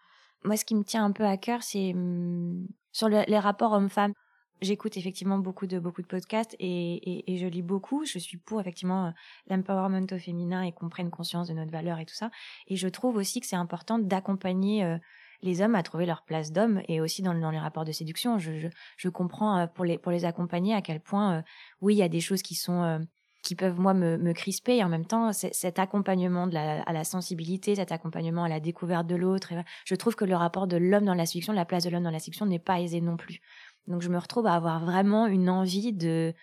Moi, 0.44 0.58
ce 0.58 0.66
qui 0.66 0.76
me 0.76 0.84
tient 0.84 1.04
un 1.04 1.12
peu 1.12 1.26
à 1.26 1.38
cœur, 1.38 1.64
c'est 1.64 1.94
hum, 1.94 2.68
sur 2.92 3.10
le- 3.10 3.24
les 3.28 3.40
rapports 3.40 3.74
hommes-femmes. 3.74 4.14
J'écoute 4.62 4.98
effectivement 4.98 5.38
beaucoup 5.38 5.68
de 5.68 5.80
beaucoup 5.80 6.02
de 6.02 6.08
podcasts 6.08 6.56
et, 6.60 7.24
je 7.28 7.48
lis 7.48 7.62
beaucoup. 7.62 8.06
Je 8.06 8.20
suis 8.20 8.38
pour 8.38 8.60
effectivement 8.60 9.08
euh, 9.08 9.12
l'empowerment 9.50 10.06
au 10.12 10.18
féminin 10.18 10.64
et 10.64 10.74
qu'on 10.74 10.90
prenne 10.90 11.10
conscience 11.10 11.48
de 11.48 11.54
notre 11.54 11.72
valeur 11.72 12.00
et 12.00 12.06
tout 12.06 12.16
ça. 12.16 12.30
Et 12.68 12.76
je 12.76 12.88
trouve 12.90 13.16
aussi 13.16 13.40
que 13.40 13.48
c'est 13.48 13.56
important 13.56 14.00
d'accompagner 14.00 14.84
euh, 14.84 14.98
les 15.42 15.62
hommes 15.62 15.76
à 15.76 15.84
trouver 15.84 16.06
leur 16.06 16.24
place 16.24 16.52
d'homme 16.52 16.82
et 16.90 17.00
aussi 17.00 17.22
dans, 17.22 17.32
les 17.34 17.60
rapports 17.60 17.86
de 17.86 17.94
séduction. 17.94 18.38
Je, 18.38 19.10
comprends 19.10 19.60
euh, 19.60 19.68
pour 19.68 19.86
les 19.86 19.98
pour 19.98 20.12
les 20.12 20.26
accompagner 20.26 20.74
à 20.74 20.82
quel 20.82 21.00
point 21.00 21.44
oui 21.80 21.96
il 21.96 22.00
y 22.00 22.04
a 22.04 22.10
des 22.10 22.22
choses 22.22 22.42
qui 22.42 22.56
sont 22.56 23.00
qui 23.42 23.56
peuvent 23.56 23.80
moi 23.80 23.94
me, 23.94 24.18
me 24.18 24.34
crisper 24.34 24.78
et 24.78 24.84
en 24.84 24.90
même 24.90 25.06
temps 25.06 25.32
cet 25.34 25.80
accompagnement 25.80 26.48
à 26.54 26.94
la 26.94 27.04
sensibilité, 27.04 27.76
cet 27.76 27.92
accompagnement 27.92 28.44
à 28.44 28.50
la 28.50 28.60
découverte 28.60 29.08
de 29.08 29.16
l'autre. 29.16 29.54
Je 29.86 29.96
trouve 29.96 30.16
que 30.16 30.26
le 30.26 30.36
rapport 30.36 30.68
de 30.68 30.78
l'homme 30.78 31.06
dans 31.06 31.14
la 31.14 31.26
séduction, 31.26 31.54
la 31.54 31.66
place 31.66 31.84
de 31.84 31.90
l'homme 31.90 32.04
dans 32.04 32.12
la 32.12 32.20
séduction 32.20 32.46
n'est 32.46 32.60
pas 32.60 32.82
aisée 32.82 33.02
non 33.02 33.18
plus. 33.18 33.40
Donc 33.88 34.02
je 34.02 34.10
me 34.10 34.18
retrouve 34.18 34.48
à 34.48 34.54
avoir 34.54 34.84
vraiment 34.84 35.28
une 35.28 35.50
envie 35.50 35.94
de 35.94 36.34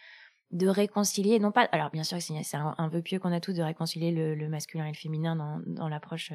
de 0.53 0.69
réconcilier, 0.69 1.41
non 1.41 1.51
pas. 1.51 1.63
Alors 1.73 1.91
bien 1.91 2.05
sûr, 2.05 2.19
c'est 2.23 2.57
un, 2.57 2.75
un 2.79 2.89
vœu 2.89 3.03
pieux 3.03 3.19
qu'on 3.19 3.33
a 3.33 3.41
tous 3.41 3.53
de 3.53 3.63
réconcilier 3.63 4.13
le, 4.13 4.37
le 4.37 4.49
masculin 4.49 4.87
et 4.87 4.93
le 4.93 4.97
féminin 4.97 5.35
dans, 5.65 5.89
l'approche 5.89 6.33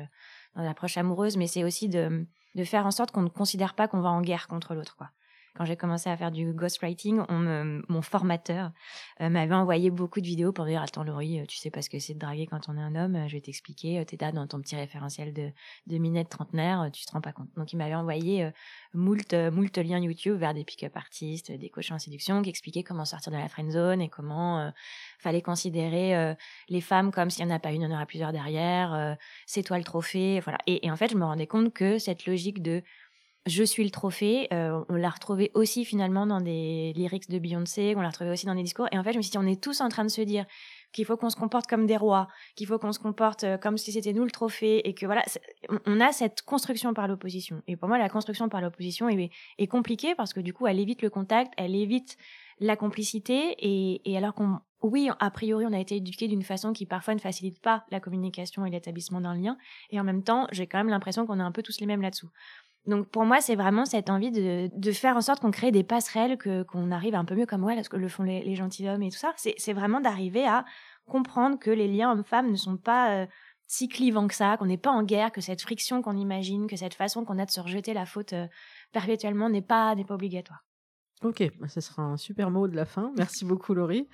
dans 0.55 0.64
l'approche 0.64 0.97
amoureuse, 0.97 1.38
mais 1.38 1.47
c'est 1.47 1.64
aussi 1.64 1.88
de 1.88 2.28
de 2.55 2.64
faire 2.66 2.86
en 2.86 2.91
sorte 2.91 3.12
qu'on 3.12 3.22
ne 3.22 3.30
considère 3.30 3.76
pas 3.76 3.88
qu'on 3.88 4.01
va 4.01 4.09
en 4.09 4.22
guerre 4.22 4.47
contre 4.47 4.76
l'autre, 4.76 4.97
quoi. 4.97 5.09
Quand 5.56 5.66
j'ai 5.66 5.76
commencé 5.76 6.10
à 6.10 6.16
faire 6.16 6.32
du 6.32 6.54
ghostwriting, 6.54 7.24
mon 7.89 8.02
formateur 8.02 8.72
euh, 9.20 9.30
m'avait 9.30 9.54
envoyé 9.54 9.89
beaucoup 9.89 10.22
de 10.22 10.26
vidéos 10.26 10.54
pour 10.54 10.66
dire 10.66 10.82
attends 10.82 11.04
Laurie, 11.04 11.41
euh, 11.41 11.45
tu 11.45 11.58
sais 11.58 11.70
pas 11.70 11.82
ce 11.82 11.89
que 11.89 11.99
c'est 11.99 12.14
de 12.14 12.20
draguer 12.20 12.47
quand 12.47 12.70
on 12.70 12.78
est 12.78 12.82
un 12.82 12.95
homme, 12.95 13.16
euh, 13.16 13.28
je 13.28 13.34
vais 13.34 13.41
t'expliquer, 13.41 14.04
t'es 14.06 14.18
là 14.20 14.32
dans 14.32 14.47
ton 14.47 14.62
petit 14.62 14.78
référentiel 14.78 15.34
de, 15.34 15.52
minette 15.97 16.30
trentenaire, 16.30 16.89
tu 16.93 17.06
te 17.06 17.12
rends 17.12 17.22
pas 17.22 17.34
compte. 17.34 17.49
Donc 17.58 17.74
il 17.74 17.78
m'avait 17.78 17.95
envoyé 17.95 18.49
moult, 18.93 19.34
moult 19.34 19.78
liens 19.78 19.99
YouTube 19.99 20.38
vers 20.38 20.54
des 20.54 20.64
pick-up 20.64 20.95
artistes, 20.95 21.52
des 21.52 21.70
coachs 21.70 21.91
en 21.91 21.99
séduction 21.99 22.41
qui 22.41 22.49
expliquaient 22.49 22.84
comment 22.84 23.06
sortir 23.06 23.32
de 23.32 23.38
la 23.38 23.49
friend 23.49 23.72
zone 23.72 24.02
et 24.02 24.10
comment 24.10 24.60
euh, 24.60 24.70
fallait 25.20 25.41
considérer 25.41 26.36
les 26.70 26.82
femmes 26.82 27.12
comme 27.12 27.30
s'il 27.30 27.45
n'y 27.45 27.52
en 27.52 27.56
a 27.56 27.60
pas 27.60 27.72
une, 27.72 27.82
il 27.82 27.86
y 27.86 27.88
en 27.88 27.91
aura 27.91 28.06
plusieurs 28.06 28.32
derrière, 28.32 29.18
c'est 29.45 29.64
toi 29.64 29.78
le 29.78 29.84
trophée, 29.84 30.39
voilà. 30.39 30.58
Et 30.66 30.89
en 30.89 30.95
fait, 30.95 31.12
je 31.12 31.18
me 31.18 31.26
rendais 31.26 31.47
compte 31.47 31.74
que 31.74 31.99
cette 31.99 32.26
logique 32.26 32.62
de 32.62 32.82
je 33.48 33.64
suis 33.64 33.84
le 33.84 33.89
trophée, 33.89 34.48
euh, 34.54 34.84
on 34.88 34.94
l'a 34.94 35.10
retrouvé 35.10 35.50
aussi 35.56 35.84
finalement 35.84 36.28
dans 36.28 36.42
des 36.42 36.94
lyrics 36.96 37.28
de 37.28 37.39
Beyoncé, 37.39 37.96
on 37.98 38.02
l'a 38.02 38.10
retrouvé 38.10 38.30
aussi 38.30 38.46
dans 38.46 38.54
des 38.54 38.62
discours. 38.62 38.88
Et 38.92 39.00
en 39.00 39.04
fait, 39.04 39.14
je 39.14 39.18
me 39.18 39.24
suis 39.24 39.32
dit, 39.32 39.38
on 39.39 39.48
est 39.48 39.62
tous 39.62 39.82
en 39.82 39.89
train 39.89 40.04
de 40.04 40.10
se 40.10 40.22
dire 40.22 40.46
qu'il 40.94 41.06
faut 41.06 41.18
qu'on 41.18 41.32
se 41.32 41.36
comporte 41.36 41.66
comme 41.66 41.88
des 41.88 41.98
rois, 41.98 42.28
qu'il 42.56 42.68
faut 42.68 42.78
qu'on 42.78 42.92
se 42.92 43.00
comporte 43.00 43.44
euh, 43.44 43.58
comme 43.58 43.78
si 43.78 43.92
c'était 43.94 44.14
nous 44.14 44.26
le 44.26 44.32
trophée, 44.32 44.88
et 44.88 44.94
que 44.94 45.08
voilà, 45.08 45.24
on- 45.88 46.00
a 46.00 46.12
cette 46.12 46.44
construction 46.44 46.94
par 46.94 47.08
l'opposition. 47.08 47.64
Et 47.68 47.78
pour 47.78 47.88
moi, 47.88 47.98
la 47.98 48.10
construction 48.10 48.48
par 48.48 48.62
l'opposition 48.62 49.10
est, 49.10 49.32
compliquée 49.68 50.14
parce 50.16 50.34
que 50.34 50.39
du 50.39 50.54
coup, 50.54 50.68
elle 50.68 50.80
évite 50.80 51.02
le 51.02 51.10
contact, 51.10 51.54
elle 51.58 51.76
évite 51.76 52.18
la 52.60 52.76
complicité, 52.76 53.56
et, 53.58 54.02
et 54.12 54.18
alors 54.18 54.36
qu'on, 54.36 54.60
oui, 54.84 55.10
a 55.20 55.32
priori, 55.32 55.66
on 55.66 55.74
a 55.74 55.80
été 55.80 55.96
éduqué 55.96 56.28
d'une 56.28 56.44
façon 56.44 56.74
qui 56.74 56.86
parfois 56.86 57.16
ne 57.16 57.20
facilite 57.20 57.60
pas 57.60 57.86
la 57.89 58.00
communication 58.00 58.66
et 58.68 58.70
l'établissement 58.70 59.22
d'un 59.22 59.36
lien, 59.36 59.58
et 59.89 60.00
en 60.00 60.04
même 60.04 60.24
temps, 60.24 60.48
j'ai 60.52 60.68
quand 60.68 60.78
même 60.78 60.89
l'impression 60.89 61.26
qu'on 61.26 61.39
est 61.39 61.44
un 61.44 61.52
peu 61.52 61.64
tous 61.64 61.80
les 61.80 61.88
mêmes 61.88 62.02
là-dessous. 62.02 62.30
Donc 62.88 63.07
pour 63.09 63.25
moi, 63.25 63.41
c'est 63.41 63.55
vraiment 63.55 63.86
cette 63.86 64.09
envie 64.09 64.32
de, 64.32 64.69
de 64.75 64.91
faire 64.91 65.15
en 65.15 65.21
sorte 65.21 65.39
qu'on 65.39 65.51
crée 65.51 65.71
des 65.71 65.84
passerelles, 65.84 66.38
que 66.38 66.63
qu'on 66.63 66.91
arrive 66.91 67.13
un 67.13 67.25
peu 67.25 67.36
mieux 67.36 67.45
comme 67.45 67.63
ouais, 67.63 67.82
ce 67.84 67.89
que 67.89 67.97
le 67.97 68.07
font 68.07 68.23
les, 68.23 68.55
gentilshommes 68.55 69.03
et 69.03 69.11
tout 69.11 69.17
ça. 69.17 69.34
C'est 69.38 69.53
c'est 69.57 69.73
vraiment 69.73 70.01
d'arriver 70.01 70.47
à 70.47 70.65
comprendre 71.05 71.59
que 71.59 71.69
les 71.69 71.88
liens 71.88 72.11
hommes-femmes 72.11 72.49
ne 72.49 72.55
sont 72.55 72.77
pas 72.77 73.11
euh, 73.11 73.27
si 73.67 73.88
clivants 73.88 74.27
que 74.27 74.34
ça, 74.34 74.57
qu'on 74.57 74.65
n'est 74.65 74.77
pas 74.77 74.91
en 74.91 75.03
guerre, 75.03 75.32
que 75.32 75.41
cette 75.41 75.61
friction 75.61 76.01
qu'on 76.01 76.17
imagine, 76.17 76.67
que 76.67 76.75
cette 76.75 76.95
façon 76.95 77.23
qu'on 77.23 77.38
a 77.38 77.45
de 77.45 77.51
se 77.51 77.61
rejeter 77.61 77.93
la 77.93 78.05
faute 78.05 78.34
euh, 78.34 78.47
perpétuellement 78.91 79.49
n'est 79.49 79.61
pas 79.61 79.93
n'est 79.93 80.05
pas 80.05 80.15
obligatoire. 80.15 80.63
Ok, 81.24 81.51
bah, 81.59 81.67
ce 81.67 81.82
sera 81.82 82.01
un 82.01 82.17
super 82.17 82.49
mot 82.49 82.67
de 82.67 82.76
la 82.76 82.86
fin. 82.86 83.11
Merci 83.15 83.45
beaucoup 83.45 83.76
Laurie. 83.76 84.07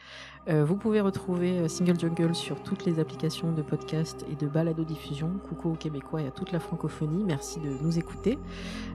Euh, 0.50 0.66
vous 0.66 0.76
pouvez 0.76 1.00
retrouver 1.00 1.60
euh, 1.60 1.70
Single 1.70 1.98
Jungle 1.98 2.36
sur 2.36 2.62
toutes 2.64 2.84
les 2.84 3.00
applications 3.00 3.54
de 3.54 3.62
podcast 3.62 4.26
et 4.30 4.36
de 4.36 4.46
balado-diffusion. 4.46 5.40
Coucou 5.48 5.70
aux 5.72 5.76
Québécois 5.76 6.24
et 6.24 6.28
à 6.28 6.32
toute 6.32 6.52
la 6.52 6.60
francophonie. 6.60 7.24
Merci 7.24 7.62
de 7.62 7.70
nous 7.82 7.98
écouter. 7.98 8.38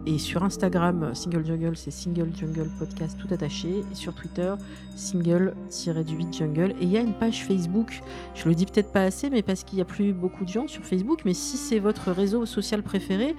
Et 0.04 0.18
sur 0.18 0.44
Instagram, 0.44 1.04
euh, 1.04 1.14
Single 1.14 1.46
Jungle, 1.46 1.74
c'est 1.74 1.90
Single 1.90 2.28
Jungle 2.36 2.68
Podcast 2.78 3.16
tout 3.18 3.32
attaché. 3.32 3.82
Sur 3.94 4.14
Twitter, 4.14 4.54
Single-du-8 4.94 6.36
Jungle. 6.36 6.74
Et 6.80 6.84
il 6.84 6.90
y 6.90 6.98
a 6.98 7.00
une 7.00 7.14
page 7.14 7.46
Facebook. 7.46 8.02
Je 8.34 8.46
le 8.46 8.54
dis 8.54 8.66
peut-être 8.66 8.92
pas 8.92 9.04
assez, 9.04 9.30
mais 9.30 9.40
parce 9.40 9.64
qu'il 9.64 9.76
n'y 9.76 9.82
a 9.82 9.86
plus 9.86 10.12
beaucoup 10.12 10.44
de 10.44 10.50
gens 10.50 10.68
sur 10.68 10.84
Facebook. 10.84 11.22
Mais 11.24 11.32
si 11.32 11.56
c'est 11.56 11.78
votre 11.78 12.12
réseau 12.12 12.44
social 12.44 12.82
préféré, 12.82 13.34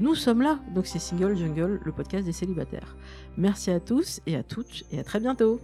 nous 0.00 0.16
sommes 0.16 0.42
là. 0.42 0.58
Donc 0.74 0.86
c'est 0.86 0.98
Single 0.98 1.36
Jungle, 1.36 1.80
le 1.84 1.92
podcast 1.92 2.26
des 2.26 2.32
célibataires. 2.32 2.96
Merci 3.36 3.70
à 3.70 3.80
tous 3.80 4.20
et 4.26 4.36
à 4.36 4.42
toutes 4.42 4.84
et 4.92 4.98
à 4.98 5.04
très 5.04 5.20
bientôt. 5.20 5.60